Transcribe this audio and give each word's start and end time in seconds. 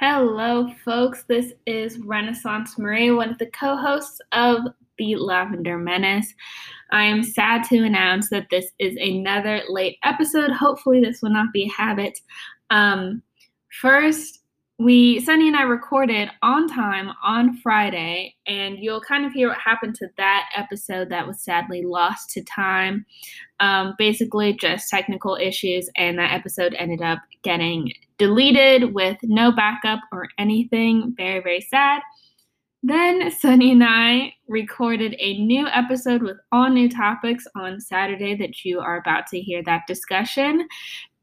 Hello, 0.00 0.70
folks. 0.84 1.24
This 1.24 1.54
is 1.66 1.98
Renaissance 1.98 2.78
Marie, 2.78 3.10
one 3.10 3.30
of 3.30 3.38
the 3.38 3.50
co 3.50 3.76
hosts 3.76 4.20
of 4.30 4.60
The 4.96 5.16
Lavender 5.16 5.76
Menace. 5.76 6.32
I 6.92 7.02
am 7.02 7.24
sad 7.24 7.64
to 7.64 7.82
announce 7.82 8.30
that 8.30 8.46
this 8.48 8.70
is 8.78 8.96
another 8.96 9.60
late 9.68 9.98
episode. 10.04 10.52
Hopefully, 10.52 11.00
this 11.00 11.20
will 11.20 11.32
not 11.32 11.52
be 11.52 11.64
a 11.64 11.82
habit. 11.82 12.16
Um, 12.70 13.24
first, 13.80 14.37
we 14.78 15.18
Sunny 15.20 15.48
and 15.48 15.56
I 15.56 15.62
recorded 15.62 16.30
on 16.40 16.68
time 16.68 17.10
on 17.24 17.56
Friday, 17.56 18.36
and 18.46 18.78
you'll 18.78 19.00
kind 19.00 19.26
of 19.26 19.32
hear 19.32 19.48
what 19.48 19.58
happened 19.58 19.96
to 19.96 20.08
that 20.16 20.48
episode 20.56 21.10
that 21.10 21.26
was 21.26 21.40
sadly 21.40 21.82
lost 21.82 22.30
to 22.30 22.44
time. 22.44 23.04
Um, 23.58 23.94
basically, 23.98 24.52
just 24.52 24.88
technical 24.88 25.36
issues, 25.36 25.90
and 25.96 26.16
that 26.18 26.32
episode 26.32 26.74
ended 26.74 27.02
up 27.02 27.18
getting 27.42 27.92
deleted 28.18 28.94
with 28.94 29.16
no 29.24 29.50
backup 29.50 29.98
or 30.12 30.28
anything. 30.38 31.12
Very, 31.16 31.40
very 31.40 31.60
sad. 31.60 32.00
Then 32.82 33.30
Sunny 33.32 33.72
and 33.72 33.82
I 33.84 34.34
recorded 34.46 35.16
a 35.18 35.38
new 35.38 35.66
episode 35.66 36.22
with 36.22 36.36
all 36.52 36.70
new 36.70 36.88
topics 36.88 37.44
on 37.56 37.80
Saturday 37.80 38.36
that 38.36 38.64
you 38.64 38.78
are 38.78 38.98
about 38.98 39.26
to 39.28 39.40
hear 39.40 39.62
that 39.64 39.82
discussion. 39.88 40.66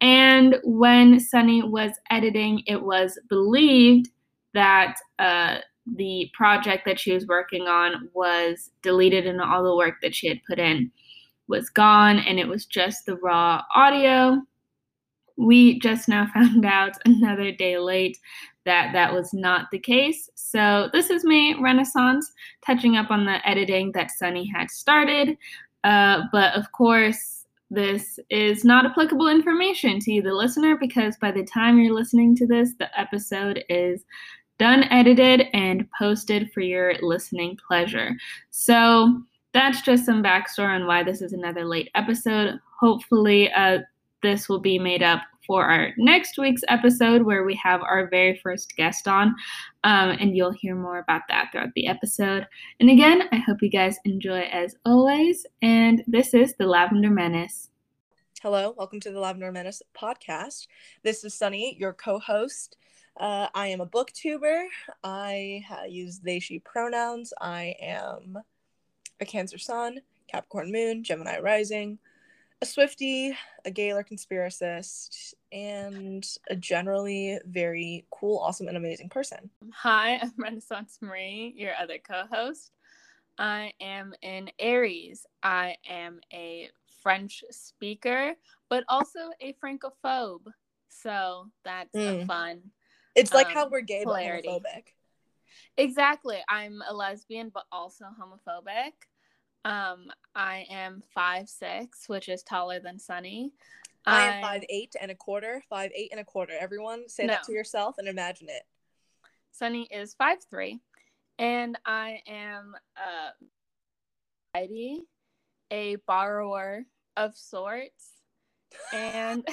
And 0.02 0.58
when 0.64 1.20
Sunny 1.20 1.64
was 1.64 1.92
editing, 2.12 2.62
it 2.68 2.82
was 2.82 3.18
believed 3.30 4.10
that 4.54 4.98
uh, 5.18 5.60
the 5.96 6.30
project 6.34 6.84
that 6.86 7.00
she 7.00 7.14
was 7.14 7.26
working 7.28 7.68
on 7.68 8.10
was 8.14 8.72
deleted 8.82 9.26
and 9.26 9.42
all 9.42 9.64
the 9.64 9.76
work 9.76 9.96
that 10.02 10.14
she 10.14 10.28
had 10.28 10.42
put 10.48 10.60
in 10.60 10.92
was 11.48 11.70
gone 11.70 12.20
and 12.20 12.40
it 12.40 12.48
was 12.48 12.66
just 12.66 13.06
the 13.06 13.16
raw 13.18 13.62
audio. 13.74 14.42
We 15.38 15.80
just 15.80 16.08
now 16.08 16.28
found 16.34 16.66
out 16.66 16.94
another 17.06 17.52
day 17.52 17.78
late 17.78 18.18
that 18.66 18.94
that 18.94 19.14
was 19.14 19.34
not 19.34 19.70
the 19.72 19.80
case. 19.80 20.30
So, 20.36 20.90
this 20.92 21.10
is 21.10 21.24
me, 21.24 21.56
Renaissance, 21.60 22.32
touching 22.66 22.98
up 22.98 23.12
on 23.12 23.26
the 23.26 23.48
editing 23.48 23.92
that 23.94 24.12
Sunny 24.12 24.46
had 24.48 24.70
started. 24.72 25.38
Uh, 25.84 26.24
but 26.32 26.54
of 26.56 26.72
course, 26.72 27.46
this 27.70 28.20
is 28.30 28.66
not 28.66 28.86
applicable 28.86 29.28
information 29.28 30.00
to 30.00 30.12
you, 30.12 30.22
the 30.22 30.34
listener, 30.34 30.78
because 30.80 31.16
by 31.18 31.32
the 31.32 31.44
time 31.44 31.78
you're 31.78 31.94
listening 31.94 32.36
to 32.38 32.48
this, 32.48 32.72
the 32.80 33.00
episode 33.00 33.64
is 33.70 34.04
done, 34.58 34.84
edited, 34.86 35.48
and 35.54 35.88
posted 36.00 36.52
for 36.52 36.62
your 36.62 36.96
listening 37.02 37.58
pleasure. 37.68 38.12
So, 38.50 39.22
that's 39.54 39.82
just 39.82 40.06
some 40.06 40.22
backstory 40.22 40.76
on 40.76 40.86
why 40.86 41.02
this 41.02 41.22
is 41.22 41.32
another 41.32 41.64
late 41.64 41.90
episode. 41.96 42.60
Hopefully, 42.80 43.52
uh, 43.54 43.80
this 44.22 44.50
will 44.50 44.60
be 44.60 44.80
made 44.80 45.04
up 45.04 45.22
for 45.46 45.64
our 45.66 45.90
next 45.98 46.38
week's 46.38 46.64
episode 46.68 47.22
where 47.22 47.44
we 47.44 47.56
have 47.56 47.82
our 47.82 48.10
very 48.10 48.40
first 48.42 48.76
guest 48.76 49.08
on. 49.08 49.28
Um, 49.84 50.10
and 50.20 50.36
you'll 50.36 50.52
hear 50.52 50.76
more 50.76 51.00
about 51.00 51.22
that 51.30 51.50
throughout 51.52 51.74
the 51.76 51.88
episode. 51.88 52.48
And 52.80 52.90
again, 52.90 53.24
I 53.32 53.38
hope 53.38 53.62
you 53.62 53.70
guys 53.70 53.98
enjoy 54.06 54.42
as 54.52 54.76
always. 54.86 55.46
And 55.62 56.04
this 56.08 56.34
is 56.34 56.56
the 56.58 56.66
Lavender 56.66 57.10
Menace. 57.10 57.70
Hello, 58.42 58.74
welcome 58.78 59.00
to 59.02 59.12
the 59.12 59.20
Lavender 59.20 59.52
Menace 59.52 59.82
podcast. 60.00 60.68
This 61.04 61.24
is 61.24 61.34
Sunny, 61.34 61.76
your 61.80 61.94
co 61.94 62.20
host. 62.20 62.78
Uh, 63.18 63.48
I 63.54 63.68
am 63.68 63.82
a 63.82 63.88
booktuber. 63.88 64.66
I 65.04 65.64
use 65.88 66.20
they, 66.20 66.40
she 66.40 66.60
pronouns. 66.60 67.34
I 67.40 67.76
am 67.82 68.38
a 69.20 69.26
Cancer 69.26 69.58
Sun, 69.58 70.00
Capricorn 70.28 70.72
Moon, 70.72 71.04
Gemini 71.04 71.40
Rising 71.40 71.98
a 72.62 72.66
Swifty, 72.66 73.36
a 73.66 73.72
Gaylor 73.72 74.04
conspiracist, 74.04 75.34
and 75.52 76.26
a 76.50 76.56
generally 76.56 77.40
very 77.46 78.06
cool, 78.12 78.40
awesome, 78.40 78.68
and 78.68 78.78
amazing 78.78 79.10
person. 79.10 79.50
Hi, 79.74 80.20
I'm 80.22 80.34
Renaissance 80.38 81.00
Marie, 81.02 81.54
your 81.56 81.74
other 81.76 81.98
co 81.98 82.24
host. 82.32 82.72
I 83.38 83.74
am 83.82 84.14
in 84.22 84.50
Aries. 84.60 85.26
I 85.44 85.76
am 85.90 86.22
a 86.32 86.70
French 87.04 87.44
speaker, 87.52 88.34
but 88.70 88.84
also 88.88 89.20
a 89.42 89.54
Francophobe. 89.54 90.48
So 90.90 91.50
that's 91.64 91.94
mm. 91.96 92.26
fun. 92.26 92.62
It's 93.16 93.34
like 93.34 93.48
um, 93.48 93.54
how 93.54 93.70
we're 93.70 93.82
gay 93.82 94.04
polarity. 94.04 94.48
but 94.48 94.64
homophobic. 94.64 94.84
Exactly. 95.78 96.38
I'm 96.48 96.82
a 96.88 96.94
lesbian, 96.94 97.50
but 97.54 97.66
also 97.72 98.06
homophobic. 98.06 98.94
Um, 99.66 100.12
I 100.36 100.68
am 100.70 101.02
five 101.14 101.50
six, 101.50 102.08
which 102.08 102.30
is 102.30 102.44
taller 102.44 102.80
than 102.80 103.00
Sunny. 103.00 103.52
I 104.06 104.28
am 104.28 104.42
five 104.44 104.64
eight 104.70 104.96
and 105.02 105.10
a 105.10 105.16
quarter. 105.16 105.64
Five 105.68 105.90
eight 105.96 106.10
and 106.12 106.20
a 106.20 106.24
quarter. 106.24 106.54
Everyone, 106.58 107.10
say 107.10 107.26
no. 107.26 107.34
that 107.34 107.44
to 107.46 107.52
yourself 107.52 107.96
and 107.98 108.08
imagine 108.08 108.48
it. 108.50 108.62
Sunny 109.52 109.88
is 109.90 110.14
five 110.14 110.38
three, 110.48 110.80
and 111.40 111.80
I 111.84 112.22
am 112.28 112.76
uh, 112.96 113.32
a 115.72 115.96
borrower 116.08 116.86
of 117.18 117.36
sorts, 117.36 118.12
and 118.94 119.48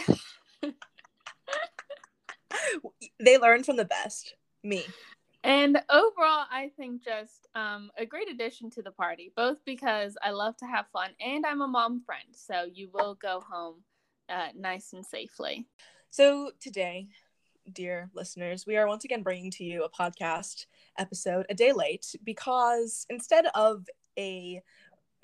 they 3.19 3.39
learn 3.39 3.65
from 3.65 3.77
the 3.77 3.87
best. 3.87 4.35
Me. 4.63 4.85
And 5.45 5.77
overall, 5.91 6.47
I 6.51 6.71
think 6.77 7.03
just 7.03 7.49
um, 7.55 7.91
a 7.97 8.07
great 8.07 8.31
addition 8.31 8.71
to 8.71 8.83
the 8.83 8.93
party, 8.93 9.33
both 9.35 9.65
because 9.65 10.17
I 10.23 10.31
love 10.31 10.57
to 10.59 10.67
have 10.67 10.87
fun 10.93 11.11
and 11.21 11.45
I'm 11.45 11.63
a 11.63 11.69
mom 11.69 12.03
friend. 12.07 12.29
So 12.33 12.67
you 12.73 12.91
will 12.93 13.17
go 13.17 13.41
home 13.41 13.83
uh, 14.29 14.49
nice 14.57 14.93
and 14.93 15.05
safely. 15.05 15.67
So 16.11 16.53
today, 16.61 17.09
dear 17.73 18.09
listeners, 18.15 18.67
we 18.67 18.77
are 18.77 18.87
once 18.87 19.05
again 19.05 19.23
bringing 19.23 19.51
to 19.53 19.65
you 19.65 19.85
a 19.85 19.91
podcast 19.91 20.67
episode 20.97 21.47
a 21.51 21.55
day 21.55 21.73
late 21.73 22.15
because 22.23 23.05
instead 23.11 23.47
of 23.55 23.87
a 24.17 24.63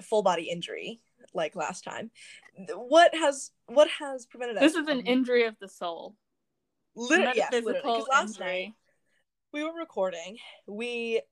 full 0.02 0.22
body 0.22 0.50
injury 0.50 1.00
like 1.32 1.54
last 1.54 1.84
time, 1.84 2.10
what 2.74 3.14
has 3.14 3.52
what 3.66 3.88
has 4.00 4.26
prevented 4.26 4.56
us? 4.56 4.62
This 4.62 4.74
is 4.74 4.88
an 4.88 5.00
injury 5.00 5.44
of 5.44 5.56
the 5.60 5.68
soul. 5.68 6.16
Literally, 6.96 7.36
yes, 7.36 7.52
literally. 7.52 8.04
Last 8.10 8.30
injury. 8.30 8.64
night 8.64 8.74
we 9.53 9.64
were 9.64 9.72
recording. 9.72 10.36
We 10.66 11.22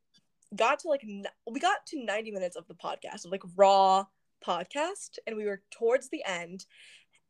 got 0.55 0.81
to 0.81 0.89
like 0.89 1.05
we 1.51 1.61
got 1.61 1.87
to 1.89 2.05
90 2.05 2.31
minutes 2.31 2.57
of 2.57 2.67
the 2.69 2.75
podcast 2.75 3.25
of 3.25 3.33
like 3.33 3.43
raw 3.57 4.05
podcast 4.47 5.19
and 5.27 5.37
we 5.37 5.45
were 5.45 5.63
towards 5.71 6.09
the 6.09 6.23
end 6.25 6.67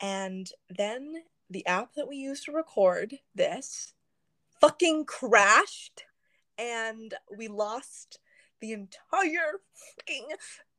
and 0.00 0.50
then 0.68 1.14
the 1.48 1.66
app 1.66 1.94
that 1.94 2.08
we 2.08 2.16
used 2.16 2.44
to 2.44 2.52
record 2.52 3.14
this 3.34 3.94
fucking 4.60 5.04
crashed 5.06 6.04
and 6.58 7.14
we 7.36 7.48
lost 7.48 8.18
the 8.60 8.72
entire 8.72 9.60
fucking 9.98 10.26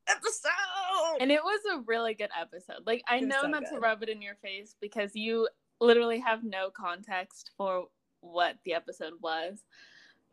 episode 0.07 1.17
and 1.19 1.31
it 1.31 1.43
was 1.43 1.61
a 1.73 1.81
really 1.87 2.13
good 2.13 2.29
episode 2.39 2.81
like 2.85 3.01
i 3.07 3.19
know 3.19 3.41
so 3.41 3.47
not 3.47 3.63
good. 3.63 3.73
to 3.73 3.79
rub 3.79 4.03
it 4.03 4.09
in 4.09 4.21
your 4.21 4.35
face 4.35 4.75
because 4.79 5.11
you 5.15 5.47
literally 5.81 6.19
have 6.19 6.43
no 6.43 6.69
context 6.69 7.51
for 7.57 7.85
what 8.21 8.57
the 8.65 8.73
episode 8.73 9.13
was 9.21 9.63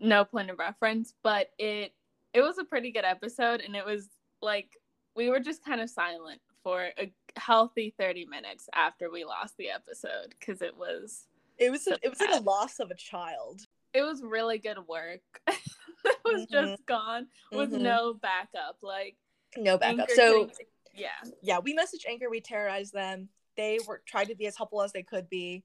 no 0.00 0.24
point 0.24 0.50
of 0.50 0.58
reference, 0.58 1.14
but 1.22 1.48
it 1.58 1.92
it 2.32 2.42
was 2.42 2.58
a 2.58 2.64
pretty 2.64 2.90
good 2.90 3.04
episode 3.04 3.60
and 3.60 3.76
it 3.76 3.86
was 3.86 4.08
like 4.42 4.68
we 5.16 5.30
were 5.30 5.40
just 5.40 5.64
kind 5.64 5.80
of 5.80 5.88
silent 5.88 6.40
for 6.62 6.88
a 6.98 7.12
healthy 7.36 7.94
30 7.98 8.26
minutes 8.26 8.68
after 8.74 9.10
we 9.10 9.24
lost 9.24 9.56
the 9.56 9.70
episode 9.70 10.34
because 10.38 10.60
it 10.60 10.76
was 10.76 11.26
it 11.58 11.70
was 11.70 11.84
so 11.84 11.92
a, 11.92 11.98
it 12.02 12.08
was 12.08 12.18
bad. 12.18 12.30
like 12.30 12.40
a 12.40 12.44
loss 12.44 12.80
of 12.80 12.90
a 12.90 12.94
child 12.94 13.60
it 13.92 14.02
was 14.02 14.22
really 14.22 14.58
good 14.58 14.78
work 14.88 15.20
it 15.46 16.16
was 16.24 16.46
mm-hmm. 16.46 16.52
just 16.52 16.86
gone 16.86 17.26
with 17.52 17.70
mm-hmm. 17.70 17.84
no 17.84 18.14
backup 18.14 18.76
like 18.82 19.16
no 19.56 19.78
backup 19.78 20.00
Anchor 20.00 20.14
so 20.14 20.50
yeah 20.94 21.08
yeah 21.42 21.58
we 21.58 21.76
messaged 21.76 22.08
anchor 22.08 22.30
we 22.30 22.40
terrorized 22.40 22.92
them 22.92 23.28
they 23.56 23.78
were 23.86 24.02
tried 24.06 24.28
to 24.28 24.34
be 24.34 24.46
as 24.46 24.56
helpful 24.56 24.82
as 24.82 24.92
they 24.92 25.02
could 25.02 25.28
be 25.28 25.62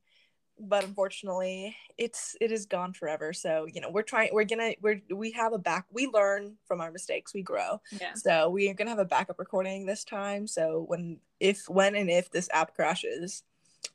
but 0.59 0.83
unfortunately 0.83 1.75
it's 1.97 2.35
it 2.41 2.51
is 2.51 2.65
gone 2.65 2.93
forever. 2.93 3.33
So 3.33 3.67
you 3.71 3.81
know 3.81 3.89
we're 3.89 4.03
trying 4.03 4.29
we're 4.33 4.43
gonna 4.43 4.73
we're 4.81 5.01
we 5.13 5.31
have 5.31 5.53
a 5.53 5.57
back 5.57 5.85
we 5.91 6.07
learn 6.07 6.55
from 6.65 6.81
our 6.81 6.91
mistakes 6.91 7.33
we 7.33 7.41
grow. 7.41 7.81
Yeah. 7.99 8.13
So 8.15 8.49
we 8.49 8.69
are 8.69 8.73
gonna 8.73 8.89
have 8.89 8.99
a 8.99 9.05
backup 9.05 9.39
recording 9.39 9.85
this 9.85 10.03
time. 10.03 10.47
So 10.47 10.85
when 10.87 11.19
if 11.39 11.67
when 11.69 11.95
and 11.95 12.09
if 12.09 12.29
this 12.29 12.49
app 12.53 12.75
crashes 12.75 13.43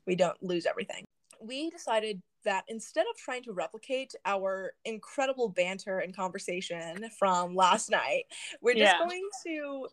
we 0.05 0.15
don't 0.15 0.41
lose 0.41 0.65
everything. 0.65 1.05
We 1.39 1.69
decided 1.69 2.21
that 2.43 2.63
instead 2.67 3.05
of 3.11 3.17
trying 3.17 3.43
to 3.43 3.53
replicate 3.53 4.13
our 4.25 4.73
incredible 4.85 5.49
banter 5.49 5.99
and 5.99 6.15
conversation 6.15 7.09
from 7.17 7.55
last 7.55 7.89
night 7.91 8.25
we're 8.61 8.75
just 8.75 8.93
yeah. 8.93 8.99
going 8.99 9.27
to 9.45 9.87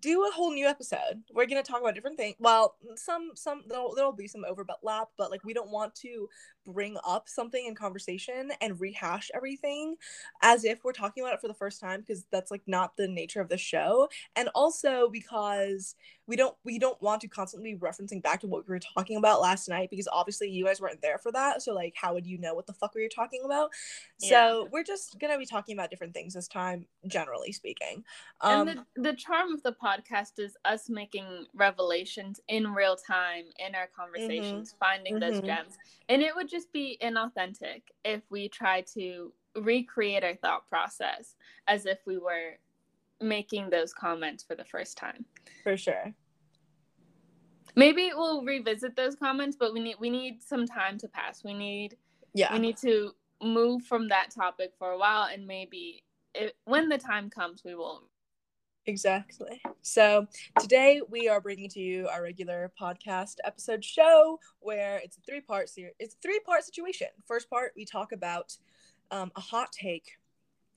do 0.00 0.26
a 0.26 0.30
whole 0.32 0.52
new 0.52 0.66
episode. 0.66 1.22
We're 1.32 1.46
gonna 1.46 1.62
talk 1.62 1.80
about 1.80 1.94
different 1.94 2.16
things. 2.16 2.36
Well, 2.38 2.76
some 2.94 3.30
some 3.34 3.64
there'll, 3.68 3.94
there'll 3.94 4.12
be 4.12 4.28
some 4.28 4.44
overlap, 4.44 5.08
but 5.16 5.30
like 5.30 5.44
we 5.44 5.54
don't 5.54 5.70
want 5.70 5.94
to 5.96 6.28
bring 6.68 6.96
up 7.06 7.28
something 7.28 7.66
in 7.66 7.74
conversation 7.74 8.50
and 8.60 8.80
rehash 8.80 9.30
everything 9.34 9.96
as 10.42 10.64
if 10.64 10.84
we're 10.84 10.92
talking 10.92 11.22
about 11.22 11.34
it 11.34 11.40
for 11.40 11.48
the 11.48 11.54
first 11.54 11.80
time 11.80 12.00
because 12.00 12.26
that's 12.30 12.50
like 12.50 12.62
not 12.66 12.96
the 12.96 13.08
nature 13.08 13.40
of 13.40 13.48
the 13.48 13.56
show 13.56 14.08
and 14.36 14.48
also 14.54 15.08
because 15.08 15.94
we 16.26 16.36
don't 16.36 16.54
we 16.62 16.78
don't 16.78 17.00
want 17.00 17.22
to 17.22 17.28
constantly 17.28 17.74
be 17.74 17.80
referencing 17.80 18.22
back 18.22 18.40
to 18.40 18.46
what 18.46 18.68
we 18.68 18.72
were 18.72 18.80
talking 18.94 19.16
about 19.16 19.40
last 19.40 19.68
night 19.68 19.88
because 19.90 20.06
obviously 20.12 20.48
you 20.48 20.66
guys 20.66 20.80
weren't 20.80 21.00
there 21.00 21.18
for 21.18 21.32
that 21.32 21.62
so 21.62 21.72
like 21.72 21.94
how 21.96 22.12
would 22.12 22.26
you 22.26 22.38
know 22.38 22.54
what 22.54 22.66
the 22.66 22.72
fuck 22.72 22.94
we 22.94 23.02
were 23.02 23.08
talking 23.08 23.42
about 23.44 23.70
yeah. 24.20 24.28
so 24.28 24.68
we're 24.70 24.84
just 24.84 25.18
gonna 25.18 25.38
be 25.38 25.46
talking 25.46 25.74
about 25.74 25.90
different 25.90 26.12
things 26.12 26.34
this 26.34 26.46
time 26.46 26.86
generally 27.06 27.50
speaking 27.50 28.04
um, 28.42 28.68
and 28.68 28.80
the, 28.94 29.02
the 29.02 29.14
charm 29.14 29.52
of 29.52 29.62
the 29.62 29.74
podcast 29.82 30.38
is 30.38 30.56
us 30.66 30.90
making 30.90 31.46
revelations 31.54 32.40
in 32.48 32.68
real 32.68 32.96
time 32.96 33.44
in 33.66 33.74
our 33.74 33.88
conversations 33.96 34.68
mm-hmm. 34.68 34.78
finding 34.78 35.14
mm-hmm. 35.14 35.32
those 35.32 35.40
gems 35.40 35.78
and 36.10 36.22
it 36.22 36.34
would 36.34 36.48
just 36.48 36.57
be 36.66 36.98
inauthentic 37.02 37.82
if 38.04 38.22
we 38.30 38.48
try 38.48 38.82
to 38.94 39.32
recreate 39.56 40.24
our 40.24 40.36
thought 40.36 40.68
process 40.68 41.34
as 41.66 41.86
if 41.86 41.98
we 42.06 42.18
were 42.18 42.58
making 43.20 43.70
those 43.70 43.92
comments 43.92 44.44
for 44.44 44.54
the 44.54 44.64
first 44.64 44.96
time. 44.96 45.24
For 45.62 45.76
sure. 45.76 46.14
Maybe 47.74 48.10
we'll 48.14 48.44
revisit 48.44 48.96
those 48.96 49.14
comments, 49.14 49.56
but 49.58 49.72
we 49.72 49.80
need 49.80 49.96
we 50.00 50.10
need 50.10 50.42
some 50.42 50.66
time 50.66 50.98
to 50.98 51.08
pass. 51.08 51.44
We 51.44 51.54
need 51.54 51.96
yeah. 52.34 52.52
We 52.52 52.58
need 52.58 52.76
to 52.78 53.12
move 53.42 53.82
from 53.84 54.08
that 54.08 54.30
topic 54.30 54.72
for 54.78 54.90
a 54.90 54.98
while 54.98 55.28
and 55.32 55.46
maybe 55.46 56.02
it, 56.34 56.56
when 56.64 56.88
the 56.88 56.98
time 56.98 57.30
comes 57.30 57.62
we 57.64 57.74
will 57.74 58.02
Exactly. 58.88 59.60
So 59.82 60.26
today 60.58 61.02
we 61.10 61.28
are 61.28 61.42
bringing 61.42 61.68
to 61.68 61.78
you 61.78 62.08
our 62.08 62.22
regular 62.22 62.72
podcast 62.80 63.34
episode 63.44 63.84
show 63.84 64.40
where 64.60 64.96
it's 65.04 65.18
a 65.18 65.20
three 65.20 65.42
part 65.42 65.68
series. 65.68 65.92
It's 65.98 66.14
a 66.14 66.18
three 66.22 66.40
part 66.40 66.64
situation. 66.64 67.08
First 67.26 67.50
part 67.50 67.72
we 67.76 67.84
talk 67.84 68.12
about 68.12 68.56
um, 69.10 69.30
a 69.36 69.42
hot 69.42 69.72
take, 69.72 70.16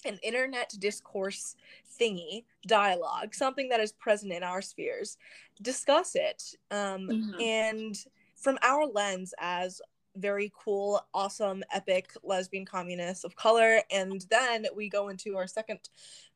an 0.03 0.19
internet 0.23 0.73
discourse 0.77 1.55
thingy, 2.01 2.43
dialogue, 2.67 3.33
something 3.33 3.69
that 3.69 3.79
is 3.79 3.93
present 3.93 4.33
in 4.33 4.43
our 4.43 4.61
spheres. 4.61 5.17
Discuss 5.61 6.15
it, 6.15 6.43
um, 6.69 7.07
mm-hmm. 7.07 7.39
and 7.39 7.95
from 8.35 8.59
our 8.61 8.87
lens 8.87 9.33
as 9.39 9.81
very 10.17 10.51
cool, 10.53 11.01
awesome, 11.13 11.63
epic 11.73 12.11
lesbian 12.23 12.65
communists 12.65 13.23
of 13.23 13.35
color. 13.37 13.81
And 13.89 14.25
then 14.29 14.65
we 14.75 14.89
go 14.89 15.07
into 15.07 15.37
our 15.37 15.47
second 15.47 15.79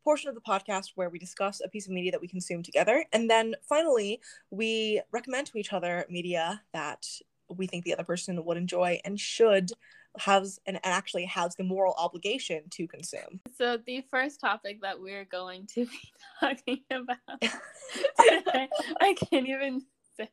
portion 0.05 0.29
of 0.29 0.35
the 0.35 0.41
podcast 0.41 0.91
where 0.93 1.09
we 1.09 1.17
discuss 1.17 1.61
a 1.65 1.67
piece 1.67 1.87
of 1.87 1.91
media 1.91 2.11
that 2.11 2.21
we 2.21 2.27
consume 2.27 2.61
together. 2.61 3.03
And 3.11 3.27
then 3.27 3.55
finally, 3.67 4.21
we 4.51 5.01
recommend 5.11 5.47
to 5.47 5.57
each 5.57 5.73
other 5.73 6.05
media 6.09 6.61
that 6.73 7.07
we 7.49 7.65
think 7.65 7.83
the 7.83 7.93
other 7.93 8.03
person 8.03 8.45
would 8.45 8.55
enjoy 8.55 9.01
and 9.03 9.19
should 9.19 9.71
has 10.17 10.59
and 10.65 10.79
actually 10.83 11.25
has 11.25 11.55
the 11.55 11.63
moral 11.63 11.93
obligation 11.97 12.61
to 12.69 12.87
consume. 12.87 13.41
So 13.57 13.77
the 13.85 14.05
first 14.11 14.39
topic 14.39 14.81
that 14.81 15.01
we're 15.01 15.25
going 15.25 15.67
to 15.73 15.85
be 15.85 15.99
talking 16.39 16.83
about 16.91 17.41
today, 17.41 18.69
I 19.01 19.13
can't 19.13 19.49
even 19.49 19.81
say. 20.15 20.29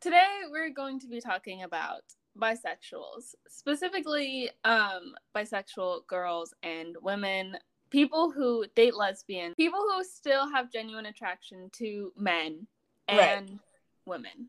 Today 0.00 0.42
we're 0.50 0.70
going 0.70 1.00
to 1.00 1.08
be 1.08 1.20
talking 1.20 1.62
about 1.62 2.02
bisexuals, 2.38 3.34
specifically 3.48 4.50
um, 4.64 5.14
bisexual 5.34 6.06
girls 6.06 6.54
and 6.62 6.96
women 7.00 7.56
people 7.90 8.30
who 8.30 8.64
date 8.74 8.94
lesbian, 8.94 9.54
people 9.54 9.80
who 9.80 10.04
still 10.04 10.50
have 10.50 10.72
genuine 10.72 11.06
attraction 11.06 11.70
to 11.72 12.12
men 12.16 12.66
and 13.08 13.18
right. 13.18 13.58
women. 14.04 14.48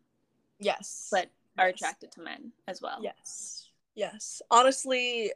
Yes. 0.60 1.10
But 1.12 1.30
are 1.58 1.70
yes. 1.70 1.76
attracted 1.76 2.12
to 2.14 2.22
men 2.22 2.52
as 2.68 2.82
well. 2.82 3.00
Yes. 3.02 3.70
Yes. 3.96 4.42
Honestly, 4.52 5.32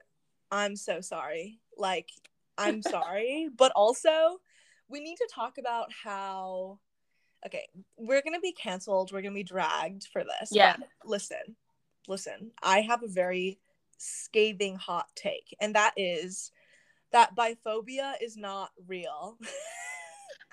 I'm 0.52 0.76
so 0.76 1.02
sorry. 1.02 1.60
Like, 1.78 2.10
I'm 2.58 2.82
sorry. 2.82 3.50
but 3.56 3.72
also, 3.76 4.40
we 4.88 5.00
need 5.00 5.18
to 5.18 5.30
talk 5.34 5.58
about 5.58 5.88
how. 6.04 6.80
Okay, 7.44 7.68
we're 7.98 8.22
going 8.22 8.36
to 8.36 8.40
be 8.40 8.52
canceled. 8.52 9.12
We're 9.12 9.24
going 9.24 9.34
to 9.34 9.40
be 9.40 9.44
dragged 9.44 10.08
for 10.14 10.24
this. 10.24 10.50
Yeah. 10.52 10.76
listen, 11.04 11.56
listen. 12.08 12.52
I 12.62 12.82
have 12.82 13.02
a 13.02 13.08
very 13.08 13.58
scathing 13.98 14.76
hot 14.76 15.08
take, 15.16 15.56
and 15.60 15.74
that 15.74 15.94
is 15.98 16.52
that 17.12 17.36
biphobia 17.36 18.14
is 18.22 18.38
not 18.38 18.72
real. 18.88 19.38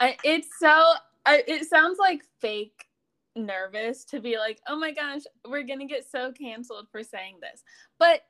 I, 0.00 0.16
it's 0.24 0.48
so 0.58 0.92
I, 1.26 1.42
it 1.46 1.68
sounds 1.68 1.98
like 1.98 2.22
fake 2.40 2.86
nervous 3.36 4.04
to 4.06 4.20
be 4.20 4.38
like, 4.38 4.60
"Oh 4.66 4.78
my 4.78 4.92
gosh, 4.92 5.22
we're 5.46 5.64
going 5.64 5.80
to 5.80 5.86
get 5.86 6.08
so 6.08 6.32
canceled 6.32 6.88
for 6.90 7.02
saying 7.02 7.36
this." 7.40 7.62
But 7.98 8.22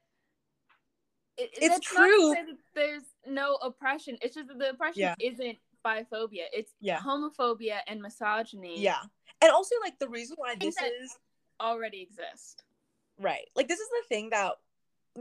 it, 1.36 1.50
it's 1.52 1.80
true. 1.80 2.34
there's 2.74 3.04
no 3.26 3.54
oppression. 3.62 4.18
It's 4.20 4.34
just 4.34 4.48
that 4.48 4.58
the 4.58 4.70
oppression 4.70 5.02
yeah. 5.02 5.14
isn't 5.20 5.58
biphobia. 5.84 6.46
It's 6.52 6.72
yeah. 6.80 6.98
homophobia 6.98 7.78
and 7.86 8.00
misogyny. 8.00 8.80
Yeah. 8.80 9.00
And 9.40 9.52
also 9.52 9.76
like 9.82 9.98
the 9.98 10.08
reason 10.08 10.36
why 10.38 10.56
this 10.58 10.76
is 10.76 11.16
already 11.60 12.02
exist. 12.02 12.64
Right. 13.20 13.48
Like 13.54 13.68
this 13.68 13.78
is 13.78 13.88
the 13.88 14.08
thing 14.08 14.30
that 14.30 14.54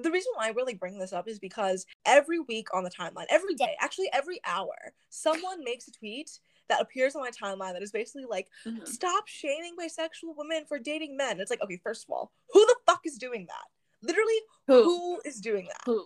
the 0.01 0.11
reason 0.11 0.31
why 0.35 0.47
I 0.47 0.51
really 0.51 0.73
bring 0.73 0.99
this 0.99 1.13
up 1.13 1.27
is 1.27 1.39
because 1.39 1.85
every 2.05 2.39
week 2.39 2.67
on 2.73 2.83
the 2.83 2.89
timeline, 2.89 3.25
every 3.29 3.55
day, 3.55 3.75
actually 3.79 4.09
every 4.13 4.39
hour, 4.45 4.75
someone 5.09 5.63
makes 5.63 5.87
a 5.87 5.91
tweet 5.91 6.39
that 6.69 6.81
appears 6.81 7.15
on 7.15 7.21
my 7.21 7.31
timeline 7.31 7.73
that 7.73 7.81
is 7.81 7.91
basically 7.91 8.25
like, 8.29 8.47
mm-hmm. 8.65 8.83
stop 8.85 9.27
shaming 9.27 9.75
bisexual 9.79 10.35
women 10.35 10.65
for 10.67 10.79
dating 10.79 11.15
men. 11.15 11.39
It's 11.39 11.49
like, 11.49 11.61
okay, 11.63 11.79
first 11.83 12.05
of 12.05 12.11
all, 12.11 12.31
who 12.51 12.65
the 12.65 12.75
fuck 12.85 13.01
is 13.05 13.17
doing 13.17 13.45
that? 13.47 13.65
Literally, 14.01 14.39
who, 14.67 14.83
who 14.83 15.21
is 15.25 15.39
doing 15.39 15.65
that? 15.65 15.81
Who? 15.85 16.05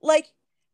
Like, 0.00 0.26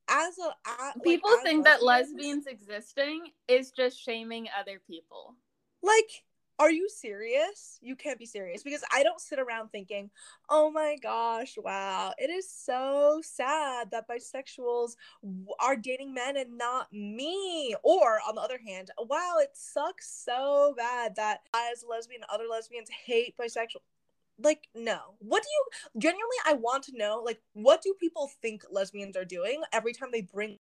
as 0.09 0.39
a 0.39 1.01
people 1.01 1.31
like, 1.31 1.43
think 1.43 1.65
that 1.65 1.83
lesbians 1.83 2.47
existing 2.47 3.31
is 3.47 3.71
just 3.71 4.03
shaming 4.03 4.49
other 4.59 4.81
people. 4.87 5.35
Like, 5.83 6.11
are 6.59 6.71
you 6.71 6.89
serious? 6.89 7.79
You 7.81 7.95
can't 7.95 8.19
be 8.19 8.27
serious 8.27 8.63
because 8.63 8.83
I 8.93 9.03
don't 9.03 9.21
sit 9.21 9.39
around 9.39 9.69
thinking, 9.69 10.11
oh 10.51 10.71
my 10.71 10.97
gosh, 11.01 11.57
wow, 11.57 12.13
it 12.19 12.31
is 12.31 12.51
so 12.51 13.21
sad 13.23 13.91
that 13.93 14.09
bisexuals 14.09 14.97
are 15.61 15.77
dating 15.77 16.15
men 16.15 16.37
and 16.37 16.59
not 16.59 16.93
me. 16.93 17.75
Or 17.83 18.19
on 18.29 18.35
the 18.35 18.41
other 18.41 18.59
hand, 18.67 18.91
wow, 18.99 19.37
it 19.39 19.51
sucks 19.55 20.11
so 20.11 20.75
bad 20.77 21.17
that 21.17 21.41
I, 21.55 21.71
as 21.73 21.83
a 21.83 21.87
lesbian, 21.87 22.23
other 22.29 22.47
lesbians 22.51 22.89
hate 23.07 23.37
bisexual. 23.37 23.83
Like, 24.41 24.69
no. 24.75 25.15
What 25.19 25.43
do 25.43 25.49
you 25.49 26.01
genuinely? 26.01 26.37
I 26.47 26.53
want 26.55 26.85
to 26.85 26.97
know, 26.97 27.23
like, 27.25 27.41
what 27.55 27.83
do 27.83 27.95
people 27.99 28.31
think 28.41 28.63
lesbians 28.71 29.17
are 29.17 29.25
doing 29.25 29.63
every 29.73 29.93
time 29.93 30.11
they 30.13 30.23
bring 30.23 30.59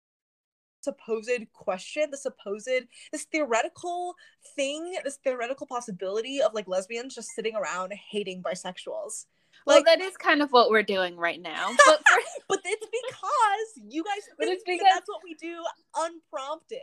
supposed 0.84 1.46
question, 1.52 2.10
the 2.10 2.16
supposed 2.16 2.68
this 3.12 3.24
theoretical 3.24 4.14
thing, 4.54 4.94
this 5.04 5.16
theoretical 5.16 5.66
possibility 5.66 6.40
of 6.40 6.54
like 6.54 6.68
lesbians 6.68 7.14
just 7.14 7.30
sitting 7.30 7.54
around 7.54 7.92
hating 7.92 8.42
bisexuals. 8.42 9.26
Like, 9.66 9.86
well, 9.86 9.96
that 9.96 10.04
is 10.04 10.16
kind 10.16 10.42
of 10.42 10.50
what 10.52 10.70
we're 10.70 10.82
doing 10.82 11.16
right 11.16 11.40
now. 11.40 11.70
But, 11.86 12.02
for, 12.06 12.18
but 12.48 12.60
it's 12.64 12.86
because 12.86 13.92
you 13.92 14.04
guys 14.04 14.22
but 14.38 14.48
it's 14.48 14.64
because 14.64 14.86
that's 14.92 15.08
what 15.08 15.20
we 15.24 15.34
do 15.34 15.62
unprompted. 15.96 16.78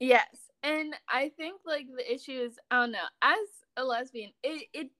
Yes. 0.00 0.26
And 0.62 0.94
I 1.08 1.30
think 1.36 1.60
like 1.64 1.86
the 1.94 2.12
issue 2.12 2.32
is 2.32 2.58
I 2.70 2.80
don't 2.80 2.92
know, 2.92 2.98
as 3.22 3.36
a 3.76 3.84
lesbian, 3.84 4.32
it 4.42 4.66
it 4.72 4.90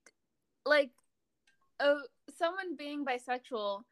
like 0.65 0.91
uh, 1.81 1.95
someone 2.37 2.77
being 2.77 3.05
bisexual 3.05 3.83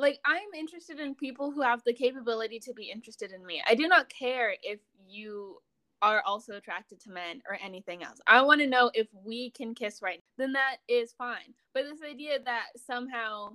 like 0.00 0.18
i'm 0.24 0.54
interested 0.56 0.98
in 0.98 1.14
people 1.14 1.50
who 1.50 1.60
have 1.60 1.82
the 1.84 1.92
capability 1.92 2.58
to 2.58 2.72
be 2.72 2.90
interested 2.90 3.32
in 3.32 3.44
me 3.44 3.62
i 3.66 3.74
do 3.74 3.86
not 3.86 4.08
care 4.08 4.54
if 4.62 4.80
you 5.06 5.58
are 6.02 6.22
also 6.24 6.54
attracted 6.54 6.98
to 6.98 7.10
men 7.10 7.42
or 7.48 7.58
anything 7.62 8.02
else 8.02 8.20
i 8.26 8.40
want 8.40 8.60
to 8.60 8.66
know 8.66 8.90
if 8.94 9.06
we 9.24 9.50
can 9.50 9.74
kiss 9.74 10.00
right 10.02 10.18
now. 10.18 10.44
then 10.44 10.52
that 10.52 10.76
is 10.88 11.12
fine 11.12 11.54
but 11.74 11.84
this 11.84 12.00
idea 12.08 12.38
that 12.44 12.66
somehow 12.76 13.50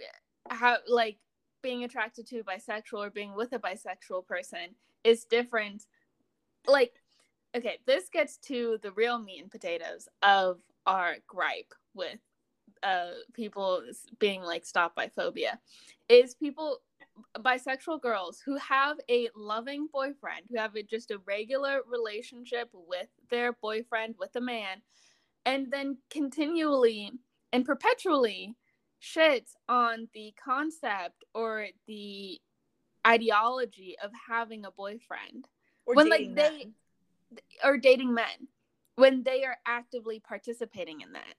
eh, 0.00 0.04
how 0.54 0.76
like 0.88 1.18
being 1.62 1.84
attracted 1.84 2.26
to 2.26 2.44
bisexual 2.44 3.04
or 3.06 3.10
being 3.10 3.34
with 3.34 3.52
a 3.52 3.58
bisexual 3.58 4.24
person 4.26 4.74
is 5.02 5.24
different 5.24 5.86
like 6.68 6.92
okay 7.56 7.78
this 7.86 8.08
gets 8.08 8.36
to 8.36 8.78
the 8.82 8.92
real 8.92 9.18
meat 9.18 9.42
and 9.42 9.50
potatoes 9.50 10.08
of 10.22 10.60
our 10.86 11.16
gripe 11.26 11.74
with 11.94 12.20
uh, 12.82 13.10
people 13.32 13.82
being 14.18 14.42
like 14.42 14.64
stopped 14.64 14.96
biphobia 14.96 15.58
is 16.08 16.34
people 16.34 16.78
bisexual 17.38 18.00
girls 18.00 18.42
who 18.44 18.56
have 18.56 18.98
a 19.08 19.28
loving 19.34 19.88
boyfriend 19.90 20.42
who 20.50 20.58
have 20.58 20.76
a, 20.76 20.82
just 20.82 21.10
a 21.10 21.18
regular 21.26 21.80
relationship 21.90 22.68
with 22.72 23.08
their 23.30 23.52
boyfriend 23.54 24.14
with 24.18 24.34
a 24.36 24.40
man 24.40 24.82
and 25.46 25.70
then 25.70 25.96
continually 26.10 27.10
and 27.52 27.64
perpetually 27.64 28.54
shits 29.00 29.52
on 29.68 30.08
the 30.14 30.34
concept 30.42 31.24
or 31.34 31.68
the 31.86 32.40
ideology 33.06 33.96
of 34.02 34.10
having 34.28 34.64
a 34.64 34.70
boyfriend. 34.70 35.48
Or 35.86 35.94
when 35.94 36.08
like 36.08 36.34
they 36.34 36.66
are 37.62 37.78
dating 37.78 38.12
men. 38.12 38.48
When 38.96 39.22
they 39.22 39.44
are 39.44 39.56
actively 39.66 40.20
participating 40.20 41.02
in 41.02 41.12
that 41.12 41.34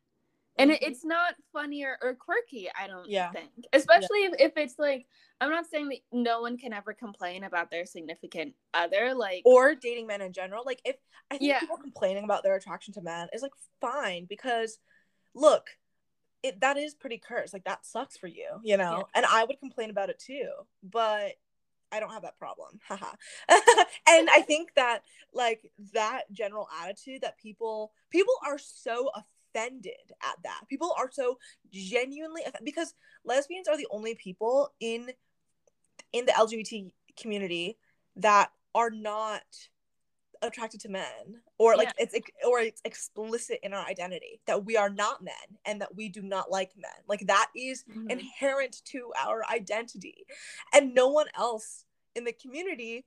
and 0.57 0.71
Mhm. 0.71 0.75
it, 0.75 0.83
it's 0.83 1.05
not 1.05 1.35
funny 1.53 1.83
or, 1.83 1.97
or 2.01 2.15
quirky 2.15 2.69
i 2.79 2.87
don't 2.87 3.07
Yeah. 3.07 3.31
think 3.31 3.51
especially 3.73 4.25
if, 4.25 4.33
if 4.39 4.57
it's 4.57 4.79
like 4.79 5.05
i'm 5.41 5.49
not 5.49 5.65
saying 5.67 5.89
that 5.89 5.99
no 6.11 6.41
one 6.41 6.57
can 6.57 6.73
ever 6.73 6.93
complain 6.93 7.43
about 7.43 7.69
their 7.69 7.85
significant 7.85 8.53
other 8.73 9.13
like 9.13 9.43
or 9.45 9.75
dating 9.75 10.07
men 10.07 10.21
in 10.21 10.33
general. 10.33 10.63
Like 10.65 10.81
if 10.85 10.95
I 11.31 11.37
think 11.37 11.49
Yeah. 11.49 11.59
people 11.59 11.77
complaining 11.77 12.23
about 12.23 12.43
their 12.43 12.55
attraction 12.55 12.93
to 12.93 13.01
men 13.01 13.27
is 13.33 13.41
like 13.41 13.53
fine 13.81 14.25
because 14.25 14.79
look, 15.33 15.67
it 16.43 16.59
that 16.61 16.77
is 16.77 16.93
pretty 16.93 17.17
cursed. 17.17 17.53
Like 17.53 17.65
that 17.65 17.85
sucks 17.85 18.17
for 18.17 18.27
you, 18.27 18.47
you 18.63 18.77
know? 18.77 18.97
Yeah. 18.97 19.03
And 19.15 19.25
I 19.25 19.43
would 19.43 19.59
complain 19.59 19.89
about 19.89 20.09
it 20.09 20.19
too, 20.19 20.49
but 20.83 21.33
I 21.91 21.99
don't 21.99 22.11
have 22.11 22.21
that 22.23 22.37
problem. 22.37 22.79
Haha. 22.87 23.13
and 23.49 24.29
I 24.29 24.41
think 24.45 24.73
that 24.75 25.03
like 25.33 25.71
that 25.93 26.23
general 26.31 26.67
attitude 26.81 27.21
that 27.21 27.37
people 27.37 27.91
people 28.09 28.33
are 28.45 28.57
so 28.57 29.09
offended 29.53 30.13
at 30.21 30.35
that. 30.43 30.61
People 30.69 30.93
are 30.97 31.09
so 31.11 31.37
genuinely 31.71 32.41
because 32.63 32.93
lesbians 33.23 33.67
are 33.67 33.77
the 33.77 33.87
only 33.91 34.15
people 34.15 34.73
in 34.79 35.11
in 36.13 36.25
the 36.25 36.31
LGBT 36.31 36.91
community 37.19 37.77
that 38.15 38.51
are 38.73 38.89
not 38.89 39.43
attracted 40.43 40.79
to 40.79 40.89
men 40.89 41.41
or 41.57 41.75
like 41.75 41.91
it's 41.97 42.13
or 42.45 42.59
it's 42.59 42.79
explicit 42.85 43.59
in 43.63 43.73
our 43.73 43.83
identity 43.87 44.39
that 44.45 44.63
we 44.63 44.77
are 44.77 44.89
not 44.89 45.23
men 45.23 45.33
and 45.65 45.81
that 45.81 45.95
we 45.95 46.09
do 46.09 46.21
not 46.21 46.51
like 46.51 46.71
men 46.77 46.91
like 47.07 47.21
that 47.21 47.49
is 47.55 47.83
Mhm. 47.85 48.11
inherent 48.11 48.83
to 48.85 49.11
our 49.17 49.43
identity 49.49 50.27
and 50.73 50.93
no 50.93 51.07
one 51.07 51.27
else 51.33 51.85
in 52.13 52.23
the 52.23 52.33
community 52.33 53.03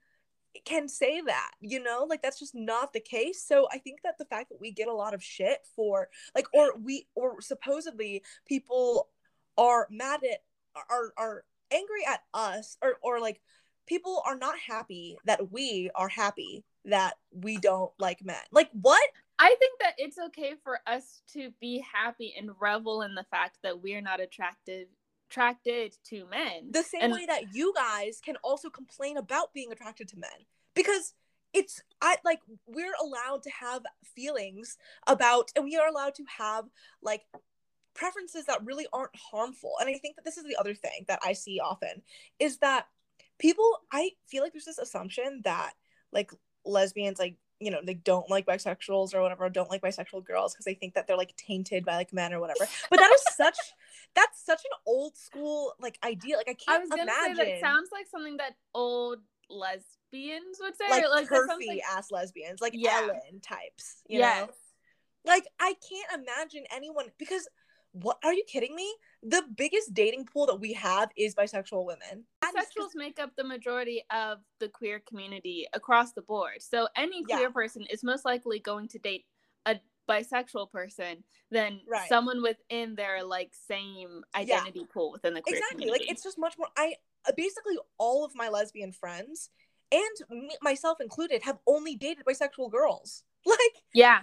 can 0.64 0.88
say 0.88 1.21
that 1.21 1.52
you 1.61 1.83
know 1.83 2.07
like 2.09 2.23
that's 2.23 2.38
just 2.38 2.54
not 2.54 2.92
the 2.92 3.00
case. 3.00 3.45
So 3.45 3.69
i 3.73 3.78
think 3.78 4.00
that 4.02 4.19
the 4.19 4.25
fact 4.25 4.50
that 4.50 4.61
we 4.61 4.73
get 4.73 4.88
a 4.88 4.95
lot 4.95 5.14
of 5.14 5.23
shit 5.23 5.59
for 5.76 6.09
like 6.35 6.47
or 6.52 6.76
we 6.76 7.07
or 7.14 7.40
supposedly 7.40 8.23
people 8.47 9.09
are 9.57 9.87
mad 9.90 10.21
at 10.25 10.40
are 10.90 11.12
are 11.16 11.45
angry 11.73 12.04
at 12.07 12.21
us 12.35 12.76
or 12.83 12.97
or 13.02 13.21
like 13.21 13.40
people 13.87 14.23
are 14.26 14.37
not 14.37 14.54
happy 14.59 15.16
that 15.25 15.50
we 15.52 15.90
are 15.95 16.09
happy 16.09 16.64
that 16.85 17.14
we 17.33 17.59
don't 17.59 17.90
like 17.99 18.25
men. 18.25 18.37
Like 18.52 18.71
what? 18.73 19.02
I 19.38 19.54
think 19.59 19.80
that 19.80 19.95
it's 19.97 20.19
okay 20.19 20.54
for 20.62 20.80
us 20.87 21.23
to 21.33 21.50
be 21.61 21.85
happy 21.92 22.35
and 22.38 22.50
revel 22.61 23.02
in 23.02 23.14
the 23.14 23.25
fact 23.30 23.59
that 23.62 23.83
we're 23.83 24.02
not 24.02 24.21
attracted 24.21 24.88
attracted 25.31 25.97
to 26.05 26.27
men. 26.27 26.71
the 26.71 26.83
same 26.83 27.03
And- 27.03 27.13
way 27.13 27.27
that 27.27 27.55
you 27.55 27.73
guys 27.75 28.21
can 28.21 28.37
also 28.43 28.69
complain 28.69 29.17
about 29.17 29.53
being 29.55 29.73
attracted 29.73 30.09
to 30.09 30.19
men. 30.19 30.47
Because 30.75 31.15
it's 31.53 31.83
i 32.01 32.17
like 32.25 32.39
we're 32.67 32.95
allowed 33.03 33.43
to 33.43 33.51
have 33.51 33.83
feelings 34.15 34.79
about 35.09 35.51
and 35.57 35.65
we 35.65 35.77
are 35.77 35.89
allowed 35.89 36.15
to 36.15 36.23
have 36.39 36.65
like 37.03 37.23
preferences 37.93 38.47
that 38.47 38.65
really 38.65 38.87
aren't 38.93 39.17
harmful. 39.17 39.73
And 39.81 39.89
i 39.89 39.95
think 39.99 40.15
that 40.17 40.25
this 40.25 40.37
is 40.37 40.45
the 40.45 40.57
other 40.57 40.75
thing 40.75 41.05
that 41.09 41.19
i 41.25 41.33
see 41.33 41.59
often 41.59 42.03
is 42.39 42.59
that 42.59 42.87
people 43.41 43.79
i 43.91 44.11
feel 44.29 44.45
like 44.45 44.53
there's 44.53 44.65
this 44.65 44.79
assumption 44.79 45.41
that 45.43 45.73
like 46.13 46.31
lesbians 46.65 47.19
like 47.19 47.35
you 47.59 47.71
know 47.71 47.81
they 47.85 47.95
don't 47.95 48.31
like 48.31 48.47
bisexuals 48.47 49.13
or 49.15 49.21
whatever 49.21 49.49
don't 49.49 49.71
like 49.71 49.83
bisexual 49.83 50.25
girls 50.25 50.55
because 50.55 50.65
they 50.65 50.75
think 50.75 50.95
that 50.95 51.07
they're 51.07 51.17
like 51.17 51.35
tainted 51.37 51.85
by 51.85 51.97
like 51.97 52.13
men 52.13 52.33
or 52.33 52.41
whatever. 52.41 52.67
But 52.91 53.01
that 53.01 53.13
is 53.13 53.23
such 53.37 53.59
that's 54.15 54.45
such 54.45 54.61
an 54.65 54.77
old 54.87 55.17
school 55.17 55.75
like 55.81 55.99
idea 56.05 56.37
like 56.37 56.47
i 56.49 56.51
I 56.51 56.55
can't 56.55 56.81
was 56.83 56.91
gonna 56.91 57.03
imagine 57.03 57.37
say 57.37 57.53
that 57.53 57.61
sounds 57.61 57.89
like 57.93 58.07
something 58.11 58.37
that 58.39 58.55
old 58.75 59.19
lesbians 59.49 60.59
would 60.61 60.77
say. 60.77 60.89
like, 60.91 61.05
or 61.05 61.09
like 61.09 61.29
turfy 61.29 61.47
something- 61.49 61.81
ass 61.91 62.11
lesbians 62.11 62.61
like 62.61 62.73
Yeah. 62.77 62.99
ellen 63.03 63.41
types 63.41 64.03
you 64.09 64.19
Yes. 64.21 64.49
know 64.49 64.55
like 65.25 65.47
i 65.59 65.75
can't 65.89 66.23
imagine 66.23 66.65
anyone 66.71 67.07
because 67.19 67.49
what 67.93 68.19
are 68.23 68.33
you 68.33 68.45
kidding 68.47 68.75
me 68.77 68.89
the 69.23 69.43
biggest 69.57 69.93
dating 69.93 70.25
pool 70.25 70.47
that 70.47 70.61
we 70.61 70.73
have 70.75 71.11
is 71.17 71.35
bisexual 71.35 71.85
women 71.85 72.25
That 72.41 72.55
is 72.57 72.67
just- 72.73 72.77
Bisexuals 72.77 72.95
make 72.95 73.19
up 73.19 73.35
the 73.37 73.43
majority 73.45 74.05
of 74.11 74.39
the 74.61 74.69
queer 74.69 75.01
community 75.01 75.67
across 75.73 76.13
the 76.13 76.23
board. 76.23 76.63
So 76.63 76.89
any 76.97 77.25
Yeah. 77.29 77.37
queer 77.37 77.51
person 77.51 77.85
is 77.91 78.03
most 78.05 78.25
likely 78.25 78.61
going 78.61 78.87
to 78.89 78.99
date 79.01 79.27
bisexual 80.11 80.71
person 80.71 81.23
than 81.50 81.81
Right. 81.88 82.09
someone 82.09 82.43
within 82.43 82.95
their 82.97 83.23
like 83.25 83.52
same 83.69 84.23
identity 84.35 84.85
pool 84.93 85.12
within 85.12 85.35
the 85.35 85.43
queer 85.43 85.57
exactly 85.57 85.85
community. 85.85 86.05
like 86.05 86.11
it's 86.12 86.23
just 86.23 86.38
much 86.38 86.55
more 86.59 86.69
i 86.76 86.95
uh, 87.29 87.33
basically 87.37 87.79
all 87.99 88.25
of 88.25 88.33
my 88.35 88.49
lesbian 88.49 88.93
friends 88.93 89.50
and 89.93 90.17
me, 90.31 90.57
myself 90.62 91.00
included 91.00 91.43
have 91.43 91.59
only 91.67 91.95
dated 91.97 92.25
bisexual 92.25 92.71
girls 92.71 93.25
like 93.47 93.75
yeah, 93.95 94.21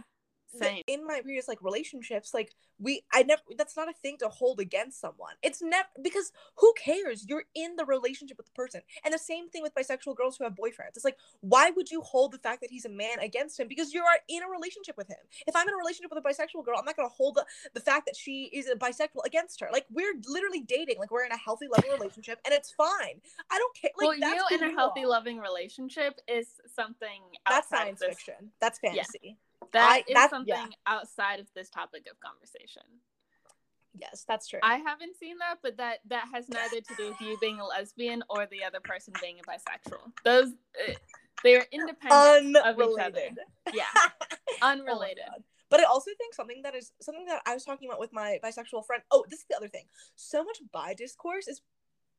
same. 0.55 0.83
in 0.87 1.05
my 1.05 1.21
previous 1.21 1.47
like 1.47 1.61
relationships 1.61 2.33
like 2.33 2.55
we 2.79 3.01
i 3.13 3.23
never 3.23 3.41
that's 3.57 3.75
not 3.75 3.89
a 3.89 3.93
thing 3.93 4.17
to 4.19 4.29
hold 4.29 4.59
against 4.59 5.01
someone. 5.01 5.33
It's 5.41 5.61
never 5.61 5.87
because 6.01 6.31
who 6.55 6.73
cares? 6.77 7.25
You're 7.27 7.43
in 7.55 7.75
the 7.75 7.85
relationship 7.85 8.37
with 8.37 8.45
the 8.45 8.51
person. 8.53 8.81
And 9.03 9.13
the 9.13 9.19
same 9.19 9.49
thing 9.49 9.63
with 9.63 9.73
bisexual 9.75 10.15
girls 10.15 10.37
who 10.37 10.43
have 10.43 10.53
boyfriends. 10.53 10.95
It's 10.95 11.05
like 11.05 11.17
why 11.41 11.71
would 11.71 11.89
you 11.89 12.01
hold 12.01 12.31
the 12.31 12.37
fact 12.37 12.61
that 12.61 12.69
he's 12.71 12.85
a 12.85 12.89
man 12.89 13.19
against 13.19 13.59
him? 13.59 13.67
Because 13.67 13.93
you 13.93 14.01
are 14.01 14.19
in 14.29 14.43
a 14.43 14.49
relationship 14.49 14.95
with 14.97 15.07
him. 15.07 15.17
If 15.45 15.55
i'm 15.55 15.67
in 15.67 15.73
a 15.73 15.77
relationship 15.77 16.11
with 16.13 16.23
a 16.23 16.27
bisexual 16.27 16.65
girl 16.65 16.77
i'm 16.77 16.85
not 16.85 16.95
going 16.95 17.09
to 17.09 17.13
hold 17.15 17.35
the, 17.35 17.45
the 17.73 17.81
fact 17.81 18.05
that 18.05 18.15
she 18.15 18.49
is 18.53 18.67
a 18.67 18.75
bisexual 18.75 19.25
against 19.25 19.59
her. 19.61 19.69
Like 19.71 19.85
we're 19.91 20.13
literally 20.27 20.61
dating. 20.61 20.99
Like 20.99 21.11
we're 21.11 21.25
in 21.25 21.31
a 21.31 21.37
healthy 21.37 21.67
loving 21.71 21.91
relationship 21.91 22.39
and 22.45 22.53
it's 22.53 22.71
fine. 22.71 23.21
I 23.51 23.57
don't 23.57 23.75
care 23.75 23.91
like 23.97 24.07
well, 24.07 24.17
that's 24.19 24.51
you 24.51 24.57
in 24.57 24.63
a 24.63 24.73
healthy, 24.73 25.03
are. 25.03 25.07
loving 25.07 25.39
relationship 25.39 26.19
is 26.27 26.47
something 26.75 27.21
that's 27.47 27.69
science 27.69 27.99
fiction. 27.99 28.51
That's 28.59 28.79
Yeah. 28.83 29.35
That 29.73 30.03
I- 30.07 30.11
is 30.11 30.29
something 30.29 30.47
yeah. 30.53 30.67
outside 30.85 31.39
of 31.39 31.47
this 31.53 31.69
topic 31.69 32.07
of 32.11 32.19
conversation. 32.19 32.83
yes 33.99 34.23
that's 34.27 34.47
true 34.47 34.59
I 34.63 34.77
haven't 34.77 35.15
seen 35.17 35.37
that, 35.39 35.57
but 35.63 35.77
that 35.77 35.99
that 36.07 36.25
has 36.33 36.47
neither 36.57 36.81
to 36.81 36.95
do 36.97 37.07
with 37.09 37.21
you 37.21 37.37
being 37.41 37.59
a 37.59 37.65
lesbian 37.65 38.23
or 38.29 38.45
the 38.45 38.63
other 38.63 38.79
person 38.79 39.13
being 39.21 39.37
a 39.39 39.43
bisexual. 39.49 40.11
Those 40.23 40.49
uh, 40.87 40.93
they're 41.43 41.65
independent 41.71 42.57
of 42.57 42.79
each 42.79 42.99
other. 42.99 43.21
Yeah, 43.73 43.83
Oh 44.61 44.71
unrelated. 44.71 45.23
God. 45.29 45.43
But 45.69 45.81
I 45.81 45.83
also 45.83 46.11
think 46.17 46.33
something 46.33 46.61
that 46.63 46.75
is 46.75 46.91
something 47.01 47.25
that 47.25 47.41
I 47.45 47.53
was 47.53 47.63
talking 47.65 47.89
about 47.89 47.99
with 47.99 48.13
my 48.13 48.39
bisexual 48.43 48.85
friend. 48.85 49.03
Oh, 49.11 49.25
this 49.29 49.39
is 49.39 49.45
the 49.49 49.57
other 49.57 49.67
thing. 49.67 49.85
So 50.15 50.43
much 50.43 50.59
bi 50.71 50.93
discourse 50.93 51.47
is 51.47 51.61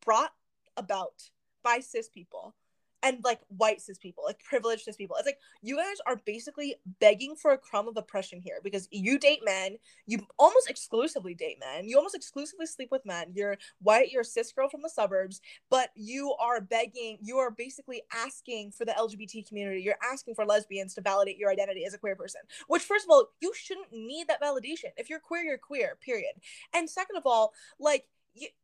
brought 0.04 0.33
about 0.76 1.30
by 1.62 1.80
cis 1.80 2.09
people 2.09 2.54
and 3.02 3.19
like 3.25 3.40
white 3.49 3.81
cis 3.81 3.99
people, 3.99 4.25
like 4.26 4.43
privileged 4.43 4.85
cis 4.85 4.97
people. 4.97 5.17
It's 5.17 5.26
like 5.26 5.38
you 5.62 5.76
guys 5.76 5.97
are 6.07 6.21
basically 6.25 6.76
begging 7.00 7.37
for 7.37 7.52
a 7.52 7.59
crumb 7.59 7.88
of 7.88 7.97
oppression 7.97 8.40
here 8.40 8.59
because 8.62 8.88
you 8.90 9.19
date 9.19 9.40
men, 9.45 9.76
you 10.07 10.26
almost 10.38 10.69
exclusively 10.69 11.35
date 11.35 11.59
men, 11.61 11.88
you 11.88 11.97
almost 11.97 12.14
exclusively 12.14 12.67
sleep 12.67 12.90
with 12.90 13.07
men. 13.07 13.33
You're 13.35 13.57
white, 13.81 14.11
you're 14.11 14.23
a 14.23 14.25
cis 14.25 14.52
girl 14.52 14.69
from 14.69 14.83
the 14.83 14.88
suburbs, 14.88 15.40
but 15.71 15.90
you 15.95 16.35
are 16.40 16.61
begging, 16.61 17.19
you 17.23 17.38
are 17.38 17.50
basically 17.50 18.02
asking 18.12 18.73
for 18.73 18.85
the 18.85 18.93
LGBT 18.93 19.47
community, 19.47 19.83
you're 19.83 19.99
asking 20.12 20.35
for 20.35 20.45
lesbians 20.45 20.95
to 20.95 21.00
validate 21.00 21.38
your 21.38 21.50
identity 21.50 21.85
as 21.85 21.95
a 21.95 21.99
queer 21.99 22.17
person. 22.17 22.40
Which, 22.67 22.83
first 22.83 23.05
of 23.05 23.11
all, 23.11 23.28
you 23.40 23.52
shouldn't 23.55 23.93
need 23.93 24.28
that 24.28 24.43
validation. 24.43 24.90
If 24.97 25.09
you're 25.09 25.21
queer, 25.21 25.43
you're 25.43 25.59
queer, 25.59 25.97
period. 26.00 26.33
And 26.75 26.88
second 26.88 27.17
of 27.17 27.23
all, 27.26 27.52
like, 27.78 28.07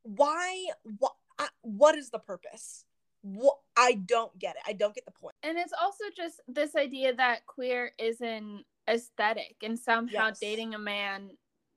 why, 0.03 0.67
what, 0.99 1.15
what 1.63 1.97
is 1.97 2.11
the 2.11 2.19
purpose? 2.19 2.85
What, 3.25 3.57
I 3.75 3.95
don't 3.95 4.39
get 4.39 4.57
it. 4.57 4.63
I 4.67 4.75
don't 4.75 4.95
get 4.95 5.07
the 5.07 5.13
point. 5.13 5.35
And 5.43 5.57
it's 5.59 5.73
also 5.81 6.05
just 6.15 6.43
this 6.47 6.77
idea 6.77 7.15
that 7.15 7.47
queer 7.47 7.93
is 7.99 8.21
an 8.21 8.65
aesthetic, 8.89 9.57
and 9.63 9.79
somehow 9.79 10.29
Yes. 10.29 10.41
dating 10.41 10.75
a 10.75 10.79
man 10.79 11.31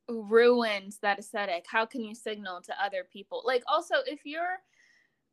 ruins 0.09 0.99
that 1.01 1.19
aesthetic. 1.19 1.65
How 1.67 1.85
can 1.85 2.01
you 2.03 2.13
signal 2.15 2.61
to 2.63 2.83
other 2.83 3.05
people? 3.11 3.43
Like, 3.45 3.63
also, 3.67 3.95
if 4.05 4.25
you're 4.25 4.57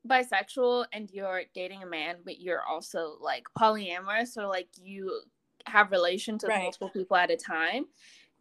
bisexual 0.08 0.86
and 0.92 1.10
you're 1.10 1.42
dating 1.52 1.82
a 1.82 1.86
man, 1.86 2.18
but 2.24 2.40
you're 2.40 2.62
also 2.62 3.16
like 3.20 3.44
polyamorous, 3.58 4.36
or 4.36 4.46
like 4.46 4.68
you 4.76 5.20
have 5.66 5.90
relations 5.90 6.44
with 6.44 6.50
Right. 6.50 6.62
multiple 6.62 6.90
people 6.90 7.16
at 7.16 7.30
a 7.30 7.36
time, 7.36 7.86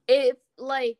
if 0.08 0.38
like, 0.58 0.98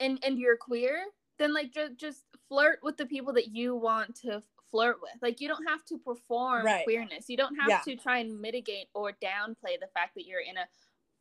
and 0.00 0.18
and 0.24 0.38
you're 0.38 0.56
queer, 0.56 1.04
then 1.38 1.52
like 1.52 1.70
just 1.72 1.96
just 1.96 2.24
flirt 2.48 2.78
with 2.82 2.96
the 2.96 3.06
people 3.06 3.32
that 3.34 3.48
you 3.48 3.74
want 3.74 4.14
to 4.22 4.42
flirt 4.70 5.00
with. 5.00 5.12
Like 5.22 5.40
you 5.40 5.48
don't 5.48 5.66
have 5.66 5.84
to 5.86 5.98
perform 5.98 6.64
Right. 6.64 6.84
queerness. 6.84 7.28
You 7.28 7.36
don't 7.36 7.56
have 7.56 7.68
Yeah. 7.68 7.80
to 7.80 7.96
try 7.96 8.18
and 8.18 8.40
mitigate 8.40 8.88
or 8.94 9.12
downplay 9.12 9.78
the 9.80 9.88
fact 9.94 10.14
that 10.14 10.26
you're 10.26 10.40
in 10.40 10.56
a 10.56 10.66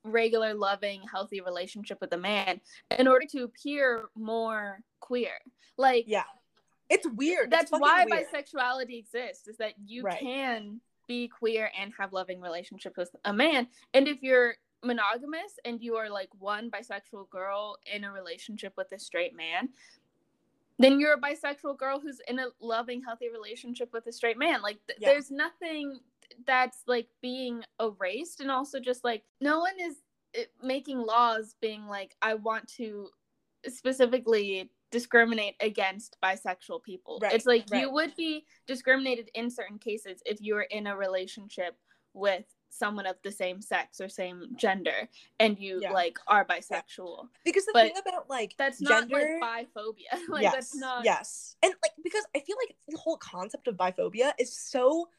regular, 0.04 0.54
loving, 0.54 1.02
healthy 1.12 1.42
relationship 1.42 2.00
with 2.02 2.14
a 2.14 2.18
man 2.18 2.62
in 2.98 3.08
order 3.08 3.26
to 3.32 3.44
appear 3.44 4.10
more 4.16 4.80
queer. 5.00 5.38
Like 5.78 6.06
Yeah. 6.08 6.24
It's 6.90 7.06
weird. 7.08 7.52
that's 7.52 7.72
it's 7.72 7.80
why 7.80 8.06
weird. 8.06 8.28
bisexuality 8.32 8.98
exists 9.00 9.48
is 9.48 9.58
that 9.58 9.74
you 9.86 10.04
Right. 10.04 10.20
can 10.20 10.80
be 11.08 11.28
queer 11.28 11.72
and 11.78 11.94
have 11.98 12.14
loving 12.14 12.40
relationships 12.42 12.98
with 12.98 13.16
a 13.26 13.32
man 13.34 13.70
and 13.94 14.08
if 14.10 14.22
you're 14.22 14.56
monogamous 14.84 15.58
and 15.66 15.82
you 15.82 15.96
are 15.96 16.10
like 16.10 16.30
one 16.38 16.70
bisexual 16.70 17.30
girl 17.30 17.78
in 17.92 18.04
a 18.04 18.12
relationship 18.12 18.74
with 18.78 18.92
a 18.92 19.00
straight 19.00 19.34
man 19.34 19.70
then 20.80 21.00
you're 21.00 21.14
a 21.14 21.20
bisexual 21.20 21.78
girl 21.78 22.00
who's 22.00 22.20
in 22.28 22.40
a 22.40 22.48
loving 22.62 23.02
healthy 23.02 23.30
relationship 23.30 23.90
with 23.94 24.06
a 24.08 24.12
straight 24.12 24.38
man 24.38 24.62
like 24.62 24.78
th- 24.88 25.00
Yeah. 25.02 25.10
there's 25.10 25.32
nothing 25.32 26.00
that's 26.46 26.84
like 26.88 27.08
being 27.22 27.64
erased 27.80 28.42
and 28.42 28.52
also 28.52 28.80
just 28.80 29.04
like 29.04 29.24
no 29.42 29.60
one 29.60 29.80
is 29.80 29.96
eh, 30.36 30.44
making 30.62 31.00
laws 31.00 31.56
being 31.62 31.88
like 31.88 32.16
i 32.22 32.34
want 32.34 32.68
to 32.78 33.10
specifically 33.68 34.70
discriminate 34.92 35.56
against 35.60 36.18
bisexual 36.24 36.84
people. 36.84 37.20
Right, 37.22 37.34
it's 37.34 37.46
like 37.46 37.66
right. 37.72 37.82
you 37.82 37.92
would 37.92 38.16
be 38.16 38.46
discriminated 38.68 39.30
in 39.34 39.50
certain 39.50 39.78
cases 39.80 40.22
if 40.26 40.38
you 40.42 40.56
were 40.56 40.68
in 40.70 40.88
a 40.88 40.96
relationship 40.96 41.76
with 42.14 42.46
someone 42.70 43.06
of 43.06 43.16
the 43.24 43.32
same 43.32 43.62
sex 43.62 44.00
or 44.02 44.10
same 44.10 44.50
gender 44.56 45.10
and 45.40 45.58
you 45.60 45.80
Yeah. 45.82 45.92
like 45.92 46.18
are 46.28 46.46
bisexual. 46.46 47.28
because 47.44 47.66
the 47.66 47.72
but 47.74 47.88
thing 47.88 47.98
about 47.98 48.30
like 48.30 48.56
That's 48.58 48.82
not 48.82 49.10
gender 49.10 49.40
like 49.42 49.68
biphobia. 49.74 50.20
like 50.30 50.44
yes, 50.44 50.54
that's 50.54 50.76
not 50.76 51.06
yes 51.06 51.56
and 51.64 51.74
like 51.84 51.94
because 52.04 52.24
i 52.36 52.40
feel 52.40 52.56
like 52.66 52.76
the 52.88 52.98
whole 52.98 53.18
concept 53.18 53.68
of 53.68 53.76
biphobia 53.76 54.32
is 54.40 54.56
so 54.56 55.10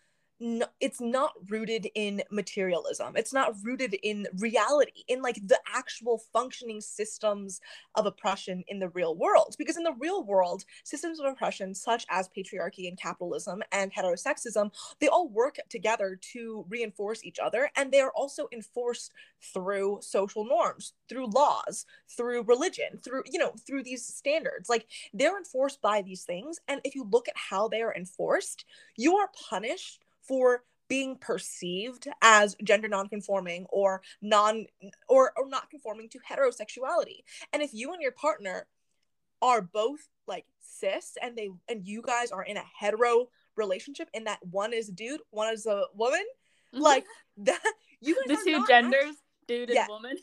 it's 0.40 1.00
not 1.00 1.32
rooted 1.48 1.88
in 1.94 2.22
materialism. 2.30 3.14
It's 3.16 3.32
not 3.32 3.54
rooted 3.62 3.94
in 4.02 4.26
reality 4.38 5.02
in 5.08 5.20
like 5.20 5.34
the 5.46 5.58
actual 5.74 6.22
functioning 6.32 6.80
systems 6.80 7.60
of 7.96 8.06
oppression 8.06 8.62
in 8.68 8.78
the 8.78 8.88
real 8.90 9.16
world. 9.16 9.56
Because 9.58 9.76
in 9.76 9.82
the 9.82 9.96
real 9.98 10.24
world 10.24 10.64
systems 10.84 11.18
of 11.18 11.26
oppression 11.26 11.74
such 11.74 12.06
as 12.08 12.28
patriarchy 12.28 12.88
and 12.88 12.98
capitalism 12.98 13.62
and 13.72 13.92
heterosexism 13.92 14.70
they 15.00 15.08
all 15.08 15.28
work 15.28 15.56
together 15.68 16.18
to 16.32 16.64
reinforce 16.68 17.24
each 17.24 17.38
other 17.38 17.70
and 17.76 17.90
they 17.90 18.00
are 18.00 18.12
also 18.14 18.48
enforced 18.52 19.12
through 19.52 19.98
social 20.00 20.44
norms 20.44 20.92
through 21.08 21.26
laws 21.26 21.84
through 22.08 22.42
religion 22.44 22.98
through 23.04 23.22
you 23.26 23.38
know 23.38 23.52
through 23.66 23.82
these 23.82 24.04
standards. 24.04 24.68
Like 24.68 24.86
they're 25.12 25.36
enforced 25.36 25.82
by 25.82 26.02
these 26.02 26.22
things 26.22 26.60
and 26.68 26.80
if 26.84 26.94
you 26.94 27.08
look 27.10 27.28
at 27.28 27.34
how 27.36 27.66
they 27.66 27.82
are 27.82 27.94
enforced 27.94 28.64
you 28.96 29.16
are 29.16 29.30
punished 29.50 30.04
for 30.28 30.62
being 30.88 31.16
perceived 31.16 32.06
as 32.22 32.56
gender 32.62 32.88
nonconforming 32.88 33.66
or 33.70 34.00
non 34.22 34.66
or, 35.08 35.32
or 35.36 35.48
not 35.48 35.68
conforming 35.70 36.08
to 36.10 36.18
heterosexuality 36.20 37.20
and 37.52 37.62
if 37.62 37.74
you 37.74 37.92
and 37.92 38.00
your 38.00 38.12
partner 38.12 38.66
are 39.42 39.60
both 39.60 40.08
like 40.26 40.46
cis 40.60 41.16
and 41.22 41.36
they 41.36 41.48
and 41.68 41.86
you 41.86 42.00
guys 42.02 42.30
are 42.30 42.42
in 42.42 42.56
a 42.56 42.64
hetero 42.78 43.28
relationship 43.56 44.08
and 44.14 44.26
that 44.26 44.38
one 44.50 44.72
is 44.72 44.88
a 44.88 44.92
dude 44.92 45.20
one 45.30 45.52
is 45.52 45.66
a 45.66 45.84
woman 45.94 46.24
Mhm. 46.74 46.80
like 46.80 47.04
that 47.38 47.60
you 48.00 48.14
the 48.26 48.36
two 48.44 48.66
genders, 48.66 49.16
dude 49.46 49.70
Yeah. 49.70 49.80
and 49.82 49.88
woman. 49.88 50.16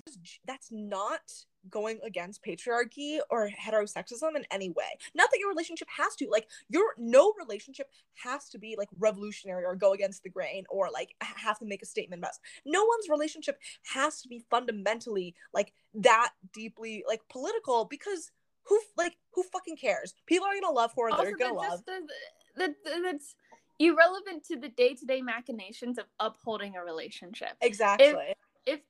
that's 0.46 0.70
not 0.72 1.22
going 1.70 2.00
against 2.04 2.44
patriarchy 2.44 3.20
or 3.30 3.50
heterosexism 3.50 4.36
in 4.36 4.46
any 4.52 4.70
way. 4.70 4.98
Not 5.14 5.30
that 5.32 5.40
your 5.40 5.50
relationship 5.50 5.88
has 5.96 6.16
to. 6.18 6.28
Like 6.30 6.48
your 6.70 6.94
no 6.98 7.34
relationship 7.40 7.90
has 8.24 8.50
to 8.50 8.58
be 8.60 8.76
like 8.78 8.90
revolutionary 9.00 9.66
or 9.66 9.76
go 9.76 9.94
against 9.94 10.24
the 10.24 10.30
grain 10.30 10.64
or 10.70 10.90
like 10.92 11.16
have 11.22 11.60
to 11.60 11.66
make 11.66 11.82
a 11.82 11.86
statement 11.86 12.22
about. 12.22 12.32
No 12.66 12.84
one's 12.86 13.10
relationship 13.10 13.60
has 13.94 14.22
to 14.22 14.28
be 14.28 14.44
fundamentally 14.50 15.36
like 15.54 15.74
that 15.96 16.32
deeply 16.54 17.04
like 17.08 17.22
political 17.30 17.86
because 17.86 18.32
who 18.64 18.80
like 18.98 19.16
who 19.34 19.44
fucking 19.44 19.78
cares? 19.78 20.14
People 20.26 20.48
are 20.48 20.60
gonna 20.60 20.74
love 20.74 20.92
who 20.96 21.10
Also, 21.12 21.24
they're 21.24 21.38
gonna 21.38 21.60
that's 21.60 21.72
love. 21.72 21.84
the, 21.86 22.76
the- 22.86 23.02
that's 23.04 23.36
irrelevant 23.80 24.44
to 24.46 24.56
the 24.58 24.70
day-to-day 24.70 25.22
machinations 25.22 25.98
of 25.98 26.06
upholding 26.20 26.76
a 26.78 26.84
relationship. 26.84 27.50
Exactly. 27.62 28.08
if 28.08 28.36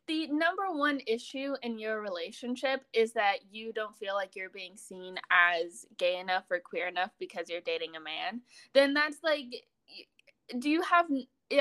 the 0.08 0.28
number 0.28 0.72
one 0.72 1.02
issue 1.08 1.54
in 1.62 1.78
your 1.80 2.02
relationship 2.02 2.86
is 2.94 3.14
that 3.14 3.38
you 3.52 3.74
don't 3.74 3.96
feel 3.96 4.14
like 4.16 4.36
you're 4.36 4.50
being 4.50 4.78
seen 4.78 5.16
as 5.32 5.86
gay 5.98 6.20
enough 6.20 6.46
or 6.50 6.60
queer 6.60 6.88
enough 6.88 7.12
because 7.20 7.50
you're 7.50 7.62
dating 7.62 7.96
a 7.96 8.00
man, 8.00 8.42
then 8.74 8.94
that's 8.94 9.18
like, 9.24 9.48
do 10.60 10.70
you 10.70 10.82
have, 10.82 11.08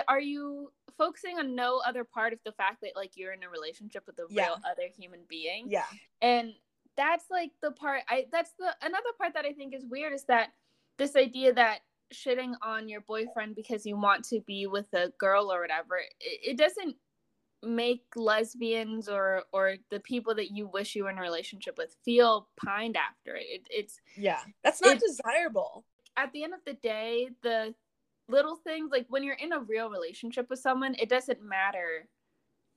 are 0.08 0.20
you 0.20 0.70
focusing 0.96 1.38
on 1.38 1.54
no 1.54 1.80
other 1.86 2.04
part 2.04 2.32
of 2.32 2.38
the 2.44 2.52
fact 2.52 2.80
that 2.82 2.92
like 2.94 3.12
you're 3.16 3.32
in 3.32 3.42
a 3.42 3.48
relationship 3.48 4.04
with 4.06 4.18
a 4.18 4.26
Yeah. 4.30 4.46
real 4.46 4.58
other 4.64 4.88
human 4.96 5.20
being? 5.28 5.66
yeah. 5.68 5.86
and 6.22 6.52
that's 6.96 7.24
like 7.28 7.50
the 7.60 7.72
part 7.72 8.02
i 8.08 8.24
that's 8.30 8.52
the 8.56 8.72
another 8.80 9.08
part 9.18 9.34
that 9.34 9.44
i 9.44 9.52
think 9.52 9.74
is 9.74 9.84
weird 9.84 10.12
is 10.12 10.24
that 10.26 10.50
this 10.96 11.16
idea 11.16 11.52
that 11.52 11.80
shitting 12.12 12.52
on 12.62 12.88
your 12.88 13.00
boyfriend 13.00 13.56
because 13.56 13.84
you 13.84 13.96
want 13.98 14.24
to 14.24 14.40
be 14.46 14.68
with 14.68 14.86
a 14.94 15.08
girl 15.18 15.52
or 15.52 15.60
whatever 15.60 15.96
it, 15.96 16.12
it 16.20 16.56
doesn't 16.56 16.94
make 17.64 18.04
lesbians 18.16 19.08
or 19.08 19.44
or 19.52 19.76
the 19.90 20.00
people 20.00 20.34
that 20.34 20.50
you 20.50 20.66
wish 20.66 20.94
you 20.94 21.04
were 21.04 21.10
in 21.10 21.18
a 21.18 21.22
relationship 21.22 21.76
with 21.78 21.96
feel 22.04 22.48
pined 22.56 22.96
after 22.96 23.34
it, 23.36 23.46
it 23.48 23.66
it's 23.70 24.00
Yeah. 24.16 24.40
That's 24.62 24.80
not 24.82 24.98
desirable. 25.00 25.84
at 26.16 26.32
the 26.32 26.44
end 26.44 26.54
of 26.54 26.60
the 26.64 26.74
day, 26.74 27.30
the 27.42 27.74
little 28.28 28.56
things 28.56 28.90
like 28.90 29.06
when 29.08 29.22
you're 29.22 29.34
in 29.34 29.52
a 29.52 29.60
real 29.60 29.90
relationship 29.90 30.48
with 30.50 30.58
someone, 30.58 30.94
it 30.98 31.08
doesn't 31.08 31.42
matter 31.42 32.08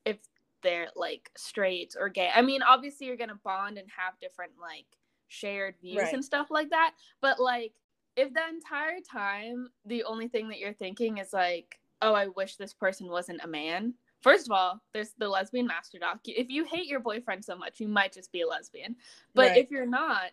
if 0.05 0.17
they're 0.63 0.89
like 0.95 1.29
straight 1.37 1.95
or 1.99 2.09
gay. 2.09 2.29
I 2.33 2.41
mean, 2.41 2.61
obviously 2.63 3.07
you're 3.07 3.15
gonna 3.17 3.39
bond 3.43 3.77
and 3.77 3.87
have 3.95 4.19
different 4.19 4.53
like 4.59 4.85
shared 5.27 5.75
views 5.81 6.01
Right. 6.03 6.13
and 6.13 6.23
stuff 6.25 6.47
like 6.49 6.69
that. 6.71 6.93
But 7.21 7.39
like 7.39 7.73
if 8.15 8.33
the 8.33 8.47
entire 8.47 8.99
time 9.01 9.69
the 9.85 10.03
only 10.05 10.27
thing 10.27 10.49
that 10.49 10.59
you're 10.59 10.73
thinking 10.73 11.17
is 11.19 11.31
like, 11.33 11.79
oh, 12.01 12.13
I 12.13 12.27
wish 12.27 12.55
this 12.55 12.73
person 12.73 13.07
wasn't 13.07 13.41
a 13.43 13.47
man. 13.47 13.93
First 14.21 14.47
of 14.47 14.51
all, 14.51 14.81
there's 14.93 15.13
the 15.17 15.29
lesbian 15.29 15.67
master 15.67 15.99
doc. 15.99 16.19
If 16.25 16.49
you 16.49 16.63
hate 16.63 16.87
your 16.87 16.99
boyfriend 16.99 17.45
so 17.45 17.55
much, 17.55 17.79
you 17.79 17.87
might 17.87 18.13
just 18.13 18.31
be 18.31 18.41
a 18.41 18.47
lesbian. 18.47 18.95
But 19.33 19.49
Right. 19.49 19.57
if 19.57 19.71
you're 19.71 19.85
not, 19.85 20.31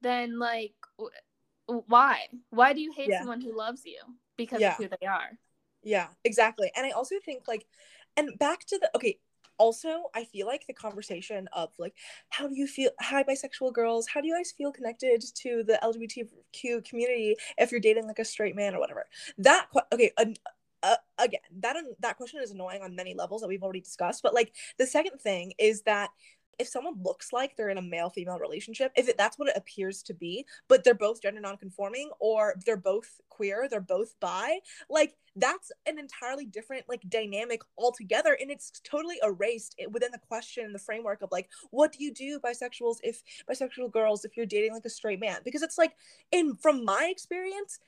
then 0.00 0.38
like 0.38 0.74
w- 0.98 1.12
why? 1.86 2.28
Why 2.50 2.72
do 2.72 2.80
you 2.80 2.92
hate 2.92 3.10
Yeah. 3.10 3.18
someone 3.18 3.40
who 3.40 3.56
loves 3.56 3.84
you? 3.84 3.98
Because 4.36 4.60
Yeah. 4.60 4.72
of 4.72 4.76
who 4.76 4.88
they 5.00 5.06
are. 5.06 5.38
Yeah, 5.82 6.08
exactly. 6.24 6.72
And 6.76 6.86
I 6.86 6.90
also 6.90 7.16
think 7.24 7.46
like 7.46 7.66
and 8.16 8.38
back 8.38 8.64
to 8.66 8.78
the 8.78 8.90
okay, 8.96 9.20
also 9.58 10.10
I 10.14 10.24
feel 10.24 10.46
like 10.46 10.66
the 10.66 10.74
conversation 10.74 11.48
of 11.52 11.70
like 11.78 11.94
how 12.30 12.48
do 12.48 12.54
you 12.56 12.66
feel 12.66 12.90
hi 13.00 13.22
bisexual 13.22 13.72
girls, 13.72 14.08
how 14.08 14.20
do 14.20 14.28
you 14.28 14.34
guys 14.34 14.52
feel 14.56 14.72
connected 14.72 15.22
to 15.42 15.62
the 15.62 15.78
LGBTQ 15.82 16.84
community 16.88 17.36
if 17.58 17.70
you're 17.70 17.80
dating 17.80 18.06
like 18.06 18.18
a 18.18 18.24
straight 18.24 18.56
man 18.56 18.74
or 18.74 18.80
whatever. 18.80 19.06
That 19.38 19.68
okay, 19.92 20.12
an- 20.18 20.36
uh, 20.86 20.96
again, 21.18 21.40
that 21.60 21.76
that 22.00 22.16
question 22.16 22.40
is 22.42 22.50
annoying 22.50 22.82
on 22.82 22.94
many 22.94 23.14
levels 23.14 23.40
that 23.40 23.48
we've 23.48 23.62
already 23.62 23.80
discussed, 23.80 24.22
but 24.22 24.34
like 24.34 24.52
the 24.78 24.86
second 24.86 25.18
thing 25.20 25.52
is 25.58 25.82
that 25.82 26.10
if 26.58 26.68
someone 26.68 26.94
looks 27.02 27.32
like 27.32 27.56
they're 27.56 27.68
in 27.68 27.78
a 27.78 27.82
male 27.82 28.10
female 28.10 28.38
relationship, 28.38 28.92
if 28.96 29.08
it, 29.08 29.18
that's 29.18 29.38
what 29.38 29.48
it 29.48 29.56
appears 29.56 30.02
to 30.04 30.14
be, 30.14 30.46
but 30.68 30.84
they're 30.84 30.94
both 30.94 31.20
gender 31.20 31.40
nonconforming 31.40 32.10
or 32.18 32.54
they're 32.64 32.76
both 32.76 33.20
queer, 33.28 33.68
they're 33.70 33.80
both 33.80 34.14
bi, 34.20 34.58
like 34.88 35.14
that's 35.36 35.70
an 35.86 35.98
entirely 35.98 36.46
different 36.46 36.84
like 36.88 37.02
dynamic 37.10 37.60
altogether 37.76 38.38
and 38.40 38.50
it's 38.50 38.80
totally 38.84 39.16
erased 39.22 39.78
within 39.90 40.10
the 40.10 40.18
question 40.18 40.64
and 40.64 40.74
the 40.74 40.78
framework 40.78 41.20
of 41.20 41.28
like 41.30 41.50
what 41.70 41.92
do 41.92 42.02
you 42.02 42.10
do 42.10 42.40
bisexuals 42.40 42.96
if 43.02 43.22
bisexual 43.50 43.92
girls 43.92 44.24
if 44.24 44.34
you're 44.34 44.46
dating 44.46 44.72
like 44.72 44.86
a 44.86 44.90
straight 44.90 45.20
man? 45.20 45.38
Because 45.44 45.62
it's 45.62 45.76
like 45.76 45.94
in 46.32 46.56
from 46.56 46.84
my 46.84 47.08
experience 47.10 47.80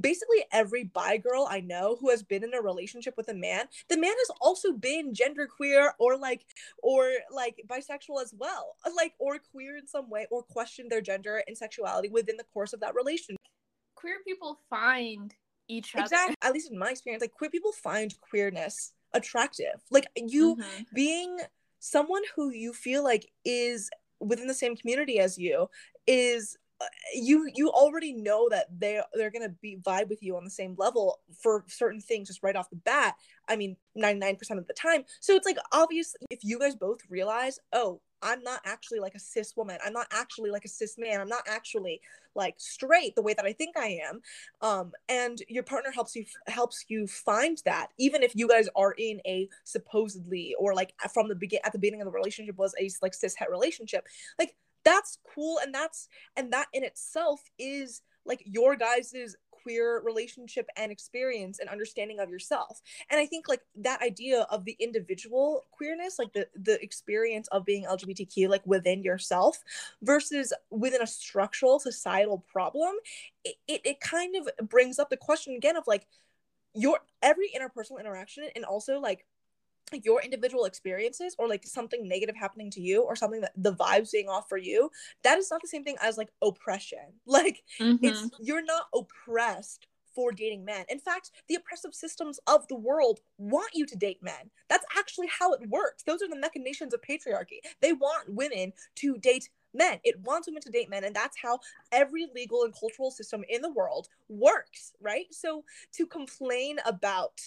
basically 0.00 0.44
every 0.52 0.84
bi 0.84 1.16
girl 1.16 1.46
i 1.50 1.60
know 1.60 1.96
who 2.00 2.10
has 2.10 2.22
been 2.22 2.42
in 2.42 2.54
a 2.54 2.60
relationship 2.60 3.14
with 3.16 3.28
a 3.28 3.34
man 3.34 3.66
the 3.88 3.96
man 3.96 4.10
has 4.12 4.30
also 4.40 4.72
been 4.72 5.12
genderqueer 5.12 5.90
or 5.98 6.16
like 6.16 6.44
or 6.82 7.10
like 7.30 7.60
bisexual 7.68 8.20
as 8.22 8.34
well 8.36 8.76
like 8.96 9.12
or 9.18 9.38
queer 9.38 9.76
in 9.76 9.86
some 9.86 10.08
way 10.10 10.26
or 10.30 10.42
questioned 10.42 10.90
their 10.90 11.00
gender 11.00 11.42
and 11.46 11.56
sexuality 11.56 12.08
within 12.08 12.36
the 12.36 12.44
course 12.52 12.72
of 12.72 12.80
that 12.80 12.94
relationship 12.94 13.36
Queer 13.94 14.16
people 14.26 14.58
find 14.68 15.34
each 15.68 15.94
other. 15.94 16.02
exactly 16.04 16.34
at 16.42 16.52
least 16.52 16.72
in 16.72 16.78
my 16.78 16.90
experience 16.90 17.20
like 17.20 17.30
queer 17.32 17.50
people 17.50 17.72
find 17.72 18.14
queerness 18.20 18.92
attractive 19.14 19.80
like 19.90 20.06
you 20.16 20.56
Mhm. 20.56 20.86
being 20.94 21.38
someone 21.78 22.22
who 22.34 22.50
you 22.50 22.72
feel 22.72 23.04
like 23.04 23.30
is 23.44 23.90
within 24.18 24.46
the 24.46 24.54
same 24.54 24.76
community 24.76 25.18
as 25.18 25.36
you 25.38 25.68
is 26.06 26.56
you 27.14 27.50
you 27.54 27.70
already 27.70 28.12
know 28.12 28.48
that 28.48 28.66
they 28.78 29.00
they're 29.14 29.30
gonna 29.30 29.54
be 29.60 29.78
vibe 29.82 30.08
with 30.08 30.22
you 30.22 30.36
on 30.36 30.44
the 30.44 30.50
same 30.50 30.74
level 30.78 31.20
for 31.40 31.64
certain 31.68 32.00
things 32.00 32.28
just 32.28 32.42
right 32.42 32.56
off 32.56 32.70
the 32.70 32.76
bat 32.76 33.14
i 33.48 33.56
mean 33.56 33.76
99% 33.96 34.40
of 34.58 34.66
the 34.66 34.72
time. 34.72 35.04
So 35.20 35.34
it's 35.34 35.46
like 35.46 35.58
obvious 35.72 36.14
if 36.30 36.40
you 36.42 36.58
guys 36.58 36.74
both 36.74 37.00
realize 37.08 37.58
oh 37.72 38.00
i'm 38.22 38.42
not 38.42 38.60
actually 38.64 39.00
like 39.00 39.14
a 39.14 39.18
cis 39.18 39.54
woman 39.56 39.78
i'm 39.84 39.92
not 39.92 40.06
actually 40.12 40.50
like 40.50 40.64
a 40.64 40.68
cis 40.68 40.96
man 40.96 41.20
i'm 41.20 41.28
not 41.28 41.42
actually 41.48 42.00
like 42.34 42.54
straight 42.58 43.14
the 43.14 43.22
way 43.22 43.34
that 43.34 43.44
i 43.44 43.52
think 43.52 43.76
i 43.76 43.98
am 44.08 44.20
um 44.60 44.92
and 45.08 45.42
your 45.48 45.62
partner 45.62 45.90
helps 45.90 46.14
you 46.14 46.24
helps 46.46 46.84
you 46.88 47.06
find 47.06 47.58
that 47.64 47.88
even 47.98 48.22
if 48.22 48.34
you 48.34 48.48
guys 48.48 48.68
are 48.76 48.92
in 48.92 49.20
a 49.26 49.48
supposedly 49.64 50.54
or 50.58 50.74
like 50.74 50.94
from 51.12 51.28
the 51.28 51.34
begin 51.34 51.60
at 51.64 51.72
the 51.72 51.78
beginning 51.78 52.00
of 52.00 52.06
the 52.06 52.12
relationship 52.12 52.56
was 52.56 52.74
a 52.80 52.88
like 53.02 53.14
cis 53.14 53.34
het 53.36 53.50
relationship 53.50 54.06
like 54.38 54.54
that's 54.84 55.18
cool 55.34 55.58
and 55.62 55.74
that's 55.74 56.08
and 56.36 56.52
that 56.52 56.66
in 56.72 56.84
itself 56.84 57.40
is 57.58 58.02
like 58.24 58.42
your 58.44 58.76
guys's 58.76 59.36
queer 59.50 60.02
relationship 60.04 60.68
and 60.76 60.90
experience 60.90 61.60
and 61.60 61.68
understanding 61.68 62.18
of 62.18 62.30
yourself. 62.30 62.80
And 63.10 63.20
i 63.20 63.26
think 63.26 63.48
like 63.48 63.60
that 63.76 64.02
idea 64.02 64.42
of 64.50 64.64
the 64.64 64.76
individual 64.80 65.64
queerness 65.70 66.18
like 66.18 66.32
the 66.32 66.48
the 66.54 66.82
experience 66.82 67.48
of 67.48 67.64
being 67.64 67.84
lgbtq 67.84 68.48
like 68.48 68.66
within 68.66 69.02
yourself 69.02 69.58
versus 70.02 70.52
within 70.70 71.02
a 71.02 71.06
structural 71.06 71.78
societal 71.78 72.44
problem 72.50 72.92
it, 73.44 73.56
it, 73.68 73.80
it 73.84 74.00
kind 74.00 74.34
of 74.36 74.68
brings 74.68 74.98
up 74.98 75.10
the 75.10 75.16
question 75.16 75.54
again 75.54 75.76
of 75.76 75.84
like 75.86 76.06
your 76.74 76.98
every 77.22 77.50
interpersonal 77.56 78.00
interaction 78.00 78.44
and 78.56 78.64
also 78.64 78.98
like 78.98 79.26
your 80.02 80.22
individual 80.22 80.64
experiences 80.64 81.34
or 81.38 81.48
like 81.48 81.64
something 81.64 82.08
negative 82.08 82.36
happening 82.36 82.70
to 82.70 82.80
you 82.80 83.02
or 83.02 83.16
something 83.16 83.40
that 83.40 83.52
the 83.56 83.74
vibes 83.74 84.12
being 84.12 84.28
off 84.28 84.48
for 84.48 84.58
you 84.58 84.90
that 85.22 85.38
is 85.38 85.50
not 85.50 85.62
the 85.62 85.68
same 85.68 85.84
thing 85.84 85.96
as 86.00 86.18
like 86.18 86.30
oppression. 86.42 86.98
Like 87.26 87.62
mm-hmm. 87.80 88.04
it's 88.04 88.28
you're 88.40 88.64
not 88.64 88.84
oppressed 88.94 89.86
for 90.14 90.32
dating 90.32 90.64
men. 90.64 90.84
In 90.88 90.98
fact 90.98 91.30
the 91.48 91.54
oppressive 91.54 91.94
systems 91.94 92.38
of 92.46 92.68
the 92.68 92.76
world 92.76 93.20
want 93.38 93.70
you 93.74 93.86
to 93.86 93.96
date 93.96 94.22
men. 94.22 94.50
That's 94.68 94.84
actually 94.98 95.28
how 95.28 95.54
it 95.54 95.68
works. 95.68 96.02
Those 96.02 96.20
are 96.22 96.28
the 96.28 96.38
machinations 96.38 96.92
of 96.92 97.00
patriarchy. 97.00 97.60
They 97.80 97.92
want 97.92 98.28
women 98.28 98.72
to 98.96 99.16
date 99.18 99.48
men. 99.72 99.98
It 100.04 100.20
wants 100.20 100.46
women 100.46 100.62
to 100.62 100.70
date 100.70 100.90
men 100.90 101.04
and 101.04 101.16
that's 101.16 101.38
how 101.42 101.58
every 101.90 102.26
legal 102.34 102.64
and 102.64 102.74
cultural 102.78 103.10
system 103.10 103.44
in 103.48 103.62
the 103.62 103.72
world 103.72 104.08
works 104.28 104.92
right? 105.00 105.26
So 105.30 105.64
to 105.94 106.06
complain 106.06 106.78
about 106.84 107.40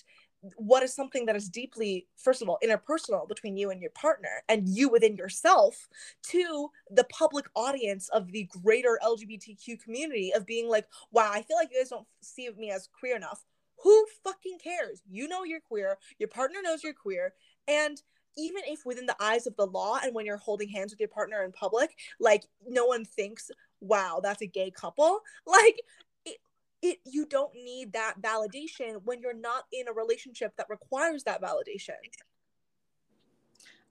what 0.57 0.83
is 0.83 0.93
something 0.93 1.25
that 1.25 1.35
is 1.35 1.49
deeply 1.49 2.07
first 2.17 2.41
of 2.41 2.49
all 2.49 2.59
interpersonal 2.63 3.27
between 3.27 3.57
you 3.57 3.71
and 3.71 3.81
your 3.81 3.91
partner 3.91 4.43
and 4.49 4.67
you 4.67 4.89
within 4.89 5.15
yourself 5.15 5.87
to 6.23 6.69
the 6.91 7.03
public 7.05 7.45
audience 7.55 8.09
of 8.09 8.31
the 8.31 8.49
greater 8.63 8.99
lgbtq 9.03 9.81
community 9.81 10.31
of 10.33 10.45
being 10.45 10.69
like 10.69 10.85
wow 11.11 11.31
i 11.31 11.41
feel 11.41 11.57
like 11.57 11.69
you 11.71 11.79
guys 11.79 11.89
don't 11.89 12.07
see 12.25 12.49
me 12.57 12.71
as 12.71 12.89
queer 12.99 13.15
enough. 13.15 13.43
Who 13.83 14.05
fucking 14.23 14.59
cares? 14.63 15.01
You 15.09 15.27
know 15.27 15.43
you're 15.43 15.59
queer. 15.59 15.97
Your 16.17 16.29
partner 16.29 16.59
knows 16.63 16.83
you're 16.83 16.93
queer. 16.93 17.33
And 17.67 18.01
even 18.37 18.63
if 18.67 18.85
within 18.85 19.05
the 19.05 19.15
eyes 19.21 19.47
of 19.47 19.55
the 19.55 19.65
law 19.65 19.99
and 20.03 20.13
when 20.13 20.25
you're 20.25 20.37
holding 20.37 20.67
hands 20.67 20.91
with 20.91 20.99
your 20.99 21.07
partner 21.07 21.45
in 21.45 21.53
public 21.53 21.95
like 22.19 22.43
no 22.67 22.85
one 22.85 23.05
thinks 23.05 23.49
wow 23.79 24.19
that's 24.21 24.41
a 24.41 24.47
gay 24.47 24.71
couple. 24.71 25.21
Like 25.47 25.79
it 26.89 26.99
you 27.05 27.25
don't 27.25 27.53
need 27.55 27.93
that 27.93 28.21
validation 28.21 29.01
when 29.03 29.19
you're 29.21 29.33
not 29.33 29.65
in 29.71 29.87
a 29.87 29.93
relationship 29.93 30.53
that 30.57 30.67
requires 30.69 31.23
that 31.23 31.41
validation. 31.41 31.95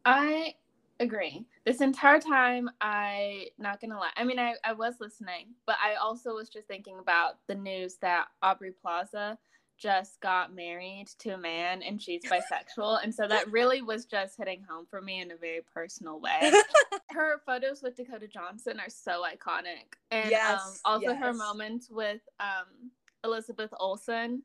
I 0.04 0.54
agree. 1.00 1.46
This 1.64 1.80
entire 1.80 2.20
time 2.20 2.68
i 2.80 3.46
not 3.58 3.80
gonna 3.80 3.98
lie 3.98 4.10
i 4.16 4.24
mean 4.24 4.38
I, 4.38 4.54
I 4.64 4.74
was 4.74 4.96
listening 5.00 5.46
but 5.66 5.76
i 5.82 5.94
also 5.94 6.34
was 6.34 6.50
just 6.50 6.68
thinking 6.68 6.98
about 6.98 7.38
the 7.46 7.54
news 7.54 7.96
that 8.02 8.26
aubrey 8.42 8.72
plaza 8.82 9.38
just 9.78 10.20
got 10.20 10.54
married 10.54 11.06
to 11.18 11.30
a 11.30 11.38
man 11.38 11.82
and 11.82 12.00
she's 12.00 12.22
bisexual. 12.24 13.02
and 13.02 13.14
so 13.14 13.26
that 13.26 13.50
really 13.50 13.82
was 13.82 14.04
just 14.04 14.36
hitting 14.36 14.62
home 14.68 14.86
for 14.88 15.00
me 15.00 15.20
in 15.20 15.30
a 15.30 15.36
very 15.36 15.60
personal 15.72 16.20
way. 16.20 16.52
her 17.10 17.40
photos 17.46 17.82
with 17.82 17.96
Dakota 17.96 18.28
Johnson 18.28 18.80
are 18.80 18.90
so 18.90 19.22
iconic. 19.24 19.94
And 20.10 20.30
yes, 20.30 20.60
um, 20.84 20.92
also 20.92 21.10
yes. 21.10 21.18
her 21.20 21.32
moments 21.32 21.88
with 21.90 22.20
um, 22.40 22.90
Elizabeth 23.24 23.70
Olsen 23.78 24.42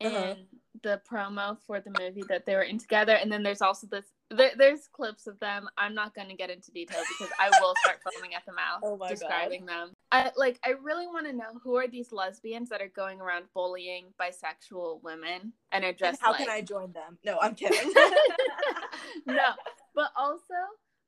in 0.00 0.12
uh-huh. 0.12 0.34
the 0.82 1.00
promo 1.10 1.56
for 1.66 1.80
the 1.80 1.92
movie 2.00 2.24
that 2.28 2.46
they 2.46 2.54
were 2.54 2.62
in 2.62 2.78
together. 2.78 3.12
And 3.12 3.30
then 3.30 3.42
there's 3.42 3.62
also 3.62 3.86
this 3.86 4.06
there, 4.32 4.52
there's 4.56 4.88
clips 4.92 5.26
of 5.26 5.38
them. 5.40 5.68
I'm 5.76 5.94
not 5.94 6.14
going 6.14 6.28
to 6.28 6.34
get 6.34 6.50
into 6.50 6.70
detail 6.70 7.02
because 7.18 7.32
I 7.38 7.48
will 7.60 7.74
start 7.82 8.00
foaming 8.14 8.34
at 8.34 8.44
the 8.46 8.52
mouth 8.52 8.80
oh 8.82 8.98
describing 9.08 9.66
God. 9.66 9.68
them. 9.68 9.92
I 10.10 10.30
like 10.36 10.58
I 10.64 10.70
really 10.82 11.06
want 11.06 11.26
to 11.26 11.32
know 11.32 11.58
who 11.62 11.76
are 11.76 11.88
these 11.88 12.12
lesbians 12.12 12.68
that 12.70 12.80
are 12.80 12.92
going 12.94 13.20
around 13.20 13.46
bullying 13.54 14.06
bisexual 14.20 15.02
women 15.02 15.52
and 15.70 15.84
are 15.84 15.92
just 15.92 16.04
and 16.04 16.18
how 16.20 16.30
like... 16.32 16.40
can 16.40 16.50
I 16.50 16.60
join 16.60 16.92
them? 16.92 17.18
No, 17.24 17.38
I'm 17.40 17.54
kidding. 17.54 17.92
no, 19.26 19.50
but 19.94 20.10
also 20.16 20.54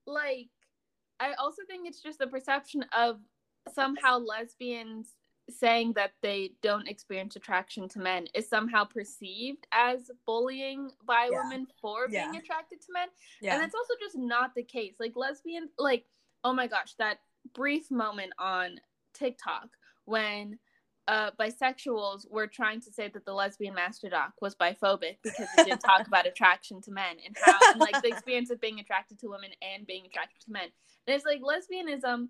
like 0.06 0.48
I 1.20 1.32
also 1.34 1.62
think 1.66 1.88
it's 1.88 2.02
just 2.02 2.18
the 2.18 2.26
perception 2.26 2.84
of 2.96 3.18
somehow 3.72 4.18
lesbians 4.18 5.12
saying 5.50 5.92
that 5.94 6.12
they 6.22 6.52
don't 6.62 6.88
experience 6.88 7.36
attraction 7.36 7.88
to 7.88 7.98
men 7.98 8.26
is 8.34 8.48
somehow 8.48 8.84
perceived 8.84 9.66
as 9.72 10.10
bullying 10.26 10.90
by 11.06 11.28
yeah. 11.30 11.42
women 11.42 11.66
for 11.80 12.06
yeah. 12.10 12.30
being 12.30 12.42
attracted 12.42 12.80
to 12.80 12.86
men. 12.92 13.08
Yeah. 13.40 13.54
And 13.54 13.62
that's 13.62 13.74
also 13.74 13.94
just 14.00 14.16
not 14.16 14.54
the 14.54 14.62
case. 14.62 14.94
Like 14.98 15.12
lesbian 15.16 15.68
like 15.78 16.06
oh 16.44 16.52
my 16.52 16.66
gosh, 16.66 16.94
that 16.98 17.18
brief 17.54 17.90
moment 17.90 18.32
on 18.38 18.80
TikTok 19.14 19.68
when 20.04 20.58
uh, 21.06 21.30
bisexuals 21.38 22.30
were 22.30 22.46
trying 22.46 22.80
to 22.80 22.90
say 22.90 23.08
that 23.08 23.24
the 23.26 23.32
lesbian 23.32 23.74
master 23.74 24.08
doc 24.08 24.32
was 24.40 24.54
biphobic 24.54 25.16
because 25.22 25.48
it 25.58 25.66
did 25.66 25.80
talk 25.80 26.06
about 26.06 26.26
attraction 26.26 26.80
to 26.80 26.90
men 26.90 27.16
and 27.24 27.36
how 27.42 27.58
and, 27.70 27.80
like 27.80 28.00
the 28.02 28.08
experience 28.08 28.50
of 28.50 28.60
being 28.60 28.80
attracted 28.80 29.18
to 29.18 29.28
women 29.28 29.50
and 29.60 29.86
being 29.86 30.06
attracted 30.06 30.40
to 30.40 30.50
men. 30.50 30.68
And 31.06 31.14
it's 31.14 31.26
like 31.26 31.40
lesbianism 31.42 32.28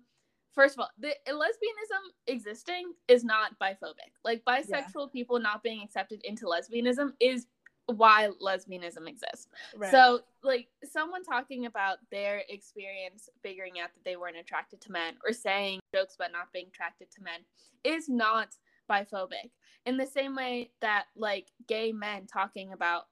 first 0.55 0.75
of 0.75 0.79
all, 0.79 0.89
the 0.97 1.13
lesbianism 1.29 2.01
existing 2.27 2.93
is 3.07 3.23
not 3.23 3.59
biphobic. 3.59 4.15
Like 4.23 4.43
bisexual 4.45 5.07
yeah. 5.07 5.13
people 5.13 5.39
not 5.39 5.61
being 5.61 5.83
accepted 5.83 6.21
into 6.23 6.45
lesbianism 6.45 7.11
is 7.19 7.45
why 7.87 8.29
lesbianism 8.41 9.07
exists. 9.07 9.47
Right. 9.75 9.91
So, 9.91 10.21
like 10.43 10.67
someone 10.83 11.23
talking 11.23 11.65
about 11.65 11.97
their 12.11 12.41
experience 12.49 13.29
figuring 13.43 13.79
out 13.79 13.89
that 13.93 14.03
they 14.03 14.15
weren't 14.15 14.37
attracted 14.37 14.81
to 14.81 14.91
men 14.91 15.15
or 15.25 15.33
saying 15.33 15.79
jokes 15.93 16.15
about 16.15 16.31
not 16.31 16.51
being 16.53 16.67
attracted 16.67 17.11
to 17.11 17.21
men 17.21 17.41
is 17.83 18.09
not 18.09 18.55
biphobic. 18.89 19.51
In 19.85 19.97
the 19.97 20.05
same 20.05 20.35
way 20.35 20.71
that 20.81 21.05
like 21.15 21.47
gay 21.67 21.91
men 21.91 22.25
talking 22.25 22.73
about 22.73 23.03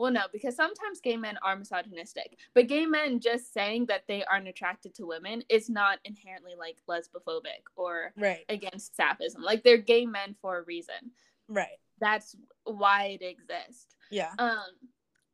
well, 0.00 0.10
no, 0.10 0.22
because 0.32 0.56
sometimes 0.56 1.02
gay 1.02 1.18
men 1.18 1.36
are 1.42 1.54
misogynistic, 1.54 2.38
but 2.54 2.68
gay 2.68 2.86
men 2.86 3.20
just 3.20 3.52
saying 3.52 3.84
that 3.86 4.04
they 4.08 4.24
aren't 4.24 4.48
attracted 4.48 4.94
to 4.94 5.04
women 5.04 5.42
is 5.50 5.68
not 5.68 5.98
inherently 6.06 6.52
like 6.58 6.78
lesbophobic 6.88 7.68
or 7.76 8.14
right. 8.16 8.46
against 8.48 8.96
sapphism. 8.96 9.40
Like 9.40 9.62
they're 9.62 9.76
gay 9.76 10.06
men 10.06 10.34
for 10.40 10.56
a 10.56 10.62
reason. 10.62 11.12
Right. 11.48 11.66
That's 12.00 12.34
why 12.64 13.18
it 13.20 13.22
exists. 13.22 13.94
Yeah. 14.10 14.30
Um, 14.38 14.64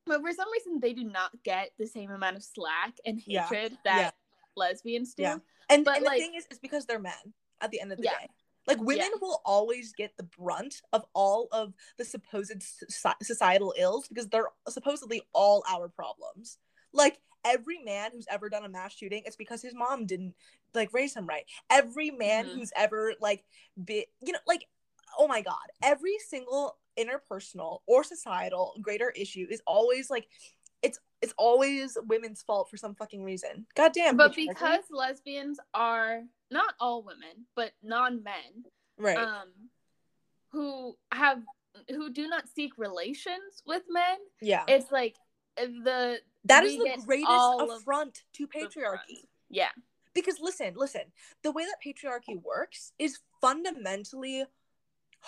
but 0.05 0.20
for 0.20 0.33
some 0.33 0.50
reason 0.52 0.81
they 0.81 0.94
do 0.94 1.05
not 1.05 1.31
get 1.44 1.70
the 1.79 1.87
same 1.87 2.11
amount 2.11 2.35
of 2.35 2.42
slack 2.42 2.94
and 3.07 3.20
hatred 3.20 3.70
yeah. 3.70 3.79
that 3.85 4.00
yeah. 4.00 4.11
lesbians 4.57 5.14
do. 5.14 5.22
Yeah. 5.22 5.37
And, 5.70 5.85
but, 5.85 5.98
and 5.98 6.07
the 6.07 6.11
like, 6.11 6.18
thing 6.18 6.35
is, 6.37 6.44
it's 6.50 6.59
because 6.59 6.87
they're 6.87 6.98
men 6.98 7.12
at 7.61 7.70
the 7.70 7.81
end 7.81 7.92
of 7.92 7.98
the 7.98 8.05
yeah. 8.05 8.18
day. 8.18 8.31
Like 8.66 8.79
women 8.79 9.11
yeah. 9.12 9.18
will 9.20 9.40
always 9.44 9.92
get 9.92 10.16
the 10.16 10.24
brunt 10.24 10.83
of 10.92 11.05
all 11.14 11.48
of 11.52 11.74
the 11.98 12.05
supposed 12.05 12.62
societal 13.22 13.74
ills 13.79 14.09
because 14.09 14.29
they're 14.29 14.48
supposedly 14.68 15.22
all 15.33 15.62
our 15.68 15.88
problems. 15.88 16.59
Like 16.92 17.18
every 17.44 17.79
man 17.85 18.11
who's 18.12 18.26
ever 18.29 18.48
done 18.48 18.64
a 18.64 18.68
mass 18.68 18.94
shooting, 18.94 19.22
it's 19.24 19.37
because 19.37 19.62
his 19.62 19.74
mom 19.74 20.07
didn't 20.07 20.35
like 20.74 20.92
raise 20.92 21.14
him 21.14 21.26
right. 21.26 21.44
Every 21.70 22.11
man 22.11 22.46
mm-hmm. 22.46 22.59
who's 22.59 22.72
ever 22.76 23.14
like 23.20 23.44
bit, 23.83 24.09
you 24.20 24.33
know, 24.33 24.40
like 24.46 24.66
oh 25.18 25.29
my 25.29 25.40
god, 25.40 25.57
every 25.83 26.16
single 26.29 26.76
interpersonal 26.98 27.81
or 27.87 28.02
societal 28.02 28.74
greater 28.81 29.11
issue 29.11 29.46
is 29.50 29.62
always 29.66 30.11
like 30.11 30.26
it's 30.83 30.98
it's 31.22 31.35
always 31.38 31.96
women's 32.07 32.42
fault 32.42 32.68
for 32.70 32.76
some 32.76 32.94
fucking 32.94 33.22
reason. 33.22 33.66
God 33.74 33.92
damn. 33.94 34.16
But 34.16 34.35
because 34.35 34.85
lesbians 34.90 35.59
are 35.74 36.22
not 36.50 36.74
all 36.80 37.02
women, 37.02 37.46
but 37.54 37.72
non 37.82 38.22
men, 38.22 38.64
right? 38.98 39.18
Um, 39.18 39.48
who 40.52 40.96
have 41.12 41.42
who 41.88 42.11
do 42.11 42.28
not 42.28 42.48
seek 42.48 42.78
relations 42.78 43.62
with 43.66 43.82
men. 43.88 44.18
Yeah, 44.40 44.64
it's 44.68 44.90
like 44.90 45.16
the 45.56 46.18
that 46.44 46.64
is 46.64 46.76
the 46.76 47.02
greatest 47.04 47.30
affront 47.61 48.22
to 48.35 48.46
patriarchy. 48.46 49.26
Yeah, 49.48 49.70
because 50.14 50.38
listen, 50.40 50.74
listen, 50.76 51.02
the 51.42 51.52
way 51.52 51.64
that 51.64 51.76
patriarchy 51.85 52.40
works 52.42 52.92
is 52.98 53.18
fundamentally 53.40 54.44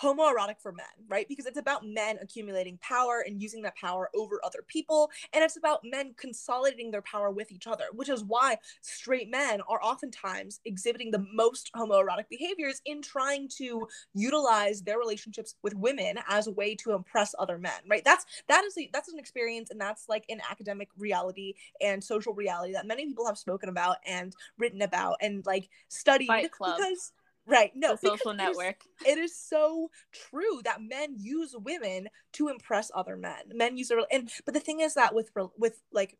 homoerotic 0.01 0.61
for 0.61 0.71
men, 0.71 0.85
right? 1.07 1.27
Because 1.27 1.45
it's 1.45 1.57
about 1.57 1.85
men 1.85 2.17
accumulating 2.21 2.77
power 2.81 3.23
and 3.25 3.41
using 3.41 3.61
that 3.63 3.75
power 3.75 4.09
over 4.15 4.39
other 4.43 4.63
people. 4.67 5.09
And 5.33 5.43
it's 5.43 5.57
about 5.57 5.81
men 5.83 6.13
consolidating 6.17 6.91
their 6.91 7.01
power 7.01 7.31
with 7.31 7.51
each 7.51 7.67
other, 7.67 7.85
which 7.93 8.09
is 8.09 8.23
why 8.23 8.57
straight 8.81 9.29
men 9.29 9.61
are 9.67 9.81
oftentimes 9.81 10.59
exhibiting 10.65 11.11
the 11.11 11.25
most 11.33 11.71
homoerotic 11.75 12.29
behaviors 12.29 12.81
in 12.85 13.01
trying 13.01 13.49
to 13.57 13.87
utilize 14.13 14.81
their 14.81 14.99
relationships 14.99 15.55
with 15.63 15.75
women 15.75 16.19
as 16.29 16.47
a 16.47 16.51
way 16.51 16.75
to 16.75 16.93
impress 16.93 17.35
other 17.37 17.57
men, 17.57 17.79
right? 17.87 18.03
That's 18.05 18.25
that 18.47 18.63
is 18.63 18.77
a, 18.77 18.89
that's 18.93 19.11
an 19.11 19.19
experience 19.19 19.69
and 19.71 19.79
that's 19.79 20.07
like 20.07 20.25
an 20.29 20.41
academic 20.49 20.89
reality 20.97 21.53
and 21.81 22.03
social 22.03 22.33
reality 22.33 22.73
that 22.73 22.87
many 22.87 23.05
people 23.05 23.25
have 23.25 23.37
spoken 23.37 23.69
about 23.69 23.97
and 24.05 24.33
written 24.57 24.81
about 24.81 25.17
and 25.21 25.45
like 25.45 25.69
studied 25.89 26.29
because 26.41 27.11
Right. 27.45 27.71
No, 27.75 27.95
social 27.95 28.33
network. 28.33 28.83
It 29.05 29.09
is, 29.09 29.17
it 29.17 29.19
is, 29.19 29.35
so 29.35 29.89
true 30.11 30.61
that 30.65 30.81
men 30.81 31.15
use 31.17 31.55
women 31.57 32.07
to 32.33 32.49
impress 32.49 32.91
other 32.93 33.17
men. 33.17 33.51
Men 33.53 33.75
use 33.75 33.87
their 33.87 33.99
and 34.11 34.29
but 34.45 34.53
the 34.53 34.59
thing 34.59 34.81
is 34.81 34.93
that 34.93 35.15
with 35.15 35.31
with 35.57 35.81
like 35.91 36.17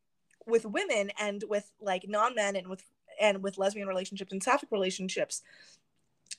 with 0.47 0.65
women 0.65 1.11
and 1.19 1.43
with 1.47 1.69
like 1.79 2.05
non-men 2.07 2.55
and 2.55 2.67
with 2.67 2.83
and 3.21 3.43
with 3.43 3.57
lesbian 3.57 3.87
relationships 3.87 4.31
and 4.31 4.41
sapphic 4.41 4.71
relationships, 4.71 5.43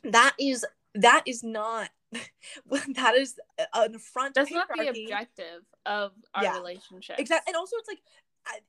that 0.02 0.34
is 0.38 0.66
that 0.94 1.22
is 1.26 1.42
not 1.44 1.90
that 2.10 3.14
is 3.16 3.38
an 3.74 3.94
affront. 3.94 4.34
That's 4.34 4.50
not 4.50 4.68
the 4.76 4.88
objective 4.88 5.62
of 5.86 6.12
our 6.34 6.42
yeah, 6.42 6.56
relationship. 6.56 7.18
Exactly, 7.18 7.50
and 7.52 7.56
also 7.56 7.76
it's 7.76 7.88
like 7.88 8.00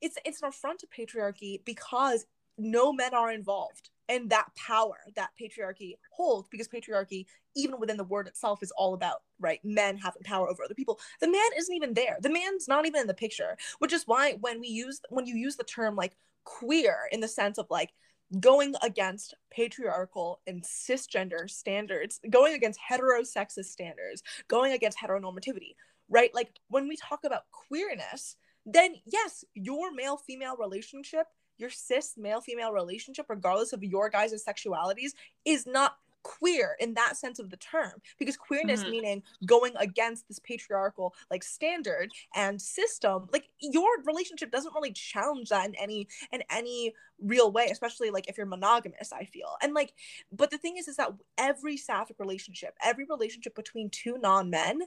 it's 0.01 0.17
it's 0.25 0.41
an 0.41 0.49
affront 0.49 0.79
to 0.79 0.87
patriarchy 0.87 1.63
because 1.65 2.25
no 2.57 2.93
men 2.93 3.13
are 3.13 3.31
involved 3.31 3.89
and 4.09 4.29
that 4.29 4.47
power 4.55 4.97
that 5.15 5.29
patriarchy 5.41 5.93
holds 6.11 6.47
because 6.49 6.67
patriarchy 6.67 7.25
even 7.55 7.79
within 7.79 7.97
the 7.97 8.03
word 8.03 8.27
itself 8.27 8.61
is 8.61 8.71
all 8.77 8.93
about 8.93 9.21
right 9.39 9.59
men 9.63 9.97
having 9.97 10.21
power 10.23 10.49
over 10.49 10.63
other 10.63 10.75
people. 10.75 10.99
The 11.19 11.29
man 11.29 11.49
isn't 11.57 11.75
even 11.75 11.93
there. 11.93 12.17
The 12.21 12.29
man's 12.29 12.67
not 12.67 12.85
even 12.85 13.01
in 13.01 13.07
the 13.07 13.13
picture 13.13 13.57
which 13.79 13.93
is 13.93 14.03
why 14.05 14.33
when 14.41 14.59
we 14.59 14.67
use 14.67 15.01
when 15.09 15.25
you 15.25 15.35
use 15.35 15.55
the 15.55 15.63
term 15.63 15.95
like 15.95 16.15
queer 16.43 16.97
in 17.11 17.19
the 17.19 17.27
sense 17.27 17.57
of 17.57 17.67
like 17.69 17.91
going 18.39 18.73
against 18.81 19.33
patriarchal 19.51 20.39
and 20.47 20.63
cisgender 20.63 21.49
standards 21.49 22.19
going 22.29 22.53
against 22.53 22.79
heterosexist 22.89 23.65
standards 23.65 24.23
going 24.47 24.71
against 24.71 24.97
heteronormativity 24.97 25.75
right? 26.09 26.33
Like 26.35 26.59
when 26.67 26.89
we 26.89 26.97
talk 26.97 27.21
about 27.23 27.43
queerness 27.51 28.35
then 28.65 28.95
yes 29.05 29.43
your 29.53 29.91
male 29.91 30.17
female 30.17 30.55
relationship 30.57 31.25
your 31.61 31.69
cis 31.69 32.15
male 32.17 32.41
female 32.41 32.73
relationship, 32.73 33.27
regardless 33.29 33.73
of 33.73 33.83
your 33.83 34.09
guys' 34.09 34.43
sexualities, 34.45 35.11
is 35.45 35.65
not 35.65 35.97
queer 36.23 36.75
in 36.79 36.93
that 36.93 37.17
sense 37.17 37.39
of 37.39 37.49
the 37.49 37.57
term 37.57 37.93
because 38.19 38.37
queerness 38.37 38.81
mm-hmm. 38.81 38.91
meaning 38.91 39.23
going 39.45 39.73
against 39.77 40.27
this 40.27 40.39
patriarchal 40.39 41.13
like 41.29 41.43
standard 41.43 42.11
and 42.35 42.61
system 42.61 43.27
like 43.31 43.49
your 43.59 43.89
relationship 44.05 44.51
doesn't 44.51 44.73
really 44.75 44.91
challenge 44.91 45.49
that 45.49 45.67
in 45.67 45.75
any 45.75 46.07
in 46.31 46.43
any 46.49 46.93
real 47.19 47.51
way 47.51 47.67
especially 47.71 48.09
like 48.09 48.27
if 48.29 48.37
you're 48.37 48.45
monogamous 48.45 49.11
i 49.11 49.25
feel 49.25 49.55
and 49.61 49.73
like 49.73 49.93
but 50.31 50.51
the 50.51 50.57
thing 50.57 50.77
is 50.77 50.87
is 50.87 50.97
that 50.97 51.11
every 51.37 51.77
sapphic 51.77 52.17
relationship 52.19 52.75
every 52.83 53.05
relationship 53.09 53.55
between 53.55 53.89
two 53.89 54.17
non-men 54.19 54.81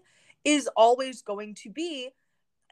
is 0.44 0.68
always 0.76 1.22
going 1.22 1.54
to 1.54 1.70
be 1.70 2.10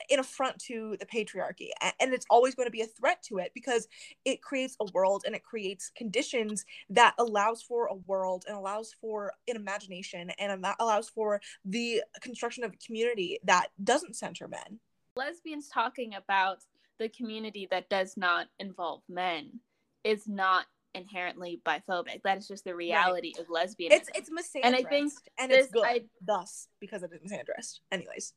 in 0.08 0.18
affront 0.18 0.58
to 0.58 0.96
the 1.00 1.06
patriarchy 1.06 1.70
and 2.00 2.12
it's 2.12 2.26
always 2.30 2.54
going 2.54 2.66
to 2.66 2.72
be 2.72 2.82
a 2.82 2.86
threat 2.86 3.22
to 3.22 3.38
it 3.38 3.52
because 3.54 3.88
it 4.24 4.42
creates 4.42 4.76
a 4.80 4.86
world 4.92 5.22
and 5.26 5.34
it 5.34 5.44
creates 5.44 5.90
conditions 5.96 6.64
that 6.90 7.14
allows 7.18 7.62
for 7.62 7.86
a 7.86 7.94
world 7.94 8.44
and 8.46 8.56
allows 8.56 8.94
for 9.00 9.32
an 9.48 9.56
imagination 9.56 10.30
and 10.38 10.64
allows 10.80 11.08
for 11.08 11.40
the 11.64 12.02
construction 12.20 12.64
of 12.64 12.72
a 12.72 12.86
community 12.86 13.38
that 13.44 13.68
doesn't 13.82 14.16
center 14.16 14.48
men 14.48 14.78
lesbians 15.16 15.68
talking 15.68 16.14
about 16.14 16.58
the 16.98 17.08
community 17.08 17.66
that 17.70 17.88
does 17.88 18.16
not 18.16 18.46
involve 18.58 19.02
men 19.08 19.60
is 20.04 20.28
not 20.28 20.66
inherently 20.94 21.60
biphobic. 21.66 22.22
That 22.24 22.38
is 22.38 22.48
just 22.48 22.64
the 22.64 22.74
reality 22.74 23.32
right. 23.36 23.44
of 23.44 23.48
lesbianism. 23.48 23.92
It's 23.92 24.10
it's 24.14 24.30
misandrist, 24.30 24.64
and 24.64 24.76
I 24.76 24.82
think 24.82 25.12
and 25.38 25.50
this, 25.50 25.64
it's 25.64 25.72
good. 25.72 25.84
I, 25.84 26.02
thus, 26.24 26.68
because 26.80 27.02
it 27.02 27.10
is 27.12 27.20
misandrist. 27.20 27.80
Anyways, 27.90 28.34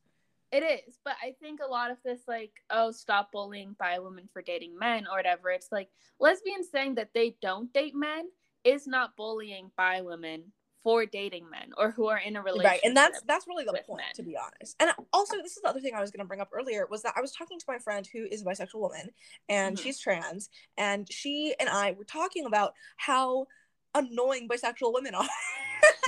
it 0.56 0.84
is, 0.88 1.00
but 1.04 1.16
I 1.22 1.34
think 1.42 1.60
a 1.62 1.70
lot 1.70 1.92
of 1.92 1.98
this, 2.04 2.22
like, 2.28 2.52
oh, 2.70 2.92
stop 2.92 3.32
bullying 3.32 3.76
bi 3.80 4.00
women 4.00 4.30
for 4.32 4.42
dating 4.42 4.78
men 4.78 5.06
or 5.08 5.18
whatever. 5.18 5.50
It's 5.50 5.70
like 5.72 5.90
lesbians 6.20 6.70
saying 6.72 6.96
that 6.96 7.10
they 7.14 7.36
don't 7.42 7.72
date 7.74 7.96
men 7.96 8.26
is 8.64 8.88
not 8.88 9.16
bullying 9.16 9.72
bi 9.78 10.02
women 10.02 10.52
for 10.86 11.04
dating 11.04 11.50
men 11.50 11.72
or 11.78 11.90
who 11.90 12.08
are 12.08 12.20
in 12.20 12.36
a 12.36 12.42
relationship. 12.42 12.72
Right, 12.72 12.82
and 12.84 12.96
that's 12.96 13.20
that's 13.24 13.48
really 13.48 13.66
the 13.66 13.74
point, 13.88 14.02
men. 14.02 14.14
to 14.16 14.24
be 14.24 14.38
honest. 14.38 14.76
And 14.80 14.92
also, 15.12 15.38
this 15.42 15.58
is 15.58 15.64
the 15.64 15.70
other 15.70 15.80
thing 15.80 15.96
I 15.96 16.00
was 16.00 16.12
going 16.12 16.20
to 16.20 16.28
bring 16.28 16.42
up 16.42 16.50
earlier 16.54 16.86
was 16.90 17.02
that 17.02 17.16
I 17.18 17.22
was 17.22 17.32
talking 17.32 17.58
to 17.58 17.66
my 17.68 17.80
friend 17.80 18.08
who 18.14 18.28
is 18.32 18.44
a 18.44 18.46
bisexual 18.46 18.80
woman, 18.80 19.10
and 19.50 19.76
mm-hmm. 19.76 19.84
she's 19.84 20.00
trans, 20.00 20.50
and 20.78 21.12
she 21.12 21.56
and 21.60 21.70
I 21.70 21.94
were 21.94 22.04
talking 22.04 22.46
about 22.46 22.74
how 22.98 23.48
annoying 23.96 24.48
bisexual 24.48 24.94
women 24.94 25.16
are, 25.16 25.26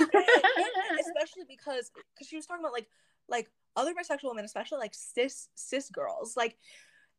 especially 0.00 1.44
because 1.48 1.90
because 2.14 2.28
she 2.28 2.36
was 2.36 2.46
talking 2.46 2.62
about 2.62 2.72
like 2.72 2.86
like 3.28 3.50
other 3.78 3.94
bisexual 3.94 4.30
women, 4.30 4.44
especially 4.44 4.78
like 4.78 4.94
cis 4.94 5.48
cis 5.54 5.88
girls, 5.88 6.36
like 6.36 6.56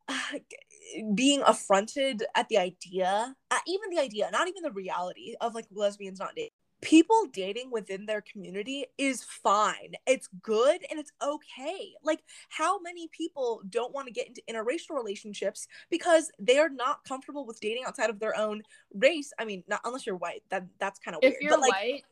uh, 0.08 0.40
being 1.16 1.42
affronted 1.46 2.24
at 2.36 2.50
the 2.50 2.58
idea, 2.58 3.36
at 3.50 3.62
even 3.68 3.90
the 3.90 4.00
idea, 4.00 4.30
not 4.32 4.48
even 4.48 4.64
the 4.64 4.72
reality 4.72 5.36
of 5.42 5.56
like 5.56 5.66
lesbians 5.72 6.20
not 6.20 6.36
dating. 6.36 6.52
People 6.82 7.26
dating 7.34 7.72
within 7.72 8.06
their 8.06 8.22
community 8.22 8.86
is 8.98 9.22
fine. 9.22 9.96
It's 10.08 10.30
good 10.42 10.80
and 10.90 10.98
it's 10.98 11.12
okay. 11.22 11.92
Like, 12.04 12.22
how 12.48 12.80
many 12.80 13.10
people 13.10 13.62
don't 13.70 13.94
want 13.94 14.08
to 14.08 14.14
get 14.14 14.28
into 14.28 14.42
interracial 14.50 14.96
relationships 14.96 15.68
because 15.90 16.32
they 16.40 16.58
are 16.58 16.70
not 16.70 17.04
comfortable 17.04 17.46
with 17.46 17.60
dating 17.60 17.84
outside 17.86 18.10
of 18.10 18.22
their 18.22 18.38
own 18.38 18.62
race? 18.94 19.34
I 19.38 19.44
mean, 19.44 19.66
not 19.68 19.82
unless 19.84 20.06
you're 20.06 20.16
white. 20.16 20.44
That 20.52 20.68
that's 20.80 21.00
kind 21.00 21.18
of 21.18 21.22
weird. 21.22 21.34
If 21.34 21.42
you're 21.42 21.52
but, 21.52 21.60
like, 21.60 21.74
white, 21.74 22.04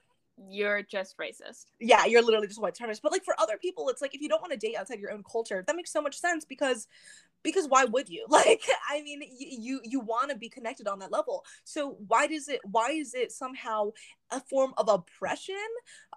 you're 0.49 0.83
just 0.83 1.17
racist. 1.17 1.65
Yeah, 1.79 2.05
you're 2.05 2.21
literally 2.21 2.47
just 2.47 2.61
white 2.61 2.75
supremacist. 2.75 3.01
But 3.01 3.11
like 3.11 3.23
for 3.23 3.35
other 3.39 3.57
people, 3.57 3.89
it's 3.89 4.01
like 4.01 4.13
if 4.13 4.21
you 4.21 4.29
don't 4.29 4.41
want 4.41 4.53
to 4.53 4.57
date 4.57 4.75
outside 4.77 4.99
your 4.99 5.11
own 5.11 5.23
culture, 5.29 5.63
that 5.65 5.75
makes 5.75 5.91
so 5.91 6.01
much 6.01 6.17
sense 6.17 6.45
because 6.45 6.87
because 7.43 7.67
why 7.67 7.85
would 7.85 8.09
you? 8.09 8.25
Like, 8.37 8.61
I 8.89 9.01
mean, 9.01 9.21
you 9.21 9.47
you, 9.59 9.81
you 9.83 9.99
want 9.99 10.29
to 10.29 10.37
be 10.37 10.49
connected 10.49 10.87
on 10.87 10.99
that 10.99 11.11
level. 11.11 11.43
So 11.63 11.97
why 12.07 12.27
does 12.27 12.49
it 12.49 12.61
why 12.63 12.91
is 12.91 13.13
it 13.13 13.31
somehow 13.31 13.91
a 14.31 14.41
form 14.41 14.73
of 14.77 14.89
oppression 14.89 15.55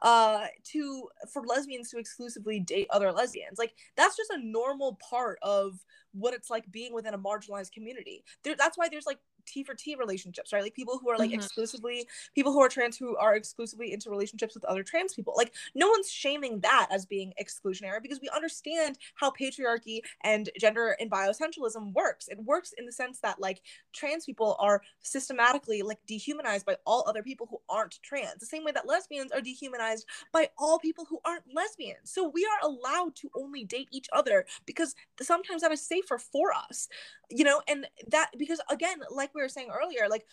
uh 0.03 0.47
to 0.65 1.09
for 1.33 1.43
lesbians 1.47 1.91
to 1.91 1.99
exclusively 1.99 2.61
date 2.61 2.89
other 2.91 3.13
lesbians? 3.13 3.59
Like 3.59 3.75
that's 3.97 4.17
just 4.17 4.31
a 4.31 4.45
normal 4.45 4.99
part 5.09 5.39
of 5.43 5.79
what 6.13 6.35
it's 6.35 6.51
like 6.51 6.71
being 6.71 6.93
within 6.93 7.15
a 7.15 7.19
marginalized 7.19 7.73
community. 7.73 8.25
There, 8.45 8.57
that's 8.57 8.77
why 8.77 8.89
there's 8.89 9.07
like 9.07 9.19
T 9.51 9.65
for 9.65 9.75
T 9.75 9.97
relationships, 9.97 10.53
right? 10.53 10.63
Like 10.63 10.75
people 10.75 10.99
who 10.99 11.11
are 11.11 11.19
like 11.19 11.31
mm-hmm. 11.31 11.41
exclusively 11.41 12.07
people 12.35 12.53
who 12.53 12.61
are 12.61 12.69
trans 12.69 12.97
who 12.97 13.17
are 13.17 13.35
exclusively 13.35 13.93
into 13.93 14.11
relationships 14.11 14.55
with 14.55 14.65
other 14.65 14.83
trans 14.83 15.15
people. 15.15 15.35
Like 15.37 15.55
no 15.75 15.89
one's 15.89 16.11
shaming 16.11 16.61
that 16.61 16.89
as 16.91 17.07
being 17.07 17.33
exclusionary 17.41 18.03
because 18.03 18.21
we 18.21 18.29
understand 18.35 18.99
how 19.15 19.31
patriarchy 19.31 20.01
and 20.23 20.51
gender 20.59 20.97
and 21.01 21.11
bioessentialism 21.11 21.93
works. 21.93 22.29
It 22.29 22.39
works 22.45 22.73
in 22.79 22.87
the 22.87 22.93
sense 22.93 23.21
that 23.21 23.41
like 23.41 23.63
trans 23.93 24.25
people 24.25 24.57
are 24.59 24.83
systematically 25.01 25.83
like 25.83 25.99
dehumanized 26.07 26.67
by 26.67 26.77
all 26.87 27.05
other 27.07 27.23
people 27.23 27.47
who 27.51 27.61
aren't 27.69 28.01
trans. 28.03 28.41
The 28.41 28.47
same 28.47 28.65
way 28.65 28.73
that 28.73 28.87
lesbians 28.87 29.33
are 29.33 29.41
dehumanized 29.41 30.07
by 30.33 30.49
all 30.59 30.79
people 30.79 31.05
who 31.05 31.21
aren't 31.25 31.45
lesbians. 31.55 32.11
So 32.11 32.29
we 32.29 32.45
are 32.45 32.69
allowed 32.69 33.17
to 33.17 33.31
only 33.35 33.65
date 33.65 33.89
each 33.91 34.09
other 34.13 34.47
because 34.67 34.95
sometimes 35.21 35.63
that 35.63 35.73
is 35.73 35.83
safer 35.83 36.19
for 36.19 36.53
us. 36.53 36.89
You 37.31 37.45
know, 37.45 37.63
and 37.69 37.87
that 38.09 38.31
because 38.37 38.61
again, 38.71 38.99
like 39.11 39.33
we 39.35 39.40
were 39.41 39.49
saying 39.49 39.71
earlier, 39.71 40.09
like 40.09 40.27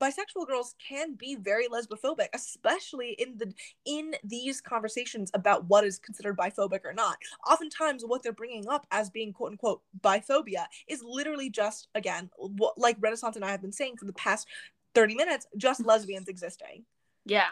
bisexual 0.00 0.46
girls 0.46 0.74
can 0.86 1.14
be 1.14 1.36
very 1.36 1.68
lesbophobic, 1.68 2.28
especially 2.34 3.12
in 3.12 3.38
the 3.38 3.52
in 3.84 4.14
these 4.24 4.60
conversations 4.60 5.30
about 5.34 5.64
what 5.66 5.84
is 5.84 5.98
considered 5.98 6.36
biphobic 6.36 6.84
or 6.84 6.92
not. 6.92 7.16
Oftentimes, 7.48 8.04
what 8.04 8.22
they're 8.22 8.32
bringing 8.32 8.68
up 8.68 8.86
as 8.90 9.10
being 9.10 9.32
quote 9.32 9.52
unquote 9.52 9.82
biphobia 10.00 10.66
is 10.88 11.02
literally 11.04 11.50
just 11.50 11.88
again, 11.94 12.30
what, 12.36 12.78
like 12.78 12.96
Renaissance 13.00 13.36
and 13.36 13.44
I 13.44 13.50
have 13.50 13.62
been 13.62 13.72
saying 13.72 13.96
for 13.96 14.04
the 14.04 14.12
past 14.12 14.46
thirty 14.94 15.14
minutes, 15.14 15.46
just 15.56 15.84
lesbians 15.86 16.28
existing. 16.28 16.84
Yeah, 17.24 17.50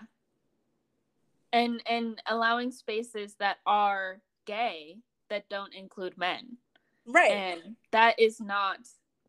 and 1.52 1.82
and 1.88 2.20
allowing 2.26 2.72
spaces 2.72 3.34
that 3.38 3.58
are 3.66 4.20
gay 4.46 4.96
that 5.28 5.48
don't 5.48 5.74
include 5.74 6.18
men. 6.18 6.56
Right. 7.06 7.30
And 7.30 7.76
that 7.92 8.18
is 8.18 8.40
not 8.40 8.78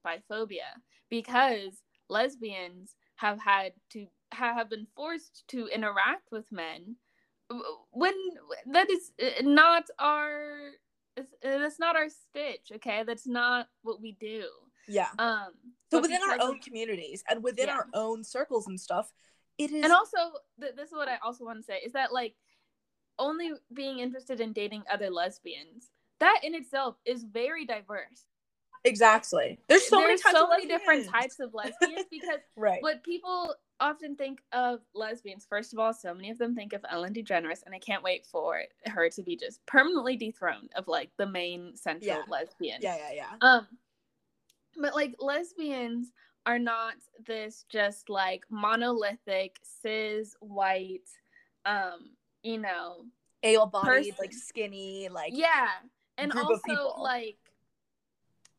biphobia 0.06 0.82
because 1.12 1.84
lesbians 2.10 2.96
have 3.18 3.40
had 3.40 3.74
to 3.92 4.08
have 4.32 4.70
been 4.70 4.88
forced 4.96 5.44
to 5.50 5.68
interact 5.68 6.32
with 6.32 6.52
men 6.52 6.96
when 7.92 8.14
that 8.66 8.90
is 8.90 9.12
uh, 9.22 9.44
not 9.44 9.84
our 10.00 10.72
that's 11.44 11.80
not 11.80 11.96
our 11.96 12.08
stitch 12.10 12.72
okay? 12.74 13.04
That's 13.06 13.28
not 13.28 13.68
what 13.84 14.02
we 14.02 14.14
do. 14.20 14.46
Yeah. 14.88 15.10
Um 15.20 15.52
so 15.92 16.00
within 16.02 16.22
our 16.24 16.38
own 16.40 16.60
communities 16.60 17.24
and 17.30 17.44
within 17.44 17.68
yeah. 17.68 17.76
our 17.76 17.88
own 17.94 18.24
circles 18.24 18.68
and 18.68 18.80
stuff 18.80 19.12
it 19.58 19.72
is 19.72 19.84
and 19.84 19.94
also 19.94 20.18
th- 20.60 20.74
this 20.76 20.90
is 20.90 20.96
what 20.96 21.08
i 21.08 21.18
also 21.24 21.44
want 21.44 21.60
to 21.60 21.64
say 21.64 21.80
is 21.86 21.94
that 21.94 22.14
like 22.14 22.34
only 23.20 23.52
being 23.74 24.00
interested 24.00 24.40
in 24.40 24.54
dating 24.54 24.84
other 24.92 25.10
lesbians 25.10 25.92
that 26.20 26.40
in 26.44 26.56
itself 26.56 26.96
is 27.06 27.24
very 27.24 27.66
diverse 27.66 28.26
Exactly. 28.84 29.60
There's 29.68 29.88
so 29.88 30.00
There's 30.00 30.22
many, 30.24 30.38
so 30.38 30.48
many 30.48 30.66
different 30.68 31.08
types 31.08 31.40
of 31.40 31.54
lesbians 31.54 32.06
because 32.10 32.40
right. 32.56 32.82
what 32.82 33.04
people 33.04 33.56
often 33.80 34.16
think 34.16 34.42
of 34.54 34.80
lesbians, 34.94 35.46
first 35.48 35.74
of 35.74 35.80
all, 35.80 35.94
so 35.94 36.14
many 36.14 36.30
of 36.32 36.38
them 36.38 36.56
think 36.56 36.74
of 36.74 36.84
Ellen 36.90 37.14
DeGeneres, 37.14 37.64
and 37.66 37.76
I 37.76 37.80
can't 37.80 38.04
wait 38.04 38.26
for 38.26 38.64
her 38.88 39.10
to 39.10 39.24
be 39.24 39.36
just 39.36 39.64
permanently 39.66 40.18
dethroned 40.18 40.72
of 40.76 40.88
like 40.88 41.12
the 41.18 41.28
main 41.28 41.76
central 41.76 42.08
yeah. 42.18 42.22
lesbian. 42.30 42.80
Yeah, 42.82 42.98
yeah, 42.98 43.14
yeah. 43.14 43.36
Um, 43.42 43.68
but 44.78 44.96
like 44.96 45.16
lesbians 45.20 46.12
are 46.46 46.60
not 46.60 46.96
this 47.26 47.66
just 47.70 48.10
like 48.10 48.44
monolithic 48.50 49.58
cis 49.64 50.36
white, 50.40 51.10
um, 51.66 52.12
you 52.42 52.58
know, 52.58 53.06
able-bodied, 53.44 54.16
like 54.20 54.34
skinny, 54.34 55.08
like 55.10 55.34
yeah, 55.36 55.68
and 56.18 56.32
also 56.34 56.96
like 57.00 57.38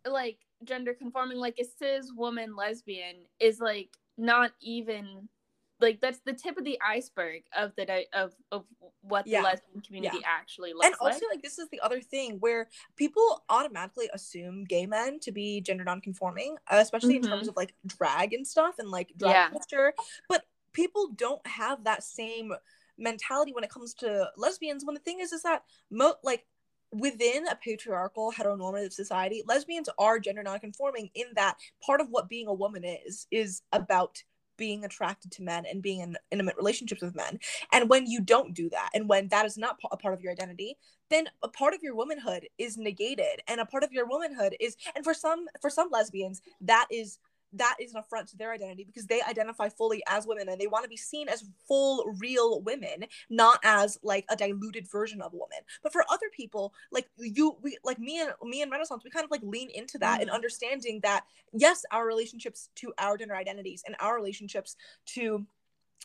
like 0.08 0.38
gender 0.64 0.94
conforming 0.94 1.38
like 1.38 1.58
a 1.58 1.64
cis 1.64 2.10
woman 2.14 2.54
lesbian 2.56 3.16
is 3.40 3.60
like 3.60 3.90
not 4.18 4.52
even 4.60 5.28
like 5.80 6.00
that's 6.00 6.20
the 6.24 6.32
tip 6.32 6.56
of 6.56 6.64
the 6.64 6.78
iceberg 6.86 7.42
of 7.56 7.72
the 7.76 7.84
di- 7.84 8.06
of 8.12 8.32
of 8.52 8.64
what 9.00 9.24
the 9.24 9.32
Yeah. 9.32 9.42
lesbian 9.42 9.80
community 9.80 10.18
Yeah. 10.20 10.28
actually 10.28 10.72
looks 10.72 10.84
like. 10.84 10.92
and 10.92 11.00
also 11.00 11.26
like. 11.26 11.36
like 11.36 11.42
this 11.42 11.58
is 11.58 11.68
the 11.70 11.80
other 11.80 12.00
thing 12.00 12.38
where 12.38 12.68
people 12.96 13.42
automatically 13.48 14.08
assume 14.12 14.62
gay 14.64 14.86
men 14.86 15.18
to 15.20 15.32
be 15.32 15.60
gender 15.60 15.82
nonconforming 15.84 16.56
especially 16.70 17.16
in 17.16 17.22
terms 17.22 17.48
of 17.48 17.56
like 17.56 17.74
drag 17.86 18.32
and 18.32 18.46
stuff 18.46 18.76
and 18.78 18.90
like 18.90 19.12
drag 19.16 19.34
Mm-hmm. 19.34 19.54
Yeah. 19.54 19.58
culture 19.58 19.94
but 20.28 20.44
people 20.72 21.08
don't 21.16 21.44
have 21.46 21.82
that 21.84 22.04
same 22.04 22.52
mentality 22.98 23.52
when 23.52 23.64
it 23.64 23.70
comes 23.70 23.94
to 23.94 24.30
lesbians 24.36 24.84
when 24.84 24.94
the 24.94 25.00
thing 25.00 25.18
is 25.20 25.32
is 25.32 25.42
that 25.42 25.64
mo 25.90 26.14
like 26.22 26.46
within 26.92 27.46
a 27.48 27.56
patriarchal 27.56 28.32
heteronormative 28.32 28.92
society 28.92 29.42
lesbians 29.46 29.88
are 29.98 30.18
gender 30.18 30.42
nonconforming 30.42 31.10
in 31.14 31.26
that 31.34 31.56
part 31.84 32.00
of 32.00 32.08
what 32.10 32.28
being 32.28 32.46
a 32.46 32.52
woman 32.52 32.84
is 32.84 33.26
is 33.30 33.62
about 33.72 34.22
being 34.58 34.84
attracted 34.84 35.32
to 35.32 35.42
men 35.42 35.64
and 35.68 35.82
being 35.82 36.00
in 36.00 36.16
intimate 36.30 36.56
relationships 36.56 37.02
with 37.02 37.16
men. 37.16 37.40
And 37.72 37.88
when 37.88 38.06
you 38.06 38.20
don't 38.20 38.54
do 38.54 38.68
that 38.70 38.90
and 38.94 39.08
when 39.08 39.28
that 39.28 39.46
is 39.46 39.56
not 39.56 39.78
a 39.90 39.96
part 39.96 40.14
of 40.14 40.20
your 40.20 40.32
identity 40.32 40.76
then 41.10 41.28
a 41.42 41.48
part 41.48 41.74
of 41.74 41.82
your 41.82 41.94
womanhood 41.94 42.48
is 42.58 42.78
negated 42.78 43.42
and 43.46 43.60
a 43.60 43.66
part 43.66 43.84
of 43.84 43.92
your 43.92 44.06
womanhood 44.06 44.56
is 44.60 44.76
and 44.94 45.04
for 45.04 45.12
some 45.12 45.46
for 45.60 45.68
some 45.68 45.88
lesbians 45.90 46.40
that 46.60 46.86
is 46.90 47.18
that 47.52 47.76
is 47.80 47.92
an 47.92 47.98
affront 47.98 48.28
to 48.28 48.36
their 48.36 48.52
identity 48.52 48.84
because 48.84 49.06
they 49.06 49.20
identify 49.22 49.68
fully 49.68 50.02
as 50.08 50.26
women 50.26 50.48
and 50.48 50.60
they 50.60 50.66
want 50.66 50.84
to 50.84 50.88
be 50.88 50.96
seen 50.96 51.28
as 51.28 51.44
full 51.68 52.04
real 52.18 52.60
women 52.62 53.04
not 53.30 53.58
as 53.64 53.98
like 54.02 54.24
a 54.30 54.36
diluted 54.36 54.88
version 54.90 55.20
of 55.20 55.32
a 55.32 55.36
woman 55.36 55.58
but 55.82 55.92
for 55.92 56.04
other 56.10 56.26
people 56.34 56.72
like 56.90 57.08
you 57.18 57.56
we 57.62 57.76
like 57.84 57.98
me 57.98 58.20
and 58.20 58.30
me 58.42 58.62
and 58.62 58.70
renaissance 58.70 59.02
we 59.04 59.10
kind 59.10 59.24
of 59.24 59.30
like 59.30 59.42
lean 59.42 59.70
into 59.70 59.98
that 59.98 60.20
and 60.20 60.30
Mhm. 60.30 60.34
understanding 60.34 61.00
that 61.02 61.24
yes 61.52 61.84
our 61.90 62.06
relationships 62.06 62.70
to 62.76 62.92
our 62.98 63.16
gender 63.16 63.36
identities 63.36 63.82
and 63.86 63.96
our 64.00 64.14
relationships 64.14 64.76
to 65.06 65.46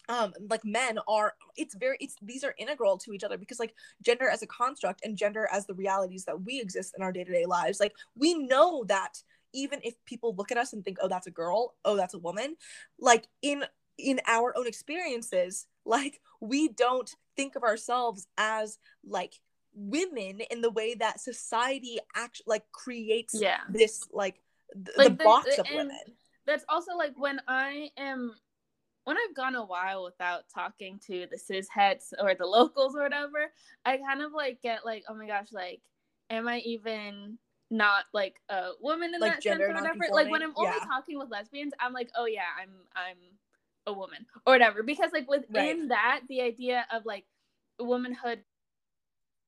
um 0.10 0.34
like 0.50 0.64
men 0.64 1.00
are 1.08 1.34
it's 1.56 1.76
very 1.76 1.98
it's 2.00 2.16
these 2.22 2.44
are 2.44 2.56
integral 2.58 2.98
to 2.98 3.14
each 3.14 3.24
other 3.24 3.38
because 3.38 3.60
like 3.60 3.74
gender 4.02 4.30
as 4.30 4.42
a 4.42 4.48
construct 4.48 5.04
and 5.04 5.18
gender 5.18 5.48
as 5.52 5.66
the 5.66 5.74
realities 5.74 6.24
that 6.26 6.42
we 6.44 6.60
exist 6.62 6.94
in 6.96 7.04
our 7.04 7.12
day-to-day 7.12 7.46
lives 7.46 7.80
like 7.80 7.94
we 8.16 8.34
know 8.36 8.84
that 8.86 9.22
even 9.54 9.80
if 9.84 9.94
people 10.06 10.36
look 10.36 10.52
at 10.52 10.58
us 10.58 10.74
and 10.74 10.84
think 10.84 10.98
oh 11.02 11.08
that's 11.08 11.28
a 11.28 11.32
girl 11.32 11.76
oh 11.86 11.96
that's 11.96 12.14
a 12.14 12.20
woman 12.20 12.56
like 13.00 13.28
in 13.42 13.64
in 13.98 14.20
our 14.28 14.56
own 14.58 14.68
experiences 14.68 15.68
like 15.86 16.20
we 16.42 16.68
don't 16.70 17.16
think 17.36 17.56
of 17.56 17.64
ourselves 17.64 18.28
as 18.38 18.78
like 19.06 19.34
women 19.74 20.42
in 20.52 20.62
the 20.62 20.72
way 20.72 20.96
that 20.96 21.20
society 21.20 22.00
actually 22.16 22.46
like 22.48 22.64
creates 22.72 23.36
yeah. 23.40 23.60
this 23.70 24.04
like 24.12 24.42
th- 24.74 24.98
Like, 24.98 25.10
the 25.10 25.16
the- 25.18 25.24
box 25.24 25.56
the- 25.56 25.62
of 25.62 25.68
women 25.74 25.98
That's 26.46 26.66
also 26.70 26.96
like 26.96 27.14
when 27.18 27.40
I 27.48 27.90
am 27.98 28.34
when 29.04 29.18
I've 29.18 29.36
gone 29.36 29.56
a 29.56 29.64
while 29.66 30.04
without 30.04 30.44
talking 30.54 31.00
to 31.08 31.28
the 31.32 31.38
cis 31.38 31.68
hets 31.70 32.14
or 32.22 32.36
the 32.36 32.46
locals 32.46 32.94
or 32.94 33.04
whatever, 33.04 33.54
I 33.86 33.98
kind 33.98 34.22
of 34.22 34.34
like 34.34 34.62
get 34.62 34.86
like, 34.86 35.06
oh 35.08 35.14
my 35.14 35.28
gosh, 35.28 35.48
like, 35.54 35.80
am 36.30 36.46
I 36.46 36.58
even 36.60 37.38
not 37.70 38.06
like 38.14 38.40
a 38.50 38.72
woman 38.82 39.14
in 39.14 39.20
Like 39.20 39.34
that 39.34 39.42
gender 39.42 39.66
sense 39.68 39.78
or 39.78 39.82
whatever? 39.82 40.06
Like 40.14 40.32
when 40.32 40.44
I'm 40.44 40.54
only? 40.56 40.72
Yeah. 40.72 40.86
talking 40.86 41.18
with 41.18 41.30
lesbians, 41.30 41.74
I'm 41.80 41.94
like, 41.94 42.10
oh 42.16 42.26
yeah, 42.26 42.42
I'm 42.62 42.70
I'm 42.96 43.18
a 43.86 43.94
woman 43.94 44.26
or 44.46 44.54
whatever. 44.54 44.84
Because 44.84 45.12
like 45.14 45.30
within 45.30 45.50
Right. 45.54 45.90
that, 45.90 46.22
the 46.30 46.42
idea 46.42 46.86
of 46.92 47.06
like 47.06 47.26
womanhood 47.80 48.44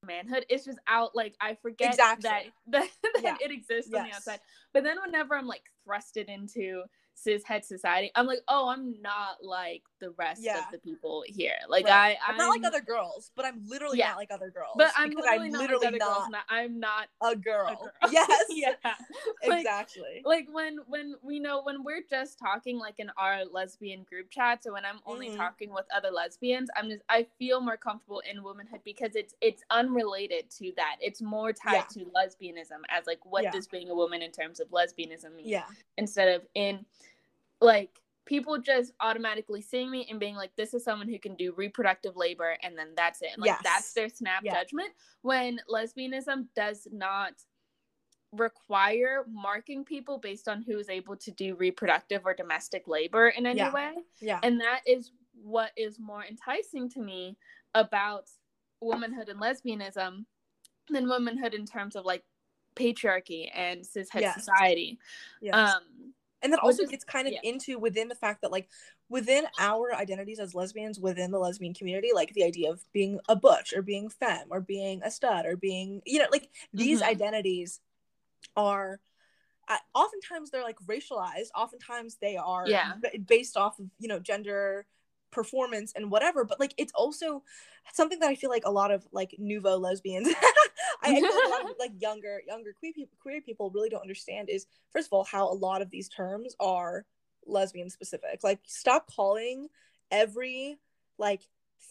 manhood 0.05 0.45
is 0.49 0.63
just 0.63 0.79
out 0.87 1.13
like 1.15 1.35
I 1.41 1.55
forget 1.61 1.91
Exactly. 1.91 2.29
that 2.29 2.43
that, 2.67 2.89
that 3.15 3.23
Yeah. 3.23 3.35
it 3.41 3.51
exists 3.51 3.93
on 3.93 4.03
the 4.03 4.11
outside. 4.11 4.39
But 4.73 4.83
then 4.83 4.97
whenever 5.05 5.35
I'm 5.35 5.47
like 5.47 5.63
thrusted 5.87 6.25
into 6.25 6.83
cis 7.21 7.43
het 7.43 7.65
society, 7.65 8.11
I'm 8.15 8.25
like, 8.25 8.39
oh, 8.47 8.69
I'm 8.69 9.01
not 9.01 9.43
like 9.43 9.83
the 9.99 10.11
rest 10.11 10.41
Yeah. 10.41 10.59
of 10.59 10.65
the 10.71 10.77
people 10.79 11.23
here. 11.27 11.55
Like 11.67 11.85
Right. 11.85 12.17
I, 12.25 12.31
I'm, 12.31 12.37
not 12.37 12.49
like 12.49 12.63
other 12.63 12.79
girls, 12.81 13.31
but 13.35 13.43
I'm 13.45 13.61
literally 13.67 13.97
Yeah. 13.97 14.09
not 14.09 14.17
like 14.17 14.31
other 14.31 14.49
girls. 14.49 14.75
but 14.77 14.91
I'm 14.95 15.09
literally, 15.09 15.47
I'm 15.47 15.51
not 15.51 15.59
literally 15.61 15.85
like 15.87 16.01
other 16.01 16.05
girls. 16.13 16.29
not 16.29 16.31
Not, 16.31 16.43
I'm 16.49 16.79
not 16.79 17.07
a 17.21 17.35
girl. 17.35 17.67
a 17.67 17.75
girl. 17.75 17.91
Yes, 18.11 18.43
yeah. 18.49 18.73
Like, 19.45 19.59
exactly. 19.59 20.21
like 20.23 20.47
when 20.51 20.77
when 20.87 21.15
we 21.21 21.39
know 21.39 21.61
when 21.63 21.83
we're 21.83 22.03
just 22.09 22.39
talking 22.39 22.77
like 22.79 22.95
in 22.99 23.11
our 23.17 23.43
lesbian 23.45 24.03
group 24.03 24.29
chats 24.29 24.65
or 24.67 24.73
when 24.73 24.85
i'm 24.85 24.99
only 25.05 25.29
Mhm. 25.29 25.37
talking 25.37 25.71
with 25.73 25.85
other 25.95 26.09
lesbians 26.11 26.69
i'm 26.75 26.89
just 26.89 27.01
i 27.09 27.25
feel 27.37 27.59
more 27.61 27.77
comfortable 27.77 28.21
in 28.29 28.43
womanhood 28.43 28.81
because 28.83 29.15
it's 29.15 29.33
it's 29.41 29.63
unrelated 29.71 30.49
to 30.51 30.71
that 30.75 30.97
it's 31.01 31.21
more 31.21 31.51
tied 31.53 31.73
Yeah. 31.73 32.03
to 32.03 32.11
lesbianism 32.15 32.81
as 32.89 33.05
like 33.07 33.19
what 33.25 33.51
does 33.51 33.67
being 33.67 33.89
a 33.89 33.95
woman 33.95 34.21
in 34.21 34.31
terms 34.31 34.59
of 34.59 34.69
lesbianism 34.69 35.35
mean 35.35 35.47
yeah, 35.47 35.65
instead 35.97 36.27
of 36.35 36.45
in 36.55 36.85
like 37.61 37.99
people 38.25 38.57
just 38.59 38.93
automatically 38.99 39.61
seeing 39.61 39.89
me 39.89 40.05
and 40.09 40.19
being 40.19 40.35
like 40.35 40.55
this 40.55 40.73
is 40.73 40.83
someone 40.83 41.07
who 41.09 41.17
can 41.19 41.35
do 41.35 41.51
reproductive 41.57 42.15
labor 42.15 42.55
and 42.63 42.77
then 42.77 42.89
that's 42.95 43.21
it 43.21 43.31
like 43.37 43.47
Yes. 43.47 43.61
that's 43.63 43.93
their 43.93 44.09
snap 44.09 44.43
Yeah. 44.43 44.53
judgment 44.53 44.89
when 45.23 45.59
lesbianism 45.69 46.47
does 46.55 46.87
not 46.91 47.33
require 48.31 49.25
marking 49.27 49.83
people 49.83 50.19
based 50.19 50.47
on 50.47 50.61
who 50.61 50.77
is 50.77 50.87
able 50.89 51.15
to 51.17 51.31
do 51.31 51.55
reproductive 51.55 52.21
or 52.25 52.33
domestic 52.35 52.87
labor 52.87 53.29
in 53.29 53.45
any 53.47 53.57
Yeah. 53.59 53.73
way 53.73 53.93
yeah, 54.21 54.39
and 54.43 54.61
that 54.61 54.81
is 54.85 55.11
what 55.41 55.71
is 55.75 55.99
more 55.99 56.23
enticing 56.23 56.89
to 56.91 56.99
me 56.99 57.35
about 57.73 58.29
womanhood 58.81 59.29
and 59.29 59.41
lesbianism 59.41 60.25
than 60.89 61.07
womanhood 61.09 61.53
in 61.55 61.65
terms 61.65 61.95
of 61.95 62.05
like 62.05 62.23
patriarchy 62.75 63.49
and 63.55 63.81
cishet 63.81 64.21
Yes. 64.21 64.35
society 64.35 64.99
yes. 65.41 65.55
um 65.55 66.13
and 66.41 66.53
that 66.53 66.59
also 66.59 66.85
gets 66.85 67.03
kind 67.03 67.27
of 67.27 67.33
yeah. 67.33 67.39
into 67.43 67.77
within 67.79 68.07
the 68.07 68.15
fact 68.15 68.41
that 68.41 68.51
like 68.51 68.69
within 69.09 69.45
our 69.59 69.93
identities 69.93 70.39
as 70.39 70.55
lesbians 70.55 70.99
within 70.99 71.31
the 71.31 71.39
lesbian 71.39 71.73
community 71.73 72.09
like 72.13 72.33
the 72.33 72.43
idea 72.43 72.71
of 72.71 72.81
being 72.93 73.19
a 73.27 73.35
butch 73.35 73.73
or 73.75 73.81
being 73.81 74.09
femme 74.09 74.47
or 74.49 74.61
being 74.61 75.01
a 75.03 75.11
stud 75.11 75.45
or 75.45 75.55
being 75.55 76.01
you 76.05 76.19
know 76.19 76.27
like 76.31 76.49
these 76.73 77.01
Mhm. 77.01 77.07
identities 77.07 77.79
are 78.55 78.99
uh, 79.67 79.77
oftentimes 79.93 80.49
they're 80.49 80.63
like 80.63 80.79
racialized 80.87 81.49
oftentimes 81.55 82.17
they 82.21 82.37
are 82.37 82.67
Yeah. 82.67 82.93
b- 83.01 83.19
based 83.19 83.55
off 83.55 83.77
of 83.79 83.85
you 83.99 84.07
know 84.07 84.19
gender 84.19 84.87
performance 85.31 85.93
and 85.95 86.09
whatever 86.11 86.43
but 86.43 86.59
like 86.59 86.73
it's 86.77 86.93
also 86.95 87.43
something 87.93 88.19
that 88.19 88.29
i 88.29 88.35
feel 88.35 88.49
like 88.49 88.65
a 88.65 88.71
lot 88.71 88.91
of 88.91 89.07
like 89.11 89.35
nouveau 89.37 89.77
lesbians 89.77 90.27
I, 91.01 91.11
I 91.11 91.15
feel 91.15 91.23
like 91.23 91.47
a 91.47 91.49
lot 91.49 91.71
of 91.71 91.77
like 91.79 91.91
younger 91.99 92.41
younger 92.47 92.73
queer 92.77 92.93
people, 92.93 93.17
queer 93.21 93.41
people 93.41 93.71
really 93.71 93.89
don't 93.89 94.01
understand 94.01 94.49
is 94.49 94.65
first 94.91 95.07
of 95.07 95.13
all 95.13 95.23
how 95.23 95.49
a 95.49 95.53
lot 95.53 95.81
of 95.81 95.89
these 95.89 96.09
terms 96.09 96.55
are 96.59 97.05
lesbian 97.45 97.89
specific. 97.89 98.41
Like 98.43 98.59
stop 98.65 99.09
calling 99.13 99.67
every 100.11 100.77
like 101.17 101.41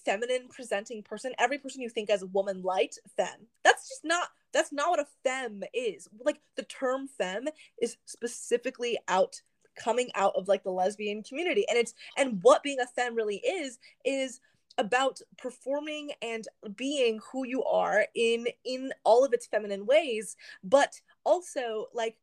feminine 0.04 0.48
presenting 0.48 1.02
person 1.02 1.32
every 1.38 1.58
person 1.58 1.80
you 1.80 1.88
think 1.88 2.10
as 2.10 2.22
a 2.22 2.26
woman 2.26 2.62
light 2.62 2.96
femme. 3.16 3.46
That's 3.64 3.88
just 3.88 4.04
not 4.04 4.28
that's 4.52 4.72
not 4.72 4.90
what 4.90 5.00
a 5.00 5.06
femme 5.24 5.62
is. 5.74 6.08
Like 6.24 6.40
the 6.56 6.62
term 6.62 7.08
femme 7.08 7.48
is 7.80 7.96
specifically 8.06 8.98
out 9.08 9.42
coming 9.78 10.10
out 10.14 10.34
of 10.36 10.48
like 10.48 10.62
the 10.64 10.70
lesbian 10.70 11.22
community. 11.22 11.64
And 11.68 11.78
it's 11.78 11.94
and 12.16 12.42
what 12.42 12.62
being 12.62 12.80
a 12.80 12.86
femme 12.86 13.14
really 13.14 13.36
is 13.38 13.78
is 14.04 14.40
about 14.76 15.20
performing 15.36 16.10
and 16.22 16.46
being 16.76 17.20
who 17.32 17.44
you 17.46 17.64
are 17.64 18.06
in 18.14 18.46
in 18.64 18.92
all 19.04 19.24
of 19.24 19.32
its 19.32 19.46
feminine 19.46 19.84
ways 19.86 20.36
but 20.62 21.00
also 21.24 21.86
like 21.92 22.16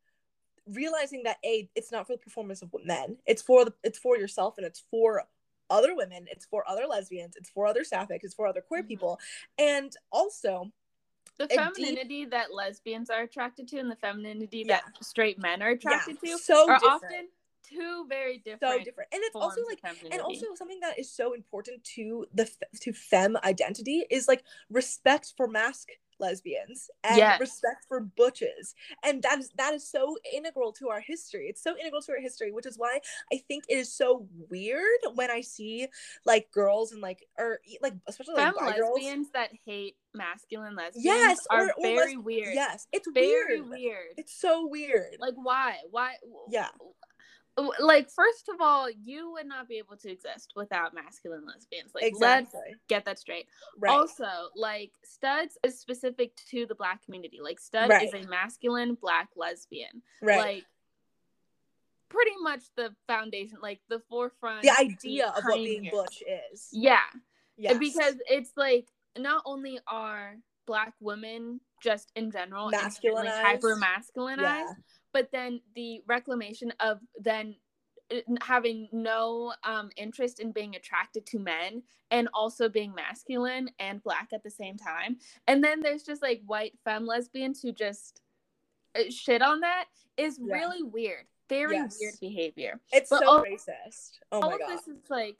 realizing 0.66 1.22
that 1.24 1.36
a 1.44 1.68
it's 1.74 1.92
not 1.92 2.06
for 2.06 2.14
the 2.14 2.18
performance 2.18 2.62
of 2.62 2.74
men. 2.84 3.16
It's 3.26 3.42
for 3.42 3.64
the 3.64 3.74
it's 3.84 3.98
for 3.98 4.16
yourself 4.16 4.56
and 4.58 4.66
it's 4.66 4.82
for 4.90 5.22
other 5.70 5.94
women. 5.94 6.26
It's 6.30 6.46
for 6.46 6.68
other 6.68 6.86
lesbians. 6.86 7.34
It's 7.36 7.50
for 7.50 7.66
other 7.66 7.84
sapphic 7.84 8.22
it's 8.24 8.34
for 8.34 8.46
other 8.46 8.60
queer 8.62 8.82
Mhm. 8.82 8.88
people. 8.88 9.20
And 9.58 9.94
also 10.10 10.72
the 11.38 11.44
a 11.44 11.48
deep- 11.48 11.58
femininity 11.58 12.24
that 12.26 12.52
lesbians 12.54 13.10
are 13.10 13.22
attracted 13.22 13.68
to 13.68 13.78
and 13.78 13.90
the 13.90 13.96
femininity 13.96 14.64
Yeah. 14.66 14.80
that 14.80 15.04
straight 15.04 15.38
men 15.38 15.60
are 15.62 15.70
attracted 15.70 16.18
yeah, 16.22 16.32
to 16.32 16.38
so 16.38 16.68
are 16.70 16.78
different. 16.78 17.04
often 17.04 17.28
two 17.68 18.06
very 18.08 18.38
different 18.38 18.72
so 18.78 18.84
different 18.84 19.08
and 19.12 19.22
it's 19.24 19.34
also 19.36 19.60
like 19.68 19.80
and 20.12 20.20
also 20.20 20.46
something 20.54 20.80
that 20.80 20.98
is 20.98 21.10
so 21.12 21.32
important 21.32 21.82
to 21.84 22.26
the 22.34 22.48
to 22.80 22.92
femme 22.92 23.36
identity 23.44 24.04
is 24.10 24.28
like 24.28 24.42
respect 24.70 25.32
for 25.36 25.46
masc 25.48 25.88
lesbians 26.18 26.88
and 27.04 27.18
Yes. 27.18 27.38
respect 27.40 27.84
for 27.88 28.00
butches 28.00 28.74
and 29.02 29.22
that 29.22 29.38
is 29.38 29.50
that 29.58 29.74
is 29.74 29.86
so 29.86 30.16
integral 30.32 30.72
to 30.72 30.88
our 30.88 31.00
history 31.00 31.46
it's 31.48 31.62
so 31.62 31.76
integral 31.76 32.00
to 32.00 32.12
our 32.12 32.20
history 32.20 32.52
which 32.52 32.64
is 32.64 32.78
why 32.78 33.00
i 33.30 33.36
think 33.48 33.64
it 33.68 33.74
is 33.76 33.92
so 33.92 34.26
weird 34.48 34.98
when 35.14 35.30
i 35.30 35.42
see 35.42 35.86
like 36.24 36.50
girls 36.52 36.92
and 36.92 37.02
like 37.02 37.26
or 37.38 37.58
like 37.82 37.92
especially 38.08 38.32
like 38.34 38.54
bi 38.54 38.76
girls 38.78 38.94
lesbians 38.96 39.30
that 39.32 39.50
hate 39.66 39.96
masculine 40.14 40.74
lesbians 40.74 41.04
yes 41.04 41.46
are 41.50 41.64
or, 41.64 41.70
or 41.76 41.82
very 41.82 42.16
les- 42.16 42.24
weird. 42.24 42.54
yes 42.54 42.86
it's 42.92 43.08
very 43.12 43.60
weird 43.60 43.68
weird. 43.70 44.06
it's 44.16 44.40
so 44.40 44.66
weird 44.66 45.16
Like 45.20 45.34
why? 45.34 45.76
Why? 45.90 46.14
Yeah. 46.48 46.68
Like 47.80 48.10
first 48.10 48.50
of 48.52 48.60
all, 48.60 48.90
you 48.90 49.32
would 49.32 49.46
not 49.46 49.68
be 49.68 49.76
able 49.78 49.96
to 49.96 50.10
exist 50.10 50.52
without 50.54 50.94
masculine 50.94 51.46
lesbians. 51.46 51.92
Like 51.94 52.12
let's 52.18 52.54
get 52.88 53.04
that 53.06 53.18
straight. 53.18 53.46
right 53.78 53.90
Also, 53.90 54.26
like 54.54 54.92
studs 55.04 55.56
is 55.62 55.78
specific 55.78 56.36
to 56.50 56.66
the 56.66 56.74
black 56.74 57.02
community. 57.04 57.38
Like 57.42 57.58
stud 57.58 57.88
Right. 57.88 58.12
is 58.12 58.26
a 58.26 58.28
masculine 58.28 58.94
black 58.94 59.30
lesbian. 59.36 60.02
right 60.20 60.38
Like 60.38 60.64
pretty 62.08 62.36
much 62.40 62.62
the 62.76 62.94
foundation, 63.06 63.58
like 63.62 63.80
the 63.88 64.00
forefront. 64.08 64.62
The 64.62 64.70
idea 64.70 65.28
of 65.28 65.44
what 65.44 65.56
being 65.56 65.88
butch 65.90 66.22
is. 66.52 66.68
Yeah, 66.72 66.98
yeah 67.56 67.78
because 67.78 68.16
it's 68.28 68.52
like 68.56 68.88
not 69.18 69.42
only 69.46 69.78
are 69.86 70.36
black 70.66 70.94
women 71.00 71.60
just 71.82 72.10
in 72.16 72.30
general 72.30 72.70
Masculinized. 72.70 73.42
hyper 73.42 73.76
masculinized, 73.76 74.38
yeah. 74.40 74.72
but 75.12 75.30
then 75.32 75.60
the 75.74 76.02
reclamation 76.06 76.72
of 76.80 76.98
then 77.18 77.54
uh, 78.12 78.16
having 78.40 78.88
no 78.92 79.52
um, 79.64 79.90
interest 79.96 80.40
in 80.40 80.52
being 80.52 80.74
attracted 80.76 81.26
to 81.26 81.38
men 81.38 81.82
and 82.10 82.28
also 82.34 82.68
being 82.68 82.94
masculine 82.94 83.68
and 83.78 84.02
black 84.02 84.28
at 84.32 84.42
the 84.42 84.50
same 84.50 84.76
time 84.76 85.16
and 85.48 85.62
then 85.62 85.80
there's 85.80 86.02
just 86.04 86.22
like 86.22 86.40
white 86.46 86.72
femme 86.84 87.04
lesbians 87.06 87.60
who 87.60 87.72
just 87.72 88.22
uh, 88.96 89.02
shit 89.10 89.42
on 89.42 89.60
that 89.60 89.86
is 90.16 90.38
Yeah. 90.40 90.54
really 90.54 90.82
weird 90.82 91.26
very 91.48 91.76
Yes. 91.76 91.98
weird 92.00 92.14
behavior 92.20 92.80
It's 92.92 93.10
But 93.10 93.20
so 93.20 93.28
all- 93.28 93.44
racist. 93.44 94.12
Oh 94.32 94.40
all 94.40 94.50
my 94.52 94.58
god. 94.58 94.68
this 94.68 94.88
is 94.88 94.98
like 95.10 95.36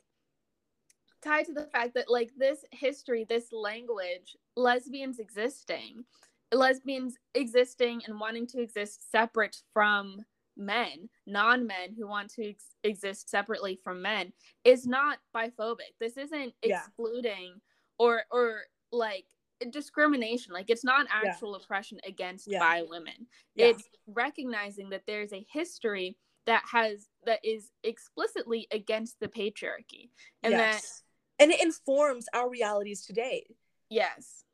tied 1.22 1.46
to 1.46 1.52
the 1.52 1.64
fact 1.72 1.94
that 1.94 2.10
like 2.10 2.30
this 2.36 2.64
history 2.72 3.24
this 3.28 3.52
language 3.52 4.36
lesbians 4.56 5.18
existing 5.18 6.04
lesbians 6.52 7.16
existing 7.34 8.02
and 8.06 8.20
wanting 8.20 8.46
to 8.46 8.60
exist 8.60 9.10
separate 9.10 9.56
from 9.72 10.24
men 10.56 11.08
non-men 11.26 11.94
who 11.98 12.06
want 12.06 12.30
to 12.30 12.50
ex- 12.50 12.76
exist 12.84 13.28
separately 13.28 13.78
from 13.82 14.00
men 14.00 14.32
is 14.64 14.86
not 14.86 15.18
biphobic 15.34 15.92
this 16.00 16.16
isn't 16.16 16.52
Yeah. 16.62 16.78
excluding 16.78 17.60
or 17.98 18.22
or 18.30 18.60
like 18.92 19.26
discrimination 19.70 20.52
like 20.52 20.70
it's 20.70 20.84
not 20.84 21.06
Yeah. 21.06 21.30
actual 21.30 21.54
oppression 21.56 21.98
against 22.04 22.46
Yeah. 22.46 22.60
bi 22.60 22.82
women 22.82 23.26
Yeah. 23.54 23.66
it's 23.66 23.88
recognizing 24.06 24.90
that 24.90 25.04
there's 25.06 25.32
a 25.32 25.46
history 25.50 26.16
that 26.46 26.62
has 26.70 27.08
that 27.24 27.44
is 27.44 27.72
explicitly 27.82 28.68
against 28.70 29.18
the 29.18 29.28
patriarchy 29.28 30.10
and 30.42 30.54
that 30.54 30.74
yes. 30.74 31.02
And 31.38 31.50
it 31.50 31.62
informs 31.62 32.26
our 32.34 32.48
realities 32.48 33.04
today. 33.04 33.46
yes 33.90 34.44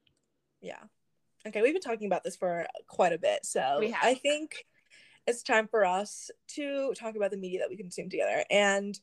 Yeah. 0.60 0.82
Okay, 1.46 1.60
we've 1.60 1.74
been 1.74 1.82
talking 1.82 2.06
about 2.06 2.22
this 2.22 2.36
for 2.36 2.66
quite 2.86 3.12
a 3.12 3.18
bit. 3.18 3.44
So. 3.44 3.80
I 4.00 4.14
think 4.14 4.64
it's 5.26 5.42
time 5.42 5.68
for 5.68 5.84
us 5.84 6.30
to 6.48 6.94
talk 6.94 7.16
about 7.16 7.30
the 7.30 7.36
media 7.36 7.60
that 7.60 7.68
we 7.68 7.76
consume 7.76 8.08
together. 8.08 8.44
And 8.50 8.98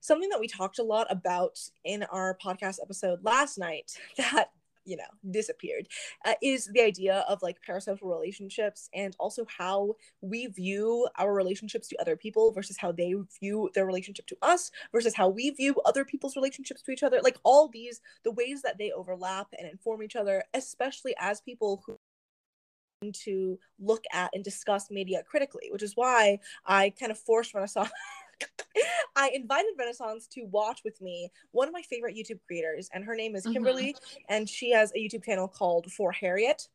something 0.00 0.28
that 0.30 0.40
we 0.40 0.48
talked 0.48 0.78
a 0.78 0.84
lot 0.84 1.06
about 1.10 1.58
in 1.84 2.02
our 2.04 2.36
podcast 2.44 2.78
episode 2.82 3.24
last 3.24 3.58
night 3.58 3.92
that, 4.16 4.50
you 4.84 4.96
know, 4.96 5.04
disappeared 5.30 5.88
uh, 6.24 6.34
is 6.42 6.68
the 6.72 6.80
idea 6.80 7.24
of 7.28 7.42
like 7.42 7.56
parasocial 7.66 8.10
relationships 8.10 8.88
and 8.94 9.14
also 9.18 9.46
how 9.58 9.94
we 10.20 10.46
view 10.46 11.08
our 11.18 11.34
relationships 11.34 11.88
to 11.88 12.00
other 12.00 12.16
people 12.16 12.52
versus 12.52 12.76
how 12.76 12.92
they 12.92 13.14
view 13.40 13.70
their 13.74 13.86
relationship 13.86 14.26
to 14.26 14.36
us 14.42 14.70
versus 14.92 15.14
how 15.14 15.28
we 15.28 15.50
view 15.50 15.74
other 15.84 16.04
people's 16.04 16.36
relationships 16.36 16.82
to 16.82 16.90
each 16.90 17.02
other. 17.02 17.20
Like 17.22 17.38
all 17.42 17.68
these, 17.68 18.00
the 18.24 18.32
ways 18.32 18.62
that 18.62 18.78
they 18.78 18.90
overlap 18.90 19.48
and 19.58 19.68
inform 19.68 20.02
each 20.02 20.16
other, 20.16 20.42
especially 20.54 21.14
as 21.18 21.40
people 21.40 21.82
who 21.86 21.96
to 23.10 23.58
look 23.80 24.04
at 24.12 24.30
and 24.32 24.44
discuss 24.44 24.90
media 24.90 25.24
critically, 25.28 25.68
which 25.72 25.82
is 25.82 25.96
why 25.96 26.38
I 26.64 26.90
kind 26.90 27.10
of 27.10 27.18
forced 27.18 27.52
Renaissance. 27.52 27.90
I 29.16 29.30
invited 29.34 29.72
Renaissance 29.78 30.26
to 30.28 30.44
watch 30.44 30.82
with 30.84 31.00
me 31.00 31.30
one 31.50 31.68
of 31.68 31.74
my 31.74 31.82
favorite 31.82 32.16
YouTube 32.16 32.40
creators, 32.46 32.88
and 32.92 33.04
her 33.04 33.14
name 33.14 33.36
is 33.36 33.46
Mhm. 33.46 33.52
Kimberly, 33.52 33.96
and 34.28 34.48
she 34.48 34.70
has 34.70 34.92
a 34.92 34.98
YouTube 34.98 35.24
channel 35.24 35.48
called 35.48 35.92
For 35.92 36.12
Harriet. 36.12 36.68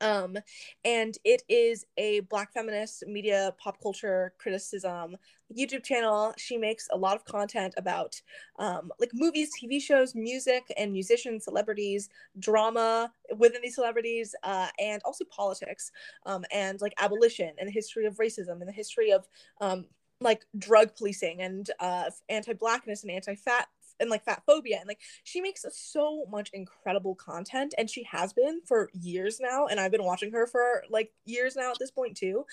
Um, 0.00 0.38
and 0.84 1.18
it 1.24 1.42
is 1.48 1.84
a 1.96 2.20
black 2.20 2.52
feminist 2.52 3.04
media 3.06 3.54
pop 3.58 3.80
culture 3.82 4.32
criticism 4.38 5.16
YouTube 5.54 5.82
channel. 5.82 6.32
She 6.38 6.56
makes 6.56 6.86
a 6.92 6.96
lot 6.96 7.16
of 7.16 7.24
content 7.24 7.74
about 7.76 8.20
um, 8.58 8.92
like 9.00 9.10
movies, 9.12 9.50
TV 9.60 9.80
shows, 9.82 10.14
music, 10.14 10.72
and 10.76 10.92
musicians, 10.92 11.44
celebrities, 11.44 12.08
drama 12.38 13.12
within 13.36 13.60
these 13.62 13.74
celebrities, 13.74 14.34
uh, 14.44 14.68
and 14.78 15.02
also 15.04 15.24
politics, 15.24 15.90
um, 16.24 16.44
and 16.52 16.80
like 16.80 16.94
abolition 16.98 17.52
and 17.58 17.66
the 17.66 17.72
history 17.72 18.06
of 18.06 18.16
racism 18.16 18.60
and 18.60 18.68
the 18.68 18.72
history 18.72 19.10
of 19.10 19.26
um, 19.60 19.86
like 20.20 20.44
drug 20.58 20.94
policing 20.96 21.40
and 21.40 21.70
uh, 21.80 22.10
anti-blackness 22.28 23.02
and 23.02 23.10
anti-fat 23.10 23.68
and 24.00 24.10
like 24.10 24.24
fat 24.24 24.42
phobia 24.46 24.78
and 24.78 24.88
like 24.88 25.00
she 25.24 25.40
makes 25.40 25.64
so 25.72 26.24
much 26.30 26.50
incredible 26.52 27.14
content 27.14 27.74
and 27.78 27.88
she 27.88 28.02
has 28.04 28.32
been 28.32 28.60
for 28.66 28.90
years 28.94 29.38
now 29.40 29.66
and 29.66 29.78
i've 29.78 29.92
been 29.92 30.04
watching 30.04 30.32
her 30.32 30.46
for 30.46 30.82
like 30.90 31.12
years 31.26 31.54
now 31.54 31.70
at 31.70 31.78
this 31.78 31.90
point 31.90 32.16
too. 32.16 32.44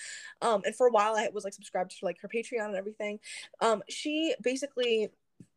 Um 0.42 0.62
and 0.64 0.74
for 0.74 0.86
a 0.86 0.92
while 0.92 1.16
i 1.16 1.28
was 1.32 1.44
like 1.44 1.54
subscribed 1.54 1.90
to 1.98 2.04
like 2.04 2.20
her 2.20 2.28
patreon 2.28 2.66
and 2.66 2.76
everything. 2.76 3.18
Um 3.60 3.82
she 3.88 4.34
basically 4.42 5.08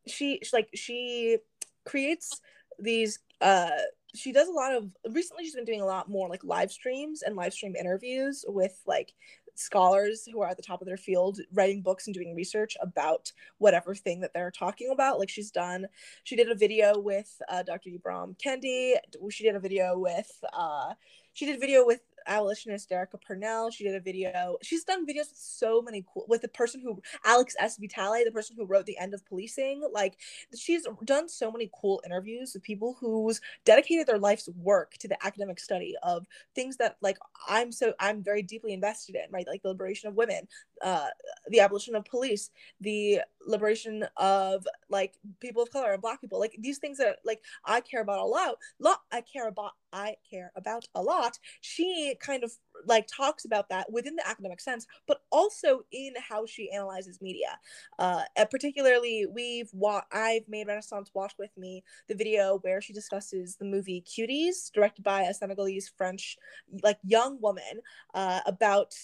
she 0.07 0.41
like 0.53 0.69
she 0.73 1.37
creates 1.85 2.41
these 2.79 3.19
uh 3.41 3.69
she 4.13 4.31
does 4.31 4.47
a 4.47 4.51
lot 4.51 4.73
of 4.73 4.89
recently 5.09 5.43
she's 5.43 5.55
been 5.55 5.65
doing 5.65 5.81
a 5.81 5.85
lot 5.85 6.09
more 6.09 6.27
like 6.27 6.43
live 6.43 6.71
streams 6.71 7.21
and 7.21 7.35
live 7.35 7.53
stream 7.53 7.75
interviews 7.75 8.43
with 8.47 8.81
like 8.85 9.13
scholars 9.55 10.27
who 10.31 10.41
are 10.41 10.49
at 10.49 10.57
the 10.57 10.63
top 10.63 10.81
of 10.81 10.87
their 10.87 10.97
field 10.97 11.39
writing 11.53 11.81
books 11.81 12.07
and 12.07 12.13
doing 12.13 12.35
research 12.35 12.75
about 12.81 13.31
whatever 13.57 13.95
thing 13.95 14.19
that 14.21 14.33
they're 14.33 14.51
talking 14.51 14.89
about. 14.91 15.19
Like 15.19 15.29
she's 15.29 15.51
done 15.51 15.85
she 16.23 16.35
did 16.35 16.49
a 16.49 16.55
video 16.55 16.97
with 16.97 17.41
uh, 17.49 17.63
dr 17.63 17.89
ibram 17.89 18.35
kendi. 18.43 18.95
She 19.29 19.43
did 19.43 19.55
a 19.55 19.59
video 19.59 19.97
with 19.97 20.31
uh 20.53 20.93
she 21.33 21.45
did 21.45 21.55
a 21.57 21.59
video 21.59 21.85
with 21.85 22.01
abolitionist 22.27 22.89
Derecka 22.89 23.21
Purnell. 23.21 23.71
She 23.71 23.83
did 23.83 23.95
a 23.95 23.99
video. 23.99 24.57
She's 24.61 24.83
done 24.83 25.05
videos 25.05 25.29
with 25.29 25.37
so 25.37 25.81
many 25.81 26.05
cool 26.11 26.25
with 26.27 26.41
the 26.41 26.47
person 26.47 26.81
who 26.81 27.01
Alex 27.25 27.55
S. 27.59 27.77
Vitale, 27.77 28.23
the 28.23 28.31
person 28.31 28.55
who 28.57 28.65
wrote 28.65 28.85
The 28.85 28.97
End 28.97 29.13
of 29.13 29.25
Policing. 29.25 29.83
Like 29.91 30.17
she's 30.55 30.87
done 31.05 31.29
so 31.29 31.51
many 31.51 31.69
cool 31.79 32.01
interviews 32.05 32.53
with 32.53 32.63
people 32.63 32.97
who's 32.99 33.41
dedicated 33.65 34.07
their 34.07 34.19
life's 34.19 34.49
work 34.55 34.93
to 34.99 35.07
the 35.07 35.25
academic 35.25 35.59
study 35.59 35.95
of 36.03 36.25
things 36.55 36.77
that 36.77 36.97
like 37.01 37.17
I'm 37.47 37.71
so 37.71 37.93
I'm 37.99 38.23
very 38.23 38.41
deeply 38.41 38.73
invested 38.73 39.15
in, 39.15 39.31
right? 39.31 39.47
Like 39.47 39.61
the 39.61 39.69
liberation 39.69 40.09
of 40.09 40.15
women, 40.15 40.47
uh, 40.81 41.07
the 41.47 41.59
abolition 41.59 41.95
of 41.95 42.05
police, 42.05 42.49
the 42.79 43.21
liberation 43.45 44.05
of 44.17 44.67
like 44.89 45.13
people 45.39 45.63
of 45.63 45.71
color 45.71 45.93
and 45.93 46.01
black 46.01 46.21
people, 46.21 46.39
like 46.39 46.55
these 46.59 46.77
things 46.77 46.97
that 46.97 47.17
like 47.25 47.41
I 47.65 47.81
care 47.81 48.01
about 48.01 48.19
a 48.19 48.25
lot. 48.25 48.55
Lot 48.79 49.01
I 49.11 49.21
care 49.21 49.47
about 49.47 49.71
I 49.93 50.15
care 50.29 50.51
about 50.55 50.85
a 50.95 51.01
lot. 51.01 51.37
She 51.61 52.15
kind 52.19 52.43
of 52.43 52.53
like 52.85 53.07
talks 53.07 53.45
about 53.45 53.69
that 53.69 53.91
within 53.91 54.15
the 54.15 54.27
academic 54.27 54.59
sense, 54.59 54.87
but 55.07 55.21
also 55.31 55.81
in 55.91 56.13
how 56.17 56.45
she 56.45 56.71
analyzes 56.71 57.21
media. 57.21 57.59
Uh, 57.99 58.23
particularly, 58.49 59.25
we've 59.31 59.69
wa- 59.73 60.03
I've 60.11 60.47
made 60.47 60.67
Renaissance 60.67 61.11
watch 61.13 61.33
with 61.37 61.55
me 61.57 61.83
the 62.07 62.15
video 62.15 62.59
where 62.59 62.81
she 62.81 62.93
discusses 62.93 63.55
the 63.55 63.65
movie 63.65 64.03
Cuties, 64.07 64.71
directed 64.71 65.03
by 65.03 65.23
a 65.23 65.33
Senegalese 65.33 65.91
French 65.97 66.37
like 66.83 66.97
young 67.03 67.39
woman, 67.41 67.81
uh, 68.13 68.41
about 68.45 68.95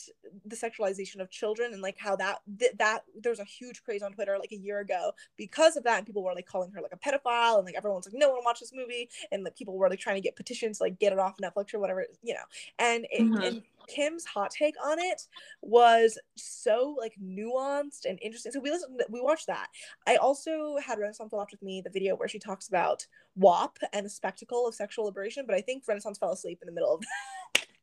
the 0.45 0.55
sexualization 0.55 1.19
of 1.19 1.29
children 1.29 1.73
and 1.73 1.81
like 1.81 1.97
how 1.97 2.15
that 2.15 2.39
th- 2.59 2.73
that 2.77 3.03
there 3.19 3.31
was 3.31 3.39
a 3.39 3.43
huge 3.45 3.83
craze 3.83 4.01
on 4.01 4.11
Twitter 4.13 4.37
like 4.39 4.51
a 4.51 4.57
year 4.57 4.79
ago 4.79 5.11
because 5.37 5.75
of 5.77 5.83
that, 5.83 5.97
and 5.99 6.07
people 6.07 6.23
were 6.23 6.33
like 6.33 6.45
calling 6.45 6.71
her 6.71 6.81
like 6.81 6.93
a 6.93 6.97
pedophile, 6.97 7.57
and 7.57 7.65
like 7.65 7.75
everyone's 7.75 8.05
like, 8.05 8.15
no 8.15 8.29
one 8.29 8.43
watch 8.43 8.59
this 8.59 8.73
movie, 8.73 9.09
and 9.31 9.43
like 9.43 9.55
people 9.55 9.77
were 9.77 9.89
like 9.89 9.99
trying 9.99 10.15
to 10.15 10.21
get 10.21 10.35
petitions 10.35 10.81
like 10.81 10.99
get 10.99 11.13
it 11.13 11.19
off 11.19 11.37
Netflix 11.37 11.73
or 11.73 11.79
whatever, 11.79 12.05
you 12.23 12.33
know. 12.33 12.39
And 12.79 13.05
it, 13.11 13.21
Mhm. 13.21 13.43
and 13.43 13.56
Kim's 13.87 14.25
hot 14.25 14.51
take 14.51 14.75
on 14.83 14.99
it 14.99 15.21
was 15.61 16.19
so 16.35 16.95
like 16.99 17.13
nuanced 17.23 18.05
and 18.05 18.19
interesting. 18.21 18.51
So 18.51 18.59
we 18.59 18.69
listened, 18.69 19.01
we 19.09 19.21
watched 19.21 19.47
that. 19.47 19.67
I 20.05 20.17
also 20.17 20.75
had 20.85 20.99
Renaissance 20.99 21.31
watch 21.31 21.51
with 21.51 21.63
me 21.63 21.81
the 21.81 21.89
video 21.89 22.15
where 22.15 22.27
she 22.27 22.39
talks 22.39 22.67
about 22.67 23.05
WAP 23.35 23.77
and 23.93 24.05
the 24.05 24.09
spectacle 24.09 24.67
of 24.67 24.75
sexual 24.75 25.05
liberation, 25.05 25.45
but 25.47 25.55
I 25.55 25.61
think 25.61 25.83
Renaissance 25.87 26.17
fell 26.17 26.33
asleep 26.33 26.59
in 26.61 26.65
the 26.65 26.73
middle 26.73 26.93
of 26.95 27.03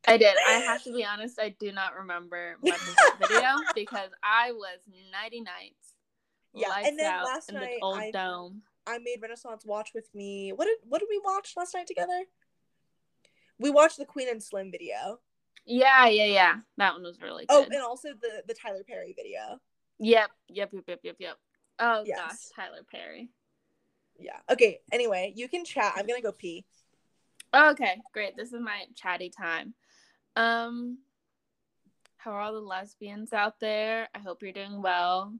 I 0.06 0.18
did. 0.18 0.36
I 0.46 0.52
have 0.52 0.82
to 0.84 0.92
be 0.92 1.04
honest, 1.04 1.38
I 1.40 1.54
do 1.58 1.72
not 1.72 1.94
remember 1.94 2.58
much 2.62 2.74
of 2.74 2.96
that 2.96 3.16
video 3.20 3.50
because 3.74 4.10
I 4.22 4.52
was 4.52 4.78
nighty 5.10 5.40
nights. 5.40 5.94
Yeah, 6.52 6.68
and 6.84 6.98
then 6.98 7.24
last 7.24 7.48
in 7.48 7.56
night 7.56 7.76
the 7.80 7.84
old 7.84 7.98
I- 7.98 8.10
dome. 8.10 8.62
I 8.86 8.98
made 8.98 9.22
Renaissance 9.22 9.64
watch 9.64 9.92
with 9.94 10.14
me. 10.14 10.52
What 10.54 10.66
did 10.66 10.76
what 10.86 10.98
did 10.98 11.08
we 11.08 11.18
watch 11.24 11.54
last 11.56 11.74
night 11.74 11.86
together? 11.86 12.24
We 13.58 13.70
watched 13.70 13.96
the 13.96 14.04
Queen 14.04 14.28
and 14.28 14.42
Slim 14.42 14.70
video. 14.70 15.20
Yeah, 15.66 16.06
yeah, 16.06 16.26
yeah. 16.26 16.54
That 16.76 16.94
one 16.94 17.02
was 17.02 17.20
really 17.20 17.46
good. 17.46 17.54
Oh, 17.54 17.62
and 17.64 17.82
also 17.82 18.08
the 18.20 18.42
the 18.46 18.54
Tyler 18.54 18.82
Perry 18.86 19.14
video. 19.16 19.58
Yep, 19.98 20.30
yep, 20.48 20.70
yep, 20.72 20.84
yep, 20.86 21.00
yep, 21.02 21.16
yep. 21.18 21.36
Oh 21.78 22.02
Yes. 22.04 22.18
gosh, 22.18 22.36
Tyler 22.54 22.82
Perry. 22.90 23.30
Yeah. 24.18 24.38
Okay. 24.50 24.80
Anyway, 24.92 25.32
you 25.36 25.48
can 25.48 25.64
chat. 25.64 25.94
I'm 25.96 26.06
gonna 26.06 26.20
go 26.20 26.32
pee. 26.32 26.64
Okay, 27.54 28.00
great. 28.12 28.36
This 28.36 28.52
is 28.52 28.60
my 28.60 28.84
chatty 28.94 29.30
time. 29.30 29.74
Um, 30.36 30.98
how 32.16 32.32
are 32.32 32.40
all 32.40 32.52
the 32.52 32.60
lesbians 32.60 33.32
out 33.32 33.60
there? 33.60 34.08
I 34.14 34.18
hope 34.18 34.42
you're 34.42 34.52
doing 34.52 34.82
well. 34.82 35.32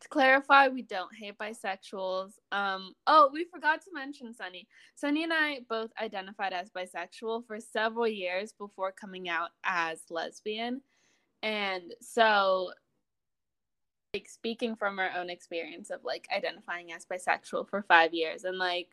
To 0.00 0.08
clarify, 0.08 0.68
we 0.68 0.82
don't 0.82 1.14
hate 1.14 1.38
bisexuals. 1.38 2.32
Um, 2.50 2.94
oh, 3.06 3.30
we 3.32 3.44
forgot 3.44 3.82
to 3.82 3.90
mention 3.92 4.34
Sunny. 4.34 4.66
Sunny 4.94 5.22
and 5.24 5.32
I 5.32 5.60
both 5.68 5.90
identified 6.00 6.52
as 6.52 6.70
bisexual 6.70 7.46
for 7.46 7.60
several 7.60 8.08
years 8.08 8.52
before 8.52 8.92
coming 8.92 9.28
out 9.28 9.50
as 9.64 10.00
lesbian. 10.10 10.80
And 11.42 11.94
so 12.00 12.72
like 14.14 14.28
speaking 14.28 14.76
from 14.76 14.98
our 14.98 15.10
own 15.16 15.30
experience 15.30 15.88
of 15.88 16.04
like 16.04 16.28
identifying 16.34 16.92
as 16.92 17.06
bisexual 17.06 17.66
for 17.68 17.82
five 17.82 18.12
years 18.12 18.44
and 18.44 18.58
like 18.58 18.88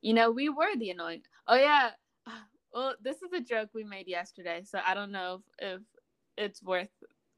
you 0.00 0.14
know 0.14 0.30
we 0.30 0.48
were 0.48 0.76
the 0.78 0.90
annoying 0.90 1.22
oh 1.48 1.56
yeah 1.56 1.90
well 2.72 2.94
this 3.02 3.16
is 3.16 3.32
a 3.34 3.40
joke 3.40 3.68
we 3.74 3.82
made 3.82 4.06
yesterday 4.06 4.62
so 4.64 4.78
i 4.86 4.94
don't 4.94 5.10
know 5.10 5.42
if, 5.58 5.72
if 5.72 5.80
it's 6.36 6.62
worth 6.62 6.88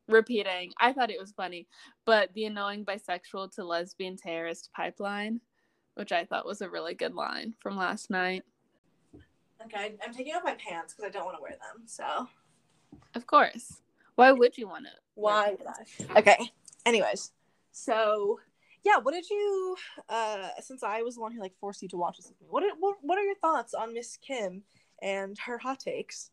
repeating. 0.08 0.72
I 0.80 0.92
thought 0.92 1.10
it 1.10 1.20
was 1.20 1.32
funny 1.32 1.66
but 2.04 2.32
the 2.34 2.44
annoying 2.44 2.84
bisexual 2.84 3.54
to 3.54 3.64
lesbian 3.64 4.16
terrorist 4.16 4.70
pipeline 4.74 5.40
which 5.94 6.12
i 6.12 6.24
thought 6.24 6.46
was 6.46 6.62
a 6.62 6.70
really 6.70 6.94
good 6.94 7.14
line 7.14 7.54
from 7.60 7.76
last 7.76 8.10
night. 8.10 8.42
Okay 9.64 9.94
i'm 10.04 10.12
taking 10.12 10.34
off 10.34 10.42
my 10.44 10.54
pants 10.54 10.94
because 10.94 11.08
i 11.08 11.12
don't 11.12 11.24
want 11.24 11.36
to 11.36 11.42
wear 11.42 11.52
them 11.52 11.82
so. 11.86 12.28
Of 13.14 13.26
course. 13.26 13.80
Why 14.16 14.32
would 14.32 14.58
you 14.58 14.68
want 14.68 14.86
to 14.86 14.92
why 15.14 15.54
would 15.58 15.66
i? 15.66 16.18
Okay 16.18 16.50
anyways. 16.84 17.32
So 17.70 18.40
yeah 18.84 18.98
what 18.98 19.12
did 19.12 19.28
you 19.30 19.76
uh 20.08 20.48
since 20.60 20.82
i 20.82 21.02
was 21.02 21.14
the 21.14 21.20
one 21.20 21.32
who 21.32 21.40
like 21.40 21.54
forced 21.60 21.82
you 21.82 21.88
to 21.88 21.96
watch 21.96 22.16
this 22.16 22.26
with 22.26 22.40
me 22.40 22.48
what 22.50 22.64
what, 22.80 22.96
what 23.00 23.16
are 23.16 23.22
your 23.22 23.36
thoughts 23.36 23.74
on 23.74 23.94
miss 23.94 24.16
kim 24.16 24.64
and 25.00 25.36
her 25.46 25.58
hot 25.58 25.78
takes 25.78 26.30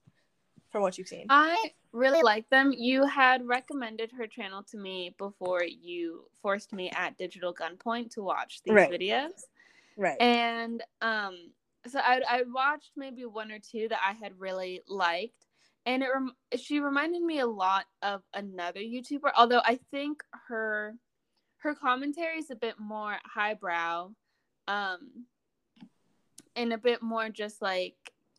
from 0.70 0.82
what 0.82 0.97
you've 0.97 1.07
seen? 1.07 1.26
I 1.30 1.72
really 1.92 2.22
like 2.22 2.48
them 2.50 2.74
you 2.76 3.06
had 3.06 3.48
recommended 3.48 4.12
her 4.12 4.28
channel 4.28 4.64
to 4.64 4.78
me 4.78 5.16
before 5.18 5.64
you 5.64 6.24
forced 6.42 6.72
me 6.72 6.90
at 6.92 7.18
digital 7.18 7.54
gunpoint 7.54 8.12
to 8.12 8.22
watch 8.22 8.62
these 8.64 8.76
right. 8.76 8.92
videos 8.92 9.32
right 9.98 10.22
and 10.22 10.84
um 11.02 11.36
so 11.88 12.00
I, 12.00 12.22
I 12.30 12.44
watched 12.54 12.92
maybe 12.96 13.26
one 13.26 13.52
or 13.52 13.60
two 13.60 13.88
that 13.88 14.00
i 14.06 14.12
had 14.14 14.40
really 14.40 14.82
liked 14.88 15.48
and 15.86 16.04
it 16.04 16.10
rem- 16.14 16.36
she 16.56 16.80
reminded 16.80 17.22
me 17.22 17.40
a 17.40 17.48
lot 17.48 17.86
of 18.02 18.22
another 18.34 18.80
YouTuber. 18.80 19.32
Although 19.36 19.62
I 19.66 19.80
think 19.92 20.24
her 20.48 20.96
her 21.58 21.76
commentary 21.76 22.38
is 22.38 22.52
a 22.52 22.56
bit 22.56 22.76
more 22.80 23.18
highbrow, 23.26 24.12
um, 24.68 25.26
and 26.56 26.74
a 26.74 26.78
bit 26.78 27.02
more 27.02 27.30
just 27.30 27.62
like 27.62 27.96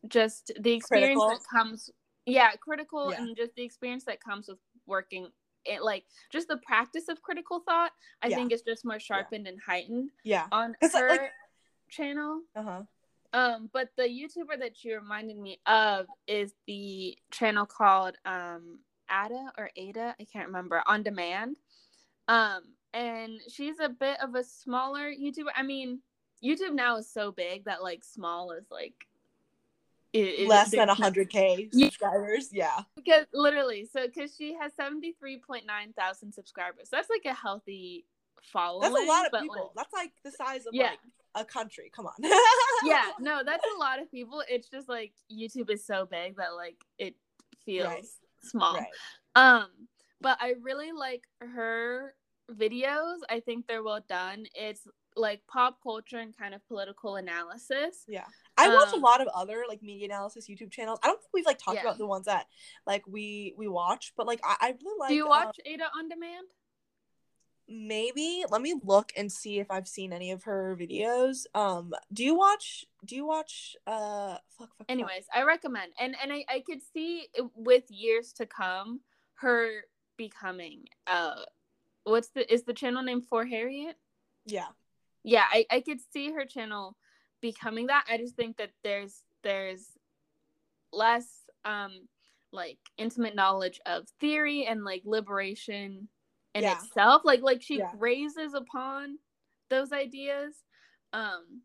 just 0.07 0.51
the 0.59 0.71
experience 0.71 1.19
critical. 1.19 1.27
that 1.29 1.41
comes. 1.51 1.89
Yeah, 2.25 2.51
critical 2.59 3.11
yeah. 3.11 3.21
and 3.21 3.35
just 3.35 3.55
the 3.55 3.63
experience 3.63 4.05
that 4.05 4.23
comes 4.23 4.47
with 4.47 4.59
working 4.85 5.27
it 5.63 5.83
like 5.83 6.05
just 6.31 6.47
the 6.47 6.57
practice 6.57 7.07
of 7.07 7.21
critical 7.21 7.59
thought 7.59 7.91
i 8.23 8.27
yeah. 8.27 8.35
think 8.35 8.51
is 8.51 8.63
just 8.63 8.83
more 8.83 8.99
sharpened 8.99 9.45
yeah. 9.45 9.51
and 9.51 9.61
heightened 9.61 10.09
yeah 10.23 10.47
on 10.51 10.75
her 10.81 11.09
like, 11.09 11.31
channel 11.87 12.41
uh-huh 12.55 12.81
um, 13.33 13.69
but 13.71 13.89
the 13.95 14.03
YouTuber 14.03 14.59
that 14.59 14.83
you 14.83 14.95
reminded 14.95 15.37
me 15.37 15.59
of 15.65 16.07
is 16.27 16.53
the 16.67 17.17
channel 17.31 17.65
called 17.65 18.15
um 18.25 18.79
Ada 19.11 19.51
or 19.57 19.69
Ada, 19.75 20.15
I 20.19 20.25
can't 20.25 20.47
remember, 20.47 20.81
on 20.85 21.03
demand. 21.03 21.57
Um, 22.27 22.61
and 22.93 23.39
she's 23.49 23.79
a 23.79 23.89
bit 23.89 24.19
of 24.21 24.35
a 24.35 24.43
smaller 24.43 25.11
YouTuber. 25.11 25.51
I 25.55 25.63
mean, 25.63 25.99
YouTube 26.43 26.73
now 26.73 26.97
is 26.97 27.11
so 27.11 27.31
big 27.31 27.65
that 27.65 27.83
like 27.83 28.03
small 28.03 28.51
is 28.51 28.65
like 28.71 29.05
it, 30.13 30.47
less 30.47 30.71
than 30.71 30.89
100k 30.89 31.73
subscribers 31.73 32.49
yeah 32.51 32.81
because 32.95 33.25
literally 33.33 33.87
so 33.91 34.05
because 34.07 34.35
she 34.35 34.53
has 34.53 34.71
73.9 34.79 35.61
thousand 35.97 36.33
subscribers 36.33 36.89
so 36.89 36.97
that's 36.97 37.09
like 37.09 37.25
a 37.25 37.33
healthy 37.33 38.05
following 38.41 38.91
that's 38.91 39.05
a 39.05 39.07
lot 39.07 39.25
of 39.25 39.41
people 39.41 39.55
like, 39.55 39.75
that's 39.75 39.93
like 39.93 40.11
the 40.25 40.31
size 40.31 40.65
of 40.65 40.73
yeah. 40.73 40.89
like 40.89 40.99
a 41.35 41.45
country. 41.45 41.91
Come 41.95 42.07
on. 42.07 42.13
yeah, 42.83 43.05
no, 43.19 43.41
that's 43.45 43.65
a 43.75 43.79
lot 43.79 44.01
of 44.01 44.09
people. 44.11 44.43
It's 44.49 44.69
just 44.69 44.89
like 44.89 45.13
YouTube 45.31 45.69
is 45.69 45.85
so 45.85 46.05
big 46.05 46.37
that 46.37 46.55
like 46.55 46.77
it 46.97 47.15
feels 47.65 47.87
right. 47.87 48.05
small. 48.43 48.75
Right. 48.75 48.87
Um, 49.35 49.67
but 50.19 50.37
I 50.39 50.55
really 50.61 50.91
like 50.91 51.23
her 51.39 52.13
videos. 52.51 53.17
I 53.29 53.39
think 53.39 53.67
they're 53.67 53.83
well 53.83 54.03
done. 54.07 54.45
It's 54.55 54.87
like 55.15 55.41
pop 55.47 55.77
culture 55.83 56.19
and 56.19 56.35
kind 56.37 56.53
of 56.53 56.65
political 56.67 57.15
analysis. 57.15 58.05
Yeah. 58.07 58.25
I 58.61 58.67
um, 58.67 58.73
watch 58.73 58.93
a 58.93 58.95
um, 58.95 59.01
lot 59.01 59.21
of 59.21 59.27
other 59.33 59.63
like 59.67 59.81
media 59.81 60.05
analysis 60.05 60.47
YouTube 60.47 60.71
channels. 60.71 60.99
I 61.03 61.07
don't 61.07 61.19
think 61.19 61.31
we've 61.33 61.45
like 61.45 61.57
talked 61.57 61.75
yeah. 61.75 61.81
about 61.81 61.97
the 61.97 62.05
ones 62.05 62.25
that 62.25 62.47
like 62.85 63.03
we 63.07 63.53
we 63.57 63.67
watch, 63.67 64.13
but 64.15 64.27
like 64.27 64.39
I, 64.43 64.55
I 64.59 64.67
really 64.83 64.99
like 64.99 65.09
Do 65.09 65.15
you 65.15 65.27
watch 65.27 65.59
um, 65.65 65.73
Ada 65.73 65.85
on 65.97 66.09
demand? 66.09 66.47
maybe 67.71 68.43
let 68.49 68.61
me 68.61 68.75
look 68.83 69.11
and 69.15 69.31
see 69.31 69.59
if 69.59 69.71
I've 69.71 69.87
seen 69.87 70.11
any 70.11 70.31
of 70.31 70.43
her 70.43 70.77
videos. 70.79 71.45
Um, 71.55 71.93
do 72.11 72.23
you 72.23 72.35
watch? 72.35 72.85
Do 73.05 73.15
you 73.15 73.25
watch? 73.25 73.75
Uh, 73.87 74.37
fuck, 74.57 74.69
fuck, 74.77 74.85
Anyways, 74.89 75.25
fuck. 75.31 75.41
I 75.41 75.43
recommend, 75.43 75.93
and 75.99 76.15
and 76.21 76.31
I 76.31 76.43
I 76.49 76.59
could 76.59 76.81
see 76.93 77.27
with 77.55 77.89
years 77.89 78.33
to 78.33 78.45
come 78.45 78.99
her 79.35 79.85
becoming 80.17 80.85
uh, 81.07 81.35
what's 82.03 82.29
the 82.29 82.51
is 82.51 82.63
the 82.63 82.73
channel 82.73 83.03
name 83.03 83.21
for 83.21 83.45
Harriet? 83.45 83.95
Yeah, 84.45 84.67
yeah, 85.23 85.45
I 85.49 85.65
I 85.71 85.81
could 85.81 85.99
see 86.11 86.31
her 86.31 86.45
channel 86.45 86.97
becoming 87.41 87.87
that. 87.87 88.05
I 88.09 88.17
just 88.17 88.35
think 88.35 88.57
that 88.57 88.71
there's 88.83 89.21
there's 89.43 89.85
less 90.93 91.27
um 91.65 92.07
like 92.51 92.77
intimate 92.97 93.35
knowledge 93.35 93.79
of 93.85 94.07
theory 94.19 94.65
and 94.65 94.83
like 94.83 95.01
liberation 95.05 96.07
in 96.53 96.63
yeah. 96.63 96.73
itself 96.73 97.21
like 97.23 97.41
like 97.41 97.61
she 97.61 97.77
yeah. 97.77 97.91
grazes 97.97 98.53
upon 98.53 99.17
those 99.69 99.91
ideas 99.93 100.55
um 101.13 101.61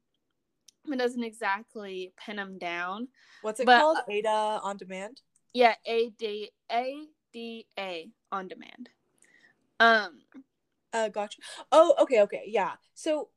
it 0.89 0.99
doesn't 0.99 1.24
exactly 1.24 2.12
pin 2.24 2.37
them 2.37 2.59
down 2.59 3.09
what's 3.43 3.59
it 3.59 3.66
but, 3.66 3.81
called 3.81 3.97
uh, 3.97 4.12
ada 4.12 4.61
on 4.62 4.77
demand 4.77 5.20
yeah 5.53 5.74
a 5.87 6.11
d 6.11 6.51
a 6.70 6.97
d 7.33 7.66
a 7.79 8.09
on 8.31 8.47
demand 8.47 8.89
um 9.81 10.20
uh 10.93 11.09
gotcha 11.09 11.39
oh 11.72 11.95
okay 12.01 12.20
okay 12.20 12.45
yeah 12.47 12.72
so 12.95 13.29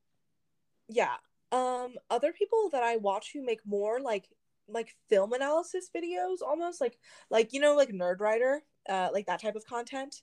yeah 0.88 1.16
um 1.52 1.94
other 2.10 2.32
people 2.32 2.70
that 2.72 2.84
i 2.84 2.96
watch 2.98 3.32
who 3.34 3.44
make 3.44 3.66
more 3.66 4.00
like 4.00 4.30
like 4.68 4.96
film 5.10 5.34
analysis 5.34 5.90
videos 5.96 6.42
almost 6.46 6.80
like 6.80 6.98
like 7.32 7.54
you 7.54 7.60
know 7.60 7.76
like 7.76 7.90
Nerdwriter 7.90 8.60
uh 8.88 9.10
like 9.12 9.26
that 9.26 9.42
type 9.42 9.56
of 9.56 9.66
content 9.66 10.22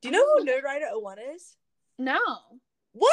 do 0.00 0.08
you 0.08 0.12
know 0.12 0.24
who 0.38 0.44
Nerdwriter 0.44 0.90
01 0.92 1.18
is? 1.34 1.56
No. 1.98 2.18
What? 2.92 3.12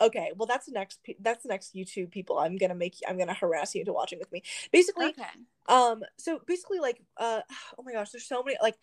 Okay, 0.00 0.32
well 0.34 0.46
that's 0.46 0.66
the 0.66 0.72
next 0.72 0.98
that's 1.20 1.42
the 1.42 1.50
next 1.50 1.74
YouTube 1.74 2.10
people 2.10 2.38
I'm 2.38 2.56
gonna 2.56 2.74
make 2.74 2.96
I'm 3.06 3.18
gonna 3.18 3.34
harass 3.34 3.74
you 3.74 3.80
into 3.80 3.92
watching 3.92 4.18
with 4.18 4.32
me. 4.32 4.42
Basically, 4.72 5.08
okay. 5.08 5.22
Um, 5.68 6.02
so 6.16 6.40
basically, 6.46 6.80
like, 6.80 7.02
uh, 7.18 7.40
oh 7.78 7.82
my 7.82 7.92
gosh, 7.92 8.10
there's 8.10 8.26
so 8.26 8.42
many 8.42 8.56
like 8.62 8.76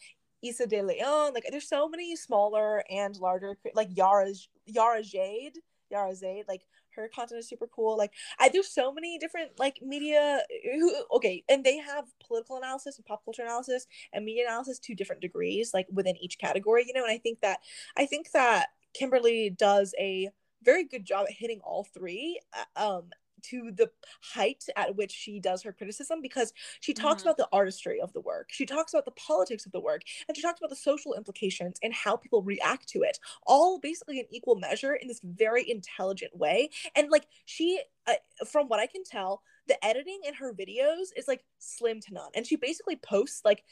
Isa 0.44 0.68
de 0.68 0.84
Leon, 0.84 1.34
like 1.34 1.46
there's 1.50 1.68
so 1.68 1.90
many 1.90 2.16
smaller 2.16 2.84
and 2.90 3.16
larger 3.18 3.58
like 3.74 3.90
Yhara 3.90 4.32
Yhara 4.72 5.04
Zayd, 5.04 5.58
Yhara 5.92 6.16
Zayd, 6.16 6.46
like 6.48 6.62
her 7.02 7.10
content 7.14 7.40
is 7.40 7.50
super 7.50 7.68
cool. 7.68 7.98
Like 7.98 8.12
I 8.40 8.50
do 8.50 8.64
so 8.64 8.92
many 8.92 9.18
different 9.18 9.52
like 9.60 9.80
media 9.82 10.42
who 10.64 10.94
okay, 11.14 11.44
and 11.50 11.64
they 11.64 11.78
have 11.78 12.06
political 12.26 12.58
analysis 12.58 12.98
and 12.98 13.06
pop 13.06 13.24
culture 13.24 13.44
analysis 13.44 13.88
and 14.14 14.26
media 14.26 14.46
analysis 14.48 14.80
to 14.80 14.96
different 14.96 15.22
degrees, 15.22 15.72
like 15.74 15.88
within 15.92 16.18
each 16.18 16.38
category, 16.38 16.86
you 16.88 16.94
know, 16.94 17.04
and 17.04 17.12
I 17.12 17.18
think 17.18 17.42
that 17.42 17.60
I 17.98 18.06
think 18.06 18.32
that 18.32 18.68
Kimberly 18.94 19.50
does 19.50 19.94
a 20.00 20.30
very 20.64 20.84
good 20.84 21.06
job 21.06 21.26
at 21.28 21.34
hitting 21.34 21.62
all 21.64 21.84
three. 21.84 22.40
Uh, 22.76 22.96
um 22.96 23.10
to 23.44 23.72
the 23.74 23.90
height 24.22 24.64
at 24.76 24.96
which 24.96 25.12
she 25.12 25.40
does 25.40 25.64
her 25.64 25.74
criticism 25.74 26.22
because 26.22 26.54
she 26.80 26.94
talks 26.94 27.22
mm-hmm. 27.22 27.30
about 27.30 27.38
the 27.38 27.48
artistry 27.52 28.00
of 28.02 28.14
the 28.14 28.22
work. 28.22 28.50
She 28.52 28.66
talks 28.66 28.94
about 28.94 29.06
the 29.06 29.12
politics 29.12 29.66
of 29.66 29.72
the 29.72 29.80
work 29.80 30.02
and 30.28 30.36
she 30.36 30.42
talks 30.42 30.60
about 30.60 30.70
the 30.70 30.76
social 30.76 31.14
implications 31.14 31.78
and 31.84 31.94
how 31.94 32.16
people 32.16 32.42
react 32.42 32.88
to 32.90 33.04
it, 33.04 33.20
all 33.46 33.80
basically 33.80 34.20
in 34.20 34.26
equal 34.32 34.56
measure 34.56 34.96
in 34.96 35.08
this 35.08 35.22
very 35.24 35.70
intelligent 35.70 36.36
way. 36.36 36.70
And 36.96 37.10
like 37.10 37.28
she, 37.46 37.82
uh, 38.08 38.14
from 38.50 38.68
what 38.68 38.80
I 38.80 38.88
can 38.88 39.04
tell, 39.04 39.42
the 39.68 39.84
editing 39.86 40.22
in 40.26 40.34
her 40.36 40.54
videos 40.54 41.08
is 41.16 41.28
like 41.28 41.44
slim 41.60 42.00
to 42.02 42.14
none. 42.14 42.30
And 42.36 42.46
she 42.46 42.56
basically 42.56 42.96
posts 42.96 43.42
like 43.44 43.64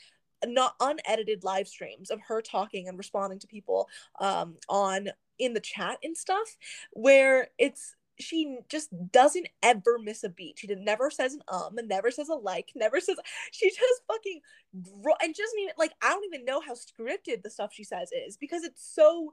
not 0.45 0.75
unedited 0.79 1.43
live 1.43 1.67
streams 1.67 2.11
of 2.11 2.19
her 2.27 2.41
talking 2.41 2.87
and 2.87 2.97
responding 2.97 3.39
to 3.39 3.47
people 3.47 3.87
um 4.19 4.57
on 4.69 5.09
in 5.39 5.53
the 5.53 5.59
chat 5.59 5.97
and 6.03 6.15
stuff 6.15 6.57
where 6.91 7.49
it's 7.57 7.95
she 8.19 8.57
just 8.69 8.89
doesn't 9.11 9.47
ever 9.61 9.99
miss 10.01 10.23
a 10.23 10.29
beat. 10.29 10.59
She 10.59 10.67
never 10.67 11.09
says 11.09 11.33
an 11.33 11.41
um, 11.47 11.77
and 11.77 11.87
never 11.87 12.11
says 12.11 12.29
a 12.29 12.35
like, 12.35 12.71
never 12.75 12.99
says. 12.99 13.17
She 13.51 13.69
just 13.69 14.01
fucking 14.07 14.41
and 14.73 15.35
just 15.35 15.53
even 15.59 15.73
like 15.77 15.93
I 16.01 16.09
don't 16.09 16.25
even 16.25 16.45
know 16.45 16.61
how 16.61 16.73
scripted 16.73 17.43
the 17.43 17.49
stuff 17.49 17.71
she 17.73 17.83
says 17.83 18.09
is 18.11 18.37
because 18.37 18.63
it's 18.63 18.85
so. 18.93 19.31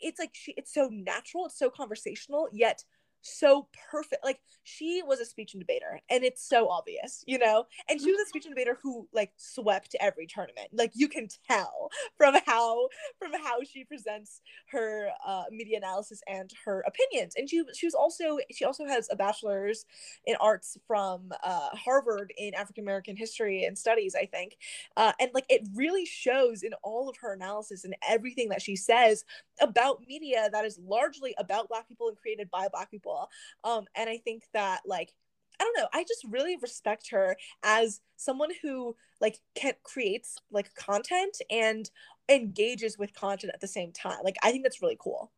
It's 0.00 0.18
like 0.18 0.30
she. 0.32 0.52
It's 0.56 0.72
so 0.72 0.88
natural. 0.90 1.46
It's 1.46 1.58
so 1.58 1.70
conversational. 1.70 2.48
Yet 2.52 2.84
so 3.22 3.68
perfect. 3.90 4.24
Like 4.24 4.40
she 4.62 5.02
was 5.04 5.20
a 5.20 5.24
speech 5.24 5.54
and 5.54 5.60
debater, 5.60 6.00
and 6.10 6.24
it's 6.24 6.46
so 6.46 6.68
obvious, 6.68 7.24
you 7.26 7.38
know. 7.38 7.66
And 7.88 8.00
she 8.00 8.10
was 8.10 8.20
a 8.20 8.28
speech 8.28 8.46
and 8.46 8.54
debater 8.54 8.78
who 8.82 9.08
like 9.12 9.32
swept 9.36 9.94
every 10.00 10.26
tournament. 10.26 10.68
Like 10.72 10.92
you 10.94 11.08
can 11.08 11.28
tell 11.48 11.90
from 12.16 12.36
how 12.46 12.88
from 13.18 13.32
how 13.32 13.62
she 13.62 13.84
presents 13.84 14.40
her 14.70 15.08
uh, 15.26 15.44
media 15.50 15.78
analysis 15.78 16.22
and 16.26 16.50
her 16.64 16.84
opinions. 16.86 17.34
And 17.36 17.48
she 17.48 17.62
she 17.74 17.86
was 17.86 17.94
also 17.94 18.38
she 18.52 18.64
also 18.64 18.86
has 18.86 19.08
a 19.10 19.16
bachelor's 19.16 19.84
in 20.26 20.36
arts 20.40 20.76
from 20.86 21.32
uh, 21.42 21.70
Harvard 21.72 22.32
in 22.38 22.54
African 22.54 22.84
American 22.84 23.16
history 23.16 23.64
and 23.64 23.76
studies, 23.76 24.14
I 24.14 24.26
think. 24.26 24.56
Uh, 24.96 25.12
and 25.20 25.30
like 25.34 25.46
it 25.48 25.66
really 25.74 26.06
shows 26.06 26.62
in 26.62 26.72
all 26.82 27.08
of 27.08 27.16
her 27.20 27.32
analysis 27.34 27.84
and 27.84 27.94
everything 28.08 28.48
that 28.50 28.62
she 28.62 28.76
says 28.76 29.24
about 29.60 30.02
media 30.06 30.48
that 30.52 30.64
is 30.64 30.78
largely 30.78 31.34
about 31.38 31.68
Black 31.68 31.88
people 31.88 32.08
and 32.08 32.16
created 32.16 32.50
by 32.50 32.68
Black 32.68 32.90
people 32.90 33.09
people. 33.10 33.30
Um, 33.64 33.84
and 33.94 34.08
I 34.08 34.18
think 34.18 34.44
that 34.52 34.80
like 34.86 35.12
I 35.60 35.64
don't 35.64 35.76
know. 35.76 35.88
I 35.92 36.04
just 36.04 36.24
really 36.30 36.56
respect 36.56 37.10
her 37.10 37.36
as 37.62 38.00
someone 38.16 38.48
who 38.62 38.96
like 39.20 39.38
can 39.54 39.74
creates 39.82 40.38
like 40.50 40.74
content 40.74 41.36
and 41.50 41.90
engages 42.30 42.96
with 42.98 43.12
content 43.12 43.52
at 43.52 43.60
the 43.60 43.66
same 43.66 43.92
time. 43.92 44.18
Like 44.24 44.36
I 44.42 44.52
think 44.52 44.64
that's 44.64 44.80
really 44.80 44.96
cool. 44.98 45.30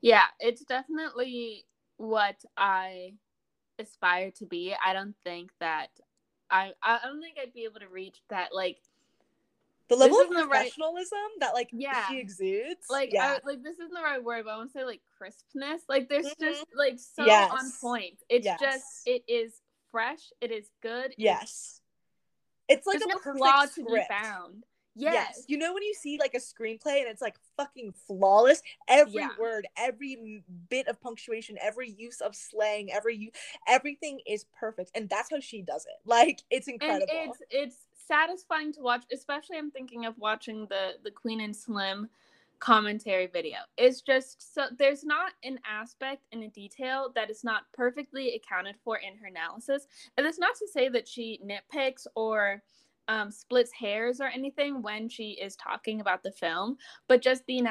Yeah, 0.00 0.24
it's 0.40 0.64
definitely 0.64 1.66
what 1.98 2.36
I 2.56 3.14
aspire 3.78 4.30
to 4.38 4.46
be. 4.46 4.74
I 4.84 4.94
don't 4.94 5.14
think 5.24 5.50
that 5.60 5.88
I 6.50 6.72
I 6.82 7.00
don't 7.02 7.20
think 7.20 7.36
I'd 7.40 7.52
be 7.52 7.64
able 7.64 7.80
to 7.80 7.88
reach 7.88 8.22
that 8.30 8.54
like 8.54 8.78
the 9.92 9.98
level 9.98 10.20
of 10.20 10.28
professionalism 10.28 11.18
right... 11.18 11.40
that 11.40 11.54
like 11.54 11.68
yeah 11.72 12.08
she 12.08 12.18
exudes 12.18 12.86
like 12.90 13.10
yeah 13.12 13.38
I, 13.42 13.46
like 13.46 13.62
this 13.62 13.74
isn't 13.74 13.92
the 13.92 14.02
right 14.02 14.22
word 14.22 14.44
but 14.44 14.52
i 14.52 14.56
want 14.56 14.72
to 14.72 14.78
say 14.78 14.84
like 14.84 15.00
crispness 15.18 15.82
like 15.88 16.08
there's 16.08 16.26
mm-hmm. 16.26 16.44
just 16.44 16.64
like 16.76 16.98
so 16.98 17.24
yes. 17.24 17.50
on 17.50 17.72
point 17.80 18.18
it's 18.28 18.44
yes. 18.44 18.60
just 18.60 18.84
it 19.06 19.22
is 19.28 19.52
fresh 19.90 20.32
it 20.40 20.50
is 20.50 20.66
good 20.82 21.14
yes 21.18 21.80
it's, 22.68 22.86
it's 22.86 23.04
like 23.04 23.14
a 23.14 23.18
perfect 23.18 23.38
flaw 23.38 23.66
script. 23.66 23.88
to 23.88 23.94
be 23.94 24.02
found 24.08 24.64
yes. 24.94 25.14
yes. 25.14 25.44
You 25.48 25.58
know 25.58 25.72
when 25.74 25.82
you 25.82 25.94
see 25.94 26.18
like 26.18 26.34
a 26.34 26.38
screenplay 26.38 26.98
and 26.98 27.08
it's 27.08 27.22
like 27.22 27.36
fucking 27.56 27.94
flawless. 28.06 28.62
Every 28.88 29.14
yeah. 29.14 29.30
word, 29.38 29.66
every 29.76 30.42
bit 30.68 30.88
of 30.88 31.00
punctuation, 31.00 31.56
every 31.62 31.90
use 31.90 32.20
of 32.20 32.34
slang, 32.34 32.90
every 32.92 33.32
everything 33.66 34.20
is 34.26 34.46
perfect, 34.58 34.90
and 34.94 35.08
that's 35.08 35.30
how 35.30 35.40
she 35.40 35.62
does 35.62 35.86
it. 35.86 35.96
Like 36.04 36.42
it's 36.50 36.68
incredible. 36.68 37.06
And 37.10 37.30
it's 37.30 37.42
it's 37.50 37.76
satisfying 38.12 38.72
to 38.74 38.80
watch, 38.80 39.04
especially 39.12 39.56
I'm 39.56 39.70
thinking 39.70 40.04
of 40.06 40.18
watching 40.18 40.66
the 40.68 40.92
the 41.02 41.10
Queen 41.10 41.40
and 41.40 41.56
Slim 41.56 42.08
commentary 42.58 43.26
video. 43.26 43.58
It's 43.76 44.02
just 44.02 44.54
so 44.54 44.66
there's 44.78 45.02
not 45.02 45.32
an 45.42 45.58
aspect 45.68 46.22
and 46.32 46.44
a 46.44 46.48
detail 46.48 47.10
that 47.14 47.30
is 47.30 47.42
not 47.42 47.62
perfectly 47.72 48.34
accounted 48.34 48.76
for 48.84 48.98
in 48.98 49.16
her 49.16 49.26
analysis. 49.26 49.86
And 50.16 50.24
that's 50.24 50.38
not 50.38 50.54
to 50.56 50.68
say 50.68 50.88
that 50.90 51.08
she 51.08 51.40
nitpicks 51.44 52.06
or 52.14 52.62
um, 53.08 53.32
splits 53.32 53.72
hairs 53.72 54.20
or 54.20 54.26
anything 54.26 54.80
when 54.80 55.08
she 55.08 55.30
is 55.42 55.56
talking 55.56 56.00
about 56.00 56.22
the 56.22 56.30
film, 56.30 56.76
but 57.08 57.22
just 57.22 57.44
the 57.46 57.62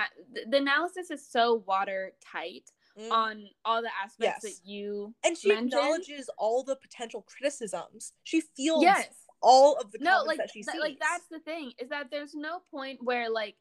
the 0.50 0.58
analysis 0.58 1.12
is 1.12 1.26
so 1.26 1.64
watertight 1.68 2.72
mm. 3.00 3.12
on 3.12 3.46
all 3.64 3.82
the 3.82 3.92
aspects 4.04 4.42
yes. 4.44 4.56
that 4.56 4.70
you 4.70 5.14
and 5.24 5.38
she 5.38 5.50
mentioned. 5.50 5.74
acknowledges 5.74 6.30
all 6.38 6.64
the 6.64 6.76
potential 6.76 7.22
criticisms. 7.22 8.12
She 8.24 8.42
feels 8.42 8.84
yes 8.84 9.08
all 9.42 9.76
of 9.76 9.92
the 9.92 10.00
no, 10.02 10.24
like 10.26 10.38
that 10.38 10.52
she 10.52 10.64
sees. 10.64 10.80
like 10.80 10.98
that's 11.00 11.28
the 11.30 11.40
thing 11.40 11.72
is 11.80 11.90
that 11.90 12.10
there's 12.12 12.36
no 12.36 12.62
point 12.72 13.00
where 13.02 13.30
like 13.30 13.56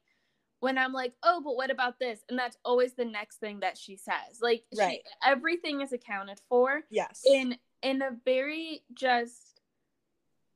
when 0.59 0.77
I'm 0.77 0.93
like, 0.93 1.13
oh, 1.23 1.41
but 1.43 1.55
what 1.55 1.71
about 1.71 1.99
this? 1.99 2.19
And 2.29 2.37
that's 2.37 2.55
always 2.63 2.93
the 2.93 3.05
next 3.05 3.39
thing 3.39 3.61
that 3.61 3.77
she 3.77 3.97
says. 3.97 4.39
Like 4.41 4.63
right. 4.77 5.01
she, 5.03 5.29
everything 5.29 5.81
is 5.81 5.91
accounted 5.91 6.39
for. 6.47 6.81
Yes. 6.89 7.23
In 7.25 7.57
in 7.81 8.01
a 8.01 8.11
very 8.23 8.83
just 8.93 9.59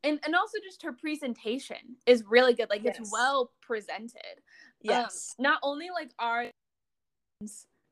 and 0.03 0.19
and 0.23 0.35
also 0.35 0.59
just 0.63 0.83
her 0.83 0.93
presentation 0.93 1.97
is 2.05 2.23
really 2.27 2.53
good. 2.53 2.69
Like 2.69 2.83
yes. 2.83 2.97
it's 2.99 3.11
well 3.11 3.51
presented. 3.61 4.21
Um, 4.37 4.43
yes. 4.83 5.35
Um, 5.39 5.43
not 5.43 5.59
only 5.63 5.89
like 5.89 6.11
our 6.19 6.45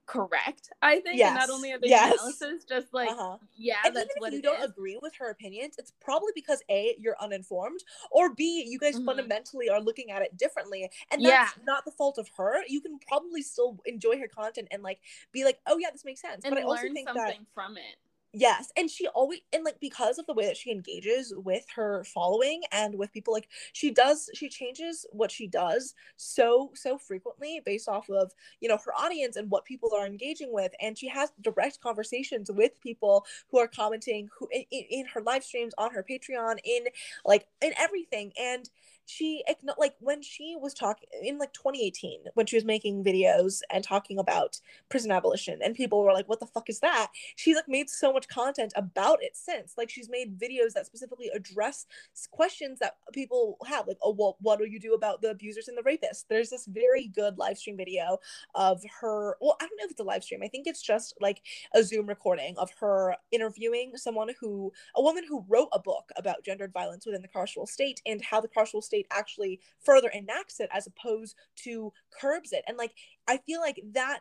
correct 0.05 0.69
i 0.81 0.99
think 0.99 1.17
yes. 1.17 1.29
and 1.29 1.39
not 1.39 1.49
only 1.49 1.71
are 1.71 1.79
they 1.79 1.87
yes. 1.87 2.13
analysis 2.13 2.65
just 2.65 2.93
like 2.93 3.09
uh-huh. 3.09 3.37
yeah 3.55 3.77
and 3.85 3.95
that's 3.95 4.13
what 4.17 4.33
if 4.33 4.35
you 4.35 4.41
don't 4.41 4.59
is. 4.59 4.65
agree 4.65 4.99
with 5.01 5.13
her 5.15 5.29
opinions 5.29 5.75
it's 5.77 5.93
probably 6.01 6.31
because 6.35 6.61
a 6.69 6.95
you're 6.99 7.15
uninformed 7.21 7.79
or 8.11 8.33
b 8.33 8.65
you 8.67 8.77
guys 8.77 8.95
mm-hmm. 8.95 9.05
fundamentally 9.05 9.69
are 9.69 9.79
looking 9.79 10.11
at 10.11 10.21
it 10.21 10.37
differently 10.37 10.89
and 11.11 11.23
that's 11.23 11.55
yeah. 11.57 11.63
not 11.65 11.85
the 11.85 11.91
fault 11.91 12.17
of 12.17 12.29
her 12.35 12.57
you 12.67 12.81
can 12.81 12.99
probably 13.07 13.41
still 13.41 13.79
enjoy 13.85 14.17
her 14.19 14.27
content 14.27 14.67
and 14.71 14.83
like 14.83 14.99
be 15.31 15.45
like 15.45 15.59
oh 15.67 15.77
yeah 15.77 15.89
this 15.91 16.03
makes 16.03 16.21
sense 16.21 16.43
and 16.43 16.53
but 16.53 16.61
i 16.61 16.65
also 16.65 16.81
think 16.93 17.07
something 17.07 17.25
that 17.25 17.37
from 17.53 17.77
it 17.77 17.95
Yes, 18.35 18.71
and 18.75 18.89
she 18.89 19.07
always 19.09 19.41
and 19.53 19.63
like 19.63 19.79
because 19.79 20.17
of 20.17 20.25
the 20.25 20.33
way 20.33 20.47
that 20.47 20.57
she 20.57 20.71
engages 20.71 21.31
with 21.37 21.65
her 21.75 22.03
following 22.03 22.63
and 22.71 22.95
with 22.97 23.13
people 23.13 23.31
like 23.31 23.47
she 23.73 23.91
does 23.91 24.27
she 24.33 24.49
changes 24.49 25.05
what 25.11 25.29
she 25.29 25.45
does 25.45 25.93
so 26.17 26.71
so 26.73 26.97
frequently 26.97 27.61
based 27.63 27.87
off 27.87 28.09
of, 28.09 28.31
you 28.59 28.67
know, 28.67 28.79
her 28.83 28.93
audience 28.95 29.35
and 29.35 29.51
what 29.51 29.65
people 29.65 29.91
are 29.95 30.07
engaging 30.07 30.51
with 30.51 30.71
and 30.81 30.97
she 30.97 31.07
has 31.09 31.31
direct 31.41 31.79
conversations 31.79 32.49
with 32.51 32.81
people 32.81 33.23
who 33.51 33.59
are 33.59 33.67
commenting 33.67 34.27
who 34.39 34.47
in, 34.51 34.65
in 34.71 35.05
her 35.13 35.21
live 35.21 35.43
streams 35.43 35.73
on 35.77 35.91
her 35.93 36.03
Patreon 36.03 36.55
in 36.63 36.85
like 37.25 37.45
in 37.61 37.71
everything 37.77 38.31
and 38.39 38.67
she 39.05 39.43
like 39.77 39.95
when 39.99 40.21
she 40.21 40.55
was 40.59 40.73
talking 40.73 41.07
in 41.21 41.37
like 41.37 41.53
2018 41.53 42.21
when 42.33 42.45
she 42.45 42.55
was 42.55 42.65
making 42.65 43.03
videos 43.03 43.61
and 43.71 43.83
talking 43.83 44.17
about 44.19 44.59
prison 44.89 45.11
abolition 45.11 45.59
and 45.63 45.75
people 45.75 46.03
were 46.03 46.13
like 46.13 46.27
what 46.27 46.39
the 46.39 46.45
fuck 46.45 46.69
is 46.69 46.79
that? 46.79 47.07
She's 47.35 47.55
like 47.55 47.67
made 47.67 47.89
so 47.89 48.13
much 48.13 48.27
content 48.27 48.73
about 48.75 49.21
it 49.21 49.35
since. 49.35 49.73
Like 49.77 49.89
she's 49.89 50.09
made 50.09 50.39
videos 50.39 50.73
that 50.73 50.85
specifically 50.85 51.29
address 51.33 51.85
questions 52.31 52.79
that 52.79 52.97
people 53.13 53.57
have 53.67 53.87
like 53.87 53.97
oh 54.01 54.15
well 54.17 54.37
what 54.41 54.59
do 54.59 54.65
you 54.65 54.79
do 54.79 54.93
about 54.93 55.21
the 55.21 55.29
abusers 55.29 55.67
and 55.67 55.77
the 55.77 55.81
rapists? 55.81 56.25
There's 56.29 56.49
this 56.49 56.65
very 56.65 57.07
good 57.07 57.37
live 57.37 57.57
stream 57.57 57.77
video 57.77 58.19
of 58.55 58.81
her 59.01 59.35
well 59.41 59.55
i 59.59 59.65
don't 59.65 59.77
know 59.77 59.85
if 59.85 59.91
it's 59.91 59.99
a 59.99 60.03
live 60.03 60.23
stream 60.23 60.41
i 60.43 60.47
think 60.47 60.67
it's 60.67 60.81
just 60.81 61.15
like 61.19 61.41
a 61.73 61.83
zoom 61.83 62.07
recording 62.07 62.55
of 62.57 62.69
her 62.79 63.15
interviewing 63.31 63.91
someone 63.95 64.29
who 64.39 64.71
a 64.95 65.01
woman 65.01 65.23
who 65.27 65.43
wrote 65.47 65.69
a 65.73 65.79
book 65.79 66.09
about 66.17 66.43
gendered 66.43 66.71
violence 66.71 67.05
within 67.05 67.21
the 67.21 67.27
carceral 67.27 67.67
state 67.67 68.01
and 68.05 68.21
how 68.21 68.39
the 68.39 68.47
carceral 68.47 68.83
state 68.83 68.92
state 68.93 69.07
actually 69.11 69.59
further 69.83 70.09
enacts 70.09 70.59
it 70.59 70.69
as 70.71 70.87
opposed 70.87 71.35
to 71.55 71.91
curbs 72.19 72.51
it. 72.51 72.63
And 72.67 72.77
like 72.77 72.93
i 73.27 73.37
feel 73.37 73.59
like 73.61 73.81
that 73.93 74.19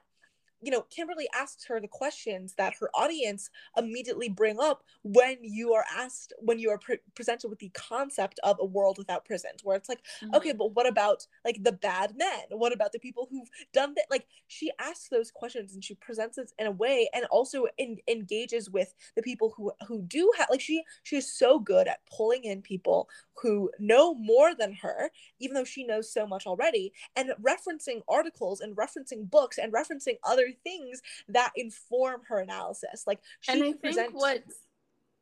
you 0.62 0.70
know, 0.70 0.82
Kimberly 0.82 1.28
asks 1.34 1.64
her 1.66 1.80
the 1.80 1.88
questions 1.88 2.54
that 2.56 2.74
her 2.78 2.88
audience 2.94 3.50
immediately 3.76 4.28
bring 4.28 4.60
up 4.60 4.84
when 5.02 5.38
you 5.42 5.72
are 5.72 5.84
asked, 5.98 6.32
when 6.38 6.58
you 6.58 6.70
are 6.70 6.78
pre- 6.78 7.00
presented 7.16 7.48
with 7.48 7.58
the 7.58 7.70
concept 7.70 8.38
of 8.44 8.56
a 8.60 8.64
world 8.64 8.96
without 8.96 9.24
prisons, 9.24 9.64
where 9.64 9.76
it's 9.76 9.88
like, 9.88 10.02
mm-hmm. 10.22 10.34
okay, 10.36 10.52
but 10.52 10.74
what 10.74 10.86
about 10.86 11.26
like 11.44 11.62
the 11.62 11.72
bad 11.72 12.16
men? 12.16 12.44
What 12.50 12.72
about 12.72 12.92
the 12.92 13.00
people 13.00 13.26
who've 13.28 13.50
done 13.74 13.94
that? 13.96 14.06
Like, 14.08 14.26
she 14.46 14.70
asks 14.78 15.08
those 15.08 15.32
questions 15.32 15.74
and 15.74 15.84
she 15.84 15.96
presents 15.96 16.38
it 16.38 16.52
in 16.58 16.68
a 16.68 16.70
way 16.70 17.08
and 17.12 17.24
also 17.26 17.66
in- 17.76 17.98
engages 18.08 18.70
with 18.70 18.94
the 19.16 19.22
people 19.22 19.52
who 19.56 19.72
who 19.88 20.02
do 20.02 20.30
have 20.38 20.48
like 20.48 20.60
she 20.60 20.84
she 21.02 21.16
is 21.16 21.32
so 21.32 21.58
good 21.58 21.88
at 21.88 22.06
pulling 22.06 22.44
in 22.44 22.62
people 22.62 23.08
who 23.42 23.70
know 23.80 24.14
more 24.14 24.54
than 24.54 24.72
her, 24.74 25.10
even 25.40 25.54
though 25.54 25.64
she 25.64 25.84
knows 25.84 26.12
so 26.12 26.26
much 26.26 26.46
already, 26.46 26.92
and 27.16 27.32
referencing 27.42 28.02
articles 28.08 28.60
and 28.60 28.76
referencing 28.76 29.28
books 29.28 29.58
and 29.58 29.72
referencing 29.72 30.16
other 30.24 30.51
things 30.64 31.00
that 31.28 31.52
inform 31.56 32.22
her 32.28 32.38
analysis. 32.38 33.04
Like 33.06 33.20
she 33.40 33.52
and 33.52 33.62
I 33.62 33.72
think 33.72 34.14
what's 34.14 34.54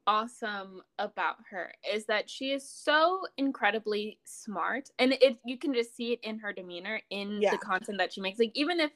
awesome 0.07 0.83
about 0.99 1.37
her 1.51 1.73
is 1.93 2.07
that 2.07 2.29
she 2.29 2.53
is 2.53 2.69
so 2.69 3.23
incredibly 3.37 4.19
smart, 4.25 4.91
and 4.99 5.13
it 5.13 5.39
you 5.45 5.59
can 5.59 5.75
just 5.75 5.97
see 5.97 6.13
it 6.13 6.21
in 6.23 6.39
her 6.39 6.53
demeanor 6.53 7.01
in 7.11 7.41
yeah. 7.41 7.51
the 7.51 7.59
content 7.59 7.99
that 7.99 8.13
she 8.13 8.21
makes. 8.21 8.39
Like 8.39 8.53
even 8.55 8.81
if 8.81 8.91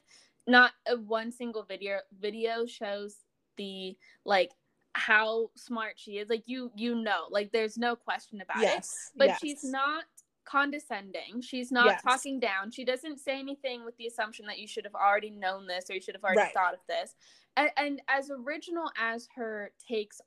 not 0.46 0.72
a 0.88 0.96
one 0.96 1.32
single 1.32 1.62
video 1.62 1.98
video 2.20 2.66
shows 2.66 3.16
the 3.56 3.96
like 4.24 4.50
how 4.94 5.50
smart 5.56 5.94
she 5.96 6.18
is 6.18 6.28
like 6.28 6.44
you 6.46 6.70
you 6.76 6.94
know 6.94 7.24
like 7.30 7.50
there's 7.50 7.76
no 7.76 7.96
question 7.96 8.40
about 8.40 8.60
yes, 8.60 9.10
it 9.12 9.18
but 9.18 9.28
yes. 9.28 9.38
she's 9.40 9.64
not 9.64 10.04
condescending. 10.44 11.40
She's 11.40 11.72
not 11.72 11.86
yes. 11.86 12.02
talking 12.02 12.40
down. 12.40 12.70
She 12.70 12.84
doesn't 12.84 13.18
say 13.18 13.38
anything 13.38 13.84
with 13.84 13.96
the 13.96 14.06
assumption 14.06 14.46
that 14.46 14.58
you 14.58 14.66
should 14.66 14.84
have 14.84 14.94
already 14.94 15.30
known 15.30 15.66
this 15.66 15.90
or 15.90 15.94
you 15.94 16.00
should 16.00 16.14
have 16.14 16.24
already 16.24 16.40
right. 16.40 16.54
thought 16.54 16.74
of 16.74 16.80
this. 16.88 17.14
And, 17.56 17.70
and, 17.76 18.02
as 18.08 18.30
original 18.30 18.90
as 19.00 19.28
her 19.36 19.70
takes 19.88 20.20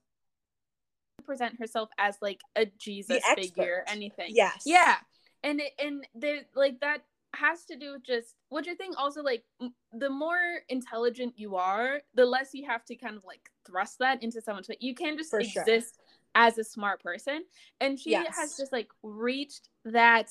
present 1.26 1.60
herself 1.60 1.90
as 1.98 2.18
like 2.22 2.42
a 2.56 2.66
Jesus 2.78 3.22
figure, 3.36 3.84
anything. 3.88 4.28
Yes. 4.30 4.64
Yeah. 4.66 4.96
And 5.44 5.60
it, 5.60 5.74
and 5.80 6.06
there 6.16 6.42
like 6.56 6.80
that 6.80 7.04
has 7.36 7.66
to 7.66 7.78
do 7.78 7.94
with 7.94 8.04
just 8.04 8.36
what 8.50 8.66
you 8.66 8.76
think 8.76 8.96
also 8.98 9.22
like 9.22 9.44
the 9.94 10.10
more 10.10 10.62
intelligent 10.70 11.34
you 11.36 11.56
are, 11.58 12.02
the 12.16 12.26
less 12.26 12.52
you 12.54 12.66
have 12.66 12.86
to 12.86 12.96
kind 12.96 13.18
of 13.18 13.26
like 13.26 13.50
thrust 13.66 14.00
that 14.00 14.24
into 14.24 14.42
someone's 14.42 14.68
face. 14.68 14.78
You 14.80 14.96
can 14.96 15.18
just 15.18 15.30
For 15.30 15.40
exist 15.40 15.66
sure 15.66 16.07
as 16.38 16.60
a 16.60 16.64
smart 16.64 17.02
person 17.02 17.44
and 17.82 18.00
she 18.00 18.12
yes. 18.12 18.38
has 18.38 18.56
just 18.56 18.72
like 18.72 18.88
reached 19.02 19.70
that 19.86 20.30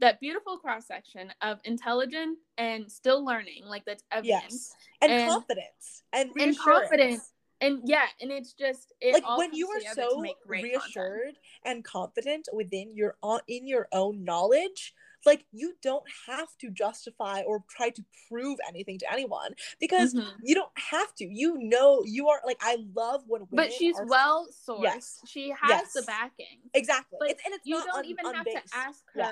that 0.00 0.18
beautiful 0.18 0.56
cross 0.56 0.86
section 0.86 1.30
of 1.42 1.60
intelligent 1.64 2.38
and 2.56 2.90
still 2.90 3.22
learning 3.22 3.62
like 3.66 3.84
that's 3.84 4.02
evidence 4.10 4.32
yes. 4.50 4.74
and, 5.02 5.12
and 5.12 5.30
confidence 5.30 6.02
and, 6.14 6.30
and 6.40 6.58
confidence 6.58 7.32
and 7.60 7.80
yeah, 7.84 8.06
and 8.20 8.32
it's 8.32 8.54
just 8.54 8.92
it 9.00 9.12
like 9.12 9.38
when 9.38 9.54
you 9.54 9.68
are 9.68 9.94
so 9.94 10.24
reassured 10.46 10.80
content. 10.82 11.36
and 11.64 11.84
confident 11.84 12.48
within 12.52 12.96
your 12.96 13.16
own 13.22 13.38
in 13.46 13.68
your 13.68 13.86
own 13.92 14.24
knowledge 14.24 14.94
like 15.24 15.44
you 15.52 15.74
don't 15.82 16.04
have 16.28 16.48
to 16.58 16.70
justify 16.70 17.42
or 17.42 17.62
try 17.68 17.90
to 17.90 18.04
prove 18.28 18.58
anything 18.68 18.98
to 18.98 19.12
anyone 19.12 19.54
because 19.80 20.14
Mhm. 20.14 20.26
you 20.42 20.54
don't 20.54 20.72
have 20.76 21.14
to 21.16 21.24
you 21.24 21.58
know 21.58 22.02
you 22.04 22.28
are 22.28 22.40
like 22.44 22.58
i 22.60 22.76
love 22.94 23.22
when 23.26 23.42
women 23.50 23.66
But 23.68 23.72
she's 23.72 23.96
are, 23.98 24.06
well 24.06 24.48
sourced. 24.66 24.82
Yes. 24.82 25.20
She 25.26 25.50
has 25.60 25.92
the 25.92 26.02
backing. 26.02 26.58
exactly 26.74 27.28
it's, 27.30 27.42
and 27.44 27.54
it's 27.54 27.66
You 27.66 27.76
don't 27.84 27.98
un- 27.98 28.04
even 28.06 28.24
have 28.34 28.44
to 28.44 28.62
ask 28.74 29.02
Yeah. 29.14 29.30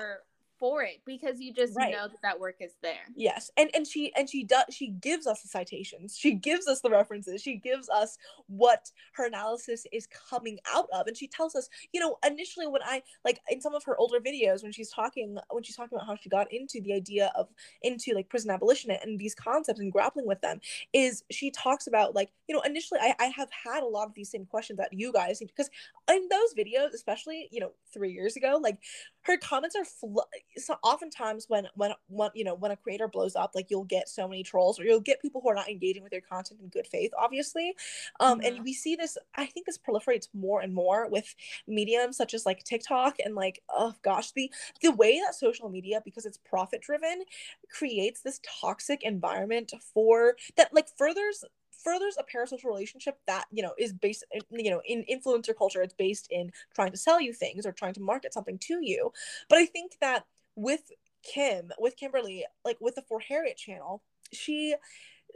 For 0.61 0.83
it 0.83 1.01
because 1.07 1.41
you 1.41 1.51
just 1.53 1.75
Right. 1.75 1.91
know 1.91 2.07
that 2.07 2.21
that 2.21 2.39
work 2.39 2.57
is 2.61 2.73
there. 2.83 3.01
Yes, 3.15 3.49
and 3.57 3.69
and 3.73 3.85
she 3.85 4.13
and 4.15 4.29
she 4.29 4.43
does 4.43 4.65
she 4.69 4.89
gives 4.89 5.25
us 5.25 5.41
the 5.41 5.47
citations. 5.47 6.15
She 6.15 6.33
gives 6.35 6.67
us 6.67 6.81
the 6.81 6.89
references. 6.91 7.41
She 7.41 7.55
gives 7.55 7.89
us 7.89 8.17
what 8.47 8.91
her 9.13 9.25
analysis 9.25 9.87
is 9.91 10.07
coming 10.29 10.59
out 10.71 10.87
of, 10.93 11.07
and 11.07 11.17
she 11.17 11.27
tells 11.27 11.55
us, 11.55 11.67
you 11.91 11.99
know, 11.99 12.17
initially 12.25 12.67
when 12.67 12.83
I 12.83 13.01
like 13.25 13.41
in 13.49 13.59
some 13.59 13.73
of 13.73 13.83
her 13.85 13.97
older 13.97 14.19
videos 14.19 14.61
when 14.61 14.71
she's 14.71 14.91
talking 14.91 15.37
when 15.49 15.63
she's 15.63 15.75
talking 15.75 15.97
about 15.97 16.05
how 16.07 16.15
she 16.15 16.29
got 16.29 16.53
into 16.53 16.79
the 16.81 16.93
idea 16.93 17.31
of 17.35 17.47
into 17.81 18.13
like 18.13 18.29
prison 18.29 18.51
abolition 18.51 18.91
and 18.91 19.17
these 19.19 19.33
concepts 19.33 19.79
and 19.79 19.91
grappling 19.91 20.27
with 20.27 20.41
them 20.41 20.59
is 20.93 21.23
she 21.31 21.49
talks 21.49 21.87
about 21.87 22.13
like 22.13 22.29
you 22.47 22.55
know 22.55 22.61
initially 22.61 22.99
I, 23.01 23.15
I 23.19 23.25
have 23.35 23.49
had 23.65 23.81
a 23.81 23.87
lot 23.87 24.07
of 24.07 24.13
these 24.13 24.29
same 24.29 24.45
questions 24.45 24.77
that 24.77 24.93
you 24.93 25.11
guys 25.11 25.39
because 25.39 25.69
in 26.09 26.27
those 26.29 26.53
videos 26.53 26.93
especially 26.93 27.47
you 27.51 27.59
know 27.59 27.71
three 27.93 28.11
years 28.11 28.35
ago 28.35 28.59
like 28.61 28.77
her 29.23 29.37
comments 29.37 29.75
are 29.75 29.85
fl- 29.85 30.19
so 30.57 30.75
oftentimes 30.83 31.45
when 31.47 31.67
when 31.75 31.91
when 32.07 32.29
you 32.33 32.43
know 32.43 32.55
when 32.55 32.71
a 32.71 32.75
creator 32.75 33.07
blows 33.07 33.35
up 33.35 33.51
like 33.55 33.67
you'll 33.69 33.83
get 33.83 34.09
so 34.09 34.27
many 34.27 34.43
trolls 34.43 34.79
or 34.79 34.83
you'll 34.83 34.99
get 34.99 35.21
people 35.21 35.41
who 35.41 35.49
are 35.49 35.55
not 35.55 35.69
engaging 35.69 36.03
with 36.03 36.11
your 36.11 36.21
content 36.21 36.59
in 36.61 36.67
good 36.69 36.87
faith 36.87 37.11
obviously 37.17 37.75
um 38.19 38.41
and 38.43 38.57
Mhm. 38.57 38.63
we 38.63 38.73
see 38.73 38.95
this 38.95 39.17
i 39.35 39.45
think 39.45 39.65
this 39.65 39.77
proliferates 39.77 40.27
more 40.33 40.61
and 40.61 40.73
more 40.73 41.07
with 41.09 41.35
mediums 41.67 42.17
such 42.17 42.33
as 42.33 42.45
like 42.45 42.63
tiktok 42.63 43.17
and 43.23 43.35
like 43.35 43.61
oh 43.69 43.93
gosh 44.01 44.31
the 44.31 44.51
the 44.81 44.91
way 44.91 45.19
that 45.19 45.35
social 45.35 45.69
media 45.69 46.01
because 46.03 46.25
it's 46.25 46.37
profit 46.37 46.81
driven 46.81 47.23
creates 47.69 48.21
this 48.21 48.39
toxic 48.61 49.03
environment 49.03 49.73
for 49.93 50.35
that 50.57 50.73
like 50.73 50.87
furthers 50.97 51.43
furthers 51.83 52.17
a 52.19 52.23
parasocial 52.23 52.65
relationship 52.65 53.17
that 53.27 53.45
you 53.51 53.63
know 53.63 53.73
is 53.77 53.93
based 53.93 54.23
you 54.51 54.69
know 54.69 54.81
in 54.85 55.05
influencer 55.11 55.55
culture 55.57 55.81
it's 55.81 55.93
based 55.93 56.27
in 56.31 56.51
trying 56.73 56.91
to 56.91 56.97
sell 56.97 57.19
you 57.19 57.33
things 57.33 57.65
or 57.65 57.71
trying 57.71 57.93
to 57.93 58.01
market 58.01 58.33
something 58.33 58.57
to 58.59 58.79
you. 58.81 59.11
But 59.49 59.59
i 59.59 59.65
think 59.65 59.93
that 60.01 60.25
with 60.55 60.91
kim 61.23 61.71
with 61.77 61.95
kimberly 61.97 62.45
like 62.65 62.77
with 62.81 62.95
the 62.95 63.03
for 63.03 63.19
harriet 63.19 63.57
channel 63.57 64.01
she 64.33 64.75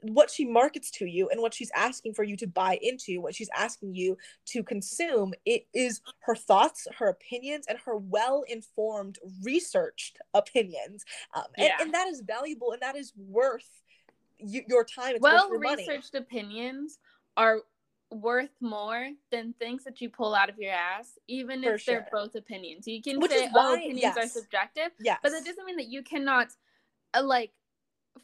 what 0.01 0.29
she 0.29 0.45
markets 0.45 0.91
to 0.91 1.05
you 1.05 1.29
and 1.29 1.41
what 1.41 1.53
she's 1.53 1.71
asking 1.75 2.13
for 2.13 2.23
you 2.23 2.35
to 2.37 2.47
buy 2.47 2.77
into 2.81 3.21
what 3.21 3.35
she's 3.35 3.49
asking 3.55 3.95
you 3.95 4.17
to 4.45 4.63
consume 4.63 5.33
it 5.45 5.67
is 5.73 6.01
her 6.19 6.35
thoughts 6.35 6.87
her 6.97 7.07
opinions 7.07 7.65
and 7.67 7.77
her 7.85 7.95
well 7.97 8.43
informed 8.47 9.17
researched 9.43 10.17
opinions. 10.33 11.05
Um, 11.33 11.45
and, 11.57 11.71
and 11.79 11.93
that 11.93 12.07
is 12.07 12.21
valuable 12.21 12.71
and 12.71 12.81
that 12.81 12.95
is 12.95 13.13
worth 13.17 13.81
y- 14.39 14.65
your 14.67 14.83
time 14.83 15.15
it's 15.15 15.21
Well 15.21 15.43
worth 15.45 15.51
your 15.51 15.59
money 15.59 15.87
researched 15.87 16.15
opinions 16.15 16.99
are 17.37 17.61
worth 18.11 18.51
more 18.61 19.09
than 19.31 19.53
things 19.53 19.83
that 19.83 19.99
you 19.99 20.09
pull 20.09 20.35
out 20.35 20.49
of 20.49 20.57
your 20.59 20.71
ass, 20.71 21.17
even 21.27 21.63
For 21.63 21.73
if 21.75 21.85
they're 21.85 22.07
both 22.11 22.35
opinions. 22.35 22.87
You 22.87 23.01
can 23.01 23.21
Which 23.21 23.31
say, 23.31 23.45
is 23.45 23.51
"Oh, 23.55 23.73
opinions 23.75 24.17
are 24.17 24.27
subjective," 24.27 24.91
yes 24.99 25.17
but 25.23 25.31
that 25.31 25.43
doesn't 25.45 25.65
mean 25.65 25.77
that 25.77 25.87
you 25.87 26.03
cannot, 26.03 26.49
uh, 27.13 27.23
like, 27.23 27.51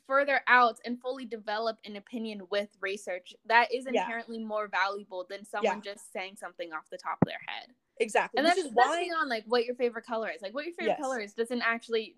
further 0.07 0.41
out 0.47 0.80
and 0.86 1.01
fully 1.01 1.26
develop 1.26 1.80
an 1.86 1.95
opinion 1.95 2.47
with 2.49 2.70
research. 2.80 3.34
That 3.45 3.74
is 3.74 3.86
Yeah. 3.86 4.01
inherently 4.01 4.39
more 4.39 4.68
valuable 4.68 5.26
than 5.30 5.43
someone 5.45 5.82
just 5.82 6.12
saying 6.14 6.38
something 6.38 6.72
off 6.74 6.89
the 6.89 6.97
top 6.97 7.18
of 7.22 7.28
their 7.28 7.39
head. 7.45 7.74
exactly 7.99 8.38
And 8.38 8.45
which 8.45 8.57
that's, 8.57 8.68
is 8.68 8.74
that's 8.76 8.88
why 8.88 9.03
beyond 9.05 9.30
like 9.30 9.43
what 9.47 9.66
your 9.66 9.76
favorite 9.76 10.05
color 10.05 10.30
is. 10.30 10.41
Like 10.41 10.53
what 10.53 10.66
your 10.66 10.74
favorite 10.74 10.97
Yes. 10.97 11.01
color 11.01 11.20
is 11.20 11.34
doesn't 11.34 11.62
actually 11.62 12.16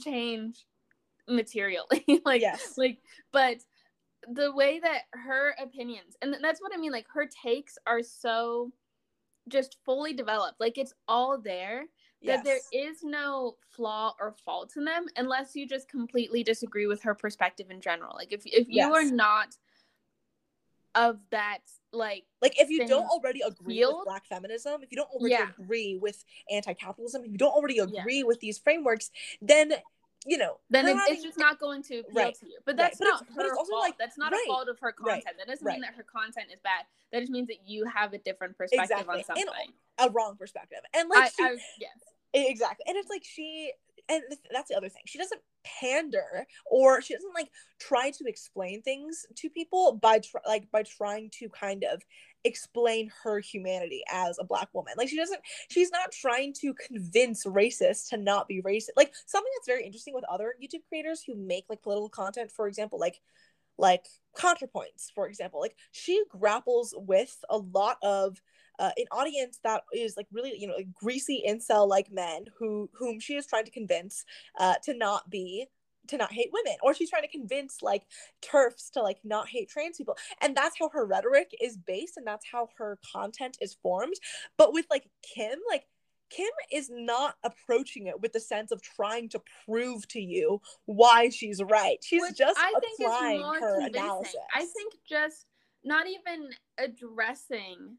change 0.00 0.66
materially. 1.28 2.04
like 2.24 2.40
Yes. 2.40 2.74
like 2.76 2.98
but 3.32 3.58
the 4.32 4.52
way 4.52 4.78
that 4.78 5.02
her 5.12 5.54
opinions 5.60 6.16
and 6.22 6.36
that's 6.42 6.60
what 6.60 6.72
I 6.74 6.78
mean 6.78 6.92
like 6.92 7.06
her 7.12 7.26
takes 7.26 7.76
are 7.86 8.02
so 8.02 8.72
just 9.48 9.76
fully 9.84 10.12
developed. 10.12 10.60
Like 10.60 10.78
it's 10.78 10.94
all 11.08 11.38
there 11.38 11.86
that 12.24 12.44
there 12.44 12.60
yes. 12.70 12.96
is 12.96 13.02
no 13.02 13.56
flaw 13.70 14.14
or 14.20 14.36
fault 14.44 14.74
in 14.76 14.84
them 14.84 15.06
unless 15.16 15.56
you 15.56 15.66
just 15.66 15.88
completely 15.88 16.44
disagree 16.44 16.86
with 16.86 17.02
her 17.02 17.14
perspective 17.14 17.66
in 17.70 17.80
general. 17.80 18.14
Like 18.16 18.32
if 18.32 18.42
if 18.46 18.68
you 18.68 18.92
are 18.94 19.04
not 19.04 19.56
of 20.94 21.18
that 21.30 21.60
like 21.92 22.24
like 22.40 22.60
if 22.60 22.68
you 22.68 22.86
don't 22.86 23.06
already 23.06 23.40
agree 23.40 23.76
healed? 23.76 23.96
with 23.98 24.04
black 24.04 24.26
feminism 24.26 24.82
if 24.82 24.90
you 24.90 24.96
don't 24.96 25.10
already 25.10 25.34
Yeah. 25.34 25.48
agree 25.58 25.98
with 26.00 26.22
anti-capitalism 26.50 27.24
if 27.24 27.32
you 27.32 27.38
don't 27.38 27.52
already 27.52 27.76
Yeah. 27.76 27.84
agree 27.84 28.22
with 28.22 28.40
these 28.40 28.58
frameworks 28.58 29.10
then 29.40 29.72
you 30.26 30.38
know 30.38 30.58
then 30.70 30.84
her 30.84 30.90
it, 30.92 30.96
having- 30.96 31.14
it's 31.14 31.22
just 31.22 31.38
not 31.38 31.58
going 31.58 31.82
to 31.82 31.98
appeal 32.00 32.14
Right, 32.14 32.34
to 32.34 32.46
you. 32.46 32.58
But 32.64 32.72
right. 32.72 32.76
that's 32.78 32.98
But 32.98 33.04
not 33.06 33.22
it's- 33.22 33.34
but 33.36 33.44
it's 33.46 33.52
her 33.52 33.58
also, 33.58 33.70
fault. 33.70 33.82
like- 33.82 33.98
that's 33.98 34.18
not 34.18 34.32
right, 34.32 34.44
a 34.46 34.50
fault 34.50 34.68
of 34.68 34.78
her 34.80 34.94
right, 35.00 35.24
content. 35.24 35.36
That 35.38 35.46
doesn't 35.48 35.66
mean 35.66 35.80
that 35.80 35.94
her 35.94 36.04
content 36.04 36.46
is 36.52 36.60
bad. 36.62 36.84
That 37.12 37.20
just 37.20 37.32
means 37.32 37.48
that 37.48 37.66
you 37.66 37.84
have 37.86 38.12
a 38.12 38.18
different 38.18 38.56
perspective 38.56 38.90
Exactly. 38.98 39.12
on 39.14 39.18
And 39.18 39.26
something. 39.26 39.72
a 39.98 40.10
wrong 40.10 40.36
perspective 40.36 40.78
and 40.94 41.08
like 41.08 41.24
I, 41.24 41.28
she, 41.28 41.42
I, 41.44 41.56
yes. 41.78 41.98
exactly 42.32 42.84
and 42.88 42.96
it's 42.96 43.10
like 43.10 43.22
she 43.24 43.72
and 44.08 44.22
that's 44.50 44.68
the 44.70 44.74
other 44.76 44.88
thing 44.88 45.02
she 45.06 45.18
doesn't 45.18 45.40
pander 45.64 46.46
or 46.66 47.00
she 47.02 47.12
doesn't 47.14 47.34
like 47.34 47.50
try 47.78 48.10
to 48.10 48.24
explain 48.26 48.80
things 48.82 49.26
to 49.36 49.50
people 49.50 49.92
by 49.92 50.18
tr- 50.18 50.38
like 50.46 50.70
by 50.70 50.82
trying 50.82 51.28
to 51.30 51.48
kind 51.50 51.84
of 51.84 52.02
explain 52.44 53.10
her 53.22 53.40
humanity 53.40 54.02
as 54.10 54.38
a 54.38 54.44
black 54.44 54.68
woman. 54.72 54.94
Like 54.96 55.08
she 55.08 55.16
doesn't 55.16 55.40
she's 55.68 55.90
not 55.90 56.12
trying 56.12 56.52
to 56.60 56.74
convince 56.74 57.44
racists 57.44 58.08
to 58.10 58.16
not 58.16 58.48
be 58.48 58.62
racist. 58.62 58.90
Like 58.96 59.12
something 59.26 59.50
that's 59.56 59.68
very 59.68 59.84
interesting 59.84 60.14
with 60.14 60.24
other 60.30 60.54
youtube 60.62 60.82
creators 60.88 61.22
who 61.26 61.34
make 61.34 61.64
like 61.68 61.82
political 61.82 62.08
content 62.08 62.50
for 62.50 62.66
example 62.66 62.98
like 62.98 63.20
like 63.78 64.06
ContraPoints, 64.38 65.10
for 65.14 65.26
example 65.28 65.60
like 65.60 65.76
she 65.90 66.22
grapples 66.28 66.94
with 66.96 67.36
a 67.50 67.58
lot 67.58 67.96
of 68.02 68.40
uh, 68.78 68.90
an 68.96 69.04
audience 69.12 69.60
that 69.64 69.82
is 69.92 70.16
like 70.16 70.26
really 70.32 70.54
you 70.58 70.66
know 70.66 70.74
like 70.74 70.92
greasy 70.92 71.42
incel 71.46 71.88
like 71.88 72.10
men 72.10 72.46
who 72.58 72.88
whom 72.94 73.20
she 73.20 73.34
is 73.34 73.46
trying 73.46 73.64
to 73.64 73.70
convince 73.70 74.24
uh, 74.58 74.74
to 74.82 74.94
not 74.94 75.28
be 75.28 75.66
to 76.08 76.16
not 76.16 76.32
hate 76.32 76.50
women 76.52 76.76
or 76.82 76.94
she's 76.94 77.10
trying 77.10 77.22
to 77.22 77.28
convince 77.28 77.82
like 77.82 78.02
TERFs 78.42 78.90
to 78.92 79.02
like 79.02 79.18
not 79.24 79.48
hate 79.48 79.68
trans 79.68 79.96
people. 79.98 80.16
And 80.40 80.56
that's 80.56 80.76
how 80.78 80.88
her 80.90 81.04
rhetoric 81.06 81.54
is 81.60 81.76
based 81.76 82.16
and 82.16 82.26
that's 82.26 82.46
how 82.50 82.68
her 82.78 82.98
content 83.12 83.58
is 83.60 83.74
formed. 83.82 84.14
But 84.58 84.72
with 84.72 84.86
like 84.90 85.08
kim 85.34 85.58
like 85.68 85.84
kim 86.30 86.48
is 86.72 86.90
not 86.90 87.34
approaching 87.44 88.06
it 88.06 88.20
with 88.20 88.32
the 88.32 88.40
sense 88.40 88.72
of 88.72 88.82
trying 88.82 89.28
to 89.30 89.40
prove 89.66 90.06
to 90.08 90.20
you 90.20 90.60
why 90.86 91.28
she's 91.28 91.62
right. 91.62 91.98
She's 92.02 92.22
Which 92.22 92.38
just 92.38 92.58
I 92.58 92.72
applying 93.00 93.40
more 93.40 93.60
her 93.60 93.74
convincing. 93.80 94.02
analysis. 94.02 94.36
I 94.54 94.64
think 94.64 94.94
just 95.08 95.46
not 95.84 96.06
even 96.06 96.50
addressing, 96.78 97.96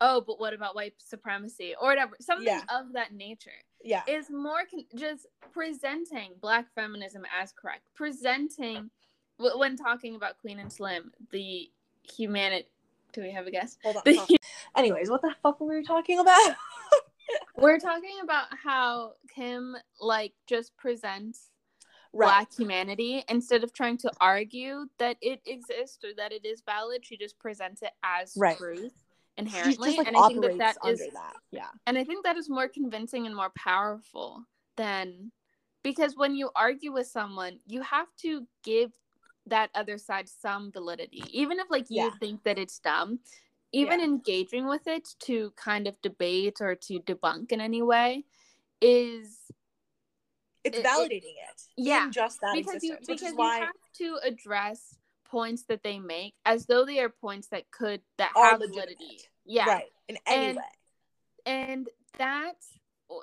oh, 0.00 0.20
but 0.20 0.38
what 0.38 0.54
about 0.54 0.74
white 0.74 0.94
supremacy 0.98 1.74
or 1.80 1.88
whatever, 1.88 2.12
something 2.20 2.46
Yeah. 2.46 2.62
of 2.70 2.92
that 2.92 3.12
nature. 3.12 3.50
yeah 3.82 4.02
is 4.08 4.28
more 4.30 4.62
con- 4.70 4.84
just 4.96 5.26
presenting 5.52 6.32
black 6.40 6.66
feminism 6.74 7.22
as 7.40 7.52
correct 7.52 7.82
presenting 7.94 8.90
w- 9.38 9.56
when 9.58 9.76
talking 9.76 10.16
about 10.16 10.36
queen 10.40 10.58
and 10.58 10.72
slim 10.72 11.12
the 11.30 11.70
humanity 12.02 12.66
do 13.12 13.20
we 13.22 13.30
have 13.30 13.46
a 13.46 13.50
guess 13.52 13.78
hold 13.84 13.96
on 13.96 14.02
The 14.04 14.14
hold 14.16 14.30
on. 14.30 14.36
anyways 14.82 15.08
what 15.10 15.22
the 15.22 15.32
fuck 15.42 15.60
were 15.60 15.76
we 15.76 15.82
talking 15.84 16.18
about 16.18 16.56
we're 17.56 17.78
talking 17.78 18.18
about 18.22 18.46
how 18.64 19.12
kim 19.32 19.76
like 20.00 20.32
just 20.48 20.76
presents 20.76 21.50
right 22.12 22.26
black 22.26 22.52
humanity 22.52 23.22
instead 23.28 23.62
of 23.62 23.72
trying 23.72 23.96
to 23.98 24.10
argue 24.20 24.86
that 24.98 25.16
it 25.20 25.40
exists 25.46 26.02
or 26.04 26.10
that 26.16 26.32
it 26.32 26.44
is 26.44 26.62
valid 26.66 27.04
she 27.06 27.16
just 27.16 27.38
presents 27.38 27.82
it 27.82 27.92
as 28.02 28.32
Right. 28.36 28.56
truth 28.56 29.04
inherently 29.38 29.88
just 29.88 29.98
like 29.98 30.06
and 30.06 30.16
i 30.16 30.26
think 30.28 30.42
that 30.42 30.58
that 30.58 30.76
is 30.90 31.00
that 31.12 31.34
yeah 31.50 31.68
And 31.86 31.96
I 31.96 32.04
think 32.04 32.24
that 32.24 32.36
is 32.36 32.50
more 32.50 32.68
convincing 32.68 33.24
and 33.26 33.34
more 33.34 33.50
powerful 33.56 34.44
than 34.76 35.32
because 35.82 36.16
when 36.16 36.34
you 36.34 36.50
argue 36.54 36.92
with 36.92 37.06
someone, 37.06 37.60
you 37.66 37.80
have 37.80 38.08
to 38.24 38.46
give 38.62 38.92
that 39.46 39.70
other 39.74 39.96
side 39.96 40.28
some 40.28 40.70
validity. 40.70 41.22
Even 41.32 41.58
if 41.58 41.70
like 41.70 41.86
you 41.88 42.04
Yeah. 42.04 42.18
think 42.20 42.42
that 42.44 42.58
it's 42.58 42.78
dumb, 42.78 43.20
even 43.72 44.00
Yeah. 44.00 44.04
engaging 44.04 44.68
with 44.68 44.84
it 44.86 45.08
to 45.20 45.52
kind 45.56 45.86
of 45.88 45.96
debate 46.02 46.60
or 46.60 46.74
to 46.74 47.00
debunk 47.00 47.52
in 47.52 47.60
any 47.62 47.80
way 47.80 48.26
is 48.82 49.48
it's 50.64 50.76
It- 50.76 50.84
it- 50.84 50.86
validating 50.86 51.36
it, 51.48 51.58
yeah, 51.78 52.10
just 52.10 52.40
that 52.42 52.52
because 52.52 52.84
you 52.84 52.92
existence, 53.00 53.06
because 53.08 53.32
is 53.32 53.36
why 53.38 53.60
you 53.60 53.64
have 53.64 53.92
to 54.02 54.08
address 54.28 54.97
points 55.30 55.64
that 55.68 55.82
they 55.82 55.98
make 55.98 56.34
as 56.44 56.66
though 56.66 56.84
they 56.84 57.00
are 57.00 57.08
points 57.08 57.48
that 57.48 57.70
could 57.70 58.00
that 58.18 58.32
Are 58.36 58.50
have 58.52 58.60
legitimate. 58.60 58.96
validity. 58.98 59.20
Yeah. 59.44 59.66
right 59.66 59.92
in 60.08 60.18
any 60.26 60.46
And- 60.48 60.56
way 60.56 60.62
and 61.46 61.88
that 62.18 62.54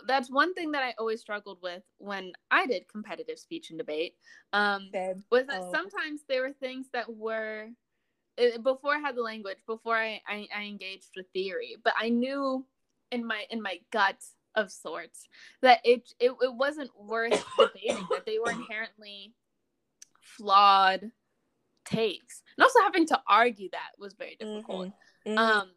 that's 0.08 0.32
one 0.32 0.54
thing 0.56 0.72
that 0.72 0.82
I 0.84 0.96
always 0.98 1.22
struggled 1.22 1.62
with 1.62 1.84
when 2.00 2.34
I 2.50 2.66
did 2.66 2.88
competitive 2.88 3.38
speech 3.38 3.70
and 3.70 3.78
debate. 3.78 4.16
Um, 4.52 4.90
was 5.30 5.46
that 5.46 5.62
Oh. 5.62 5.72
sometimes 5.72 6.24
there 6.28 6.42
were 6.42 6.54
things 6.54 6.88
that 6.94 7.08
were 7.14 7.70
before 8.64 8.96
I 8.96 9.00
had 9.00 9.16
the 9.16 9.22
language, 9.22 9.60
before 9.68 9.96
I, 9.96 10.22
I 10.28 10.48
I 10.54 10.64
engaged 10.64 11.12
with 11.16 11.28
theory, 11.34 11.78
but 11.84 11.94
I 11.98 12.10
knew 12.10 12.66
in 13.12 13.26
my 13.26 13.46
in 13.52 13.62
my 13.62 13.80
gut 13.92 14.18
of 14.56 14.72
sorts 14.72 15.28
that 15.62 15.82
it 15.86 16.12
it, 16.20 16.32
it 16.42 16.54
wasn't 16.56 16.90
worth 17.00 17.46
debating 17.60 18.08
that 18.10 18.26
they 18.26 18.40
were 18.40 18.52
inherently 18.52 19.36
flawed 20.20 21.12
takes 21.86 22.42
and 22.58 22.64
also 22.64 22.80
having 22.82 23.06
to 23.08 23.22
argue 23.28 23.70
that 23.72 23.92
was 24.00 24.14
very 24.14 24.36
difficult 24.40 24.92
Mhm. 25.26 25.38
um 25.38 25.72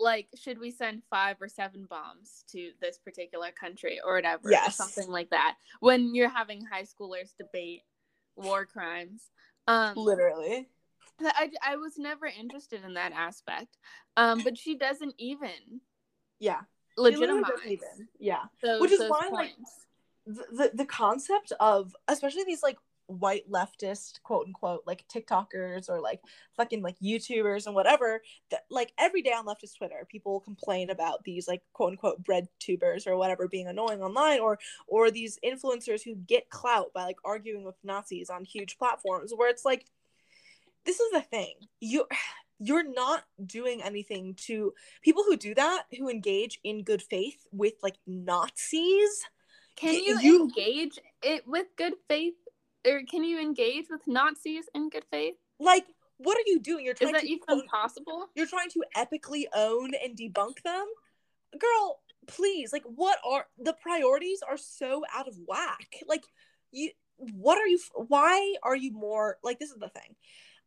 like 0.00 0.28
should 0.34 0.58
we 0.58 0.70
send 0.70 1.02
five 1.10 1.36
or 1.40 1.48
seven 1.48 1.84
bombs 1.84 2.44
to 2.50 2.72
this 2.80 2.98
particular 2.98 3.50
country 3.52 4.00
or 4.04 4.14
whatever 4.14 4.48
or 4.48 4.52
Yes. 4.52 4.76
something 4.76 5.08
like 5.08 5.30
that 5.30 5.56
when 5.80 6.14
you're 6.14 6.28
having 6.30 6.64
high 6.64 6.82
schoolers 6.84 7.36
debate 7.36 7.82
war 8.36 8.64
crimes 8.66 9.30
um 9.68 9.94
literally. 9.96 10.68
I, 11.20 11.50
I 11.62 11.76
was 11.76 11.96
never 11.96 12.26
interested 12.26 12.82
in 12.84 12.94
that 12.94 13.12
aspect 13.12 13.76
um 14.16 14.42
but 14.42 14.58
she 14.58 14.74
doesn't 14.76 15.14
even 15.18 15.80
Yeah. 16.40 16.62
Legitimize 16.96 17.50
even- 17.66 18.08
Yeah. 18.18 18.44
Which 18.80 18.92
is 18.92 19.00
why, 19.08 19.28
like, 19.32 19.54
the, 20.26 20.44
the 20.52 20.70
the 20.74 20.86
concept 20.86 21.52
of 21.60 21.94
especially 22.08 22.44
these 22.44 22.62
like 22.62 22.78
white 23.06 23.50
leftist 23.50 24.22
quote 24.22 24.46
unquote 24.46 24.82
like 24.86 25.04
TikTokers 25.08 25.88
or 25.88 26.00
like 26.00 26.20
fucking 26.56 26.82
like 26.82 26.98
YouTubers 27.00 27.66
and 27.66 27.74
whatever 27.74 28.22
that 28.50 28.64
like 28.70 28.92
every 28.98 29.22
day 29.22 29.32
on 29.32 29.46
leftist 29.46 29.76
Twitter 29.76 30.06
people 30.08 30.40
complain 30.40 30.90
about 30.90 31.22
these 31.24 31.46
like 31.46 31.62
quote 31.72 31.90
unquote 31.90 32.24
bread 32.24 32.48
tubers 32.60 33.06
or 33.06 33.16
whatever 33.16 33.46
being 33.48 33.66
annoying 33.66 34.02
online 34.02 34.40
or 34.40 34.58
or 34.86 35.10
these 35.10 35.38
influencers 35.44 36.02
who 36.02 36.14
get 36.14 36.48
clout 36.50 36.86
by 36.94 37.04
like 37.04 37.16
arguing 37.24 37.64
with 37.64 37.76
Nazis 37.84 38.30
on 38.30 38.44
huge 38.44 38.78
platforms 38.78 39.32
where 39.36 39.50
it's 39.50 39.64
like 39.64 39.86
this 40.84 41.00
is 41.00 41.10
the 41.12 41.20
thing. 41.20 41.54
You 41.80 42.06
you're 42.60 42.88
not 42.88 43.24
doing 43.44 43.82
anything 43.82 44.34
to 44.46 44.72
people 45.02 45.24
who 45.24 45.36
do 45.36 45.54
that 45.56 45.82
who 45.98 46.08
engage 46.08 46.60
in 46.62 46.84
good 46.84 47.02
faith 47.02 47.44
with 47.50 47.74
like 47.82 47.96
Nazis 48.06 49.24
Can 49.76 49.94
you, 49.94 50.20
you- 50.20 50.42
engage 50.42 50.98
it 51.20 51.46
with 51.48 51.66
good 51.76 51.94
faith, 52.08 52.34
or 52.86 53.02
can 53.10 53.24
you 53.24 53.40
engage 53.40 53.86
with 53.90 54.02
Nazis 54.06 54.64
in 54.74 54.88
good 54.88 55.04
faith? 55.10 55.34
like 55.60 55.84
what 56.18 56.36
are 56.36 56.46
you 56.46 56.60
doing 56.60 56.84
you're 56.84 56.94
Is 56.94 57.00
trying 57.00 57.12
that 57.12 57.22
to 57.22 57.28
even 57.28 57.66
possible? 57.66 58.26
you're 58.34 58.46
trying 58.46 58.70
to 58.70 58.82
epically 58.96 59.44
own 59.54 59.92
and 60.02 60.16
debunk 60.16 60.62
them 60.62 60.86
girl 61.58 62.00
please 62.26 62.72
like 62.72 62.82
what 62.84 63.18
are 63.24 63.46
the 63.58 63.74
priorities 63.74 64.40
are 64.48 64.56
so 64.56 65.04
out 65.14 65.28
of 65.28 65.34
whack 65.46 65.96
like 66.08 66.24
you 66.72 66.90
what 67.16 67.58
are 67.58 67.66
you 67.66 67.78
why 68.08 68.54
are 68.62 68.76
you 68.76 68.92
more 68.92 69.38
like 69.44 69.58
this 69.58 69.70
is 69.70 69.78
the 69.78 69.88
thing 69.88 70.16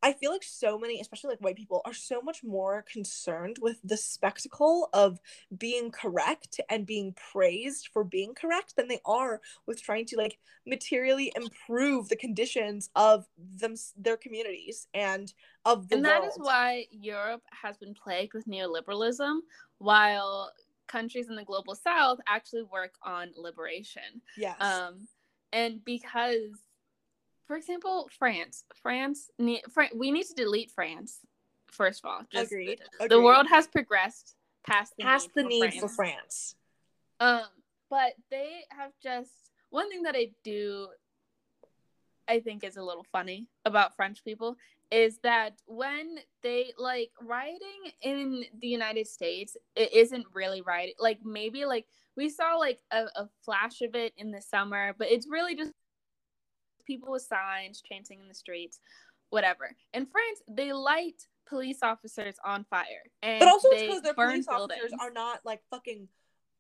i 0.04 0.14
feel 0.14 0.32
like 0.32 0.44
so 0.44 0.78
many 0.78 1.00
especially 1.00 1.30
like 1.30 1.42
white 1.42 1.56
people 1.56 1.82
are 1.86 1.94
so 1.94 2.22
much 2.22 2.44
more 2.44 2.84
concerned 2.92 3.58
with 3.62 3.80
the 3.84 3.98
spectacle 3.98 4.90
of 4.94 5.20
being 5.58 5.92
correct 5.92 6.60
and 6.70 6.86
being 6.86 7.14
praised 7.32 7.90
for 7.92 8.04
being 8.04 8.34
correct 8.34 8.76
than 8.76 8.88
they 8.88 9.00
are 9.06 9.42
with 9.66 9.82
trying 9.82 10.06
to 10.06 10.18
like 10.18 10.38
materially 10.66 11.32
improve 11.36 12.10
the 12.10 12.16
conditions 12.16 12.90
of 12.96 13.26
them 13.38 13.76
their 13.98 14.18
communities 14.18 14.88
and 14.94 15.34
of 15.66 15.88
the 15.90 15.96
and 15.96 16.06
that 16.06 16.24
is 16.24 16.38
world. 16.38 16.48
why 16.48 16.86
Europe 16.92 17.44
has 17.52 17.78
been 17.78 17.94
plagued 17.94 18.34
with 18.34 18.48
neoliberalism, 18.48 19.40
while 19.80 20.52
countries 20.88 21.30
in 21.30 21.36
the 21.36 21.44
global 21.44 21.76
south 21.76 22.20
actually 22.28 22.64
work 22.64 22.94
on 23.04 23.30
liberation. 23.36 24.22
yes 24.38 24.56
Um, 24.60 25.08
and 25.54 25.84
because, 25.84 26.52
for 27.48 27.56
example, 27.56 28.10
France, 28.18 28.66
France, 28.76 29.30
ne- 29.40 29.64
Fran- 29.72 29.90
we 29.96 30.12
need 30.12 30.26
to 30.28 30.34
delete 30.34 30.70
France. 30.72 31.20
First 31.72 32.04
of 32.04 32.10
all, 32.10 32.22
just 32.32 32.52
Agreed. 32.52 32.82
The 33.00 33.06
Agreed. 33.06 33.24
world 33.24 33.48
has 33.48 33.68
progressed 33.68 34.36
past 34.66 34.94
the 34.98 35.04
past 35.04 35.30
the 35.34 35.44
need 35.44 35.72
need 35.72 35.80
for 35.80 35.88
France. 35.88 36.56
Um, 37.20 37.46
but 37.90 38.14
they 38.30 38.62
have 38.70 38.92
just 39.02 39.32
one 39.70 39.90
thing 39.90 40.04
that 40.04 40.16
I 40.16 40.32
do 40.44 40.88
I 42.28 42.40
think 42.40 42.64
is 42.64 42.78
a 42.78 42.84
little 42.84 43.06
funny 43.12 43.48
about 43.66 43.96
French 43.96 44.24
people 44.24 44.58
is 44.92 45.20
that 45.20 45.54
when 45.66 46.18
they 46.44 46.74
like 46.78 47.12
rioting 47.22 47.92
in 48.02 48.44
the 48.62 48.68
United 48.68 49.08
States, 49.08 49.58
it 49.76 49.94
isn't 49.94 50.26
really 50.34 50.62
rioting. 50.62 50.96
Like 51.00 51.20
maybe 51.24 51.66
like 51.66 51.86
we 52.16 52.30
saw 52.30 52.56
like 52.56 52.80
a, 52.92 53.06
a 53.16 53.30
flash 53.44 53.82
of 53.82 53.96
it 53.96 54.14
in 54.18 54.32
the 54.32 54.42
summer, 54.42 54.94
but 54.98 55.10
it's 55.10 55.28
really 55.30 55.56
just 55.56 55.72
people 56.88 57.12
with 57.12 57.22
signs 57.22 57.82
chanting 57.88 58.20
in 58.22 58.28
the 58.28 58.34
streets, 58.34 58.80
whatever. 59.30 59.76
In 59.94 60.06
France, 60.06 60.42
they 60.48 60.74
light 60.74 61.22
police 61.48 61.80
officers 61.84 62.36
on 62.44 62.66
fire, 62.70 63.04
and 63.22 63.40
But 63.40 63.50
also 63.50 63.70
because 63.72 64.02
their 64.02 64.14
police 64.14 64.48
officers 64.48 64.94
are 65.00 65.12
not 65.12 65.42
like 65.46 65.62
fucking 65.70 66.08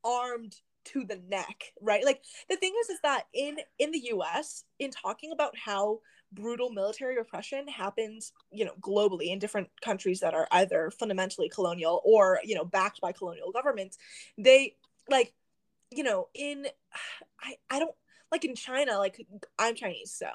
armed 0.04 0.56
to 0.86 1.04
the 1.04 1.20
neck, 1.28 1.74
right? 1.82 2.04
Like 2.04 2.22
the 2.50 2.56
thing 2.56 2.74
is 2.82 2.90
is 2.90 3.00
that 3.04 3.24
in 3.34 3.58
in 3.80 3.92
the 3.92 4.10
US, 4.14 4.64
in 4.80 4.92
talking 4.92 5.32
about 5.32 5.58
how 5.58 6.00
brutal 6.32 6.70
military 6.72 7.18
repression 7.18 7.68
happens, 7.68 8.32
you 8.52 8.66
know, 8.66 8.74
globally 8.82 9.28
in 9.28 9.40
different 9.40 9.70
countries 9.82 10.20
that 10.20 10.34
are 10.34 10.48
either 10.52 10.92
fundamentally 10.92 11.50
colonial 11.50 12.02
or, 12.06 12.40
you 12.44 12.56
know, 12.56 12.66
backed 12.66 13.02
by 13.02 13.12
colonial 13.12 13.52
governments, 13.52 13.98
they 14.38 14.76
like, 15.10 15.34
you 15.92 16.04
know, 16.04 16.28
in 16.34 16.68
I 17.42 17.56
I 17.70 17.80
don't 17.80 17.96
like 18.32 18.46
in 18.46 18.56
China, 18.56 18.98
like 18.98 19.26
I'm 19.58 19.76
Chinese, 19.76 20.12
so 20.12 20.28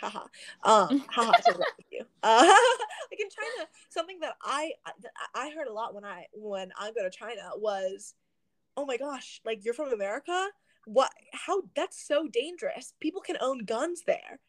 haha. 0.00 0.24
Um 0.64 1.04
haha 1.10 1.32
that 1.32 1.66
you. 1.90 2.04
Uh, 2.22 2.44
like 3.10 3.20
in 3.20 3.28
China, 3.30 3.68
something 3.88 4.20
that 4.20 4.34
I 4.42 4.72
that 5.02 5.12
I 5.34 5.50
heard 5.50 5.66
a 5.68 5.72
lot 5.72 5.94
when 5.94 6.04
I 6.04 6.26
when 6.32 6.70
I 6.78 6.92
go 6.92 7.02
to 7.02 7.10
China 7.10 7.50
was, 7.56 8.14
oh 8.76 8.86
my 8.86 8.96
gosh, 8.96 9.40
like 9.44 9.64
you're 9.64 9.74
from 9.74 9.92
America? 9.92 10.48
What 10.86 11.10
how 11.32 11.62
that's 11.76 12.06
so 12.06 12.26
dangerous. 12.26 12.94
People 13.00 13.20
can 13.20 13.36
own 13.40 13.64
guns 13.64 14.02
there. 14.06 14.40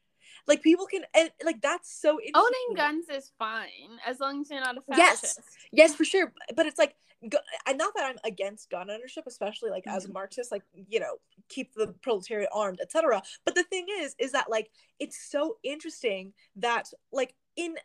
Like 0.48 0.64
people 0.64 0.86
can 0.86 1.04
and 1.14 1.30
like 1.44 1.62
that's 1.62 1.94
so 1.94 2.20
interesting. 2.20 2.36
Owning 2.36 2.76
guns 2.76 3.10
is 3.10 3.32
fine 3.38 4.00
as 4.06 4.20
long 4.20 4.42
as 4.42 4.50
you're 4.50 4.60
not 4.60 4.78
a 4.78 4.82
fascist. 4.82 5.38
Yes, 5.38 5.40
yes, 5.72 5.96
for 5.96 6.06
sure. 6.06 6.34
But 6.56 6.66
it's 6.66 6.80
like, 6.80 6.96
and 7.22 7.78
not 7.78 7.94
that 7.96 8.06
I'm 8.06 8.18
against 8.24 8.70
gun 8.70 8.90
ownership, 8.90 9.26
especially 9.28 9.70
like 9.70 9.86
as 9.88 10.06
a 10.06 10.10
Mhm. 10.10 10.14
Marxist, 10.14 10.52
like 10.52 10.64
you 10.74 11.00
know, 11.00 11.20
keep 11.50 11.74
the 11.74 11.88
proletariat 12.02 12.50
armed, 12.52 12.80
etc. 12.82 13.22
But 13.46 13.56
the 13.56 13.64
thing 13.64 13.88
is, 13.90 14.16
is 14.18 14.32
that 14.32 14.50
like 14.50 14.72
it's 15.00 15.18
so 15.20 15.58
interesting 15.64 16.34
that 16.56 16.92
like 17.12 17.36
in 17.56 17.78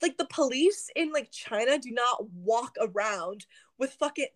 like 0.00 0.16
the 0.16 0.24
police 0.24 0.88
in 0.96 1.12
like 1.12 1.30
China 1.30 1.78
do 1.78 1.90
not 1.90 2.30
walk 2.30 2.74
around 2.80 3.44
with 3.76 3.92
fucking 3.92 4.28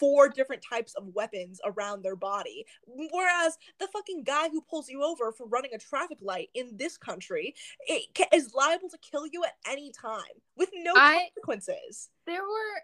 four 0.00 0.30
different 0.30 0.62
types 0.66 0.94
of 0.94 1.08
weapons 1.14 1.60
around 1.62 2.00
their 2.02 2.16
body. 2.16 2.64
Whereas 2.86 3.58
the 3.78 3.86
fucking 3.88 4.24
guy 4.24 4.48
who 4.48 4.62
pulls 4.62 4.88
you 4.88 5.02
over 5.02 5.30
for 5.30 5.46
running 5.46 5.74
a 5.74 5.78
traffic 5.78 6.16
light 6.22 6.48
in 6.54 6.74
this 6.78 6.96
country 6.96 7.54
it 7.80 8.14
ca- 8.16 8.28
is 8.32 8.54
liable 8.54 8.88
to 8.88 8.98
kill 8.98 9.26
you 9.26 9.44
at 9.44 9.58
any 9.66 9.90
time 9.92 10.22
with 10.56 10.70
no 10.72 10.94
I- 10.96 11.28
consequences. 11.34 12.08
There 12.24 12.42
were 12.42 12.82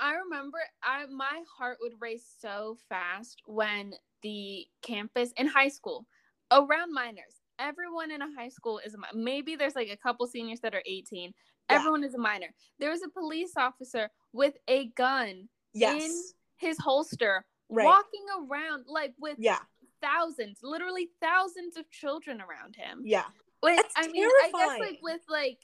I 0.00 0.14
remember 0.14 0.58
I 0.82 1.06
my 1.06 1.42
heart 1.58 1.78
would 1.80 1.92
race 2.00 2.26
so 2.40 2.76
fast 2.88 3.42
when 3.46 3.94
the 4.22 4.66
campus 4.82 5.32
in 5.36 5.46
high 5.46 5.68
school 5.68 6.06
around 6.50 6.92
minors. 6.92 7.40
Everyone 7.58 8.10
in 8.10 8.20
a 8.20 8.26
high 8.36 8.48
school 8.48 8.80
is 8.84 8.94
a 8.94 8.98
maybe 9.16 9.54
there's 9.54 9.76
like 9.76 9.90
a 9.90 9.96
couple 9.96 10.26
seniors 10.26 10.60
that 10.60 10.74
are 10.74 10.82
18. 10.86 11.32
Yeah. 11.70 11.76
Everyone 11.76 12.02
is 12.04 12.14
a 12.14 12.18
minor. 12.18 12.48
There 12.80 12.90
was 12.90 13.02
a 13.02 13.08
police 13.08 13.52
officer 13.56 14.10
with 14.32 14.54
a 14.68 14.86
gun 14.96 15.48
Yes. 15.72 16.02
in 16.04 16.22
his 16.68 16.78
holster 16.78 17.44
Right. 17.70 17.84
walking 17.84 18.24
around 18.38 18.84
like 18.86 19.14
with 19.18 19.36
yeah. 19.38 19.58
thousands, 20.02 20.58
literally 20.62 21.10
thousands 21.22 21.76
of 21.76 21.90
children 21.90 22.40
around 22.40 22.76
him. 22.76 23.02
Yeah. 23.04 23.24
Wait, 23.62 23.76
That's 23.76 23.94
I 23.96 24.08
mean, 24.08 24.24
I 24.24 24.50
guess 24.52 24.60
terrifying. 24.60 24.80
like 24.80 24.98
with 25.02 25.20
like 25.28 25.58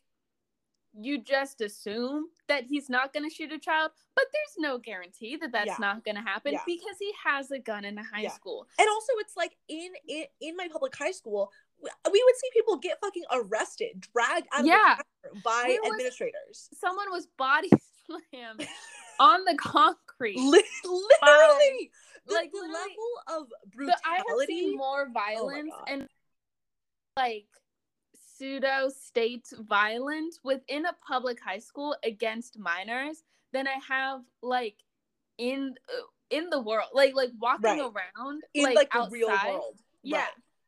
you 0.92 1.22
just 1.22 1.60
assume 1.60 2.26
that 2.48 2.64
he's 2.64 2.88
not 2.90 3.12
going 3.12 3.28
to 3.28 3.32
shoot 3.34 3.52
a 3.52 3.58
child, 3.58 3.92
but 4.16 4.24
there's 4.32 4.56
no 4.58 4.76
guarantee 4.78 5.36
that 5.36 5.52
that's 5.52 5.68
Yeah. 5.68 5.76
not 5.78 6.04
going 6.04 6.16
to 6.16 6.20
happen 6.22 6.52
Yeah. 6.54 6.62
because 6.66 6.96
he 6.98 7.12
has 7.24 7.50
a 7.52 7.58
gun 7.60 7.84
in 7.84 7.96
a 7.96 8.02
high 8.02 8.22
Yeah. 8.22 8.32
school. 8.32 8.66
And 8.78 8.88
also, 8.88 9.12
it's 9.18 9.36
like 9.36 9.56
in 9.68 9.92
in, 10.08 10.24
in 10.40 10.56
my 10.56 10.68
public 10.68 10.96
high 10.96 11.12
school, 11.12 11.52
we 11.80 12.22
would 12.24 12.36
see 12.36 12.48
people 12.52 12.76
get 12.76 13.00
fucking 13.00 13.22
arrested, 13.30 14.00
dragged 14.12 14.48
out 14.52 14.60
of 14.60 14.66
Yeah. 14.66 14.98
by 15.44 15.78
was- 15.80 15.90
administrators. 15.92 16.68
Someone 16.74 17.10
was 17.12 17.26
body 17.38 17.70
slammed 18.06 18.66
on 19.20 19.44
the 19.44 19.54
concrete. 19.56 20.38
Li- 20.38 20.64
literally, 20.84 21.90
the, 22.26 22.34
Like, 22.34 22.50
the 22.50 22.58
literally- 22.58 22.72
level 22.72 23.42
of 23.42 23.48
But 23.76 24.00
I 24.04 24.16
have 24.16 24.24
brutality. 24.26 24.46
seen 24.58 24.76
more 24.76 25.06
oh 25.08 25.12
violence 25.12 25.70
God. 25.72 25.84
and 25.88 26.08
like 27.16 27.46
pseudo 28.40 28.88
state 28.88 29.46
violence 29.60 30.40
within 30.42 30.86
a 30.86 30.94
public 31.06 31.38
high 31.40 31.58
school 31.58 31.94
against 32.02 32.58
minors 32.58 33.22
than 33.52 33.68
I 33.68 33.76
have 33.86 34.22
like 34.42 34.76
in 35.36 35.74
uh, 35.90 36.02
in 36.30 36.48
the 36.48 36.60
world, 36.60 36.88
like 36.94 37.14
like 37.14 37.30
walking 37.38 37.64
Right. 37.64 37.80
around 37.80 38.42
in 38.54 38.64
like, 38.64 38.76
like, 38.76 38.90
the 38.92 38.98
outside. 38.98 39.12
real 39.12 39.28
world. 39.28 39.78
Yeah, 40.02 40.24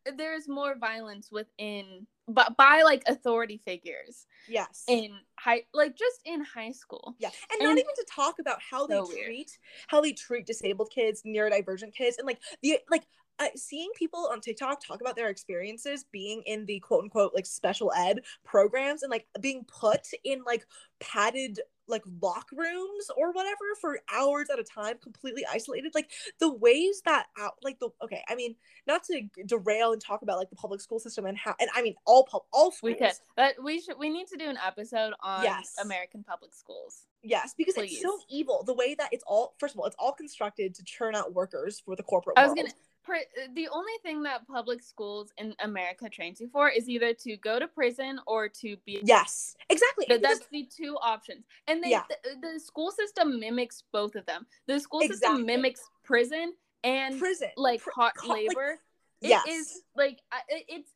Right. 0.07 0.19
there's 0.19 0.49
more 0.49 0.77
violence 0.77 1.31
within 1.33 2.07
but 2.29 2.57
by 2.57 2.83
like 2.83 3.03
authority 3.09 3.57
figures 3.65 4.27
yes 4.49 4.85
in 4.87 5.11
high 5.39 5.63
like 5.75 5.97
just 5.97 6.21
in 6.25 6.45
high 6.45 6.71
school 6.71 7.17
yeah 7.19 7.31
and, 7.53 7.63
not 7.63 7.73
even 7.73 7.95
to 7.97 8.07
talk 8.09 8.39
about 8.39 8.59
how 8.61 8.87
So 8.87 8.93
they 9.07 9.15
weird. 9.15 9.27
treat 9.27 9.59
how 9.89 10.01
they 10.01 10.13
treat 10.13 10.47
disabled 10.47 10.91
kids 10.95 11.23
neurodivergent 11.27 11.95
kids 11.95 12.19
and 12.19 12.27
like 12.27 12.39
the 12.63 12.79
like 12.91 13.03
uh, 13.39 13.47
seeing 13.57 13.91
people 13.97 14.29
on 14.31 14.41
tiktok 14.41 14.85
talk 14.85 15.01
about 15.01 15.17
their 15.17 15.29
experiences 15.29 16.05
being 16.13 16.43
in 16.47 16.65
the 16.67 16.79
quote 16.81 17.03
unquote 17.05 17.33
like 17.35 17.47
special 17.47 17.93
ed 17.97 18.21
programs 18.45 19.03
and 19.03 19.11
like 19.11 19.27
being 19.41 19.65
put 19.65 20.07
in 20.25 20.43
like 20.45 20.65
padded 21.01 21.61
like 21.89 22.03
lock 22.21 22.47
rooms 22.53 23.11
or 23.17 23.33
whatever 23.33 23.57
for 23.81 23.99
hours 24.13 24.49
at 24.53 24.59
a 24.59 24.65
time 24.65 24.97
completely 25.03 25.45
isolated 25.51 25.93
like 25.95 26.11
the 26.39 26.53
ways 26.53 27.03
that 27.05 27.27
out 27.39 27.55
like 27.63 27.79
the 27.81 27.89
okay 28.03 28.23
i 28.29 28.35
mean 28.35 28.55
not 28.87 29.03
to 29.03 29.21
derail 29.47 29.93
and 29.93 30.01
talk 30.01 30.23
about 30.23 30.39
like 30.39 30.49
the 30.49 30.57
public 30.57 30.81
school 30.81 31.01
system 31.01 31.27
and 31.27 31.37
how 31.37 31.55
and 31.61 31.69
i 31.75 31.83
mean 31.83 31.95
all 32.07 32.25
pub 32.25 32.43
all 32.53 32.71
schools 32.71 32.93
we 32.93 32.95
could 32.95 33.13
but 33.37 33.55
we 33.63 33.81
should 33.81 33.99
we 33.99 34.09
need 34.09 34.29
to 34.29 34.37
do 34.37 34.49
an 34.49 34.59
episode 34.65 35.13
on 35.21 35.43
Yes. 35.43 35.75
american 35.83 36.23
public 36.23 36.55
schools 36.55 37.03
Yes, 37.25 37.55
because 37.57 37.77
it's 37.77 38.01
so 38.01 38.19
evil 38.29 38.65
the 38.67 38.75
way 38.75 38.97
that 38.97 39.09
it's 39.13 39.23
all. 39.27 39.55
First 39.59 39.75
of 39.75 39.79
all, 39.79 39.87
it's 39.87 39.95
all 39.97 40.13
constructed 40.13 40.75
to 40.75 40.83
churn 40.83 41.15
out 41.15 41.33
workers 41.33 41.81
for 41.85 41.95
the 41.95 42.03
corporate 42.03 42.37
I 42.37 42.43
was 42.43 42.49
world. 42.49 42.57
gonna. 42.57 42.71
The 43.07 43.69
only 43.73 43.93
thing 44.03 44.23
that 44.23 44.47
public 44.47 44.83
schools 44.83 45.33
in 45.39 45.55
America 45.61 46.09
trains 46.09 46.41
you 46.41 46.49
for 46.49 46.69
is 46.69 46.89
either 46.89 47.13
to 47.15 47.37
go 47.37 47.59
to 47.59 47.67
prison 47.69 48.21
or 48.27 48.49
to 48.49 48.77
be. 48.85 49.01
Yes, 49.05 49.57
exactly. 49.69 50.07
Because- 50.09 50.23
That's 50.23 50.47
the 50.51 50.65
two 50.75 50.97
options, 51.03 51.45
and 51.67 51.83
they 51.83 51.91
Yeah. 51.91 52.05
the, 52.09 52.37
the 52.55 52.61
school 52.61 52.91
system 52.91 53.39
mimics 53.41 53.83
both 53.93 54.15
of 54.15 54.25
them. 54.27 54.47
The 54.67 54.79
school 54.81 55.01
system 55.01 55.17
Exactly. 55.17 55.45
mimics 55.45 55.81
prison 56.05 56.55
and 56.85 57.19
prison, 57.19 57.51
like 57.57 57.81
Pr- 57.83 57.91
hot 57.95 58.15
co- 58.17 58.29
like, 58.29 58.49
labor. 58.49 58.81
yes, 59.21 59.45
It 59.47 59.51
is 59.51 59.83
like 59.97 60.21
it, 60.49 60.65
it's 60.69 60.91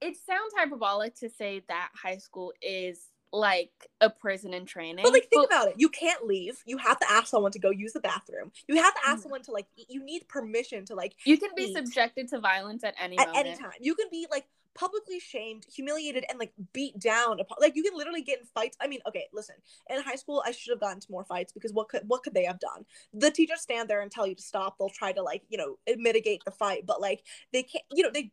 it 0.00 0.16
sounds 0.16 0.52
hyperbolic 0.56 1.14
to 1.16 1.28
say 1.28 1.62
that 1.68 1.90
high 1.94 2.18
school 2.18 2.52
is 2.62 3.08
like 3.32 3.70
a 4.00 4.08
prison 4.10 4.54
in 4.54 4.64
training. 4.64 5.02
But 5.02 5.12
like, 5.12 5.28
think 5.28 5.46
about 5.46 5.68
it. 5.68 5.74
You 5.76 5.88
can't 5.88 6.24
leave. 6.26 6.62
You 6.66 6.78
have 6.78 6.98
to 7.00 7.10
ask 7.10 7.26
someone 7.28 7.52
to 7.52 7.58
go 7.58 7.70
use 7.70 7.92
the 7.92 8.00
bathroom. 8.00 8.52
You 8.66 8.76
have 8.76 8.94
to 8.94 9.00
ask 9.06 9.18
Mhm. 9.18 9.22
someone 9.22 9.42
to 9.42 9.52
like. 9.52 9.66
eat. 9.76 9.86
You 9.90 10.02
need 10.02 10.28
permission 10.28 10.84
to 10.86 10.94
like 10.94 11.14
you 11.24 11.36
can 11.38 11.50
be 11.54 11.72
subjected 11.74 12.28
to 12.28 12.38
violence 12.40 12.84
at 12.84 12.94
any 12.98 13.18
at 13.18 13.28
moment. 13.28 13.46
any 13.46 13.56
time. 13.58 13.72
You 13.80 13.94
can 13.94 14.06
be 14.10 14.26
like 14.30 14.46
publicly 14.74 15.18
shamed, 15.18 15.66
humiliated, 15.74 16.24
and 16.30 16.38
like 16.38 16.52
beat 16.72 16.98
down. 17.00 17.40
upon- 17.40 17.58
Like 17.60 17.74
you 17.76 17.82
can 17.82 17.94
literally 17.96 18.22
get 18.22 18.38
in 18.40 18.46
fights. 18.46 18.76
I 18.80 18.86
mean, 18.86 19.00
okay, 19.08 19.28
listen. 19.32 19.56
In 19.90 20.00
high 20.02 20.14
school, 20.14 20.42
I 20.46 20.52
should 20.52 20.70
have 20.70 20.80
gotten 20.80 21.00
to 21.00 21.10
more 21.10 21.24
fights 21.24 21.52
because 21.52 21.72
what 21.72 21.88
could 21.88 22.08
what 22.08 22.22
could 22.22 22.32
they 22.34 22.44
have 22.44 22.60
done? 22.60 22.86
The 23.12 23.30
teachers 23.30 23.60
stand 23.60 23.90
there 23.90 24.00
and 24.00 24.10
tell 24.10 24.26
you 24.26 24.36
to 24.36 24.42
stop. 24.42 24.78
They'll 24.78 24.88
try 24.88 25.12
to 25.12 25.22
like 25.22 25.42
you 25.48 25.58
know 25.58 25.78
mitigate 25.96 26.44
the 26.44 26.50
fight, 26.52 26.86
but 26.86 27.00
like 27.00 27.24
they 27.52 27.62
can't. 27.64 27.84
You 27.92 28.04
know 28.04 28.10
they. 28.10 28.30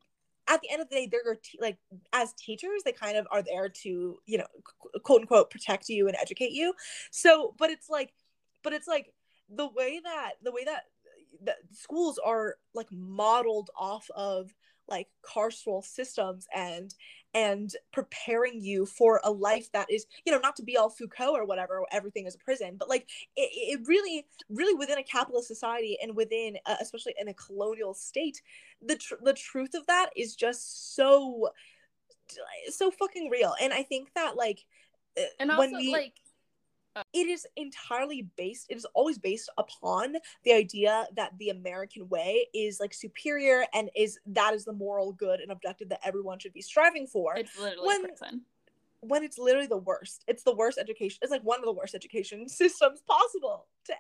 At 0.48 0.62
the 0.62 0.70
end 0.70 0.82
of 0.82 0.90
the 0.90 0.96
day, 0.96 1.10
they're 1.12 1.36
te- 1.36 1.60
like 1.60 1.78
as 2.14 2.34
teachers, 2.34 2.84
they 2.84 2.92
kind 2.92 3.18
of 3.18 3.28
are 3.32 3.42
there 3.42 3.70
to 3.70 4.20
you 4.26 4.38
know 4.38 4.46
quote 5.04 5.22
unquote 5.22 5.50
protect 5.50 5.90
you 5.90 6.08
and 6.08 6.16
educate 6.20 6.52
you. 6.52 6.74
So, 7.12 7.56
but 7.58 7.70
it's 7.70 7.90
like, 7.90 8.14
but 8.64 8.74
it's 8.74 8.88
like 8.88 9.14
the 9.50 9.68
way 9.68 10.00
that 10.04 10.34
the 10.44 10.52
way 10.52 10.64
that 10.66 10.84
uh, 10.84 11.46
that 11.46 11.58
schools 11.72 12.20
are 12.24 12.56
like 12.74 12.92
modeled 12.92 13.70
off 13.78 14.10
of 14.16 14.54
like 14.88 15.08
carceral 15.24 15.84
systems 15.84 16.48
and 16.56 16.94
and 17.34 17.72
preparing 17.92 18.62
you 18.62 18.86
for 18.86 19.20
a 19.24 19.32
life 19.32 19.72
that 19.74 19.92
is 19.92 20.06
you 20.26 20.32
know 20.32 20.40
not 20.40 20.56
to 20.56 20.64
be 20.64 20.78
all 20.78 20.90
foucault 20.90 21.34
or 21.36 21.46
whatever 21.46 21.82
everything 21.92 22.26
is 22.26 22.36
a 22.36 22.40
prison 22.40 22.76
but 22.78 22.90
like 22.90 23.08
it, 23.36 23.50
it 23.52 23.88
really 23.88 24.26
really 24.50 24.74
within 24.74 24.98
a 24.98 25.04
capitalist 25.04 25.48
society 25.48 25.98
and 26.02 26.16
within 26.16 26.58
uh, 26.66 26.76
especially 26.82 27.14
in 27.20 27.28
a 27.28 27.34
colonial 27.34 27.94
state 27.94 28.42
the 28.82 28.96
tr- 28.96 29.16
the 29.24 29.34
truth 29.34 29.74
of 29.74 29.86
that 29.88 30.10
is 30.16 30.36
just 30.36 30.96
so 30.96 31.50
so 32.70 32.92
fucking 32.92 33.30
real. 33.30 33.54
And 33.62 33.74
i 33.74 33.84
think 33.84 34.10
that 34.16 34.36
like 34.36 34.66
uh, 35.18 35.24
and 35.40 35.52
also 35.52 35.72
when 35.72 35.78
we, 35.78 35.92
like 35.92 36.14
it 37.14 37.28
is 37.28 37.46
entirely 37.56 38.28
based 38.38 38.68
it 38.70 38.78
is 38.78 38.86
always 38.94 39.18
based 39.18 39.50
upon 39.58 40.16
the 40.44 40.54
idea 40.54 41.06
that 41.16 41.38
the 41.40 41.50
american 41.50 42.08
way 42.10 42.48
is 42.54 42.80
like 42.80 42.94
superior 42.94 43.66
and 43.74 43.90
is 43.96 44.20
that 44.26 44.54
is 44.54 44.66
the 44.66 44.74
moral 44.74 45.12
good 45.14 45.40
and 45.40 45.52
objective 45.52 45.90
that 45.90 46.00
everyone 46.04 46.40
should 46.40 46.54
be 46.54 46.62
striving 46.62 47.08
for. 47.08 47.36
It's 47.36 47.58
literally 47.60 47.88
when- 47.88 48.04
prison. 48.04 48.42
when 49.02 49.24
it's 49.24 49.38
literally 49.38 49.68
the 49.68 49.78
worst. 49.78 50.24
It's 50.28 50.44
the 50.44 50.56
worst 50.56 50.78
education 50.78 51.20
it's 51.22 51.32
like 51.32 51.44
one 51.44 51.60
of 51.60 51.66
the 51.66 51.74
worst 51.74 51.96
education 51.96 52.48
systems 52.62 53.02
possible 53.02 53.68
to, 53.86 53.94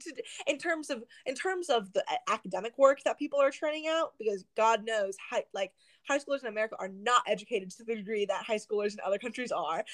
to 0.00 0.22
in 0.46 0.58
terms 0.58 0.90
of 0.90 1.02
in 1.26 1.34
terms 1.34 1.70
of 1.70 1.92
the 1.92 2.00
uh, 2.08 2.16
academic 2.28 2.76
work 2.78 3.02
that 3.04 3.18
people 3.18 3.40
are 3.40 3.50
churning 3.50 3.86
out 3.88 4.14
because 4.18 4.44
god 4.56 4.84
knows 4.84 5.16
high 5.30 5.44
like 5.52 5.72
high 6.06 6.18
schoolers 6.18 6.42
in 6.42 6.48
america 6.48 6.76
are 6.78 6.88
not 6.88 7.22
educated 7.26 7.70
to 7.70 7.84
the 7.84 7.96
degree 7.96 8.26
that 8.26 8.44
high 8.44 8.58
schoolers 8.58 8.92
in 8.92 9.00
other 9.04 9.18
countries 9.18 9.50
are 9.50 9.84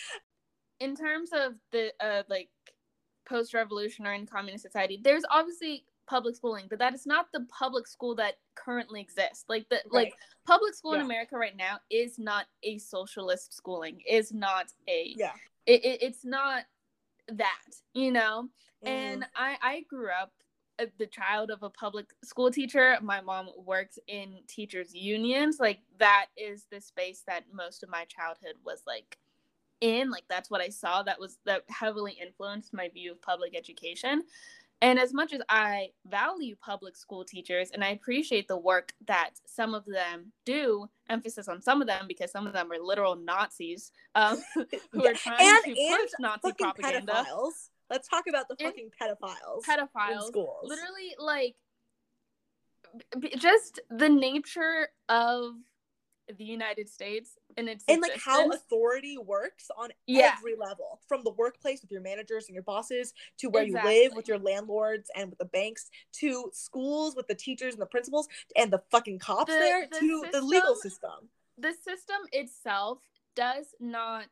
in 0.81 0.97
terms 0.97 1.31
of 1.33 1.55
the 1.72 1.93
uh 2.01 2.22
like 2.28 2.49
post 3.28 3.55
revolution 3.55 4.07
or 4.07 4.12
in 4.12 4.26
communist 4.26 4.64
society, 4.64 5.01
there's 5.03 5.24
obviously 5.31 5.85
public 6.09 6.35
schooling, 6.35 6.66
but 6.68 6.81
that 6.81 6.93
is 6.93 7.07
not 7.07 7.26
the 7.33 7.47
public 7.57 7.87
school 7.87 8.16
that 8.16 8.35
currently 8.57 9.01
exists. 9.01 9.45
Like 9.49 9.68
the 9.68 9.81
like 9.91 10.14
public 10.47 10.74
school 10.74 10.95
in 10.95 11.03
America 11.03 11.37
right 11.37 11.57
now 11.57 11.78
is 11.91 12.18
not 12.18 12.47
a 12.64 12.78
socialist 12.78 13.55
schooling, 13.55 14.01
is 14.09 14.33
not 14.33 14.66
a 14.89 15.14
yeah 15.16 15.33
it, 15.66 15.85
it, 15.85 16.03
it's 16.03 16.24
not 16.24 16.64
that, 17.28 17.61
you 17.95 18.11
know? 18.12 18.49
Mm. 18.85 18.89
And 18.89 19.26
I 19.37 19.57
I 19.62 19.85
grew 19.89 20.09
up 20.11 20.33
uh, 20.78 20.87
the 20.99 21.07
child 21.07 21.51
of 21.51 21.62
a 21.62 21.70
public 21.70 22.07
school 22.24 22.51
teacher. 22.51 22.97
My 23.03 23.20
mom 23.20 23.51
works 23.57 23.99
in 24.09 24.39
teachers 24.49 24.95
unions. 24.95 25.59
Like 25.61 25.81
that 25.99 26.26
is 26.37 26.66
the 26.70 26.81
space 26.81 27.22
that 27.26 27.45
most 27.53 27.83
of 27.83 27.89
my 27.89 28.05
childhood 28.07 28.55
was 28.64 28.83
like 28.87 29.18
in. 29.81 30.11
Like 30.11 30.24
that's 30.28 30.51
what 30.51 30.61
I 30.61 30.68
saw 30.68 31.03
that 31.05 31.18
was 31.20 31.39
that 31.47 31.64
heavily 31.68 32.16
influenced 32.20 32.72
my 32.74 32.89
view 32.89 33.12
of 33.12 33.22
public 33.22 33.57
education. 33.57 34.22
And 34.83 34.99
as 34.99 35.12
much 35.12 35.35
as 35.35 35.43
I 35.51 35.91
value 36.07 36.57
public 36.57 36.97
school 36.97 37.22
teachers 37.22 37.70
and 37.70 37.85
I 37.85 37.89
appreciate 37.89 38.49
the 38.49 38.57
work 38.57 38.95
that 39.07 39.33
some 39.45 39.74
of 39.74 39.85
them 39.85 40.33
do, 40.47 40.89
emphasis 41.11 41.49
on 41.49 41.61
some 41.61 41.83
of 41.83 41.87
them 41.87 42.07
because 42.09 42.31
some 42.33 42.47
of 42.47 42.55
them 42.55 42.72
are 42.72 42.78
literal 42.78 43.14
Nazis 43.14 43.93
um, 44.14 44.39
who 44.93 45.07
are 45.07 45.12
trying 45.12 45.37
And- 45.41 45.64
to 45.64 45.70
and 45.78 45.99
push 46.01 46.11
Nazi 46.18 46.41
fucking 46.43 46.57
propaganda. 46.72 47.12
pedophiles 47.12 47.68
let's 47.91 48.09
talk 48.09 48.24
about 48.28 48.47
the 48.49 48.55
And 48.61 48.68
fucking 48.68 48.91
pedophiles 49.03 49.68
in 49.68 49.89
pedophiles 49.89 50.28
schools 50.28 50.62
literally 50.68 51.14
like 51.18 51.57
just 53.37 53.81
the 53.91 54.09
nature 54.09 54.89
of 55.09 55.55
the 56.37 56.45
united 56.45 56.89
states 56.89 57.37
and 57.57 57.69
its 57.69 57.85
and 57.89 58.01
like 58.03 58.17
how 58.19 58.49
authority 58.51 59.19
works 59.19 59.71
on 59.77 59.91
Yeah. 60.07 60.35
every 60.37 60.55
level 60.57 61.01
from 61.09 61.23
the 61.25 61.31
workplace 61.33 61.81
with 61.83 61.91
your 61.91 62.01
managers 62.01 62.47
and 62.47 62.55
your 62.55 62.63
bosses 62.63 63.13
to 63.39 63.49
where 63.49 63.63
you 63.65 63.75
live 63.75 64.15
with 64.15 64.29
your 64.29 64.39
landlords 64.39 65.11
and 65.17 65.31
with 65.31 65.39
the 65.39 65.45
banks 65.47 65.91
to 66.13 66.51
schools 66.53 67.17
with 67.17 67.27
the 67.27 67.35
teachers 67.35 67.75
and 67.75 67.83
the 67.83 67.87
principals 67.87 68.29
and 68.57 68.73
the 68.73 68.83
fucking 68.91 69.19
cops 69.19 69.53
The- 69.53 69.59
there 69.59 69.87
the 69.91 69.99
to 70.01 70.25
the 70.33 70.41
legal 70.43 70.75
system- 70.77 70.91
system. 70.91 71.31
the 71.59 71.73
system 71.75 72.21
itself 72.33 72.99
does 73.35 73.75
not 73.81 74.29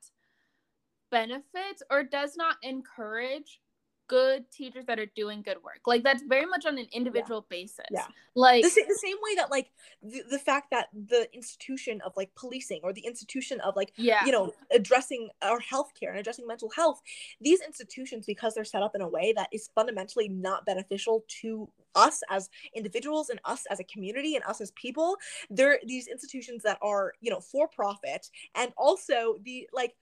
benefit 1.10 1.82
or 1.90 2.02
does 2.02 2.36
not 2.36 2.56
encourage 2.62 3.60
good 4.08 4.50
teachers 4.50 4.86
that 4.86 4.98
are 4.98 5.06
doing 5.14 5.42
good 5.42 5.58
work. 5.62 5.80
Like 5.86 6.02
that's 6.02 6.22
very 6.22 6.46
much 6.46 6.66
on 6.66 6.78
an 6.78 6.86
individual 6.92 7.46
basis. 7.48 7.86
Yeah. 7.90 8.06
like 8.34 8.62
the, 8.62 8.70
the 8.88 8.98
same 9.02 9.16
way 9.22 9.34
that 9.36 9.50
like 9.50 9.70
the, 10.02 10.22
the 10.30 10.38
fact 10.38 10.70
that 10.70 10.88
the 10.92 11.28
institution 11.34 12.00
of 12.04 12.12
like 12.16 12.34
policing 12.34 12.80
or 12.82 12.92
the 12.92 13.02
institution 13.02 13.60
of 13.60 13.76
like 13.76 13.92
yeah. 13.96 14.24
you 14.24 14.32
know 14.32 14.52
addressing 14.72 15.28
our 15.42 15.60
healthcare 15.60 16.08
and 16.10 16.18
addressing 16.18 16.46
mental 16.46 16.70
health 16.70 17.00
these 17.40 17.60
institutions 17.60 18.26
because 18.26 18.54
they're 18.54 18.64
set 18.64 18.82
up 18.82 18.94
in 18.94 19.00
a 19.00 19.08
way 19.08 19.32
that 19.36 19.48
is 19.52 19.70
fundamentally 19.74 20.28
not 20.28 20.64
beneficial 20.64 21.24
to 21.28 21.68
us 21.94 22.22
as 22.30 22.48
individuals 22.74 23.28
and 23.28 23.40
us 23.44 23.64
as 23.70 23.80
a 23.80 23.84
community 23.84 24.34
and 24.34 24.44
us 24.44 24.60
as 24.60 24.70
people 24.72 25.16
they're 25.50 25.78
these 25.84 26.06
institutions 26.06 26.62
that 26.62 26.78
are 26.80 27.12
you 27.20 27.30
know 27.30 27.40
for 27.40 27.68
profit 27.68 28.30
and 28.54 28.72
also 28.76 29.36
the 29.44 29.68
like 29.72 29.94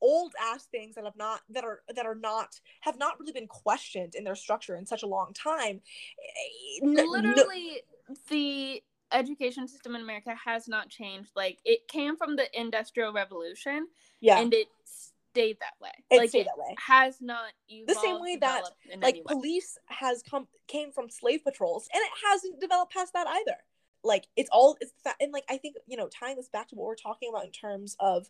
old 0.00 0.32
ass 0.40 0.64
things 0.66 0.94
that 0.94 1.04
have 1.04 1.16
not 1.16 1.40
that 1.50 1.64
are 1.64 1.80
that 1.94 2.06
are 2.06 2.14
not 2.14 2.60
have 2.80 2.98
not 2.98 3.18
really 3.18 3.32
been 3.32 3.46
questioned 3.46 4.14
in 4.14 4.24
their 4.24 4.34
structure 4.34 4.76
in 4.76 4.86
such 4.86 5.02
a 5.02 5.06
long 5.06 5.32
time. 5.32 5.80
Eh, 6.18 6.84
n- 6.84 6.94
no- 6.94 7.04
literally 7.04 7.82
the 8.28 8.82
education 9.10 9.66
system 9.66 9.94
in 9.94 10.02
america 10.02 10.34
has 10.44 10.68
not 10.68 10.88
changed. 10.88 11.30
Like 11.34 11.58
it 11.64 11.88
came 11.88 12.16
from 12.16 12.36
the 12.36 12.46
industrial 12.58 13.12
revolution 13.12 13.88
yeah. 14.20 14.40
and 14.40 14.52
it 14.52 14.68
stayed 14.84 15.58
that 15.60 15.74
way. 15.80 15.90
It 16.10 16.18
like 16.18 16.28
stayed 16.30 16.40
it 16.40 16.46
that 16.46 16.58
way. 16.58 16.74
has 16.86 17.20
not 17.20 17.52
evolved, 17.68 17.88
The 17.88 18.00
same 18.00 18.20
way 18.20 18.36
that, 18.36 18.62
like 19.00 19.16
way. 19.16 19.22
police 19.26 19.78
has 19.86 20.22
come 20.22 20.46
came 20.66 20.92
from 20.92 21.08
slave 21.08 21.44
patrols 21.44 21.88
and 21.92 22.00
it 22.02 22.10
hasn't 22.26 22.60
developed 22.60 22.92
past 22.92 23.12
that 23.14 23.26
either. 23.26 23.56
Like 24.04 24.26
it's 24.36 24.50
all 24.52 24.76
it's 24.80 24.92
that 25.04 25.16
and 25.20 25.32
like 25.32 25.44
i 25.50 25.56
think 25.56 25.74
you 25.88 25.96
know 25.96 26.08
tying 26.08 26.36
this 26.36 26.48
back 26.48 26.68
to 26.68 26.76
what 26.76 26.86
we're 26.86 26.94
talking 26.94 27.28
about 27.30 27.44
in 27.44 27.50
terms 27.50 27.96
of 27.98 28.28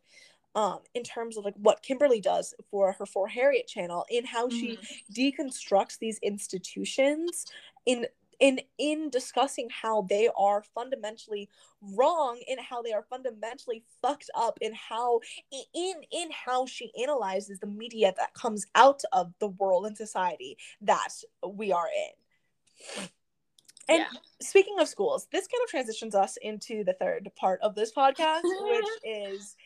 um 0.58 0.80
in 0.94 1.02
terms 1.04 1.36
of 1.36 1.44
like 1.44 1.54
what 1.56 1.82
kimberly 1.82 2.20
does 2.20 2.52
for 2.70 2.92
her 2.92 3.06
for 3.06 3.28
harriet 3.28 3.66
channel 3.68 4.04
in 4.10 4.24
how 4.24 4.48
she 4.48 4.76
Mhm. 4.76 5.02
deconstructs 5.14 5.98
these 5.98 6.18
institutions 6.18 7.46
in 7.86 8.06
in 8.40 8.60
in 8.78 9.10
discussing 9.10 9.68
how 9.70 10.02
they 10.02 10.28
are 10.36 10.62
fundamentally 10.74 11.48
wrong 11.80 12.40
and 12.48 12.60
how 12.60 12.82
they 12.82 12.92
are 12.92 13.02
fundamentally 13.02 13.84
fucked 14.02 14.30
up 14.34 14.58
in 14.60 14.72
how 14.74 15.20
in 15.74 15.94
in 16.10 16.30
how 16.30 16.66
she 16.66 16.92
analyzes 17.02 17.58
the 17.58 17.66
media 17.66 18.12
that 18.16 18.34
comes 18.34 18.66
out 18.74 19.02
of 19.12 19.32
the 19.40 19.48
world 19.48 19.86
and 19.86 19.96
society 19.96 20.56
that 20.80 21.12
we 21.46 21.72
are 21.72 21.88
in 22.04 23.08
and 23.88 23.98
yeah. 23.98 24.08
speaking 24.40 24.78
of 24.78 24.88
schools 24.88 25.26
this 25.32 25.48
kind 25.48 25.62
of 25.64 25.70
transitions 25.70 26.14
us 26.14 26.36
into 26.42 26.84
the 26.84 26.92
third 26.94 27.28
part 27.36 27.60
of 27.60 27.74
this 27.74 27.92
podcast 27.92 28.42
which 28.72 28.86
is 29.04 29.56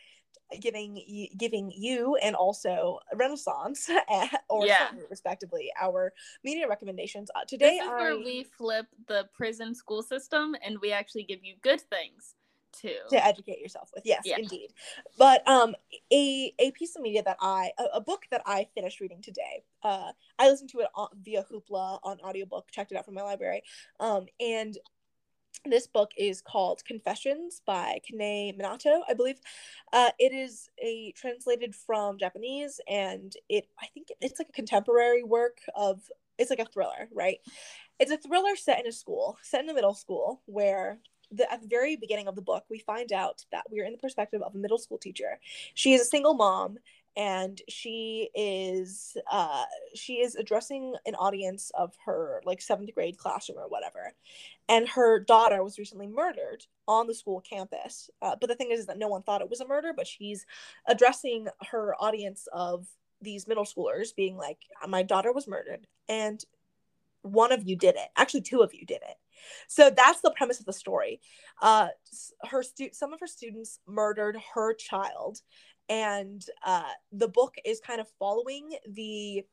giving 0.59 1.01
you 1.05 1.27
giving 1.37 1.71
you 1.71 2.15
and 2.17 2.35
also 2.35 2.99
Renaissance 3.13 3.89
or 4.49 4.65
yeah. 4.65 4.89
respectively 5.09 5.71
our 5.81 6.13
media 6.43 6.67
recommendations. 6.67 7.29
Uh, 7.35 7.45
today, 7.47 7.77
this 7.77 7.85
is 7.85 7.91
I... 7.91 7.95
where 7.95 8.17
we 8.17 8.43
flip 8.43 8.87
the 9.07 9.27
prison 9.33 9.75
school 9.75 10.01
system 10.01 10.55
and 10.65 10.79
we 10.81 10.91
actually 10.91 11.23
give 11.23 11.43
you 11.43 11.55
good 11.61 11.81
things 11.81 12.35
to 12.81 12.95
to 13.09 13.25
educate 13.25 13.59
yourself 13.59 13.89
with. 13.93 14.03
Yes, 14.05 14.23
yeah. 14.25 14.37
indeed. 14.37 14.69
But 15.17 15.47
um, 15.47 15.75
a 16.11 16.53
a 16.59 16.71
piece 16.71 16.95
of 16.95 17.01
media 17.01 17.23
that 17.23 17.37
I 17.39 17.71
a, 17.77 17.97
a 17.97 18.01
book 18.01 18.23
that 18.31 18.41
I 18.45 18.67
finished 18.75 18.99
reading 18.99 19.21
today. 19.21 19.63
Uh, 19.83 20.11
I 20.39 20.49
listened 20.49 20.69
to 20.71 20.79
it 20.79 20.87
on, 20.95 21.09
via 21.21 21.43
Hoopla 21.43 21.99
on 22.03 22.19
audiobook. 22.21 22.71
Checked 22.71 22.91
it 22.91 22.97
out 22.97 23.05
from 23.05 23.13
my 23.13 23.21
library. 23.21 23.63
Um, 23.99 24.25
and 24.39 24.77
this 25.65 25.87
book 25.87 26.11
is 26.17 26.41
called 26.41 26.83
Confessions 26.85 27.61
by 27.65 27.99
Kanae 28.09 28.57
Minato, 28.57 29.01
I 29.07 29.13
believe. 29.13 29.39
Uh, 29.91 30.09
it 30.19 30.33
is 30.33 30.69
a 30.83 31.13
translated 31.15 31.73
from 31.75 32.17
Japanese, 32.17 32.79
and 32.87 33.33
it 33.49 33.67
I 33.81 33.87
think 33.93 34.07
it's 34.21 34.39
like 34.39 34.49
a 34.49 34.53
contemporary 34.53 35.23
work 35.23 35.59
of 35.75 36.01
it's 36.37 36.49
like 36.49 36.59
a 36.59 36.65
thriller, 36.65 37.07
right? 37.13 37.37
It's 37.99 38.11
a 38.11 38.17
thriller 38.17 38.55
set 38.55 38.79
in 38.79 38.87
a 38.87 38.91
school, 38.91 39.37
set 39.41 39.63
in 39.63 39.69
a 39.69 39.73
middle 39.73 39.93
school, 39.93 40.41
where 40.45 40.99
the, 41.31 41.51
at 41.51 41.61
the 41.61 41.67
very 41.67 41.95
beginning 41.95 42.27
of 42.27 42.35
the 42.35 42.41
book, 42.41 42.65
we 42.69 42.79
find 42.79 43.11
out 43.11 43.43
that 43.51 43.63
we 43.71 43.79
are 43.81 43.85
in 43.85 43.91
the 43.91 43.97
perspective 43.97 44.41
of 44.41 44.53
a 44.53 44.57
middle 44.57 44.77
school 44.77 44.97
teacher. 44.97 45.39
She 45.73 45.93
is 45.93 46.01
a 46.01 46.05
single 46.05 46.33
mom 46.33 46.77
and 47.15 47.61
she 47.69 48.29
is 48.33 49.15
uh 49.31 49.63
she 49.93 50.15
is 50.15 50.35
addressing 50.35 50.95
an 51.05 51.15
audience 51.15 51.71
of 51.75 51.93
her 52.05 52.41
like 52.45 52.61
seventh 52.61 52.93
grade 52.93 53.17
classroom 53.17 53.59
or 53.59 53.67
whatever 53.67 54.13
and 54.67 54.87
her 54.89 55.19
daughter 55.19 55.63
was 55.63 55.77
recently 55.77 56.07
murdered 56.07 56.65
on 56.87 57.07
the 57.07 57.13
school 57.13 57.41
campus 57.41 58.09
uh, 58.21 58.35
but 58.39 58.47
the 58.49 58.55
thing 58.55 58.71
is, 58.71 58.81
is 58.81 58.85
that 58.87 58.97
no 58.97 59.07
one 59.07 59.21
thought 59.21 59.41
it 59.41 59.49
was 59.49 59.61
a 59.61 59.67
murder 59.67 59.93
but 59.95 60.07
she's 60.07 60.45
addressing 60.87 61.47
her 61.71 61.95
audience 61.99 62.47
of 62.51 62.87
these 63.21 63.47
middle 63.47 63.65
schoolers 63.65 64.15
being 64.15 64.35
like 64.35 64.59
my 64.87 65.03
daughter 65.03 65.31
was 65.31 65.47
murdered 65.47 65.87
and 66.09 66.45
one 67.23 67.51
of 67.51 67.67
you 67.67 67.75
did 67.75 67.95
it. 67.95 68.09
Actually 68.15 68.41
two 68.41 68.61
of 68.61 68.73
you 68.73 68.85
did 68.85 69.01
it. 69.01 69.17
So 69.67 69.89
that's 69.89 70.21
the 70.21 70.33
premise 70.35 70.59
of 70.59 70.65
the 70.65 70.73
story. 70.73 71.19
Uh 71.61 71.87
her 72.49 72.61
stu- 72.61 72.93
some 72.93 73.13
of 73.13 73.19
her 73.19 73.27
students 73.27 73.79
murdered 73.87 74.37
her 74.53 74.73
child 74.73 75.41
and 75.89 76.45
uh, 76.65 76.83
the 77.11 77.27
book 77.27 77.55
is 77.65 77.79
kind 77.79 78.01
of 78.01 78.07
following 78.19 78.75
the 78.87 79.43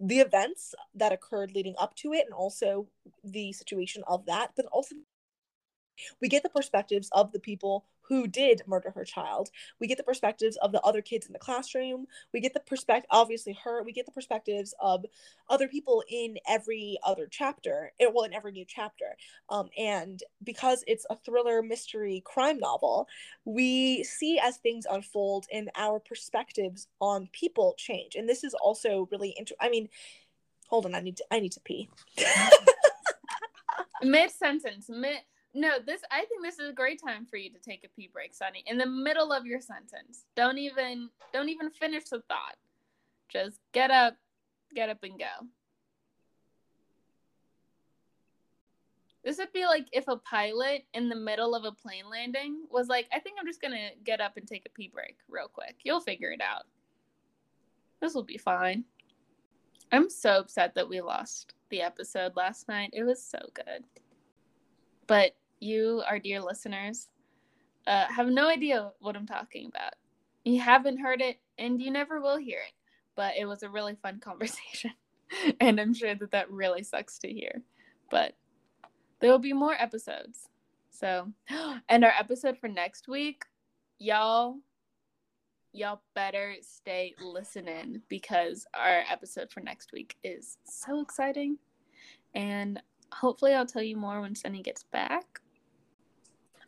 the 0.00 0.18
events 0.18 0.74
that 0.94 1.12
occurred 1.12 1.52
leading 1.54 1.74
up 1.78 1.94
to 1.94 2.12
it 2.12 2.24
and 2.24 2.34
also 2.34 2.88
the 3.22 3.52
situation 3.52 4.02
of 4.08 4.26
that 4.26 4.50
but 4.56 4.66
also 4.66 4.96
we 6.20 6.28
get 6.28 6.42
the 6.42 6.48
perspectives 6.48 7.08
of 7.12 7.32
the 7.32 7.40
people 7.40 7.84
who 8.08 8.26
did 8.26 8.62
murder 8.66 8.90
her 8.90 9.04
child. 9.04 9.50
We 9.80 9.86
get 9.86 9.96
the 9.96 10.04
perspectives 10.04 10.56
of 10.58 10.72
the 10.72 10.80
other 10.82 11.00
kids 11.00 11.26
in 11.26 11.32
the 11.32 11.38
classroom. 11.38 12.06
We 12.32 12.40
get 12.40 12.54
the 12.54 12.60
perspective, 12.60 13.08
obviously, 13.10 13.56
her. 13.64 13.82
We 13.82 13.92
get 13.92 14.06
the 14.06 14.12
perspectives 14.12 14.74
of 14.80 15.06
other 15.48 15.68
people 15.68 16.04
in 16.08 16.36
every 16.48 16.98
other 17.02 17.26
chapter, 17.30 17.92
eh, 17.98 18.06
well, 18.12 18.24
in 18.24 18.34
every 18.34 18.52
new 18.52 18.64
chapter. 18.66 19.16
Um, 19.48 19.70
and 19.78 20.22
because 20.42 20.84
it's 20.86 21.06
a 21.08 21.16
thriller, 21.16 21.62
mystery, 21.62 22.22
crime 22.26 22.58
novel, 22.58 23.08
we 23.44 24.04
see 24.04 24.38
as 24.38 24.58
things 24.58 24.86
unfold 24.90 25.46
and 25.52 25.70
our 25.76 25.98
perspectives 25.98 26.88
on 27.00 27.28
people 27.32 27.74
change. 27.78 28.16
And 28.16 28.28
this 28.28 28.44
is 28.44 28.54
also 28.54 29.08
really 29.10 29.30
interesting. 29.30 29.66
I 29.66 29.70
mean, 29.70 29.88
hold 30.68 30.84
on, 30.86 30.94
I 30.94 31.00
need 31.00 31.16
to, 31.16 31.24
I 31.30 31.40
need 31.40 31.52
to 31.52 31.60
pee. 31.60 31.88
mid 34.02 34.30
sentence, 34.30 34.86
mid 34.88 35.20
no, 35.54 35.78
this 35.84 36.02
I 36.10 36.24
think 36.24 36.42
this 36.42 36.58
is 36.58 36.70
a 36.70 36.74
great 36.74 37.00
time 37.00 37.26
for 37.26 37.36
you 37.36 37.50
to 37.50 37.58
take 37.58 37.84
a 37.84 37.88
pee 37.88 38.10
break, 38.12 38.34
Sunny. 38.34 38.64
In 38.66 38.76
the 38.76 38.86
middle 38.86 39.32
of 39.32 39.46
your 39.46 39.60
sentence. 39.60 40.24
Don't 40.34 40.58
even 40.58 41.08
don't 41.32 41.48
even 41.48 41.70
finish 41.70 42.04
the 42.04 42.20
thought. 42.28 42.56
Just 43.28 43.60
get 43.72 43.90
up, 43.90 44.16
get 44.74 44.88
up 44.88 44.98
and 45.04 45.18
go. 45.18 45.46
This 49.24 49.38
would 49.38 49.52
be 49.52 49.64
like 49.64 49.86
if 49.92 50.08
a 50.08 50.16
pilot 50.16 50.84
in 50.92 51.08
the 51.08 51.16
middle 51.16 51.54
of 51.54 51.64
a 51.64 51.72
plane 51.72 52.10
landing 52.10 52.64
was 52.70 52.88
like, 52.88 53.06
I 53.12 53.20
think 53.20 53.36
I'm 53.38 53.46
just 53.46 53.62
gonna 53.62 53.90
get 54.04 54.20
up 54.20 54.36
and 54.36 54.46
take 54.46 54.66
a 54.66 54.70
pee 54.70 54.90
break 54.92 55.16
real 55.28 55.48
quick. 55.48 55.76
You'll 55.84 56.00
figure 56.00 56.30
it 56.30 56.42
out. 56.42 56.64
This 58.00 58.12
will 58.12 58.24
be 58.24 58.38
fine. 58.38 58.84
I'm 59.92 60.10
so 60.10 60.38
upset 60.40 60.74
that 60.74 60.88
we 60.88 61.00
lost 61.00 61.54
the 61.70 61.80
episode 61.80 62.34
last 62.34 62.66
night. 62.66 62.90
It 62.92 63.04
was 63.04 63.22
so 63.22 63.38
good. 63.54 63.84
But 65.06 65.36
you, 65.60 66.02
our 66.08 66.18
dear 66.18 66.40
listeners, 66.40 67.08
uh, 67.86 68.06
have 68.06 68.28
no 68.28 68.48
idea 68.48 68.90
what 69.00 69.16
I'm 69.16 69.26
talking 69.26 69.66
about. 69.68 69.94
You 70.44 70.60
haven't 70.60 70.98
heard 70.98 71.20
it, 71.20 71.38
and 71.58 71.80
you 71.80 71.90
never 71.90 72.20
will 72.20 72.36
hear 72.36 72.58
it. 72.58 72.72
But 73.16 73.34
it 73.38 73.46
was 73.46 73.62
a 73.62 73.68
really 73.68 73.96
fun 74.02 74.20
conversation, 74.24 74.92
and 75.60 75.80
I'm 75.80 75.94
sure 75.94 76.14
that 76.14 76.30
that 76.32 76.50
really 76.50 76.82
sucks 76.82 77.18
to 77.18 77.32
hear. 77.32 77.62
But 78.10 78.34
there 79.20 79.30
will 79.30 79.38
be 79.38 79.52
more 79.52 79.74
episodes. 79.74 80.48
So, 80.90 81.32
and 81.88 82.04
our 82.04 82.12
episode 82.18 82.58
for 82.58 82.68
next 82.68 83.08
week, 83.08 83.44
y'all, 83.98 84.56
y'all 85.72 86.00
better 86.14 86.54
stay 86.60 87.14
listening 87.20 88.02
because 88.08 88.66
our 88.74 89.02
episode 89.10 89.50
for 89.50 89.60
next 89.60 89.92
week 89.92 90.16
is 90.22 90.58
so 90.64 91.00
exciting. 91.00 91.58
And 92.34 92.80
hopefully, 93.12 93.54
I'll 93.54 93.66
tell 93.66 93.82
you 93.82 93.96
more 93.96 94.20
when 94.20 94.34
Sunny 94.34 94.62
gets 94.62 94.82
back. 94.84 95.40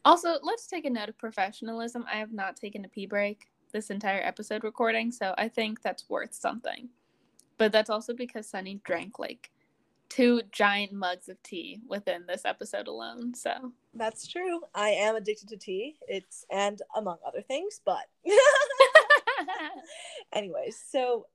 Also, 0.07 0.39
let's 0.45 0.69
take 0.69 0.85
a 0.85 0.91
note 0.91 1.09
of 1.09 1.19
professionalism. 1.19 2.05
I 2.11 2.19
have 2.19 2.33
not 2.33 2.55
taken 2.55 2.85
a 2.85 2.89
pee 2.89 3.07
break 3.07 3.49
this 3.73 3.91
entire 3.91 4.23
episode 4.23 4.63
recording, 4.63 5.11
so 5.11 5.35
I 5.37 5.49
think 5.49 5.83
that's 5.83 6.09
worth 6.09 6.33
something. 6.33 6.89
But 7.59 7.73
that's 7.73 7.91
also 7.91 8.15
because 8.15 8.49
Sunny 8.49 8.81
drank 8.85 9.19
like 9.19 9.51
two 10.09 10.43
giant 10.53 10.93
mugs 10.93 11.29
of 11.29 11.43
tea 11.43 11.81
within 11.89 12.25
this 12.25 12.45
episode 12.45 12.87
alone. 12.87 13.35
So 13.35 13.73
that's 13.95 14.29
true. 14.29 14.61
I 14.77 14.91
am 14.91 15.17
addicted 15.17 15.49
to 15.49 15.57
tea. 15.57 15.97
It's 16.07 16.47
and 16.53 16.81
among 16.95 17.19
other 17.27 17.43
things, 17.43 17.81
but 17.85 18.05
anyways, 20.33 20.79
so 20.91 21.27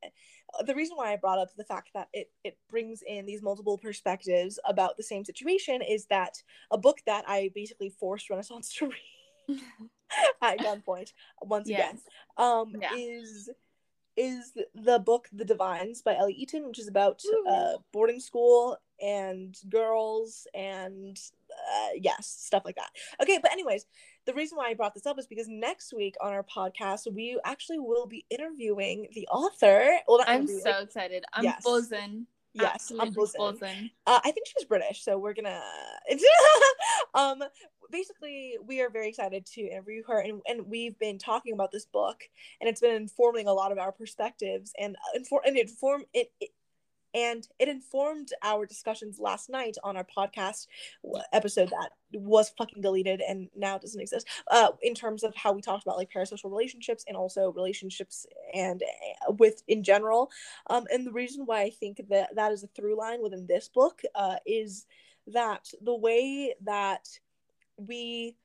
the 0.65 0.75
reason 0.75 0.97
why 0.97 1.13
I 1.13 1.17
brought 1.17 1.39
up 1.39 1.49
the 1.55 1.63
fact 1.63 1.91
that 1.93 2.09
it 2.13 2.31
it 2.43 2.57
brings 2.69 3.01
in 3.05 3.25
these 3.25 3.41
multiple 3.41 3.77
perspectives 3.77 4.59
about 4.65 4.97
the 4.97 5.03
same 5.03 5.23
situation 5.23 5.81
is 5.81 6.05
that 6.07 6.41
a 6.71 6.77
book 6.77 6.99
that 7.05 7.23
I 7.27 7.51
basically 7.53 7.89
forced 7.89 8.29
Renaissance 8.29 8.73
to 8.75 8.91
read 9.47 9.61
at 10.41 10.59
gunpoint 10.59 11.13
once 11.41 11.67
yes. 11.67 11.79
again 11.79 12.01
um 12.37 12.73
yeah. 12.79 12.91
is 12.95 13.49
is 14.17 14.51
the 14.75 14.99
book 14.99 15.27
The 15.31 15.45
Divines 15.45 16.01
by 16.01 16.15
Ellie 16.15 16.33
Eaton, 16.33 16.67
which 16.67 16.79
is 16.79 16.87
about 16.87 17.21
uh, 17.49 17.73
boarding 17.93 18.19
school 18.19 18.77
and 19.01 19.55
girls 19.69 20.47
and 20.53 21.17
uh, 21.61 21.89
yes, 21.95 22.27
stuff 22.27 22.63
like 22.65 22.75
that. 22.75 22.89
Okay, 23.21 23.39
but 23.41 23.51
anyways, 23.51 23.85
the 24.25 24.33
reason 24.33 24.57
why 24.57 24.69
I 24.69 24.73
brought 24.73 24.93
this 24.93 25.05
up 25.05 25.17
is 25.19 25.27
because 25.27 25.47
next 25.47 25.93
week 25.93 26.15
on 26.21 26.33
our 26.33 26.43
podcast, 26.43 27.11
we 27.11 27.39
actually 27.45 27.79
will 27.79 28.05
be 28.05 28.25
interviewing 28.29 29.07
the 29.13 29.27
author. 29.27 29.97
Well, 30.07 30.23
I'm 30.27 30.47
so 30.47 30.79
excited. 30.79 31.23
I'm 31.33 31.43
yes. 31.43 31.61
buzzing. 31.63 32.27
Yes, 32.53 32.91
I'm 32.99 33.11
buzzing. 33.11 33.39
buzzing. 33.39 33.89
Uh, 34.05 34.19
I 34.23 34.31
think 34.31 34.47
she's 34.47 34.65
British, 34.65 35.03
so 35.03 35.17
we're 35.17 35.33
gonna. 35.33 35.61
um, 37.13 37.43
basically, 37.91 38.57
we 38.65 38.81
are 38.81 38.89
very 38.89 39.07
excited 39.09 39.45
to 39.45 39.61
interview 39.61 40.03
her, 40.07 40.19
and, 40.19 40.41
and 40.47 40.67
we've 40.67 40.97
been 40.99 41.17
talking 41.17 41.53
about 41.53 41.71
this 41.71 41.85
book, 41.85 42.21
and 42.59 42.69
it's 42.69 42.81
been 42.81 42.95
informing 42.95 43.47
a 43.47 43.53
lot 43.53 43.71
of 43.71 43.77
our 43.77 43.91
perspectives, 43.91 44.73
and 44.77 44.95
uh, 44.95 45.17
inform 45.17 45.43
and 45.45 45.57
inform 45.57 46.03
it, 46.13 46.31
it 46.41 46.49
and 47.13 47.47
it 47.59 47.67
informed 47.67 48.29
our 48.43 48.65
discussions 48.65 49.19
last 49.19 49.49
night 49.49 49.77
on 49.83 49.97
our 49.97 50.05
podcast 50.05 50.67
episode 51.33 51.69
that 51.69 51.91
was 52.13 52.51
fucking 52.57 52.81
deleted 52.81 53.21
and 53.27 53.49
now 53.55 53.77
doesn't 53.77 54.01
exist 54.01 54.27
uh, 54.49 54.69
in 54.81 54.93
terms 54.93 55.23
of 55.23 55.35
how 55.35 55.51
we 55.51 55.61
talked 55.61 55.83
about 55.83 55.97
like 55.97 56.11
parasocial 56.11 56.49
relationships 56.49 57.05
and 57.07 57.15
also 57.15 57.51
relationships 57.51 58.25
and 58.53 58.83
uh, 59.27 59.31
with 59.33 59.63
in 59.67 59.83
general. 59.83 60.29
Um, 60.69 60.85
and 60.91 61.05
the 61.05 61.11
reason 61.11 61.45
why 61.45 61.61
i 61.61 61.69
think 61.69 62.01
that 62.09 62.35
that 62.35 62.51
is 62.51 62.63
a 62.63 62.67
through 62.67 62.97
line 62.97 63.21
within 63.21 63.45
this 63.47 63.67
book 63.69 64.01
uh, 64.15 64.35
is 64.45 64.85
that 65.27 65.69
the 65.81 65.95
way 65.95 66.53
that 66.63 67.07
we 67.77 68.35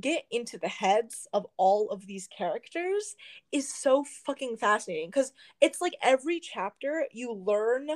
get 0.00 0.24
into 0.30 0.58
the 0.58 0.68
heads 0.68 1.26
of 1.32 1.46
all 1.56 1.90
of 1.90 2.06
these 2.06 2.28
characters 2.28 3.16
is 3.52 3.72
so 3.72 4.04
fucking 4.04 4.56
fascinating 4.56 5.08
because 5.08 5.32
it's 5.60 5.80
like 5.80 5.94
every 6.02 6.40
chapter 6.40 7.06
you 7.12 7.32
learn 7.32 7.88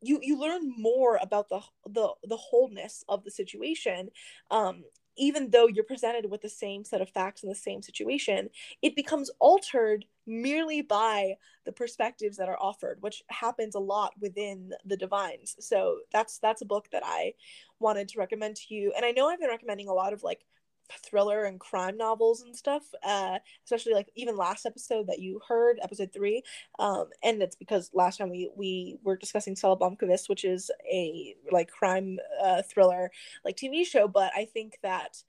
you 0.00 0.18
you 0.22 0.38
learn 0.38 0.72
more 0.76 1.18
about 1.22 1.48
the 1.48 1.60
the 1.88 2.08
the 2.24 2.36
wholeness 2.36 3.04
of 3.08 3.24
the 3.24 3.30
situation 3.30 4.10
um 4.50 4.84
even 5.16 5.50
though 5.50 5.66
you're 5.66 5.84
presented 5.84 6.30
with 6.30 6.40
the 6.40 6.48
same 6.48 6.84
set 6.84 7.02
of 7.02 7.10
facts 7.10 7.42
in 7.42 7.48
the 7.48 7.54
same 7.54 7.82
situation 7.82 8.48
it 8.80 8.96
becomes 8.96 9.30
altered 9.38 10.04
merely 10.26 10.82
by 10.82 11.34
the 11.64 11.72
perspectives 11.72 12.36
that 12.36 12.48
are 12.48 12.58
offered 12.60 12.98
which 13.00 13.22
happens 13.28 13.74
a 13.74 13.80
lot 13.80 14.12
within 14.20 14.72
the 14.84 14.96
divines. 14.96 15.56
So 15.60 15.98
that's 16.12 16.38
that's 16.38 16.62
a 16.62 16.66
book 16.66 16.88
that 16.92 17.02
i 17.04 17.34
wanted 17.78 18.08
to 18.08 18.18
recommend 18.18 18.56
to 18.56 18.74
you 18.74 18.92
and 18.96 19.04
i 19.04 19.10
know 19.10 19.28
i've 19.28 19.40
been 19.40 19.48
recommending 19.48 19.88
a 19.88 19.94
lot 19.94 20.12
of 20.12 20.22
like 20.22 20.44
thriller 20.90 21.44
and 21.44 21.58
crime 21.58 21.96
novels 21.96 22.42
and 22.42 22.54
stuff 22.54 22.82
uh 23.02 23.38
especially 23.64 23.94
like 23.94 24.10
even 24.14 24.36
last 24.36 24.66
episode 24.66 25.06
that 25.06 25.20
you 25.20 25.40
heard 25.46 25.78
episode 25.82 26.12
three 26.12 26.42
um 26.78 27.06
and 27.22 27.42
it's 27.42 27.56
because 27.56 27.90
last 27.94 28.18
time 28.18 28.30
we 28.30 28.50
we 28.56 28.96
were 29.02 29.16
discussing 29.16 29.56
Stella 29.56 29.78
Blomkvist 29.78 30.28
which 30.28 30.44
is 30.44 30.70
a 30.90 31.34
like 31.50 31.70
crime 31.70 32.18
uh 32.42 32.62
thriller 32.62 33.10
like 33.44 33.56
tv 33.56 33.86
show 33.86 34.06
but 34.06 34.30
i 34.36 34.44
think 34.44 34.78
that 34.82 35.22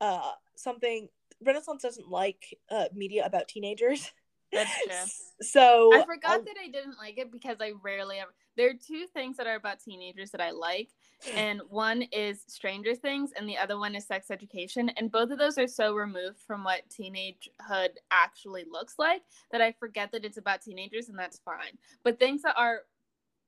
uh 0.00 0.32
something 0.56 1.08
renaissance 1.44 1.82
doesn't 1.82 2.08
like 2.08 2.58
uh 2.70 2.86
media 2.94 3.24
about 3.24 3.48
teenagers 3.48 4.12
That's 4.52 4.70
true. 4.82 5.10
so 5.42 5.94
I 5.94 6.04
forgot 6.04 6.38
um, 6.38 6.44
that 6.44 6.56
I 6.62 6.68
didn't 6.68 6.98
like 6.98 7.18
it 7.18 7.30
because 7.30 7.58
I 7.60 7.72
rarely 7.82 8.18
ever. 8.18 8.34
There 8.56 8.68
are 8.70 8.74
two 8.74 9.06
things 9.12 9.36
that 9.36 9.46
are 9.46 9.54
about 9.54 9.80
teenagers 9.80 10.30
that 10.32 10.40
I 10.40 10.50
like, 10.50 10.90
and 11.34 11.60
one 11.68 12.02
is 12.12 12.44
Stranger 12.46 12.94
Things, 12.94 13.32
and 13.36 13.48
the 13.48 13.58
other 13.58 13.78
one 13.78 13.94
is 13.94 14.06
Sex 14.06 14.30
Education. 14.30 14.90
And 14.96 15.10
both 15.10 15.30
of 15.30 15.38
those 15.38 15.58
are 15.58 15.66
so 15.66 15.94
removed 15.94 16.38
from 16.46 16.64
what 16.64 16.88
teenagehood 16.88 17.90
actually 18.10 18.64
looks 18.70 18.94
like 18.98 19.22
that 19.52 19.60
I 19.60 19.72
forget 19.72 20.12
that 20.12 20.24
it's 20.24 20.38
about 20.38 20.62
teenagers, 20.62 21.08
and 21.08 21.18
that's 21.18 21.38
fine. 21.38 21.78
But 22.02 22.18
things 22.18 22.42
that 22.42 22.54
are 22.56 22.80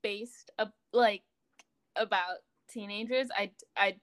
based 0.01 0.51
up 0.59 0.73
like 0.91 1.23
about 1.95 2.37
teenagers, 2.69 3.27
I 3.35 3.51
I 3.75 3.95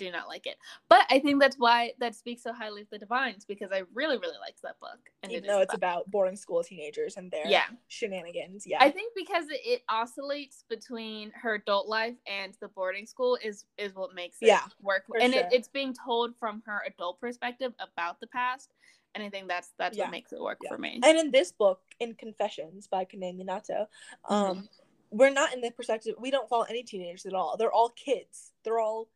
do 0.00 0.10
not 0.10 0.26
like 0.26 0.46
it. 0.46 0.56
But 0.88 1.02
I 1.10 1.18
think 1.20 1.40
that's 1.40 1.56
why 1.56 1.92
that 2.00 2.14
speaks 2.14 2.42
so 2.42 2.52
highly 2.52 2.82
of 2.82 2.90
the 2.90 2.98
Divines 2.98 3.44
because 3.44 3.70
I 3.72 3.82
really 3.94 4.16
really 4.18 4.38
liked 4.40 4.62
that 4.62 4.80
book. 4.80 4.98
And 5.22 5.30
even 5.30 5.44
it 5.44 5.46
though 5.46 5.60
it's 5.60 5.74
about 5.74 6.10
boarding 6.10 6.36
school 6.36 6.64
teenagers 6.64 7.16
and 7.16 7.30
their 7.30 7.46
Yeah. 7.46 7.66
shenanigans 7.88 8.66
yeah 8.66 8.78
I 8.80 8.90
think 8.90 9.12
because 9.14 9.44
it, 9.50 9.82
oscillates 9.88 10.64
between 10.68 11.30
her 11.32 11.54
adult 11.54 11.86
life 11.86 12.16
and 12.26 12.56
the 12.60 12.68
boarding 12.68 13.06
school 13.06 13.38
is 13.42 13.66
is 13.76 13.94
what 13.94 14.14
makes 14.14 14.38
it 14.40 14.46
Yeah, 14.46 14.62
work. 14.80 15.04
And 15.20 15.32
sure. 15.34 15.42
it, 15.42 15.48
it's 15.52 15.68
being 15.68 15.94
told 15.94 16.34
from 16.40 16.62
her 16.66 16.82
adult 16.86 17.20
perspective 17.20 17.72
about 17.78 18.20
the 18.20 18.26
past, 18.28 18.70
and 19.14 19.22
I 19.22 19.28
think 19.28 19.48
that's 19.48 19.72
that's 19.78 19.96
Yeah. 19.96 20.04
what 20.04 20.12
makes 20.12 20.32
it 20.32 20.40
work 20.40 20.58
Yeah. 20.62 20.70
for 20.70 20.78
me. 20.78 21.00
And 21.04 21.18
in 21.18 21.30
this 21.30 21.52
book, 21.52 21.80
in 21.98 22.14
Confessions 22.14 22.88
by 22.88 23.04
Kanae 23.04 23.36
Minato, 23.38 23.86
um, 24.28 24.68
we're 25.10 25.30
not 25.30 25.52
in 25.52 25.60
the 25.60 25.70
perspective. 25.72 26.14
We 26.18 26.30
don't 26.30 26.48
follow 26.48 26.64
any 26.64 26.82
teenagers 26.82 27.26
at 27.26 27.34
all. 27.34 27.56
They're 27.56 27.72
all 27.72 27.90
kids. 27.90 28.52
They're 28.64 28.78
all 28.78 29.08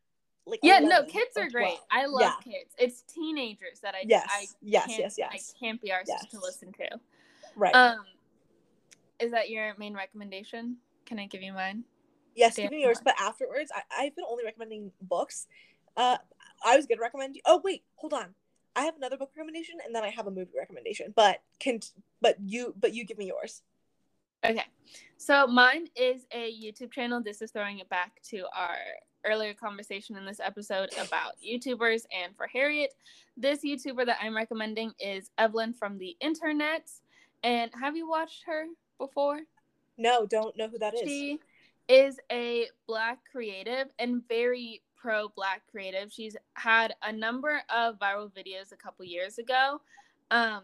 like 0.47 0.61
yeah, 0.63 0.79
no, 0.79 1.05
kids 1.05 1.37
are 1.37 1.49
great. 1.49 1.79
I 1.91 2.07
love 2.07 2.21
Yeah. 2.21 2.53
kids. 2.53 2.75
It's 2.79 3.03
teenagers 3.03 3.81
that 3.81 3.95
I 3.95 4.05
Yes, 4.07 4.27
I 4.29 4.47
yes, 4.61 4.87
can't, 4.87 4.99
yes, 4.99 5.15
yes. 5.19 5.55
I 5.57 5.59
can't 5.59 5.81
be 5.81 5.89
arsed 5.89 6.09
Yes. 6.09 6.27
to 6.31 6.41
listen 6.41 6.73
to. 6.75 7.01
Right. 7.57 7.75
Um, 7.75 8.05
is 9.21 9.31
that 9.31 9.49
your 9.49 9.75
main 9.79 9.95
recommendation? 9.95 10.77
Can 11.07 11.19
I 11.19 11.27
give 11.27 11.43
you 11.43 11.53
mine? 11.53 11.85
yes, 12.35 12.57
Dan 12.57 12.65
give 12.65 12.73
me 12.73 12.83
yours. 12.83 12.99
But 13.03 13.15
afterwards, 13.21 13.71
I, 13.75 13.83
I've 14.05 14.17
been 14.17 14.25
only 14.29 14.45
recommending 14.45 14.91
books. 15.01 15.47
Uh, 15.97 16.19
I 16.65 16.77
was 16.77 16.87
gonna 16.87 17.01
recommend. 17.01 17.39
Oh 17.47 17.61
wait, 17.63 17.85
hold 17.97 18.13
on. 18.13 18.35
I 18.77 18.83
have 18.83 18.97
another 18.97 19.17
book 19.17 19.31
recommendation, 19.37 19.77
and 19.85 19.95
then 19.95 20.03
I 20.03 20.11
have 20.11 20.27
a 20.27 20.31
movie 20.31 20.51
recommendation. 20.59 21.13
But 21.15 21.43
can 21.61 21.81
but 22.21 22.37
you 22.45 22.75
but 22.79 22.93
you 22.93 23.05
give 23.05 23.19
me 23.19 23.27
yours. 23.27 23.63
Okay. 24.45 24.65
So 25.17 25.47
mine 25.47 25.89
is 25.97 26.27
a 26.33 26.53
YouTube 26.53 26.93
channel. 26.93 27.23
This 27.23 27.41
is 27.41 27.51
throwing 27.51 27.79
it 27.79 27.89
back 27.89 28.21
to 28.31 28.45
our 28.55 28.77
earlier 29.25 29.55
conversation 29.55 30.17
in 30.17 30.25
this 30.25 30.41
episode 30.41 30.91
about 30.95 31.35
YouTubers 31.45 32.03
and 32.13 32.37
for 32.37 32.47
Harriet. 32.47 32.95
This 33.37 33.65
YouTuber 33.65 34.07
that 34.07 34.19
I'm 34.23 34.37
recommending 34.37 34.93
is 34.99 35.31
Evelyn 35.39 35.73
from 35.73 35.99
the 35.99 36.17
internet. 36.21 36.91
And 37.43 37.71
have 37.81 37.97
you 37.97 38.09
watched 38.09 38.45
her 38.47 38.67
before? 38.99 39.41
No, 39.99 40.27
don't 40.27 40.57
know 40.57 40.69
who 40.69 40.79
that 40.79 40.95
is. 40.95 41.01
She 41.01 41.41
is 41.89 42.19
a 42.33 42.67
black 42.87 43.19
creative 43.31 43.89
and 43.99 44.27
very 44.29 44.83
pro 44.97 45.29
black 45.29 45.63
creative. 45.71 46.11
She's 46.13 46.37
had 46.55 46.95
a 47.03 47.13
number 47.13 47.63
of 47.75 47.99
viral 47.99 48.31
videos 48.33 48.73
a 48.73 48.77
couple 48.77 49.05
years 49.05 49.39
ago. 49.39 49.81
Um 50.31 50.63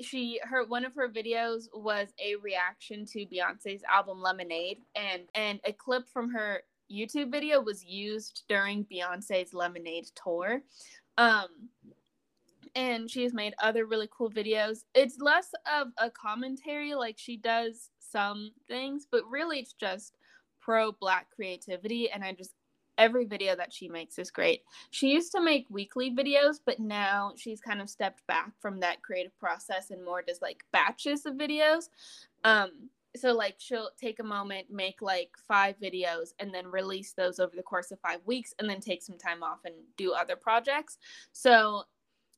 she 0.00 0.40
her 0.44 0.64
one 0.64 0.84
of 0.84 0.94
her 0.94 1.08
videos 1.08 1.68
was 1.74 2.08
a 2.24 2.36
reaction 2.36 3.04
to 3.06 3.26
Beyonce's 3.26 3.82
album 3.92 4.20
Lemonade 4.22 4.78
and 4.94 5.22
and 5.34 5.60
a 5.64 5.72
clip 5.72 6.08
from 6.08 6.30
her 6.30 6.62
YouTube 6.90 7.30
video 7.30 7.60
was 7.60 7.84
used 7.84 8.42
during 8.48 8.84
Beyonce's 8.84 9.54
Lemonade 9.54 10.10
tour. 10.14 10.62
Um 11.18 11.48
and 12.76 13.10
she 13.10 13.22
has 13.24 13.34
made 13.34 13.54
other 13.60 13.86
really 13.86 14.08
cool 14.10 14.30
videos. 14.30 14.84
It's 14.94 15.18
less 15.20 15.48
of 15.80 15.88
a 15.98 16.10
commentary 16.10 16.94
like 16.94 17.16
she 17.18 17.36
does 17.36 17.90
some 17.98 18.52
things, 18.68 19.06
but 19.10 19.22
really 19.28 19.58
it's 19.58 19.72
just 19.72 20.16
pro 20.60 20.92
black 20.92 21.28
creativity 21.34 22.10
and 22.10 22.22
I 22.22 22.32
just 22.32 22.52
every 22.98 23.24
video 23.24 23.56
that 23.56 23.72
she 23.72 23.88
makes 23.88 24.18
is 24.18 24.30
great. 24.30 24.62
She 24.90 25.08
used 25.08 25.32
to 25.32 25.40
make 25.40 25.66
weekly 25.70 26.14
videos, 26.14 26.56
but 26.64 26.78
now 26.78 27.32
she's 27.36 27.60
kind 27.60 27.80
of 27.80 27.88
stepped 27.88 28.26
back 28.26 28.52
from 28.60 28.80
that 28.80 29.00
creative 29.02 29.36
process 29.38 29.90
and 29.90 30.04
more 30.04 30.22
does 30.22 30.42
like 30.42 30.64
batches 30.70 31.24
of 31.24 31.34
videos. 31.34 31.88
Um 32.44 32.90
so 33.16 33.32
like 33.32 33.56
she'll 33.58 33.90
take 34.00 34.20
a 34.20 34.24
moment, 34.24 34.68
make 34.70 35.02
like 35.02 35.30
5 35.48 35.76
videos 35.82 36.30
and 36.38 36.54
then 36.54 36.66
release 36.66 37.12
those 37.12 37.40
over 37.40 37.54
the 37.56 37.62
course 37.62 37.90
of 37.90 38.00
5 38.00 38.20
weeks 38.26 38.54
and 38.58 38.68
then 38.68 38.80
take 38.80 39.02
some 39.02 39.18
time 39.18 39.42
off 39.42 39.60
and 39.64 39.74
do 39.96 40.12
other 40.12 40.36
projects. 40.36 40.98
So 41.32 41.84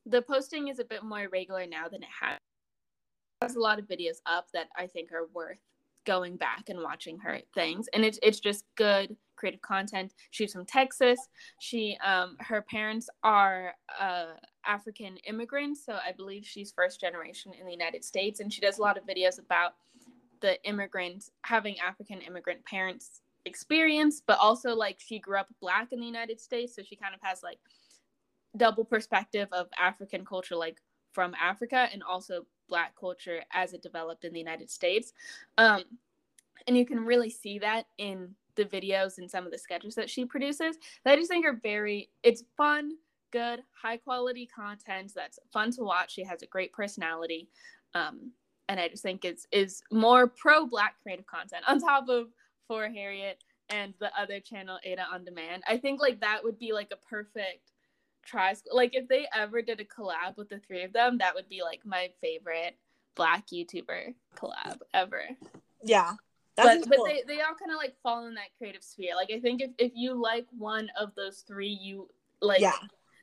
the 0.05 0.21
posting 0.21 0.67
is 0.67 0.79
a 0.79 0.85
bit 0.85 1.03
more 1.03 1.27
regular 1.31 1.65
now 1.67 1.87
than 1.87 2.03
it 2.03 2.09
has. 2.21 2.37
There's 3.41 3.55
a 3.55 3.59
lot 3.59 3.79
of 3.79 3.87
videos 3.87 4.17
up 4.25 4.47
that 4.53 4.69
I 4.75 4.87
think 4.87 5.11
are 5.11 5.27
worth 5.33 5.59
going 6.05 6.35
back 6.35 6.69
and 6.69 6.79
watching 6.81 7.17
her 7.17 7.39
things 7.53 7.87
and 7.93 8.03
it's 8.03 8.19
it's 8.21 8.39
just 8.39 8.65
good 8.75 9.15
creative 9.35 9.61
content 9.61 10.13
she's 10.31 10.53
from 10.53 10.65
texas 10.65 11.19
she 11.59 11.97
um 12.05 12.35
her 12.39 12.61
parents 12.61 13.09
are 13.23 13.73
uh 13.99 14.33
african 14.65 15.17
immigrants 15.27 15.85
so 15.85 15.93
i 16.05 16.11
believe 16.11 16.45
she's 16.45 16.71
first 16.71 16.99
generation 16.99 17.51
in 17.59 17.65
the 17.65 17.71
united 17.71 18.03
states 18.03 18.39
and 18.39 18.51
she 18.51 18.61
does 18.61 18.79
a 18.79 18.81
lot 18.81 18.97
of 18.97 19.05
videos 19.05 19.39
about 19.39 19.73
the 20.43 20.63
immigrant 20.63 21.25
having 21.43 21.79
african 21.79 22.21
immigrant 22.21 22.63
parents 22.65 23.21
experience 23.45 24.21
but 24.25 24.37
also 24.39 24.75
like 24.75 24.99
she 24.99 25.17
grew 25.17 25.37
up 25.37 25.47
black 25.59 25.87
in 25.91 25.99
the 25.99 26.05
united 26.05 26.39
states 26.39 26.75
so 26.75 26.83
she 26.83 26.95
kind 26.95 27.15
of 27.15 27.19
has 27.23 27.41
like 27.41 27.57
double 28.55 28.85
perspective 28.85 29.47
of 29.51 29.67
african 29.79 30.23
culture 30.23 30.55
like 30.55 30.77
from 31.13 31.33
africa 31.41 31.89
and 31.91 32.03
also 32.03 32.45
black 32.69 32.95
culture 32.99 33.41
as 33.51 33.73
it 33.73 33.81
developed 33.83 34.25
in 34.25 34.33
the 34.33 34.39
united 34.39 34.69
states. 34.69 35.13
Um, 35.57 35.83
and 36.67 36.77
you 36.77 36.85
can 36.85 37.05
really 37.05 37.29
see 37.29 37.59
that 37.59 37.85
in 37.97 38.35
the 38.55 38.65
videos 38.65 39.17
and 39.17 39.29
some 39.29 39.45
of 39.45 39.51
the 39.51 39.57
sketches 39.57 39.95
that 39.95 40.09
she 40.09 40.25
produces. 40.25 40.77
That 41.03 41.13
i 41.13 41.15
just 41.15 41.29
think 41.29 41.45
are 41.45 41.59
very 41.61 42.09
it's 42.23 42.43
fun 42.57 42.91
good 43.31 43.61
high 43.79 43.97
quality 43.97 44.47
content 44.47 45.11
that's 45.15 45.39
fun 45.51 45.71
to 45.71 45.83
watch. 45.83 46.13
She 46.13 46.23
has 46.23 46.41
a 46.41 46.47
great 46.47 46.71
personality. 46.73 47.49
Um, 47.95 48.31
and 48.69 48.79
i 48.79 48.87
just 48.87 49.03
think 49.03 49.25
it's 49.25 49.47
is 49.51 49.81
more 49.91 50.27
pro 50.27 50.65
black 50.65 50.95
creative 51.03 51.25
content 51.25 51.63
on 51.67 51.79
top 51.89 52.07
of 52.09 52.27
for 52.67 52.87
harriet 52.89 53.43
and 53.69 53.93
the 53.99 54.09
other 54.19 54.39
channel 54.39 54.77
ada 54.83 55.05
on 55.13 55.23
demand 55.23 55.63
i 55.67 55.77
think 55.77 56.01
like 56.01 56.19
that 56.21 56.41
would 56.43 56.59
be 56.59 56.73
like 56.73 56.91
a 56.91 57.07
perfect 57.07 57.71
try 58.25 58.53
like 58.71 58.95
if 58.95 59.07
they 59.07 59.27
ever 59.35 59.61
did 59.61 59.79
a 59.79 59.85
collab 59.85 60.37
with 60.37 60.49
the 60.49 60.59
three 60.59 60.83
of 60.83 60.93
them 60.93 61.17
that 61.17 61.35
would 61.35 61.49
be 61.49 61.61
like 61.61 61.81
my 61.85 62.09
favorite 62.21 62.77
black 63.15 63.45
youtuber 63.53 64.13
collab 64.35 64.79
ever 64.93 65.23
Yeah. 65.83 66.13
but 66.55 66.63
That's 66.63 66.87
but 66.87 66.97
cool. 66.97 67.05
they, 67.05 67.23
they 67.27 67.41
all 67.41 67.53
kind 67.59 67.71
of 67.71 67.77
like 67.77 67.95
fall 68.01 68.25
in 68.27 68.33
that 68.35 68.55
creative 68.57 68.83
sphere 68.83 69.15
like 69.15 69.29
i 69.33 69.39
think 69.39 69.61
if, 69.61 69.71
if 69.77 69.91
you 69.95 70.13
like 70.13 70.47
one 70.57 70.89
of 70.99 71.13
those 71.15 71.43
three 71.47 71.67
you 71.69 72.07
like 72.41 72.61
yeah. 72.61 72.73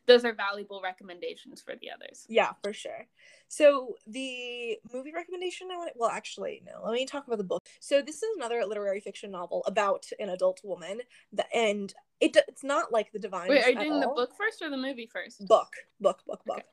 Those 0.07 0.25
are 0.25 0.33
valuable 0.33 0.81
recommendations 0.83 1.61
for 1.61 1.75
the 1.77 1.91
others 1.91 2.27
Yeah, 2.29 2.53
for 2.63 2.73
sure. 2.73 3.07
So 3.49 3.97
the 4.07 4.79
movie 4.93 5.13
recommendation 5.13 5.69
I 5.73 5.77
want 5.77 5.93
well 5.97 6.11
actually 6.11 6.63
no, 6.67 6.85
let 6.85 6.95
me 6.95 7.07
talk 7.07 7.27
about 7.27 7.39
the 7.39 7.45
book. 7.45 7.65
So 7.81 8.03
this 8.03 8.17
is 8.17 8.37
another 8.37 8.65
literary 8.65 9.01
fiction 9.01 9.31
novel 9.31 9.63
about 9.67 10.07
an 10.19 10.29
adult 10.29 10.61
woman 10.65 11.01
that 11.33 11.47
and 11.55 11.93
it 12.21 12.37
it's 12.49 12.65
not 12.65 12.93
like 12.93 13.13
the 13.13 13.19
divine 13.19 13.49
wait 13.49 13.63
are 13.63 13.71
you 13.71 13.79
doing 13.79 14.01
the 14.01 14.07
book 14.09 14.33
first 14.37 14.63
or 14.63 14.71
the 14.71 14.77
movie 14.77 15.09
first 15.11 15.47
book 15.47 15.73
book 16.01 16.23
book 16.27 16.45
book 16.45 16.59
Okay. 16.59 16.67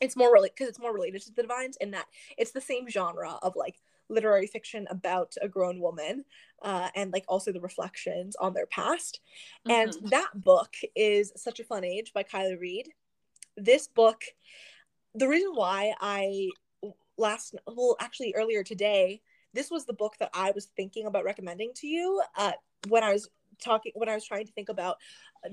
it's 0.00 0.16
more 0.16 0.32
really 0.32 0.48
because 0.48 0.68
it's 0.68 0.78
more 0.78 0.94
related 0.94 1.22
to 1.22 1.34
the 1.34 1.42
divines 1.42 1.76
in 1.80 1.90
that 1.90 2.06
it's 2.38 2.52
the 2.52 2.60
same 2.60 2.88
genre 2.88 3.38
of 3.42 3.56
like 3.56 3.80
literary 4.10 4.46
fiction 4.46 4.86
about 4.90 5.34
a 5.40 5.48
grown 5.48 5.80
woman 5.80 6.24
uh, 6.62 6.88
and 6.94 7.12
like 7.12 7.24
also 7.28 7.52
the 7.52 7.60
reflections 7.60 8.36
on 8.36 8.52
their 8.52 8.66
past 8.66 9.20
and 9.68 9.92
Mhm. 9.92 10.10
that 10.10 10.30
book 10.34 10.74
is 10.94 11.32
such 11.36 11.60
a 11.60 11.64
fun 11.64 11.84
age 11.84 12.12
by 12.12 12.22
kiley 12.22 12.58
reid 12.58 12.92
this 13.56 13.86
book 13.88 14.24
the 15.14 15.28
reason 15.28 15.52
why 15.54 15.94
i 16.00 16.48
last 17.16 17.54
well 17.66 17.96
actually 18.00 18.34
earlier 18.34 18.62
today 18.62 19.20
this 19.52 19.70
was 19.70 19.84
the 19.86 19.92
book 19.92 20.16
that 20.18 20.30
i 20.34 20.50
was 20.52 20.66
thinking 20.76 21.06
about 21.06 21.24
recommending 21.24 21.72
to 21.74 21.86
you 21.86 22.22
uh, 22.36 22.52
when 22.88 23.04
I 23.04 23.12
was 23.12 23.28
talking 23.60 23.92
when 23.94 24.08
I 24.08 24.14
was 24.14 24.24
trying 24.24 24.46
to 24.46 24.52
think 24.52 24.68
about 24.68 24.96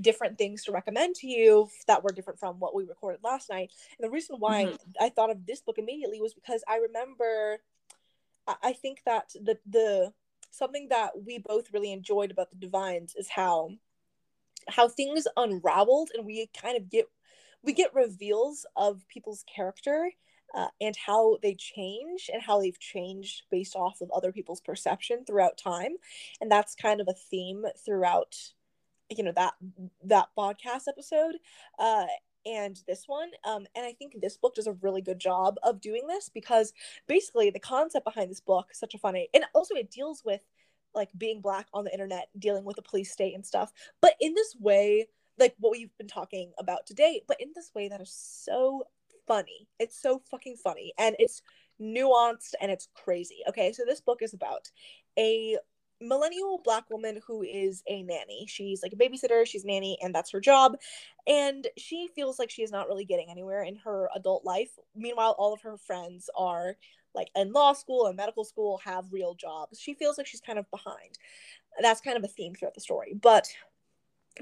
different 0.02 0.38
things 0.38 0.64
to 0.64 0.72
recommend 0.72 1.16
to 1.16 1.28
you 1.28 1.70
that 1.88 2.04
were 2.04 2.12
different 2.12 2.40
from 2.40 2.60
what 2.60 2.76
we 2.76 2.86
recorded 2.86 3.22
last 3.24 3.50
night. 3.50 3.72
And 3.98 4.08
the 4.08 4.12
reason 4.12 4.38
why 4.40 4.66
mm-hmm. 4.66 4.92
I 5.00 5.10
thought 5.10 5.30
of 5.30 5.46
this 5.46 5.62
book 5.62 5.78
immediately 5.78 6.22
was 6.22 6.34
because 6.34 6.64
I 6.68 6.78
remember 6.78 7.60
I 8.64 8.74
think 8.74 9.02
that 9.06 9.30
the 9.34 9.58
the 9.66 10.14
something 10.52 10.88
that 10.90 11.12
we 11.26 11.38
both 11.38 11.74
really 11.74 11.92
enjoyed 11.92 12.32
about 12.32 12.50
the 12.50 12.58
Divines 12.58 13.14
is 13.16 13.30
how 13.30 13.72
how 14.70 14.88
things 14.88 15.28
unraveled 15.38 16.10
and 16.14 16.26
we 16.26 16.50
kind 16.60 16.78
of 16.78 16.90
get 16.90 17.06
we 17.64 17.74
get 17.74 17.94
reveals 17.94 18.66
of 18.76 19.08
people's 19.08 19.44
character 19.54 20.12
uh, 20.56 20.68
and 20.80 20.96
how 20.96 21.38
they 21.42 21.56
change 21.56 22.30
and 22.32 22.42
how 22.42 22.62
they've 22.62 22.80
changed 22.80 23.44
based 23.52 23.76
off 23.76 24.00
of 24.02 24.10
other 24.12 24.32
people's 24.32 24.62
perception 24.62 25.26
throughout 25.26 25.58
time. 25.58 25.94
And 26.40 26.50
that's 26.50 26.76
kind 26.76 27.02
of 27.02 27.08
a 27.10 27.14
theme 27.14 27.66
throughout 27.86 28.36
you 29.10 29.24
know 29.24 29.32
that 29.34 29.54
that 30.04 30.28
podcast 30.38 30.88
episode. 30.88 31.36
Uh 31.80 32.06
and 32.48 32.82
this 32.88 33.04
one 33.08 33.30
um 33.46 33.66
and 33.76 33.86
i 33.86 33.94
think 33.94 34.16
this 34.22 34.38
book 34.38 34.56
does 34.56 34.68
a 34.68 34.78
really 34.82 35.02
good 35.02 35.20
job 35.20 35.56
of 35.64 35.82
doing 35.82 36.08
this 36.08 36.30
because 36.34 36.74
basically 37.08 37.50
the 37.50 37.60
concept 37.60 38.06
behind 38.06 38.30
this 38.32 38.42
book 38.42 38.68
is 38.72 38.80
such 38.80 38.94
a 38.94 38.98
funny 38.98 39.28
and 39.34 39.44
also 39.54 39.76
it 39.76 39.92
deals 39.92 40.24
with 40.26 40.42
like 40.96 41.10
being 41.18 41.42
black 41.42 41.68
on 41.74 41.84
the 41.84 41.92
internet 41.92 42.30
dealing 42.40 42.64
with 42.64 42.76
the 42.76 42.82
police 42.82 43.12
state 43.12 43.36
and 43.36 43.46
stuff 43.46 43.72
but 44.02 44.14
in 44.22 44.34
this 44.34 44.56
way 44.60 45.06
like 45.38 45.54
what 45.60 45.72
we've 45.72 45.96
been 45.98 46.08
talking 46.08 46.52
about 46.58 46.86
today 46.86 47.22
but 47.28 47.40
in 47.40 47.50
this 47.56 47.72
way 47.76 47.90
that 47.90 48.02
is 48.02 48.12
so 48.12 48.84
funny. 49.28 49.68
It's 49.80 50.02
so 50.02 50.22
fucking 50.32 50.56
funny 50.56 50.94
and 50.98 51.16
it's 51.20 51.42
nuanced 51.80 52.54
and 52.60 52.72
it's 52.72 52.88
crazy. 52.96 53.40
Okay 53.50 53.74
so 53.74 53.84
this 53.86 54.02
book 54.02 54.22
is 54.22 54.34
about 54.34 54.72
a 55.20 55.58
millennial 56.02 56.62
black 56.64 56.90
woman 56.90 57.20
who 57.26 57.44
is 57.44 57.84
a 57.88 58.04
nanny. 58.04 58.46
She's 58.48 58.84
like 58.84 58.94
a 58.94 58.96
babysitter, 58.96 59.46
she's 59.46 59.66
nanny, 59.66 59.98
and 60.02 60.14
that's 60.14 60.32
her 60.32 60.40
job. 60.40 60.78
And 61.26 61.68
she 61.78 62.08
feels 62.16 62.40
like 62.40 62.50
she 62.50 62.64
is 62.64 62.72
not 62.72 62.88
really 62.88 63.06
getting 63.06 63.30
anywhere 63.30 63.64
in 63.64 63.76
her 63.78 64.10
adult 64.16 64.46
life. 64.46 64.72
Meanwhile, 64.96 65.36
all 65.38 65.54
of 65.54 65.62
her 65.62 65.78
friends 65.78 66.30
are 66.38 66.78
like 67.16 67.30
in 67.36 67.52
law 67.52 67.74
school 67.74 68.06
and 68.08 68.16
medical 68.16 68.44
school, 68.44 68.80
have 68.84 69.12
real 69.12 69.34
jobs. 69.34 69.80
She 69.80 69.94
feels 69.96 70.18
like 70.18 70.28
she's 70.28 70.42
kind 70.42 70.60
of 70.60 70.70
behind. 70.70 71.18
That's 71.82 72.02
kind 72.02 72.18
of 72.18 72.24
a 72.24 72.28
theme 72.28 72.54
throughout 72.54 72.76
the 72.76 72.82
story. 72.82 73.16
But 73.20 73.48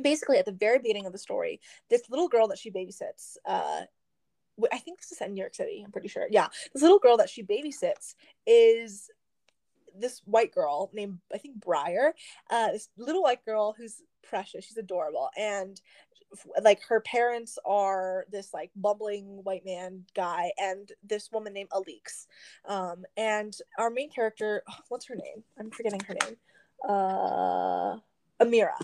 basically, 0.02 0.38
at 0.38 0.46
the 0.46 0.52
very 0.52 0.80
beginning 0.80 1.06
of 1.06 1.14
the 1.14 1.18
story, 1.18 1.62
this 1.90 2.04
little 2.10 2.28
girl 2.28 2.48
that 2.50 2.60
she 2.60 2.72
babysits, 2.72 3.38
uh, 3.46 3.84
I 4.72 4.78
think 4.78 5.00
this 5.00 5.12
is 5.12 5.22
in 5.22 5.34
New 5.34 5.42
York 5.42 5.56
City, 5.56 5.82
I'm 5.86 5.92
pretty 5.92 6.08
sure. 6.08 6.28
Yeah. 6.30 6.48
This 6.74 6.82
little 6.82 7.00
girl 7.00 7.18
that 7.18 7.30
she 7.30 7.44
babysits 7.44 8.16
is 8.46 9.10
this 10.00 10.22
white 10.26 10.54
girl 10.54 10.90
named 10.94 11.20
I 11.34 11.38
think 11.38 11.60
Briar, 11.60 12.14
uh, 12.50 12.72
this 12.72 12.90
little 12.98 13.24
white 13.24 13.46
girl 13.46 13.76
who's 13.78 14.02
precious. 14.24 14.66
She's 14.66 14.78
adorable, 14.78 15.30
and 15.38 15.80
like 16.62 16.82
her 16.84 17.00
parents 17.02 17.58
are 17.66 18.26
this 18.32 18.54
like 18.54 18.72
bumbling 18.76 19.42
white 19.44 19.66
man 19.66 20.04
guy 20.16 20.52
and 20.58 20.92
this 21.04 21.32
woman 21.32 21.54
named 21.54 21.70
Alix. 21.74 22.28
Um, 22.66 23.06
and 23.18 23.56
our 23.78 23.90
main 23.90 24.10
character, 24.10 24.64
oh, 24.70 24.76
what's 24.90 25.08
her 25.08 25.16
name? 25.16 25.44
I'm 25.60 25.72
forgetting 25.72 26.02
her 26.02 26.16
name. 26.22 26.38
Uh, 26.88 27.98
Emira. 28.42 28.76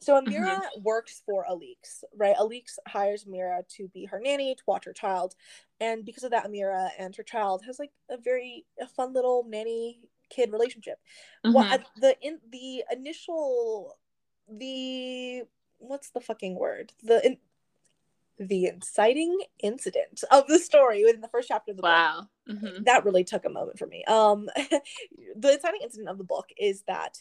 So 0.00 0.20
Emira 0.20 0.56
mm-hmm. 0.56 0.82
works 0.82 1.22
for 1.26 1.44
Alix, 1.48 2.04
right? 2.16 2.36
Alix 2.38 2.78
hires 2.86 3.24
Emira 3.24 3.66
to 3.76 3.88
be 3.88 4.04
her 4.04 4.20
nanny 4.20 4.54
to 4.54 4.62
watch 4.66 4.84
her 4.84 4.92
child, 4.92 5.34
and 5.80 6.04
because 6.04 6.22
of 6.22 6.30
that, 6.30 6.46
Emira 6.46 6.90
and 6.98 7.14
her 7.16 7.22
child 7.22 7.62
has 7.66 7.78
like 7.78 7.90
a 8.08 8.16
very 8.16 8.66
a 8.80 8.86
fun 8.86 9.12
little 9.12 9.44
nanny 9.48 10.00
kid 10.30 10.52
relationship. 10.52 10.98
Mm-hmm. 11.44 11.52
What 11.52 11.86
the 12.00 12.16
in 12.22 12.38
the 12.50 12.84
initial 12.90 13.98
the 14.48 15.42
what's 15.78 16.10
the 16.10 16.20
fucking 16.20 16.58
word 16.58 16.92
the 17.02 17.24
in, 17.24 17.38
the 18.40 18.66
inciting 18.66 19.38
incident 19.62 20.24
of 20.30 20.46
the 20.46 20.58
story 20.58 21.04
within 21.04 21.20
the 21.20 21.28
first 21.28 21.48
chapter 21.48 21.72
of 21.72 21.76
the 21.76 21.82
wow. 21.82 22.26
book. 22.46 22.56
Mm-hmm. 22.56 22.84
That 22.84 23.04
really 23.04 23.22
took 23.22 23.44
a 23.44 23.50
moment 23.50 23.78
for 23.78 23.86
me. 23.86 24.02
Um, 24.04 24.48
the 25.36 25.52
inciting 25.52 25.82
incident 25.82 26.08
of 26.08 26.16
the 26.16 26.24
book 26.24 26.46
is 26.56 26.82
that, 26.88 27.18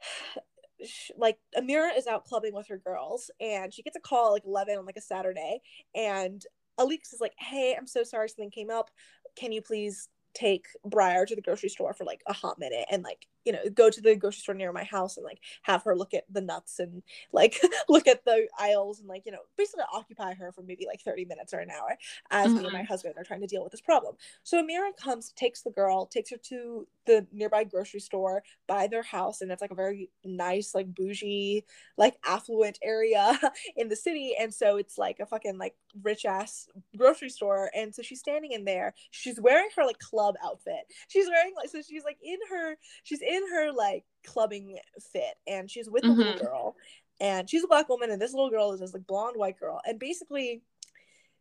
like, 1.18 1.38
Emira 1.56 1.96
is 1.96 2.06
out 2.06 2.24
clubbing 2.24 2.54
with 2.54 2.68
her 2.68 2.78
girls, 2.78 3.30
and 3.38 3.74
she 3.74 3.82
gets 3.82 3.96
a 3.96 4.00
call 4.00 4.32
like 4.32 4.46
eleven 4.46 4.78
on 4.78 4.86
like 4.86 4.96
a 4.96 5.02
Saturday, 5.02 5.60
and 5.94 6.42
Alix 6.78 7.12
is 7.12 7.20
like, 7.20 7.34
"Hey, 7.36 7.76
I'm 7.76 7.86
so 7.86 8.02
sorry, 8.02 8.30
something 8.30 8.50
came 8.50 8.70
up. 8.70 8.90
Can 9.36 9.52
you 9.52 9.60
please 9.60 10.08
take 10.34 10.66
Briar 10.84 11.26
to 11.26 11.34
the 11.34 11.42
grocery 11.42 11.68
store 11.68 11.94
for 11.94 12.04
like 12.04 12.22
a 12.26 12.32
hot 12.32 12.58
minute 12.58 12.86
and 12.90 13.02
like 13.02 13.26
you 13.44 13.52
know 13.52 13.60
go 13.74 13.88
to 13.90 14.00
the 14.00 14.14
grocery 14.16 14.40
store 14.40 14.54
near 14.54 14.72
my 14.72 14.84
house 14.84 15.16
and 15.16 15.24
like 15.24 15.40
have 15.62 15.82
her 15.82 15.96
look 15.96 16.14
at 16.14 16.24
the 16.30 16.40
nuts 16.40 16.78
and 16.78 17.02
like 17.32 17.58
look 17.88 18.06
at 18.06 18.24
the 18.24 18.46
aisles 18.58 19.00
and 19.00 19.08
like 19.08 19.22
you 19.24 19.32
know 19.32 19.38
basically 19.56 19.84
occupy 19.92 20.34
her 20.34 20.52
for 20.52 20.62
maybe 20.62 20.86
like 20.86 21.00
30 21.00 21.24
minutes 21.24 21.54
or 21.54 21.58
an 21.60 21.70
hour 21.70 21.96
as 22.30 22.48
mm-hmm. 22.48 22.58
me 22.58 22.64
and 22.64 22.72
my 22.72 22.80
mm-hmm. 22.80 22.86
husband 22.86 23.14
are 23.16 23.24
trying 23.24 23.40
to 23.40 23.46
deal 23.46 23.62
with 23.62 23.72
this 23.72 23.80
problem 23.80 24.14
so 24.42 24.62
emira 24.62 24.90
comes 25.02 25.32
takes 25.32 25.62
the 25.62 25.70
girl 25.70 26.06
takes 26.06 26.30
her 26.30 26.36
to 26.36 26.86
the 27.06 27.26
nearby 27.32 27.64
grocery 27.64 28.00
store 28.00 28.42
by 28.66 28.86
their 28.86 29.02
house 29.02 29.40
and 29.40 29.50
it's 29.50 29.62
like 29.62 29.70
a 29.70 29.74
very 29.74 30.10
nice 30.24 30.74
like 30.74 30.94
bougie 30.94 31.64
like 31.96 32.16
affluent 32.26 32.78
area 32.82 33.38
in 33.76 33.88
the 33.88 33.96
city 33.96 34.34
and 34.38 34.52
so 34.52 34.76
it's 34.76 34.98
like 34.98 35.18
a 35.20 35.26
fucking 35.26 35.56
like 35.58 35.74
rich 36.02 36.24
ass 36.26 36.68
grocery 36.96 37.30
store 37.30 37.70
and 37.74 37.94
so 37.94 38.02
she's 38.02 38.20
standing 38.20 38.52
in 38.52 38.64
there 38.64 38.94
she's 39.10 39.40
wearing 39.40 39.68
her 39.74 39.84
like 39.84 39.98
club 39.98 40.34
outfit 40.44 40.84
she's 41.08 41.28
wearing 41.28 41.52
like 41.56 41.70
so 41.70 41.80
she's 41.80 42.04
like 42.04 42.18
in 42.22 42.38
her 42.50 42.76
she's 43.04 43.22
in 43.22 43.27
in 43.28 43.42
her 43.52 43.72
like 43.72 44.04
clubbing 44.24 44.78
fit 45.12 45.34
and 45.46 45.70
she's 45.70 45.88
with 45.88 46.04
a 46.04 46.08
mm-hmm. 46.08 46.18
little 46.18 46.38
girl 46.38 46.76
and 47.20 47.48
she's 47.48 47.64
a 47.64 47.68
black 47.68 47.88
woman 47.88 48.10
and 48.10 48.20
this 48.20 48.32
little 48.32 48.50
girl 48.50 48.72
is 48.72 48.80
this 48.80 48.92
like 48.92 49.06
blonde 49.06 49.36
white 49.36 49.58
girl 49.58 49.80
and 49.86 49.98
basically 49.98 50.62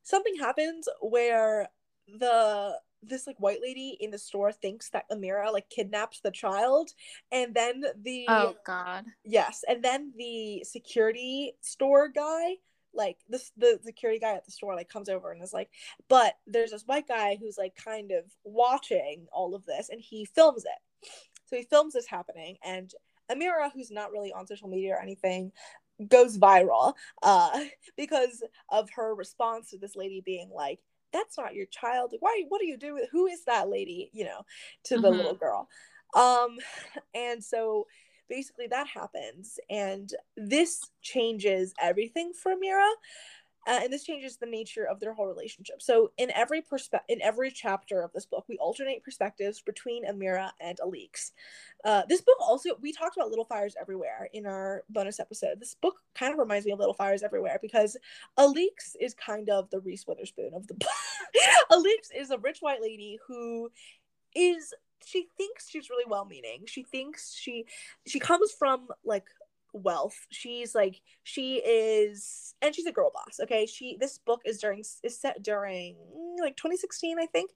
something 0.03 0.35
happens 0.35 0.87
where 1.01 1.67
the 2.19 2.77
this 3.03 3.27
like 3.27 3.37
white 3.39 3.59
lady 3.61 3.97
in 3.99 4.09
the 4.09 4.17
store 4.17 4.51
thinks 4.51 4.89
that 4.89 5.09
Emira 5.11 5.51
like 5.51 5.69
kidnapped 5.69 6.23
the 6.23 6.31
child 6.31 6.89
and 7.31 7.53
then 7.53 7.83
the 8.03 8.25
oh 8.27 8.55
god 8.65 9.05
yes 9.23 9.63
and 9.67 9.83
then 9.83 10.11
the 10.17 10.63
security 10.63 11.53
store 11.61 12.09
guy 12.09 12.55
like 12.93 13.17
this 13.29 13.51
the 13.57 13.79
security 13.83 14.19
guy 14.19 14.33
at 14.33 14.45
the 14.45 14.51
store 14.51 14.75
like 14.75 14.89
comes 14.89 15.09
over 15.09 15.31
and 15.31 15.43
is 15.43 15.53
like 15.53 15.69
but 16.09 16.35
there's 16.47 16.71
this 16.71 16.87
white 16.87 17.07
guy 17.07 17.37
who's 17.39 17.57
like 17.57 17.75
kind 17.75 18.11
of 18.11 18.23
watching 18.43 19.27
all 19.31 19.53
of 19.53 19.65
this 19.65 19.89
and 19.89 20.01
he 20.01 20.25
films 20.25 20.63
it 20.65 21.09
so 21.47 21.55
he 21.55 21.63
films 21.63 21.93
this 21.93 22.07
happening, 22.07 22.57
and 22.63 22.91
Emira, 23.31 23.71
who's 23.73 23.91
not 23.91 24.11
really 24.11 24.31
on 24.31 24.47
social 24.47 24.69
media 24.69 24.93
or 24.93 25.01
anything, 25.01 25.51
goes 26.07 26.37
viral 26.37 26.93
uh, 27.23 27.63
because 27.97 28.43
of 28.69 28.89
her 28.95 29.15
response 29.15 29.71
to 29.71 29.77
this 29.77 29.95
lady 29.95 30.21
being 30.25 30.49
like, 30.53 30.79
"That's 31.11 31.37
not 31.37 31.55
your 31.55 31.65
child. 31.67 32.13
Why? 32.19 32.43
What 32.47 32.61
are 32.61 32.65
you 32.65 32.77
doing? 32.77 33.05
Who 33.11 33.27
is 33.27 33.43
that 33.45 33.69
lady?" 33.69 34.09
You 34.13 34.25
know, 34.25 34.41
to 34.85 34.95
mm-hmm. 34.95 35.03
the 35.03 35.09
little 35.09 35.35
girl. 35.35 35.67
Um, 36.15 36.57
and 37.13 37.43
so 37.43 37.87
basically 38.29 38.67
that 38.67 38.87
happens, 38.87 39.59
and 39.69 40.09
this 40.35 40.81
changes 41.01 41.73
everything 41.81 42.33
for 42.33 42.53
Emira 42.53 42.89
uh, 43.67 43.81
and 43.83 43.91
this 43.91 44.05
changes 44.05 44.37
the 44.37 44.45
nature 44.45 44.85
of 44.85 44.99
their 44.99 45.13
whole 45.13 45.27
relationship. 45.27 45.81
So 45.81 46.11
in 46.17 46.31
every 46.31 46.61
perspe- 46.61 47.01
in 47.09 47.21
every 47.21 47.51
chapter 47.51 48.01
of 48.01 48.13
this 48.13 48.25
book, 48.25 48.45
we 48.47 48.57
alternate 48.57 49.03
perspectives 49.03 49.61
between 49.61 50.05
Emira 50.05 50.51
and 50.61 50.79
Alix. 50.79 51.33
Uh, 51.83 52.03
this 52.07 52.21
book 52.21 52.37
also 52.39 52.69
we 52.81 52.93
talked 52.93 53.17
about 53.17 53.29
Little 53.29 53.45
Fires 53.45 53.75
Everywhere 53.79 54.29
in 54.31 54.45
our 54.45 54.83
bonus 54.89 55.19
episode. 55.19 55.59
This 55.59 55.75
book 55.75 55.97
kind 56.15 56.31
of 56.31 56.39
reminds 56.39 56.65
me 56.65 56.71
of 56.71 56.79
Little 56.79 56.93
Fires 56.93 57.23
Everywhere 57.23 57.59
because 57.61 57.97
Alix 58.37 58.95
is 59.01 59.13
kind 59.13 59.49
of 59.49 59.69
the 59.69 59.81
Reese 59.81 60.07
Witherspoon 60.07 60.53
of 60.53 60.65
the 60.67 60.73
book. 60.73 60.89
Alix 61.71 62.09
is 62.15 62.31
a 62.31 62.37
rich 62.37 62.59
white 62.61 62.81
lady 62.81 63.19
who 63.27 63.69
is 64.33 64.73
she 65.05 65.27
thinks 65.37 65.69
she's 65.69 65.89
really 65.89 66.05
well 66.07 66.25
meaning. 66.25 66.63
She 66.65 66.83
thinks 66.83 67.33
she 67.33 67.65
she 68.05 68.19
comes 68.19 68.51
from 68.51 68.87
like 69.05 69.25
wealth. 69.77 70.27
She's 70.29 70.75
like 70.75 71.01
she 71.23 71.55
is 71.57 72.53
and 72.61 72.73
she's 72.73 72.85
a 72.85 72.91
girl 72.91 73.11
boss 73.13 73.39
okay? 73.41 73.65
She 73.65 73.97
this 73.99 74.17
book 74.17 74.41
is 74.45 74.57
during 74.57 74.83
is 75.03 75.19
set 75.19 75.41
during 75.41 75.95
like 76.39 76.55
2016 76.57 77.19
i 77.19 77.25
think. 77.25 77.51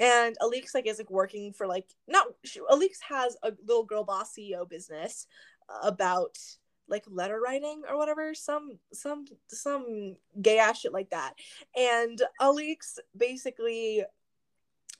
And 0.00 0.36
Alix 0.40 0.74
like 0.74 0.86
is 0.86 0.98
like 0.98 1.10
working 1.10 1.52
for 1.52 1.66
like 1.66 1.86
not 2.06 2.26
she, 2.44 2.60
Alix 2.70 3.00
has 3.08 3.36
a 3.42 3.52
little 3.66 3.84
girl 3.84 4.04
boss 4.04 4.34
CEO 4.34 4.68
business 4.68 5.26
about 5.82 6.38
like 6.88 7.04
letter 7.08 7.40
writing 7.40 7.82
or 7.88 7.98
whatever 7.98 8.34
some 8.34 8.78
some 8.92 9.26
some 9.48 10.16
gay 10.40 10.58
ass 10.58 10.80
shit 10.80 10.92
like 10.92 11.10
that. 11.10 11.34
And 11.76 12.20
Alix 12.40 12.98
basically 13.16 14.04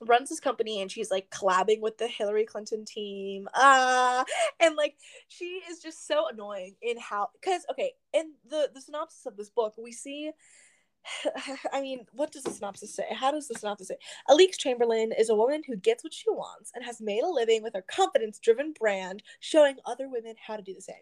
runs 0.01 0.29
this 0.29 0.39
company 0.39 0.81
and 0.81 0.91
she's 0.91 1.11
like 1.11 1.29
collabing 1.29 1.81
with 1.81 1.97
the 1.97 2.07
Hillary 2.07 2.45
Clinton 2.45 2.85
team. 2.85 3.47
Uh 3.53 4.23
and 4.59 4.75
like 4.75 4.95
she 5.27 5.61
is 5.69 5.79
just 5.79 6.07
so 6.07 6.27
annoying 6.31 6.75
in 6.81 6.97
how 6.99 7.29
cuz 7.43 7.65
okay, 7.71 7.93
in 8.13 8.33
the 8.49 8.69
the 8.73 8.81
synopsis 8.81 9.25
of 9.25 9.37
this 9.37 9.49
book, 9.49 9.73
we 9.77 9.91
see 9.91 10.31
I 11.73 11.81
mean, 11.81 12.05
what 12.13 12.31
does 12.31 12.43
the 12.43 12.51
synopsis 12.51 12.95
say? 12.95 13.05
How 13.11 13.31
does 13.31 13.47
the 13.47 13.55
synopsis 13.55 13.87
say? 13.89 13.97
Alix 14.29 14.57
Chamberlain 14.57 15.11
is 15.17 15.29
a 15.29 15.35
woman 15.35 15.61
who 15.65 15.75
gets 15.75 16.03
what 16.03 16.13
she 16.13 16.29
wants 16.29 16.71
and 16.75 16.83
has 16.83 17.01
made 17.01 17.23
a 17.23 17.27
living 17.27 17.63
with 17.63 17.73
her 17.73 17.85
confidence 17.89 18.39
driven 18.39 18.73
brand, 18.73 19.23
showing 19.39 19.77
other 19.85 20.09
women 20.09 20.35
how 20.45 20.55
to 20.55 20.63
do 20.63 20.73
the 20.73 20.81
same 20.81 20.95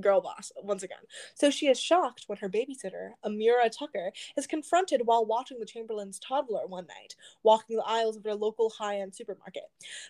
girl 0.00 0.20
boss 0.20 0.52
once 0.62 0.82
again. 0.82 0.98
So 1.34 1.50
she 1.50 1.68
is 1.68 1.80
shocked 1.80 2.24
when 2.26 2.38
her 2.38 2.48
babysitter, 2.48 3.10
Emira 3.24 3.70
Tucker, 3.70 4.12
is 4.36 4.46
confronted 4.46 5.02
while 5.04 5.24
watching 5.24 5.58
the 5.58 5.66
Chamberlain's 5.66 6.18
toddler 6.18 6.66
one 6.66 6.86
night, 6.86 7.14
walking 7.42 7.76
the 7.76 7.84
aisles 7.86 8.16
of 8.16 8.22
their 8.22 8.34
local 8.34 8.70
high 8.70 8.98
end 9.00 9.14
supermarket. 9.14 9.64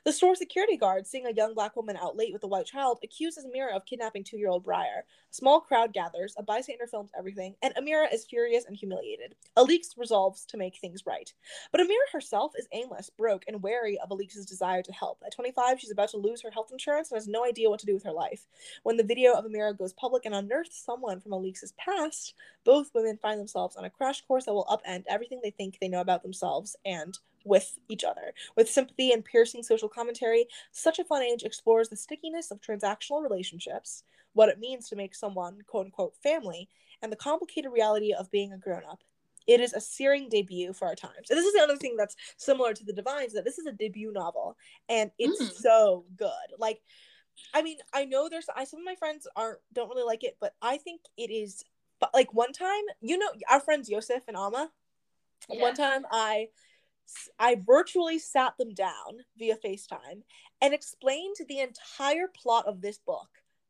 The 0.05 0.13
store 0.13 0.35
security 0.35 0.77
guard, 0.77 1.07
seeing 1.07 1.27
a 1.27 1.33
young 1.33 1.55
black 1.55 1.77
woman 1.77 1.97
out 1.97 2.17
late 2.17 2.33
with 2.33 2.45
a 2.45 2.49
white 2.49 2.67
child, 2.67 2.99
accuses 3.03 3.45
Emira 3.45 3.75
of 3.75 3.85
kidnapping 3.87 4.25
two 4.25 4.39
year 4.39 4.49
old 4.49 4.65
Briar. 4.65 5.05
A 5.31 5.35
small 5.35 5.61
crowd 5.61 5.93
gathers, 5.93 6.35
a 6.39 6.43
bystander 6.43 6.87
films 6.87 7.11
everything, 7.17 7.55
and 7.63 7.75
Emira 7.75 8.13
is 8.13 8.25
furious 8.25 8.65
and 8.65 8.77
humiliated. 8.77 9.35
Alix 9.57 9.95
resolves 9.97 10.45
to 10.47 10.57
make 10.57 10.79
things 10.79 11.05
right. 11.07 11.33
But 11.73 11.81
Emira 11.81 12.13
herself 12.13 12.53
is 12.57 12.69
aimless, 12.73 13.11
broke, 13.11 13.45
and 13.47 13.63
wary 13.63 13.99
of 13.99 14.11
Alix's 14.11 14.47
desire 14.47 14.83
to 14.83 14.93
help. 14.93 15.23
At 15.25 15.35
25, 15.35 15.81
she's 15.81 15.91
about 15.91 16.09
to 16.11 16.17
lose 16.17 16.43
her 16.43 16.51
health 16.51 16.71
insurance 16.73 17.11
and 17.11 17.17
has 17.17 17.29
no 17.29 17.45
idea 17.45 17.71
what 17.71 17.81
to 17.81 17.87
do 17.87 17.95
with 17.95 18.05
her 18.05 18.13
life. 18.13 18.47
When 18.83 18.97
the 18.97 19.05
video 19.05 19.33
of 19.33 19.45
Emira 19.45 19.77
goes 19.79 19.93
public 19.93 20.25
and 20.25 20.35
unearths 20.35 20.85
someone 20.85 21.21
from 21.21 21.33
Alix's 21.33 21.73
past, 21.73 22.35
both 22.65 22.91
women 22.95 23.19
find 23.21 23.41
themselves 23.41 23.77
on 23.77 23.85
a 23.85 23.91
crash 23.91 24.23
course 24.23 24.45
that 24.45 24.55
will 24.55 24.67
upend 24.67 25.05
everything 25.09 25.41
they 25.43 25.51
think 25.51 25.79
they 25.79 25.89
know 25.89 26.01
about 26.01 26.23
themselves 26.23 26.77
and 26.85 27.19
with 27.45 27.79
each 27.89 28.05
other. 28.05 28.33
With 28.57 28.69
sympathy 28.69 29.13
and 29.13 29.25
piercing 29.25 29.63
social 29.63 29.89
commentary, 29.89 30.47
Such 30.73 30.99
a 30.99 31.05
Fun 31.05 31.23
Age 31.23 31.43
explores 31.45 31.89
the 31.89 31.97
stickiness 31.97 32.51
of 32.51 32.61
transactional 32.61 33.23
relationships, 33.23 34.05
what 34.35 34.49
it 34.49 34.59
means 34.59 34.89
to 34.89 34.97
make 34.97 35.15
someone 35.15 35.61
quote 35.67 35.87
unquote 35.87 36.15
family, 36.23 36.69
and 37.03 37.11
the 37.11 37.17
complicated 37.17 37.73
reality 37.73 38.13
of 38.13 38.31
being 38.31 38.53
a 38.53 38.59
grown 38.59 38.83
up. 38.89 39.03
It 39.47 39.61
is 39.61 39.73
a 39.73 39.81
searing 39.81 40.29
debut 40.29 40.75
for 40.75 40.87
our 40.87 40.95
times. 40.95 41.31
And 41.31 41.39
this 41.39 41.47
is 41.47 41.55
the 41.55 41.63
other 41.63 41.77
thing 41.77 41.97
that's 41.97 42.17
similar 42.37 42.75
to 42.75 42.85
The 42.85 42.93
Divines 42.93 43.33
that 43.33 43.45
this 43.45 43.59
is 43.59 43.67
a 43.67 43.73
debut 43.73 44.13
novel 44.13 44.59
and 44.91 45.11
it's 45.19 45.43
mm. 45.43 45.51
so 45.53 46.05
good. 46.17 46.31
Like 46.59 46.83
I 47.55 47.63
mean, 47.63 47.79
I 47.93 48.05
know 48.05 48.29
there's 48.29 48.47
I 48.55 48.65
some 48.65 48.81
of 48.81 48.87
my 48.87 48.95
friends 48.95 49.27
aren't 49.37 49.59
don't 49.73 49.89
really 49.89 50.05
like 50.05 50.25
it, 50.25 50.37
but 50.41 50.55
I 50.63 50.79
think 50.79 51.01
it 51.17 51.31
is 51.31 51.65
but 52.01 52.11
like 52.15 52.33
one 52.33 52.53
time, 52.53 52.83
you 53.01 53.19
know 53.19 53.29
our 53.51 53.61
friends 53.61 53.89
Yosef 53.89 54.23
and 54.29 54.37
Alma. 54.37 54.71
Yeah. 55.49 55.63
One 55.63 55.75
time 55.75 56.05
I 56.11 56.49
I 57.39 57.57
virtually 57.65 58.19
sat 58.19 58.55
them 58.59 58.75
down 58.75 59.25
via 59.37 59.57
FaceTime 59.57 60.23
and 60.61 60.75
explained 60.75 61.37
the 61.49 61.61
entire 61.61 62.29
plot 62.29 62.67
of 62.67 62.81
this 62.81 62.99
book 62.99 63.29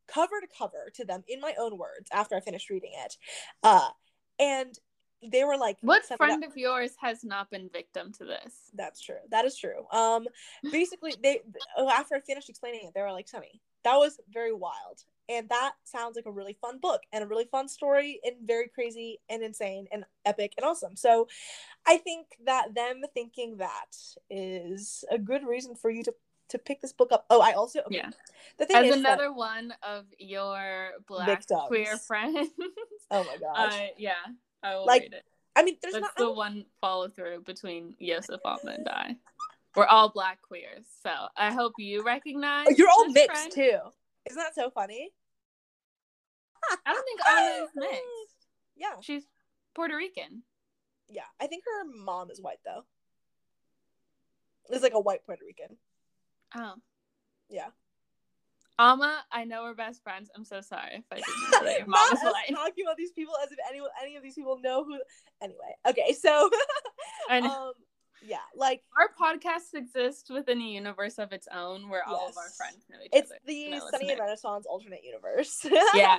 cover 0.08 0.40
to 0.40 0.48
cover 0.56 0.90
to 0.94 1.04
them 1.04 1.22
in 1.28 1.40
my 1.40 1.54
own 1.58 1.76
words 1.76 2.08
after 2.12 2.34
I 2.34 2.40
finished 2.40 2.70
reading 2.70 2.92
it. 3.04 3.16
Uh 3.62 3.90
and 4.38 4.74
they 5.22 5.44
were 5.44 5.56
like 5.56 5.76
what 5.80 6.04
friend 6.16 6.44
of 6.44 6.56
yours 6.56 6.92
has 7.00 7.24
not 7.24 7.50
been 7.50 7.68
victim 7.72 8.12
to 8.12 8.24
this 8.24 8.70
that's 8.74 9.00
true 9.00 9.16
that 9.30 9.44
is 9.44 9.56
true 9.56 9.86
um 9.92 10.26
basically 10.72 11.14
they 11.22 11.40
oh, 11.76 11.90
after 11.90 12.14
i 12.14 12.20
finished 12.20 12.48
explaining 12.48 12.82
it 12.84 12.92
they 12.94 13.02
were 13.02 13.12
like 13.12 13.28
sunny 13.28 13.60
that 13.84 13.96
was 13.96 14.18
very 14.32 14.52
wild 14.52 15.04
and 15.28 15.48
that 15.48 15.72
sounds 15.84 16.16
like 16.16 16.26
a 16.26 16.30
really 16.30 16.56
fun 16.60 16.78
book 16.78 17.02
and 17.12 17.22
a 17.22 17.26
really 17.26 17.46
fun 17.50 17.68
story 17.68 18.20
and 18.24 18.34
very 18.44 18.68
crazy 18.68 19.18
and 19.28 19.42
insane 19.42 19.86
and 19.92 20.04
epic 20.24 20.54
and 20.56 20.64
awesome 20.64 20.94
so 20.94 21.26
i 21.86 21.96
think 21.96 22.26
that 22.44 22.74
them 22.74 23.02
thinking 23.12 23.56
that 23.56 23.96
is 24.30 25.04
a 25.10 25.18
good 25.18 25.44
reason 25.46 25.74
for 25.74 25.90
you 25.90 26.02
to 26.02 26.12
to 26.48 26.58
pick 26.58 26.80
this 26.80 26.92
book 26.92 27.12
up. 27.12 27.26
Oh, 27.30 27.40
I 27.40 27.52
also 27.52 27.80
okay. 27.80 27.96
yeah. 27.96 28.10
The 28.58 28.66
thing 28.66 28.76
as 28.76 28.96
another 28.96 29.32
one 29.32 29.72
of 29.82 30.06
your 30.18 30.92
black 31.06 31.44
queer 31.66 31.96
friends. 31.98 32.48
oh 33.10 33.24
my 33.24 33.36
gosh. 33.40 33.74
Uh, 33.74 33.86
yeah, 33.96 34.14
I 34.62 34.76
will 34.76 34.86
like, 34.86 35.02
read 35.02 35.12
it. 35.14 35.24
I 35.56 35.62
mean, 35.62 35.76
there's 35.82 35.94
That's 35.94 36.02
not 36.02 36.16
the 36.16 36.32
one 36.32 36.64
follow 36.80 37.08
through 37.08 37.42
between 37.42 37.94
Yosef 37.98 38.40
Alma 38.44 38.72
and 38.72 38.88
I. 38.88 39.16
We're 39.74 39.86
all 39.86 40.10
black 40.10 40.40
queers, 40.42 40.84
so 41.02 41.10
I 41.36 41.52
hope 41.52 41.72
you 41.78 42.04
recognize. 42.04 42.78
You're 42.78 42.88
all 42.88 43.08
mixed 43.08 43.52
too. 43.52 43.78
Isn't 44.28 44.38
that 44.38 44.54
so 44.54 44.70
funny? 44.70 45.10
I 46.86 46.92
don't 46.92 47.04
think 47.04 47.20
Alma 47.28 47.64
is 47.64 47.70
mixed. 47.74 48.46
Yeah, 48.76 48.94
she's 49.00 49.24
Puerto 49.74 49.96
Rican. 49.96 50.42
Yeah, 51.08 51.22
I 51.40 51.46
think 51.46 51.64
her 51.64 51.90
mom 51.92 52.30
is 52.30 52.40
white 52.40 52.60
though. 52.64 52.84
It's 54.70 54.82
like 54.82 54.94
a 54.94 55.00
white 55.00 55.24
Puerto 55.24 55.42
Rican. 55.46 55.76
Oh. 56.56 56.74
Yeah. 57.48 57.68
Alma, 58.78 59.24
I 59.32 59.44
know 59.44 59.62
we're 59.62 59.74
best 59.74 60.02
friends. 60.04 60.30
I'm 60.36 60.44
so 60.44 60.60
sorry 60.60 60.94
if 60.94 61.04
I 61.10 61.16
didn't 61.16 61.26
know 61.52 61.64
that 61.64 61.78
your 61.78 61.88
mom. 61.88 62.08
Talking 62.10 62.84
about 62.84 62.96
these 62.96 63.12
people 63.12 63.34
as 63.42 63.50
if 63.50 63.58
anyone, 63.68 63.90
any 64.00 64.16
of 64.16 64.22
these 64.22 64.34
people 64.34 64.58
know 64.62 64.84
who. 64.84 64.98
Anyway, 65.42 65.74
okay, 65.88 66.12
so. 66.12 66.48
I 67.28 67.40
know. 67.40 67.68
Um, 67.68 67.72
yeah, 68.22 68.38
like 68.56 68.82
our 68.98 69.10
podcast 69.20 69.74
exists 69.74 70.30
within 70.30 70.60
a 70.60 70.64
universe 70.64 71.18
of 71.18 71.32
its 71.32 71.46
own 71.54 71.88
where 71.88 72.02
yes. 72.06 72.16
all 72.16 72.28
of 72.28 72.36
our 72.36 72.50
friends 72.56 72.84
know 72.90 72.98
each 73.02 73.10
it's 73.12 73.30
other. 73.30 73.40
It's 73.46 73.84
the 73.84 73.90
Sunny 73.90 74.10
and 74.10 74.20
Renaissance 74.20 74.66
alternate 74.66 75.04
universe. 75.04 75.64
yeah. 75.94 76.18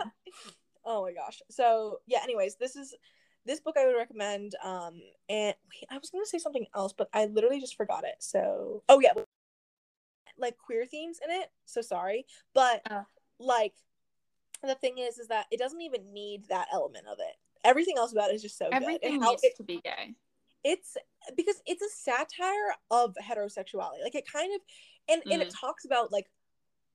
Oh 0.85 1.03
my 1.03 1.13
gosh. 1.13 1.41
So 1.49 1.99
yeah. 2.07 2.19
Anyways, 2.23 2.55
this 2.55 2.75
is 2.75 2.95
this 3.45 3.59
book 3.59 3.75
I 3.77 3.85
would 3.85 3.97
recommend. 3.97 4.53
Um, 4.63 5.01
and 5.27 5.55
wait, 5.69 5.87
I 5.89 5.97
was 5.97 6.09
gonna 6.09 6.25
say 6.25 6.37
something 6.37 6.67
else, 6.75 6.93
but 6.97 7.09
I 7.13 7.25
literally 7.25 7.59
just 7.59 7.75
forgot 7.75 8.05
it. 8.05 8.15
So 8.19 8.83
oh 8.87 8.99
yeah, 8.99 9.11
like 10.39 10.57
queer 10.57 10.85
themes 10.85 11.19
in 11.23 11.31
it. 11.31 11.51
So 11.65 11.81
sorry, 11.81 12.25
but 12.53 12.81
uh. 12.89 13.03
like 13.39 13.73
the 14.63 14.75
thing 14.75 14.97
is, 14.97 15.17
is 15.17 15.27
that 15.27 15.45
it 15.51 15.59
doesn't 15.59 15.81
even 15.81 16.13
need 16.13 16.45
that 16.49 16.67
element 16.73 17.05
of 17.11 17.17
it. 17.19 17.35
Everything 17.63 17.97
else 17.97 18.11
about 18.11 18.29
it 18.29 18.35
is 18.35 18.41
just 18.41 18.57
so 18.57 18.69
Everything 18.71 19.19
good. 19.19 19.27
needs 19.27 19.43
it, 19.43 19.57
to 19.57 19.63
be 19.63 19.81
gay. 19.83 20.15
It's 20.63 20.97
because 21.35 21.61
it's 21.65 21.81
a 21.81 21.89
satire 21.89 22.75
of 22.91 23.15
heterosexuality. 23.21 24.03
Like 24.03 24.15
it 24.15 24.25
kind 24.31 24.53
of, 24.53 24.61
and 25.09 25.23
mm. 25.23 25.33
and 25.33 25.41
it 25.41 25.49
mm. 25.49 25.59
talks 25.59 25.85
about 25.85 26.11
like 26.11 26.27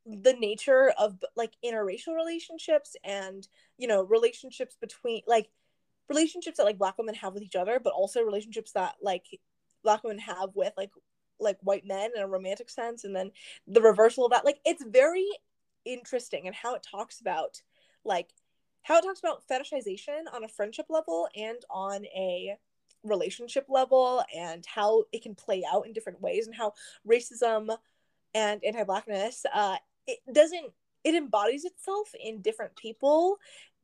the 0.06 0.34
nature 0.34 0.92
of 0.98 1.16
like 1.34 1.52
interracial 1.64 2.14
relationships 2.14 2.94
and 3.04 3.48
you 3.78 3.88
know 3.88 4.02
relationships 4.02 4.76
between 4.78 5.22
like 5.26 5.48
relationships 6.10 6.58
that 6.58 6.64
like 6.64 6.76
black 6.76 6.98
women 6.98 7.14
have 7.14 7.32
with 7.32 7.42
each 7.42 7.56
other 7.56 7.80
but 7.82 7.94
also 7.94 8.20
relationships 8.20 8.72
that 8.72 8.94
like 9.00 9.24
black 9.82 10.04
women 10.04 10.18
have 10.18 10.50
with 10.54 10.72
like 10.76 10.90
like 11.40 11.59
white 11.62 11.86
men 11.86 12.11
in 12.15 12.23
a 12.23 12.28
romantic 12.28 12.70
sense 12.70 13.05
and 13.05 13.15
then 13.15 13.31
the 13.66 13.81
reversal 13.81 14.24
of 14.24 14.31
that 14.31 14.44
like 14.44 14.59
it's 14.65 14.85
very 14.85 15.27
interesting 15.85 16.47
and 16.47 16.55
how 16.55 16.74
it 16.74 16.86
talks 16.89 17.20
about 17.20 17.61
like 18.05 18.31
how 18.82 18.98
it 18.98 19.02
talks 19.02 19.20
about 19.20 19.43
fetishization 19.51 20.23
on 20.32 20.44
a 20.44 20.48
friendship 20.48 20.86
level 20.89 21.28
and 21.36 21.59
on 21.70 22.05
a 22.06 22.56
relationship 23.02 23.66
level 23.69 24.23
and 24.35 24.65
how 24.66 25.05
it 25.12 25.23
can 25.23 25.35
play 25.35 25.62
out 25.70 25.86
in 25.86 25.93
different 25.93 26.20
ways 26.20 26.47
and 26.47 26.56
how 26.56 26.73
racism 27.06 27.77
and 28.35 28.65
anti-blackness 28.65 29.44
uh 29.55 29.77
it 30.06 30.19
doesn't 30.32 30.73
it 31.05 31.15
embodies 31.15 31.65
itself 31.65 32.11
in 32.23 32.40
different 32.40 32.74
people 32.77 33.36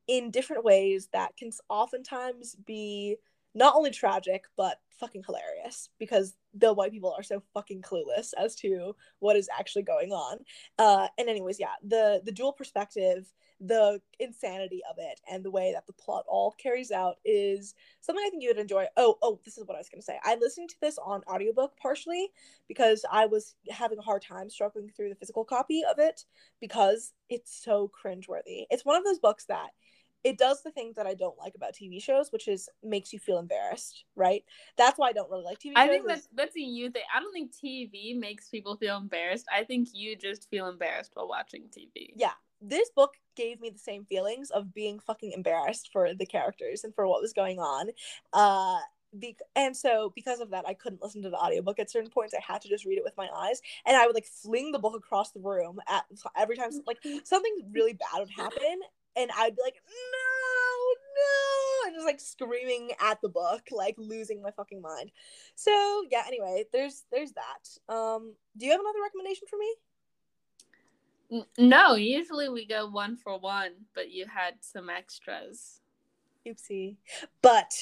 in 0.06 0.30
different 0.30 0.64
ways 0.64 1.08
that 1.12 1.36
can 1.36 1.50
oftentimes 1.68 2.56
be 2.66 3.16
not 3.54 3.74
only 3.74 3.90
tragic 3.90 4.44
but 4.56 4.78
fucking 5.00 5.24
hilarious 5.24 5.88
because 5.98 6.36
the 6.54 6.72
white 6.72 6.92
people 6.92 7.12
are 7.16 7.22
so 7.22 7.42
fucking 7.54 7.80
clueless 7.80 8.30
as 8.38 8.54
to 8.54 8.94
what 9.20 9.36
is 9.36 9.48
actually 9.58 9.82
going 9.82 10.12
on. 10.12 10.38
Uh, 10.78 11.08
and 11.18 11.28
anyways, 11.28 11.58
yeah, 11.58 11.74
the 11.82 12.20
the 12.24 12.32
dual 12.32 12.52
perspective, 12.52 13.32
the 13.60 14.00
insanity 14.18 14.82
of 14.88 14.96
it, 14.98 15.20
and 15.30 15.44
the 15.44 15.50
way 15.50 15.72
that 15.72 15.86
the 15.86 15.92
plot 15.94 16.24
all 16.28 16.52
carries 16.52 16.90
out 16.90 17.16
is 17.24 17.74
something 18.00 18.22
I 18.24 18.30
think 18.30 18.42
you 18.42 18.50
would 18.50 18.58
enjoy. 18.58 18.86
Oh, 18.96 19.16
oh, 19.22 19.40
this 19.44 19.56
is 19.56 19.66
what 19.66 19.74
I 19.74 19.78
was 19.78 19.88
gonna 19.88 20.02
say. 20.02 20.18
I 20.22 20.36
listened 20.36 20.68
to 20.70 20.80
this 20.80 20.98
on 20.98 21.22
audiobook 21.26 21.76
partially 21.76 22.30
because 22.68 23.04
I 23.10 23.26
was 23.26 23.54
having 23.70 23.98
a 23.98 24.02
hard 24.02 24.22
time 24.22 24.50
struggling 24.50 24.90
through 24.90 25.08
the 25.08 25.14
physical 25.16 25.44
copy 25.44 25.82
of 25.90 25.98
it 25.98 26.24
because 26.60 27.14
it's 27.30 27.62
so 27.62 27.90
cringeworthy. 28.04 28.66
It's 28.70 28.84
one 28.84 28.96
of 28.96 29.04
those 29.04 29.18
books 29.18 29.46
that 29.46 29.70
it 30.24 30.38
does 30.38 30.62
the 30.62 30.70
thing 30.70 30.92
that 30.96 31.06
I 31.06 31.14
don't 31.14 31.38
like 31.38 31.54
about 31.54 31.74
TV 31.74 32.02
shows, 32.02 32.30
which 32.30 32.48
is 32.48 32.68
makes 32.82 33.12
you 33.12 33.18
feel 33.18 33.38
embarrassed, 33.38 34.04
right? 34.16 34.44
That's 34.76 34.98
why 34.98 35.08
I 35.08 35.12
don't 35.12 35.30
really 35.30 35.44
like 35.44 35.58
TV 35.58 35.72
I 35.76 35.88
think 35.88 36.06
that's 36.06 36.28
that's 36.34 36.56
a 36.56 36.60
you 36.60 36.90
thing. 36.90 37.02
I 37.14 37.20
don't 37.20 37.32
think 37.32 37.52
TV 37.52 38.18
makes 38.18 38.48
people 38.48 38.76
feel 38.76 38.96
embarrassed. 38.96 39.46
I 39.54 39.64
think 39.64 39.88
you 39.92 40.16
just 40.16 40.48
feel 40.50 40.68
embarrassed 40.68 41.12
while 41.14 41.28
watching 41.28 41.62
TV. 41.64 42.12
Yeah. 42.14 42.32
This 42.60 42.90
book 42.90 43.14
gave 43.36 43.60
me 43.60 43.70
the 43.70 43.78
same 43.78 44.04
feelings 44.04 44.50
of 44.50 44.74
being 44.74 44.98
fucking 44.98 45.32
embarrassed 45.32 45.88
for 45.92 46.12
the 46.12 46.26
characters 46.26 46.84
and 46.84 46.94
for 46.94 47.06
what 47.06 47.22
was 47.22 47.32
going 47.32 47.58
on. 47.58 47.88
Uh 48.32 48.80
be- 49.18 49.36
and 49.56 49.76
so 49.76 50.12
because 50.14 50.38
of 50.38 50.50
that 50.50 50.64
i 50.68 50.74
couldn't 50.74 51.02
listen 51.02 51.20
to 51.20 51.30
the 51.30 51.36
audiobook 51.36 51.80
at 51.80 51.90
certain 51.90 52.10
points 52.10 52.32
i 52.32 52.40
had 52.40 52.60
to 52.60 52.68
just 52.68 52.84
read 52.84 52.96
it 52.96 53.02
with 53.04 53.16
my 53.16 53.28
eyes 53.34 53.60
and 53.84 53.96
i 53.96 54.06
would 54.06 54.14
like 54.14 54.26
fling 54.26 54.70
the 54.70 54.78
book 54.78 54.94
across 54.94 55.32
the 55.32 55.40
room 55.40 55.80
at 55.88 56.04
every 56.36 56.56
time 56.56 56.70
like 56.86 56.98
something 57.24 57.52
really 57.72 57.92
bad 57.92 58.20
would 58.20 58.30
happen 58.30 58.80
and 59.16 59.30
I'd 59.36 59.56
be 59.56 59.62
like, 59.62 59.80
no, 59.86 60.94
no, 61.16 61.86
and 61.86 61.94
just 61.96 62.06
like 62.06 62.20
screaming 62.20 62.92
at 63.00 63.20
the 63.20 63.28
book, 63.28 63.62
like 63.70 63.94
losing 63.98 64.42
my 64.42 64.50
fucking 64.50 64.80
mind. 64.80 65.10
So 65.54 66.04
yeah, 66.10 66.22
anyway, 66.26 66.64
there's 66.72 67.04
there's 67.10 67.32
that. 67.32 67.92
Um, 67.94 68.34
do 68.56 68.66
you 68.66 68.72
have 68.72 68.80
another 68.80 69.02
recommendation 69.02 69.46
for 69.48 69.58
me? 69.58 69.74
No, 71.58 71.94
usually 71.94 72.48
we 72.48 72.66
go 72.66 72.88
one 72.88 73.16
for 73.16 73.38
one, 73.38 73.72
but 73.94 74.10
you 74.10 74.26
had 74.26 74.54
some 74.60 74.90
extras. 74.90 75.80
Oopsie. 76.46 76.96
But 77.40 77.72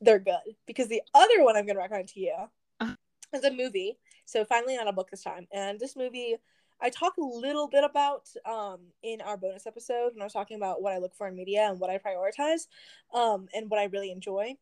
they're 0.00 0.18
good 0.18 0.56
because 0.66 0.88
the 0.88 1.02
other 1.14 1.44
one 1.44 1.56
I'm 1.56 1.64
going 1.64 1.76
to 1.76 1.82
recommend 1.82 2.08
to 2.08 2.20
you 2.20 2.34
Uh-huh. 2.80 2.96
is 3.32 3.44
a 3.44 3.52
movie. 3.52 3.98
So 4.24 4.44
finally 4.44 4.76
not 4.76 4.88
a 4.88 4.92
book 4.92 5.10
this 5.10 5.22
time. 5.22 5.46
And 5.52 5.78
this 5.78 5.94
movie 5.94 6.36
I 6.82 6.90
talk 6.90 7.16
a 7.16 7.22
little 7.24 7.68
bit 7.68 7.84
about 7.84 8.28
um, 8.44 8.80
in 9.02 9.20
our 9.20 9.36
bonus 9.36 9.66
episode 9.66 10.12
when 10.12 10.20
I 10.20 10.24
was 10.24 10.32
talking 10.32 10.56
about 10.56 10.82
what 10.82 10.92
I 10.92 10.98
look 10.98 11.14
for 11.14 11.28
in 11.28 11.36
media 11.36 11.68
and 11.70 11.78
what 11.78 11.90
I 11.90 11.98
prioritize 11.98 12.66
um, 13.14 13.48
and 13.54 13.70
what 13.70 13.78
I 13.80 13.84
really 13.84 14.10
enjoy. 14.10 14.56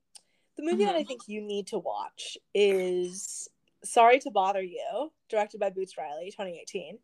The 0.57 0.63
movie 0.63 0.85
that 0.85 0.95
I 0.95 1.03
Mhm. 1.03 1.09
think 1.09 1.29
you 1.29 1.41
need 1.41 1.67
to 1.69 1.79
watch 1.79 2.37
is 2.55 3.49
Sorry 3.83 4.19
to 4.21 4.31
Bother 4.31 4.63
You, 4.63 5.11
directed 5.31 5.59
by 5.59 5.71
Boots 5.71 5.97
Riley, 5.97 6.31
2018. 6.31 6.99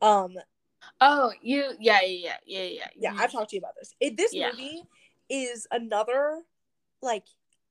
Um, 0.00 0.38
Oh, 1.00 1.32
you 1.42 1.74
yeah, 1.80 2.00
yeah, 2.02 2.36
yeah, 2.46 2.62
yeah, 2.62 2.62
yeah. 2.64 2.88
yeah, 2.96 3.14
I've 3.18 3.32
talked 3.32 3.50
to 3.50 3.56
you 3.56 3.60
about 3.60 3.74
this. 3.76 3.94
It, 4.00 4.16
this 4.16 4.32
Yeah. 4.32 4.50
movie 4.50 4.82
is 5.28 5.66
another 5.70 6.42
like 7.02 7.26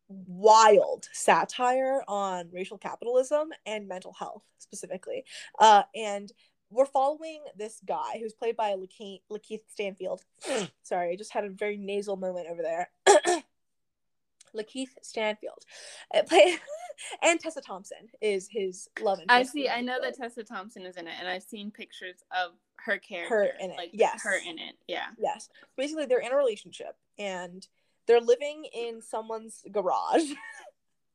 wild 0.10 1.08
satire 1.14 2.04
on 2.08 2.50
racial 2.52 2.78
capitalism 2.78 3.52
and 3.66 3.88
mental 3.88 4.14
health 4.14 4.44
specifically. 4.58 5.24
Uh, 5.60 5.84
and 5.96 6.32
we're 6.72 6.86
following 6.86 7.44
this 7.58 7.80
guy 7.86 8.20
who's 8.20 8.34
played 8.34 8.56
by 8.56 8.76
Lakeith, 8.76 9.22
Lakeith 9.32 9.62
Stanfield. 9.72 10.22
Sorry, 10.84 11.12
I 11.12 11.16
just 11.16 11.34
had 11.34 11.46
a 11.46 11.50
very 11.50 11.78
nasal 11.78 12.16
moment 12.16 12.48
over 12.50 12.62
there. 12.62 12.90
Lakeith 14.56 14.90
Stanfield, 15.04 15.64
uh, 16.14 16.24
play, 16.24 16.58
and 17.22 17.40
Tessa 17.40 17.62
Thompson 17.62 18.10
is 18.20 18.48
his 18.52 18.88
love 19.00 19.20
interest. 19.20 19.32
I 19.32 19.44
see. 19.44 19.70
I 19.70 19.82
know 19.82 19.98
that 20.02 20.16
Tessa 20.16 20.44
Thompson 20.44 20.86
is 20.86 20.98
in 20.98 21.08
it, 21.08 21.14
and 21.20 21.28
I've 21.28 21.44
seen 21.44 21.70
pictures 21.70 22.24
of 22.32 22.54
her 22.86 22.98
character, 22.98 23.36
Her 23.36 23.44
in 23.60 23.72
it, 23.72 23.78
like 23.78 23.92
yes. 23.94 24.22
her 24.24 24.38
in 24.38 24.58
it. 24.60 24.76
Yeah. 24.88 25.08
Yes. 25.18 25.50
Basically, 25.78 26.06
they're 26.06 26.20
in 26.20 26.32
a 26.32 26.36
relationship 26.36 26.96
and 27.18 27.68
they're 28.08 28.22
living 28.22 28.66
in 28.74 29.02
someone's 29.02 29.64
garage 29.72 30.32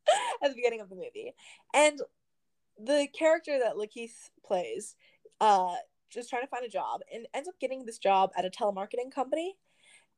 at 0.42 0.50
the 0.50 0.54
beginning 0.54 0.80
of 0.80 0.88
the 0.88 0.96
movie. 0.96 1.34
And 1.72 2.00
the 2.78 3.08
character 3.12 3.58
that 3.58 3.76
Lakeith 3.76 4.30
plays, 4.44 4.96
uh, 5.40 5.74
just 6.10 6.30
trying 6.30 6.42
to 6.42 6.48
find 6.48 6.64
a 6.64 6.68
job 6.68 7.00
and 7.12 7.26
ends 7.34 7.48
up 7.48 7.58
getting 7.60 7.84
this 7.84 7.98
job 7.98 8.30
at 8.36 8.44
a 8.44 8.50
telemarketing 8.50 9.12
company. 9.14 9.56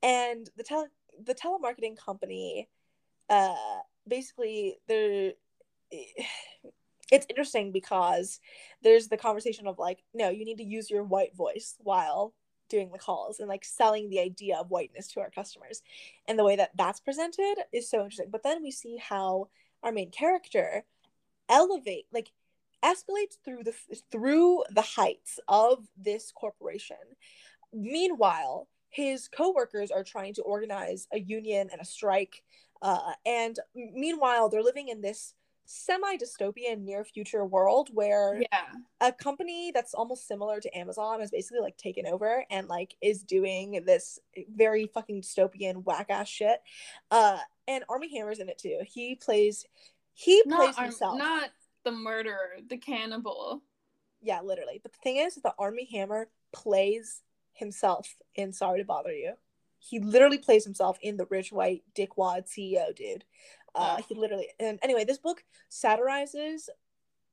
And 0.02 0.48
the 0.56 0.62
tele 0.62 0.88
the 1.24 1.34
telemarketing 1.34 1.96
company, 1.96 2.68
uh, 3.30 3.54
basically 4.06 4.76
they're 4.86 5.32
it's 7.12 7.26
interesting 7.28 7.72
because 7.72 8.40
there's 8.82 9.08
the 9.08 9.16
conversation 9.16 9.66
of 9.66 9.78
like, 9.78 10.02
no, 10.12 10.28
you 10.28 10.44
need 10.44 10.58
to 10.58 10.64
use 10.64 10.90
your 10.90 11.04
white 11.04 11.34
voice 11.36 11.76
while 11.78 12.34
doing 12.68 12.90
the 12.90 12.98
calls 12.98 13.38
and 13.38 13.48
like 13.48 13.64
selling 13.64 14.10
the 14.10 14.18
idea 14.18 14.56
of 14.56 14.70
whiteness 14.70 15.06
to 15.08 15.20
our 15.20 15.30
customers. 15.30 15.82
And 16.26 16.38
the 16.38 16.44
way 16.44 16.56
that 16.56 16.72
that's 16.76 17.00
presented 17.00 17.56
is 17.72 17.88
so 17.88 17.98
interesting. 17.98 18.30
But 18.30 18.42
then 18.42 18.62
we 18.62 18.72
see 18.72 18.96
how 18.96 19.48
our 19.82 19.92
main 19.92 20.10
character 20.10 20.84
elevate 21.48 22.06
like 22.12 22.32
escalates 22.84 23.36
through 23.44 23.64
the 23.64 23.74
through 24.10 24.62
the 24.70 24.82
heights 24.82 25.38
of 25.48 25.86
this 25.96 26.32
corporation. 26.32 26.96
Meanwhile, 27.72 28.68
his 28.90 29.28
coworkers 29.28 29.90
are 29.90 30.04
trying 30.04 30.34
to 30.34 30.42
organize 30.42 31.06
a 31.12 31.18
union 31.18 31.68
and 31.72 31.80
a 31.80 31.84
strike 31.84 32.42
uh, 32.82 33.12
and 33.24 33.58
meanwhile 33.74 34.48
they're 34.48 34.62
living 34.62 34.88
in 34.88 35.00
this 35.00 35.34
semi 35.64 36.16
dystopian 36.16 36.82
near 36.82 37.04
future 37.04 37.44
world 37.44 37.88
where 37.92 38.40
Yeah. 38.40 38.66
a 39.00 39.12
company 39.12 39.72
that's 39.74 39.94
almost 39.94 40.28
similar 40.28 40.60
to 40.60 40.78
Amazon 40.78 41.20
is 41.20 41.30
basically 41.30 41.60
like 41.60 41.76
taken 41.76 42.06
over 42.06 42.44
and 42.50 42.68
like 42.68 42.94
is 43.02 43.22
doing 43.22 43.82
this 43.84 44.18
very 44.54 44.86
fucking 44.86 45.22
dystopian 45.22 45.82
whack 45.84 46.06
ass 46.10 46.28
shit. 46.28 46.60
Uh 47.10 47.38
and 47.66 47.82
Armie 47.88 48.14
Hammer's 48.16 48.38
in 48.38 48.48
it 48.48 48.58
too. 48.58 48.78
He 48.86 49.16
plays 49.16 49.66
he 50.14 50.42
plays 50.44 50.58
Not, 50.58 50.78
Arm- 50.78 50.84
himself. 50.84 51.18
not 51.18 51.50
the 51.86 51.92
murderer, 51.92 52.50
the 52.68 52.76
cannibal. 52.76 53.62
Yeah, 54.20 54.40
literally. 54.42 54.80
But 54.82 54.92
the 54.92 54.98
thing 54.98 55.16
is 55.18 55.36
the 55.36 55.54
Armie 55.56 55.88
Hammer 55.92 56.28
plays 56.52 57.22
himself 57.52 58.16
in 58.34 58.52
Sorry 58.52 58.80
to 58.80 58.84
Bother 58.84 59.12
You. 59.12 59.34
He 59.78 60.00
literally 60.00 60.38
plays 60.38 60.64
himself 60.64 60.98
in 61.00 61.16
the 61.16 61.26
rich 61.30 61.52
white 61.52 61.84
dickwad 61.94 62.48
CEO 62.48 62.94
dude. 62.94 63.24
Uh, 63.74 64.02
he 64.08 64.14
literally 64.14 64.48
and 64.58 64.80
anyway, 64.82 65.04
this 65.04 65.18
book 65.18 65.44
satirizes 65.70 66.68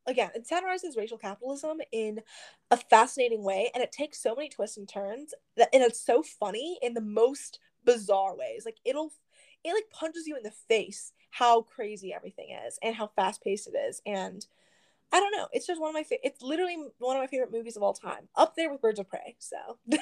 again, 0.05 0.29
it 0.35 0.45
satirizes 0.45 0.95
racial 0.95 1.17
capitalism 1.17 1.79
in 1.91 2.21
a 2.69 2.77
fascinating 2.77 3.43
way, 3.43 3.71
and 3.73 3.83
it 3.83 3.91
takes 3.91 4.21
so 4.21 4.35
many 4.35 4.49
twists 4.49 4.77
and 4.77 4.87
turns 4.87 5.33
that 5.57 5.69
and 5.73 5.81
it's 5.81 6.05
so 6.05 6.21
funny 6.21 6.77
in 6.83 6.93
the 6.93 7.01
most 7.01 7.59
bizarre 7.85 8.35
ways. 8.35 8.65
Like 8.65 8.77
it'll 8.85 9.11
it 9.63 9.73
like 9.73 9.89
punches 9.91 10.27
you 10.27 10.35
in 10.35 10.43
the 10.43 10.51
face 10.51 11.11
how 11.31 11.61
crazy 11.61 12.13
everything 12.13 12.55
is 12.67 12.77
and 12.83 12.95
how 12.95 13.07
fast 13.07 13.43
paced 13.43 13.67
it 13.67 13.75
is. 13.75 14.01
And 14.05 14.45
I 15.11 15.19
don't 15.19 15.31
know, 15.31 15.47
it's 15.51 15.67
just 15.67 15.79
one 15.79 15.89
of 15.89 15.93
my 15.93 16.03
fa- 16.03 16.25
it's 16.25 16.41
literally 16.41 16.75
one 16.97 17.15
of 17.15 17.21
my 17.21 17.27
favorite 17.27 17.51
movies 17.51 17.75
of 17.77 17.83
all 17.83 17.93
time. 17.93 18.27
Up 18.35 18.55
there 18.55 18.71
with 18.71 18.81
Birds 18.81 18.99
of 18.99 19.07
Prey. 19.07 19.35
So 19.39 19.57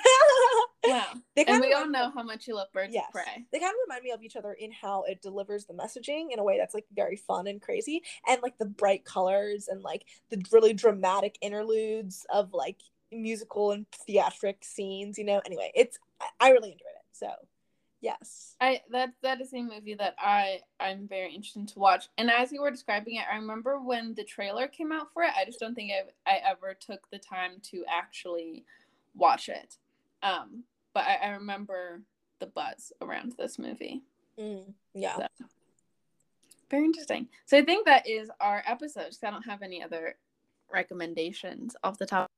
Wow. 0.86 1.06
they 1.36 1.46
and 1.46 1.62
we 1.62 1.74
all 1.74 1.88
know 1.88 2.12
how 2.14 2.24
much 2.24 2.48
you 2.48 2.56
love 2.56 2.68
Birds 2.74 2.94
yes. 2.94 3.06
of 3.08 3.14
Prey. 3.14 3.46
They 3.52 3.60
kind 3.60 3.72
of 3.72 3.76
remind 3.88 4.04
me 4.04 4.12
of 4.12 4.24
each 4.24 4.36
other 4.36 4.54
in 4.54 4.72
how 4.72 5.04
it 5.04 5.22
delivers 5.22 5.66
the 5.66 5.74
messaging 5.74 6.32
in 6.32 6.40
a 6.40 6.44
way 6.44 6.58
that's 6.58 6.74
like 6.74 6.86
very 6.94 7.18
fun 7.18 7.48
and 7.48 7.62
crazy, 7.62 8.04
and 8.28 8.42
like 8.42 8.58
the 8.58 8.66
bright 8.66 9.06
colors 9.06 9.68
and 9.68 9.82
like 9.82 10.06
the 10.30 10.44
really 10.52 10.74
dramatic 10.74 11.38
interludes 11.42 12.26
of 12.34 12.54
like 12.54 12.78
musical 13.12 13.72
and 13.72 13.86
theatric 14.08 14.64
scenes. 14.64 15.18
You 15.18 15.26
know. 15.26 15.42
Anyway, 15.46 15.72
it's 15.76 16.00
I 16.40 16.50
really 16.50 16.72
enjoyed 16.72 16.88
it. 16.96 17.06
So, 17.12 17.32
yes. 18.02 18.56
I 18.60 18.82
that 18.92 19.14
that 19.24 19.40
is 19.42 19.54
a 19.54 19.62
movie 19.62 19.94
that 19.96 20.16
I 20.20 20.60
I'm 20.80 21.08
very 21.08 21.34
interested 21.34 21.68
to 21.70 21.80
watch. 21.80 22.10
And 22.18 22.30
as 22.30 22.52
you 22.52 22.62
were 22.62 22.72
describing 22.72 23.16
it, 23.16 23.26
I 23.32 23.36
remember 23.38 23.80
when 23.80 24.14
the 24.16 24.24
trailer 24.24 24.68
came 24.68 24.92
out 24.92 25.14
for 25.14 25.24
it. 25.24 25.32
I 25.38 25.46
just 25.46 25.60
don't 25.60 25.76
think 25.76 25.92
I 26.26 26.32
I 26.32 26.40
ever 26.50 26.74
took 26.74 27.10
the 27.12 27.20
time 27.20 27.54
to 27.72 27.84
actually 27.90 28.66
watch 29.16 29.50
it. 29.50 29.78
Um, 30.24 30.64
but 30.94 31.04
I, 31.06 31.16
I 31.16 31.30
remember 31.30 32.02
the 32.40 32.48
buzz 32.48 32.92
around 33.02 33.34
this 33.38 33.58
movie. 33.58 34.02
Mm, 34.40 34.74
yeah. 34.94 35.16
So, 35.18 35.46
very 36.70 36.86
interesting. 36.86 37.28
So 37.46 37.58
I 37.58 37.64
think 37.64 37.86
that 37.86 38.08
is 38.08 38.30
our 38.40 38.64
episode. 38.66 39.06
'cause 39.06 39.20
I 39.24 39.30
don't 39.32 39.44
have 39.46 39.62
any 39.62 39.84
other 39.84 40.16
recommendations 40.72 41.76
off 41.84 41.98
the 41.98 42.06
top. 42.06 42.30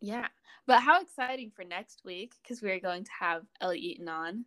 Yeah, 0.00 0.28
but 0.66 0.80
how 0.82 1.00
exciting 1.00 1.50
for 1.50 1.64
next 1.64 2.04
week 2.04 2.34
because 2.42 2.62
we're 2.62 2.80
going 2.80 3.04
to 3.04 3.10
have 3.18 3.44
Ellie 3.60 3.78
Eaton 3.80 4.08
on. 4.08 4.44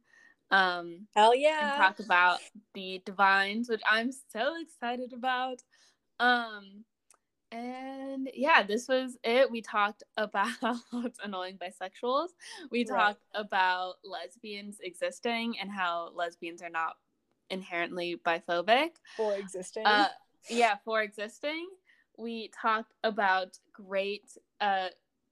Um, 0.51 1.07
Hell 1.15 1.31
and 1.31 1.41
yeah. 1.41 1.73
talk 1.77 1.99
about 1.99 2.39
the 2.73 3.01
divines, 3.05 3.69
which 3.69 3.81
I'm 3.89 4.11
so 4.11 4.55
excited 4.61 5.13
about. 5.13 5.63
Um, 6.19 6.83
and 7.51 8.29
yeah, 8.33 8.63
this 8.63 8.87
was 8.87 9.17
it. 9.23 9.49
We 9.51 9.61
talked 9.61 10.03
about 10.17 10.49
annoying 11.23 11.57
bisexuals. 11.57 12.29
We 12.69 12.85
Right. 12.85 12.97
talked 12.97 13.23
about 13.33 13.95
lesbians 14.03 14.79
existing 14.81 15.59
and 15.59 15.69
how 15.69 16.11
lesbians 16.15 16.61
are 16.61 16.69
not 16.69 16.97
inherently 17.49 18.17
biphobic. 18.25 18.91
For 19.17 19.35
existing. 19.35 19.85
Uh, 19.85 20.07
yeah, 20.49 20.75
for 20.85 21.01
existing. 21.01 21.67
We 22.17 22.49
talked 22.49 22.93
about 23.03 23.57
great 23.73 24.37
uh, 24.59 24.89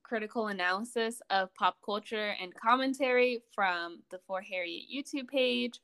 critical 0.10 0.48
analysis 0.48 1.22
of 1.30 1.54
pop 1.54 1.78
culture 1.86 2.36
and 2.42 2.54
commentary 2.56 3.44
from 3.54 4.00
the 4.10 4.18
For 4.26 4.42
Harriet 4.42 4.86
YouTube 4.92 5.28
page 5.28 5.80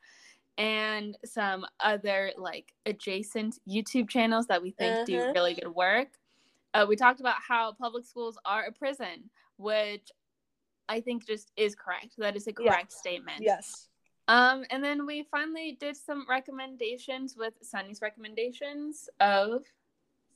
and 0.57 1.15
some 1.23 1.63
other 1.79 2.31
like 2.35 2.73
adjacent 2.87 3.59
YouTube 3.69 4.09
channels 4.09 4.47
that 4.47 4.61
we 4.63 4.71
think 4.71 5.05
do 5.05 5.19
Uh-huh. 5.19 5.31
really 5.35 5.53
good 5.53 5.69
work. 5.75 6.07
Uh, 6.73 6.85
we 6.89 6.95
talked 6.95 7.19
about 7.19 7.35
how 7.47 7.71
public 7.73 8.03
schools 8.03 8.37
are 8.45 8.63
a 8.63 8.71
prison, 8.71 9.29
which 9.57 10.11
I 10.89 11.01
think 11.01 11.25
just 11.27 11.51
is 11.55 11.75
correct. 11.75 12.15
That 12.17 12.35
is 12.35 12.47
a 12.47 12.51
Yeah. 12.59 12.71
correct 12.71 12.91
statement. 12.93 13.41
yes. 13.41 13.89
Um, 14.27 14.65
and 14.71 14.83
then 14.83 15.05
we 15.05 15.21
finally 15.29 15.73
did 15.73 15.95
some 15.95 16.25
recommendations 16.27 17.37
with 17.37 17.53
Sunny's 17.61 18.01
recommendations 18.01 19.07
of 19.19 19.65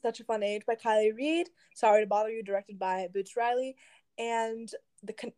Such 0.02 0.20
a 0.20 0.24
Fun 0.24 0.44
Age 0.44 0.64
by 0.66 0.76
Kiley 0.76 1.16
Reid. 1.16 1.50
Sorry 1.76 2.02
to 2.04 2.08
Bother 2.08 2.30
You, 2.30 2.44
directed 2.44 2.80
by 2.80 3.08
Boots 3.14 3.36
Riley. 3.36 3.76
And 4.18 4.70
The 5.04 5.14
Con- 5.14 5.34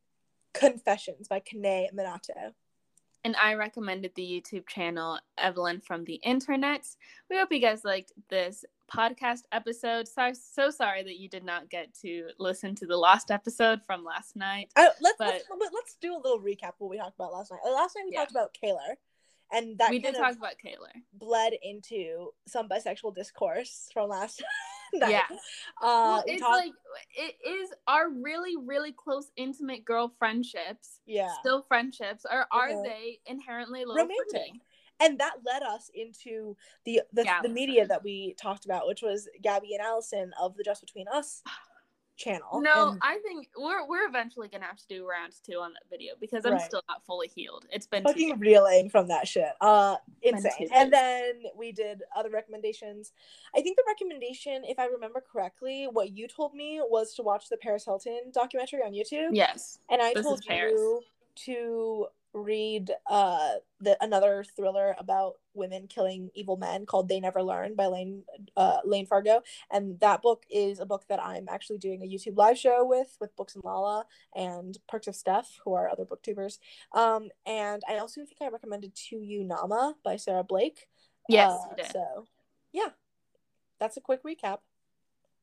Confessions 0.54 1.28
by 1.28 1.40
Kanae 1.40 1.94
Minato. 1.94 2.54
and 3.24 3.36
I 3.38 3.54
recommended 3.54 4.12
the 4.16 4.24
YouTube 4.24 4.68
channel 4.68 5.20
Evelyn 5.38 5.80
from 5.80 6.04
the 6.06 6.16
Internet. 6.16 6.88
We 7.30 7.38
hope 7.38 7.52
you 7.52 7.60
guys 7.60 7.86
liked 7.86 8.12
this 8.30 8.66
podcast 8.92 9.44
episode. 9.54 10.08
So 10.08 10.32
so 10.34 10.70
sorry 10.70 11.04
that 11.04 11.18
you 11.20 11.30
did 11.30 11.46
not 11.46 11.70
get 11.70 11.94
to 12.02 12.28
listen 12.40 12.76
to 12.76 12.86
the 12.86 12.98
last 12.98 13.32
episode 13.32 13.82
from 13.86 14.04
last 14.04 14.36
night. 14.36 14.70
Uh, 14.76 14.88
let's, 15.00 15.18
But- 15.18 15.28
let's 15.28 15.74
let's 15.74 15.96
do 16.02 16.14
a 16.16 16.18
little 16.18 16.40
recap 16.40 16.70
of 16.70 16.80
what 16.80 16.90
we 16.90 16.98
talked 16.98 17.16
about 17.16 17.32
last 17.32 17.52
night. 17.52 17.60
Last 17.64 17.96
night 17.96 18.06
we 18.08 18.12
Yeah. 18.14 18.20
talked 18.22 18.32
about 18.32 18.54
Kaylor, 18.62 18.96
and 19.52 19.78
that 19.78 19.90
we 19.90 20.00
did 20.00 20.16
talk 20.16 20.36
about 20.36 20.54
Kaylor. 20.64 20.92
bled 21.14 21.54
into 21.62 22.30
some 22.48 22.68
bisexual 22.70 23.16
discourse 23.16 23.90
from 23.94 24.10
last 24.10 24.42
night. 24.94 25.12
Yeah. 25.12 25.24
Uh, 25.30 25.38
well, 25.82 26.24
it's 26.28 26.42
talked- 26.42 26.56
like 26.66 26.72
it 27.18 27.36
is 27.48 27.70
our 27.88 28.10
really 28.10 28.56
really 28.58 28.92
close 28.92 29.32
intimate 29.38 29.86
girl 29.86 30.14
friendships 30.20 31.00
yeah, 31.06 31.30
still 31.40 31.64
friendships 31.68 32.26
or 32.30 32.46
are 32.52 32.70
Mhm. 32.70 32.84
they 32.84 33.20
inherently 33.26 33.86
romantic. 33.86 34.16
flirting? 34.32 34.62
and 35.00 35.20
that 35.20 35.38
led 35.46 35.64
us 35.64 35.90
into 35.94 36.56
the 36.86 37.02
the, 37.14 37.26
the 37.44 37.50
media 37.50 37.88
that 37.88 38.04
we 38.04 38.36
talked 38.40 38.66
about, 38.66 38.86
which 38.88 39.02
was 39.02 39.28
Gabby 39.42 39.74
and 39.74 39.82
Allison 39.82 40.32
of 40.40 40.56
the 40.58 40.64
Just 40.64 40.82
Between 40.82 41.08
Us 41.08 41.42
channel. 42.22 42.62
No, 42.62 42.90
and, 42.90 43.00
I 43.02 43.18
think 43.20 43.50
we're 43.58 43.86
we're 43.88 44.08
eventually 44.08 44.48
gonna 44.48 44.66
have 44.66 44.78
to 44.78 44.88
do 44.88 45.08
rounds 45.08 45.42
two 45.46 45.58
on 45.60 45.74
that 45.74 45.84
video 45.90 46.14
because 46.20 46.46
I'm 46.46 46.54
Right. 46.54 46.62
still 46.62 46.84
not 46.88 47.06
fully 47.06 47.28
healed. 47.28 47.66
It's 47.72 47.88
been 47.88 48.04
fucking 48.04 48.40
reeling 48.40 48.90
from 48.90 49.08
that 49.08 49.28
shit. 49.28 49.52
Uh, 49.62 49.98
insane. 50.22 50.70
And 50.74 50.92
then 50.94 51.44
we 51.56 51.72
did 51.72 52.04
other 52.16 52.30
recommendations. 52.30 53.12
I 53.56 53.62
think 53.62 53.78
the 53.78 53.84
recommendation, 53.88 54.64
if 54.66 54.80
I 54.80 54.86
remember 54.86 55.22
correctly, 55.22 55.88
what 55.92 56.12
you 56.12 56.28
told 56.28 56.54
me 56.54 56.82
was 56.88 57.14
to 57.16 57.24
watch 57.24 57.50
the 57.50 57.58
Paris 57.58 57.86
Hilton 57.86 58.32
documentary 58.34 58.82
on 58.82 58.94
YouTube. 58.94 59.30
yes. 59.32 59.80
And 59.90 60.02
I 60.02 60.14
This 60.14 60.26
told 60.26 60.44
you 60.46 61.02
to 61.46 62.08
read 62.34 62.92
uh 63.08 63.56
the 63.82 63.98
another 64.02 64.46
thriller 64.56 64.96
about 64.98 65.36
women 65.54 65.88
killing 65.88 66.30
evil 66.34 66.56
men 66.56 66.86
called 66.86 67.10
They 67.10 67.20
Never 67.20 67.44
Learn 67.44 67.76
by 67.76 67.88
Layne 67.88 68.24
uh 68.56 68.80
Layne 68.86 69.06
Fargo. 69.06 69.42
And 69.70 70.00
that 70.00 70.22
book 70.22 70.46
is 70.50 70.80
a 70.80 70.86
book 70.86 71.04
that 71.10 71.22
I'm 71.22 71.48
actually 71.50 71.78
doing 71.78 72.02
a 72.02 72.06
YouTube 72.06 72.38
live 72.38 72.58
show 72.58 72.86
with 72.86 73.18
with 73.20 73.36
Books 73.36 73.56
and 73.56 73.64
Lala 73.64 74.06
and 74.36 74.78
Perks 74.88 75.08
of 75.08 75.16
Steph, 75.16 75.60
who 75.66 75.74
are 75.74 75.90
other 75.90 76.06
booktubers. 76.06 76.60
Um 76.94 77.30
and 77.46 77.82
I 77.90 77.98
also 77.98 78.22
think 78.26 78.38
I 78.42 78.48
recommended 78.48 78.96
to 79.10 79.18
you 79.18 79.44
Naamah 79.44 79.96
by 80.04 80.16
Sarah 80.16 80.44
Blake. 80.44 80.88
Yes, 81.28 81.60
Uh. 81.78 81.84
So 81.92 82.26
yeah. 82.72 82.90
That's 83.80 83.98
a 83.98 84.02
quick 84.02 84.24
recap. 84.24 84.60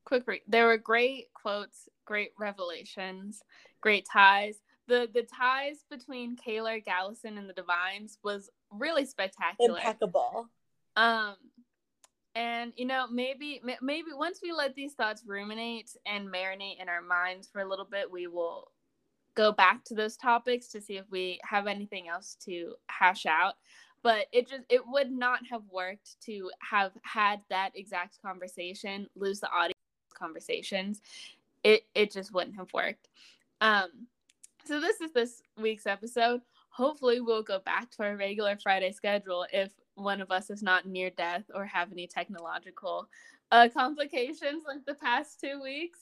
quick 0.05 0.23
read. 0.27 0.43
There 0.47 0.67
were 0.67 0.79
great 0.79 1.27
quotes, 1.35 1.89
great 2.05 2.31
revelations, 2.39 3.43
great 3.81 4.07
ties. 4.11 4.61
The 4.89 5.09
the 5.13 5.23
ties 5.23 5.85
between 5.91 6.37
Kaylor 6.37 6.85
Gallison 6.85 7.39
and 7.39 7.49
the 7.49 7.53
Divines 7.55 8.19
was 8.25 8.51
really 8.71 9.05
spectacular. 9.05 9.79
Impeccable. 9.79 10.49
Um 10.97 11.35
and 12.35 12.73
you 12.77 12.87
know 12.87 13.07
maybe 13.11 13.61
maybe 13.81 14.09
once 14.13 14.41
we 14.43 14.53
let 14.53 14.75
these 14.75 14.95
thoughts 14.95 15.23
ruminate 15.27 15.97
and 16.07 16.29
marinate 16.29 16.81
in 16.81 16.89
our 16.89 17.03
minds 17.03 17.49
for 17.49 17.61
a 17.61 17.69
little 17.69 17.85
bit, 17.85 18.11
we 18.11 18.27
will 18.27 18.71
go 19.35 19.53
back 19.53 19.85
to 19.85 19.95
those 19.95 20.17
topics 20.17 20.67
to 20.67 20.81
see 20.81 20.97
if 20.97 21.05
we 21.11 21.39
have 21.45 21.69
anything 21.69 22.09
else 22.09 22.37
to 22.45 22.75
hash 22.89 23.25
out 23.25 23.55
but 24.03 24.27
it 24.33 24.49
just 24.49 24.63
it 24.69 24.83
would 24.87 25.11
not 25.11 25.41
have 25.49 25.63
worked 25.71 26.21
to 26.21 26.51
have 26.61 26.93
had 27.03 27.41
that 27.49 27.71
exact 27.75 28.21
conversation 28.21 29.07
lose 29.15 29.41
the 29.41 29.51
audio 29.51 29.75
conversations 30.13 31.01
it 31.63 31.83
it 31.95 32.11
just 32.13 32.33
wouldn't 32.35 32.57
have 32.57 32.73
worked 32.73 33.09
um 33.61 33.89
so 34.69 34.81
this 34.81 35.01
is 35.01 35.11
this 35.13 35.43
week's 35.61 35.87
episode 35.87 36.41
hopefully 36.69 37.21
we'll 37.21 37.43
go 37.43 37.59
back 37.61 37.91
to 37.91 38.03
our 38.03 38.17
regular 38.17 38.57
friday 38.63 38.93
schedule 38.93 39.47
if 39.53 39.73
one 39.95 40.21
of 40.21 40.31
us 40.31 40.51
is 40.51 40.63
not 40.63 40.87
near 40.87 41.09
death 41.11 41.45
or 41.55 41.65
have 41.65 41.91
any 41.91 42.07
technological 42.07 43.09
uh 43.51 43.67
complications 43.73 44.65
like 44.67 44.85
the 44.87 44.95
past 44.95 45.41
two 45.41 45.61
weeks 45.63 46.01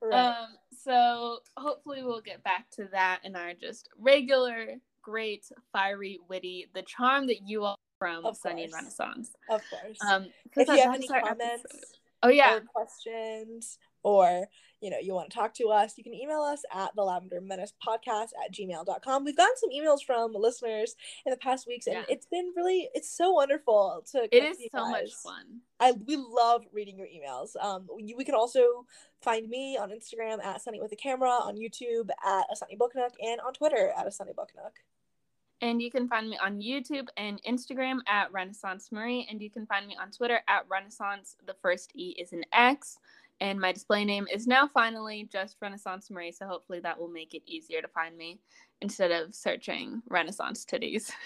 Right. 0.00 0.14
um, 0.14 0.46
so 0.84 1.40
hopefully 1.56 2.02
we'll 2.04 2.20
get 2.20 2.42
back 2.44 2.70
to 2.76 2.84
that 2.92 3.18
in 3.24 3.34
our 3.34 3.52
just 3.52 3.88
regular, 3.98 4.74
great, 5.02 5.50
fiery, 5.72 6.20
witty, 6.28 6.68
the 6.72 6.82
charm 6.82 7.26
that 7.26 7.48
you 7.48 7.64
all 7.64 7.76
from 7.98 8.24
Of 8.24 8.36
Sunny 8.36 8.62
and. 8.64 8.72
Renaissance. 8.72 9.32
of 9.50 9.60
course. 9.68 9.98
Um, 10.08 10.26
if 10.56 10.68
you 10.68 10.78
have 10.78 10.94
any 10.94 11.08
comments 11.08 11.64
episode. 11.64 11.80
oh 12.22 12.28
yeah, 12.28 12.54
or 12.54 12.60
questions 12.60 13.78
or 14.04 14.46
you 14.80 14.90
know 14.90 14.96
you 15.00 15.14
want 15.14 15.30
to 15.30 15.36
talk 15.36 15.52
to 15.54 15.68
us 15.68 15.94
you 15.96 16.04
can 16.04 16.14
email 16.14 16.40
us 16.40 16.62
at 16.74 16.90
the 16.94 17.02
lavender 17.02 17.40
menace 17.40 17.72
podcast 17.84 18.28
at 18.44 18.52
gmail.com 18.52 19.24
we've 19.24 19.36
gotten 19.36 19.56
some 19.56 19.70
emails 19.70 20.04
from 20.06 20.32
listeners 20.32 20.94
in 21.26 21.30
the 21.30 21.36
past 21.36 21.66
weeks 21.66 21.86
and 21.86 21.96
Yeah. 21.96 22.04
it's 22.08 22.26
been 22.26 22.52
really 22.56 22.88
it's 22.94 23.10
so 23.10 23.32
wonderful 23.32 24.04
to 24.12 24.28
it 24.30 24.44
is 24.44 24.58
so 24.72 24.88
much 24.88 25.12
fun. 25.14 25.60
i 25.80 25.92
we 25.92 26.16
love 26.16 26.64
reading 26.72 26.96
your 26.98 27.08
emails 27.08 27.50
um 27.60 27.86
you, 27.98 28.16
we 28.16 28.24
can 28.24 28.34
also 28.34 28.86
find 29.20 29.48
me 29.48 29.76
on 29.76 29.90
instagram 29.90 30.42
at 30.44 30.60
sunny 30.62 30.80
with 30.80 30.92
a 30.92 30.96
camera 30.96 31.30
on 31.30 31.56
youtube 31.56 32.08
at 32.24 32.44
a 32.52 32.56
sunny 32.56 32.76
book 32.76 32.92
nook 32.94 33.12
and 33.20 33.40
on 33.40 33.52
twitter 33.52 33.92
at 33.98 34.06
a 34.06 34.12
sunny 34.12 34.32
book 34.32 34.50
nook 34.56 34.74
And 35.60 35.82
you 35.82 35.90
can 35.90 36.06
find 36.06 36.30
me 36.30 36.38
on 36.38 36.60
YouTube 36.60 37.08
and 37.16 37.42
Instagram 37.42 37.98
at 38.06 38.30
Renaissance 38.30 38.92
Marie, 38.92 39.26
and 39.28 39.42
you 39.42 39.50
can 39.50 39.66
find 39.66 39.88
me 39.88 39.96
on 40.00 40.12
Twitter 40.12 40.38
at 40.46 40.62
Renaissance. 40.70 41.34
The 41.50 41.56
first 41.60 41.90
E 41.96 42.14
is 42.16 42.32
an 42.32 42.44
X, 42.52 42.98
and 43.40 43.60
my 43.60 43.72
display 43.72 44.04
name 44.04 44.26
is 44.32 44.46
now 44.46 44.68
finally 44.68 45.28
just 45.30 45.56
Renaissance 45.60 46.10
Marie. 46.10 46.32
So 46.32 46.46
hopefully 46.46 46.80
that 46.80 46.98
will 46.98 47.08
make 47.08 47.34
it 47.34 47.42
easier 47.46 47.80
to 47.80 47.88
find 47.88 48.16
me 48.16 48.40
instead 48.80 49.10
of 49.10 49.34
searching 49.34 50.02
Renaissance 50.08 50.64
titties. 50.64 51.10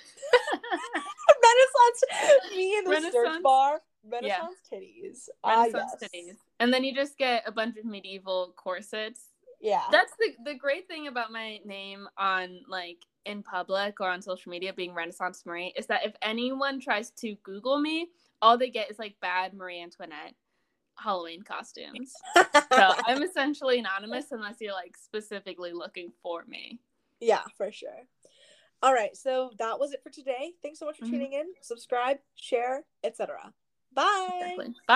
renaissance 1.43 2.51
me 2.51 2.79
in 2.79 2.85
the 2.85 3.11
search 3.11 3.43
bar 3.43 3.81
renaissance 4.11 4.59
titties 4.71 5.29
ah 5.45 5.63
Renaissance 5.65 5.95
yes 6.01 6.11
titties, 6.11 6.37
and 6.61 6.73
then 6.73 6.85
you 6.85 6.95
just 6.95 7.19
get 7.19 7.43
a 7.47 7.53
bunch 7.53 7.77
of 7.77 7.85
medieval 7.85 8.55
corsets. 8.57 9.29
yeah 9.61 9.83
That's 9.91 10.13
the 10.19 10.35
the 10.45 10.55
great 10.55 10.89
thing 10.89 11.07
about 11.07 11.33
my 11.33 11.61
name 11.65 12.09
on 12.19 12.61
like 12.69 12.99
in 13.25 13.43
public 13.43 14.01
or 14.01 14.09
on 14.09 14.21
social 14.21 14.51
media 14.51 14.73
being 14.73 14.95
Renaissance 14.95 15.45
Marie 15.47 15.73
is 15.77 15.87
that 15.87 16.05
if 16.05 16.15
anyone 16.23 16.81
tries 16.81 17.11
to 17.11 17.37
Google 17.45 17.79
me, 17.79 18.09
all 18.41 18.59
they 18.59 18.71
get 18.71 18.91
is 18.91 18.99
like 18.99 19.15
bad 19.21 19.55
Marie 19.55 19.81
Antoinette 19.81 20.35
Halloween 20.97 21.43
costumes. 21.43 22.13
So 22.73 22.95
I'm 23.07 23.23
essentially 23.23 23.79
anonymous 23.81 24.33
unless 24.33 24.57
you're 24.61 24.73
like 24.73 24.97
specifically 24.97 25.73
looking 25.73 26.11
for 26.23 26.43
me. 26.47 26.79
Yeah, 27.21 27.43
for 27.59 27.71
sure. 27.71 28.07
All 28.83 28.95
right, 28.95 29.15
so 29.15 29.51
that 29.59 29.79
was 29.79 29.93
it 29.93 30.03
for 30.03 30.09
today. 30.09 30.53
Thanks 30.63 30.79
so 30.79 30.87
much 30.87 30.97
for 30.99 31.05
Mhm. 31.05 31.11
tuning 31.11 31.33
in. 31.35 31.47
Subscribe, 31.61 32.19
share, 32.35 32.85
etc. 33.05 33.53
Bye. 33.93 34.29
Exactly. 34.41 34.75
Bye. 34.89 34.95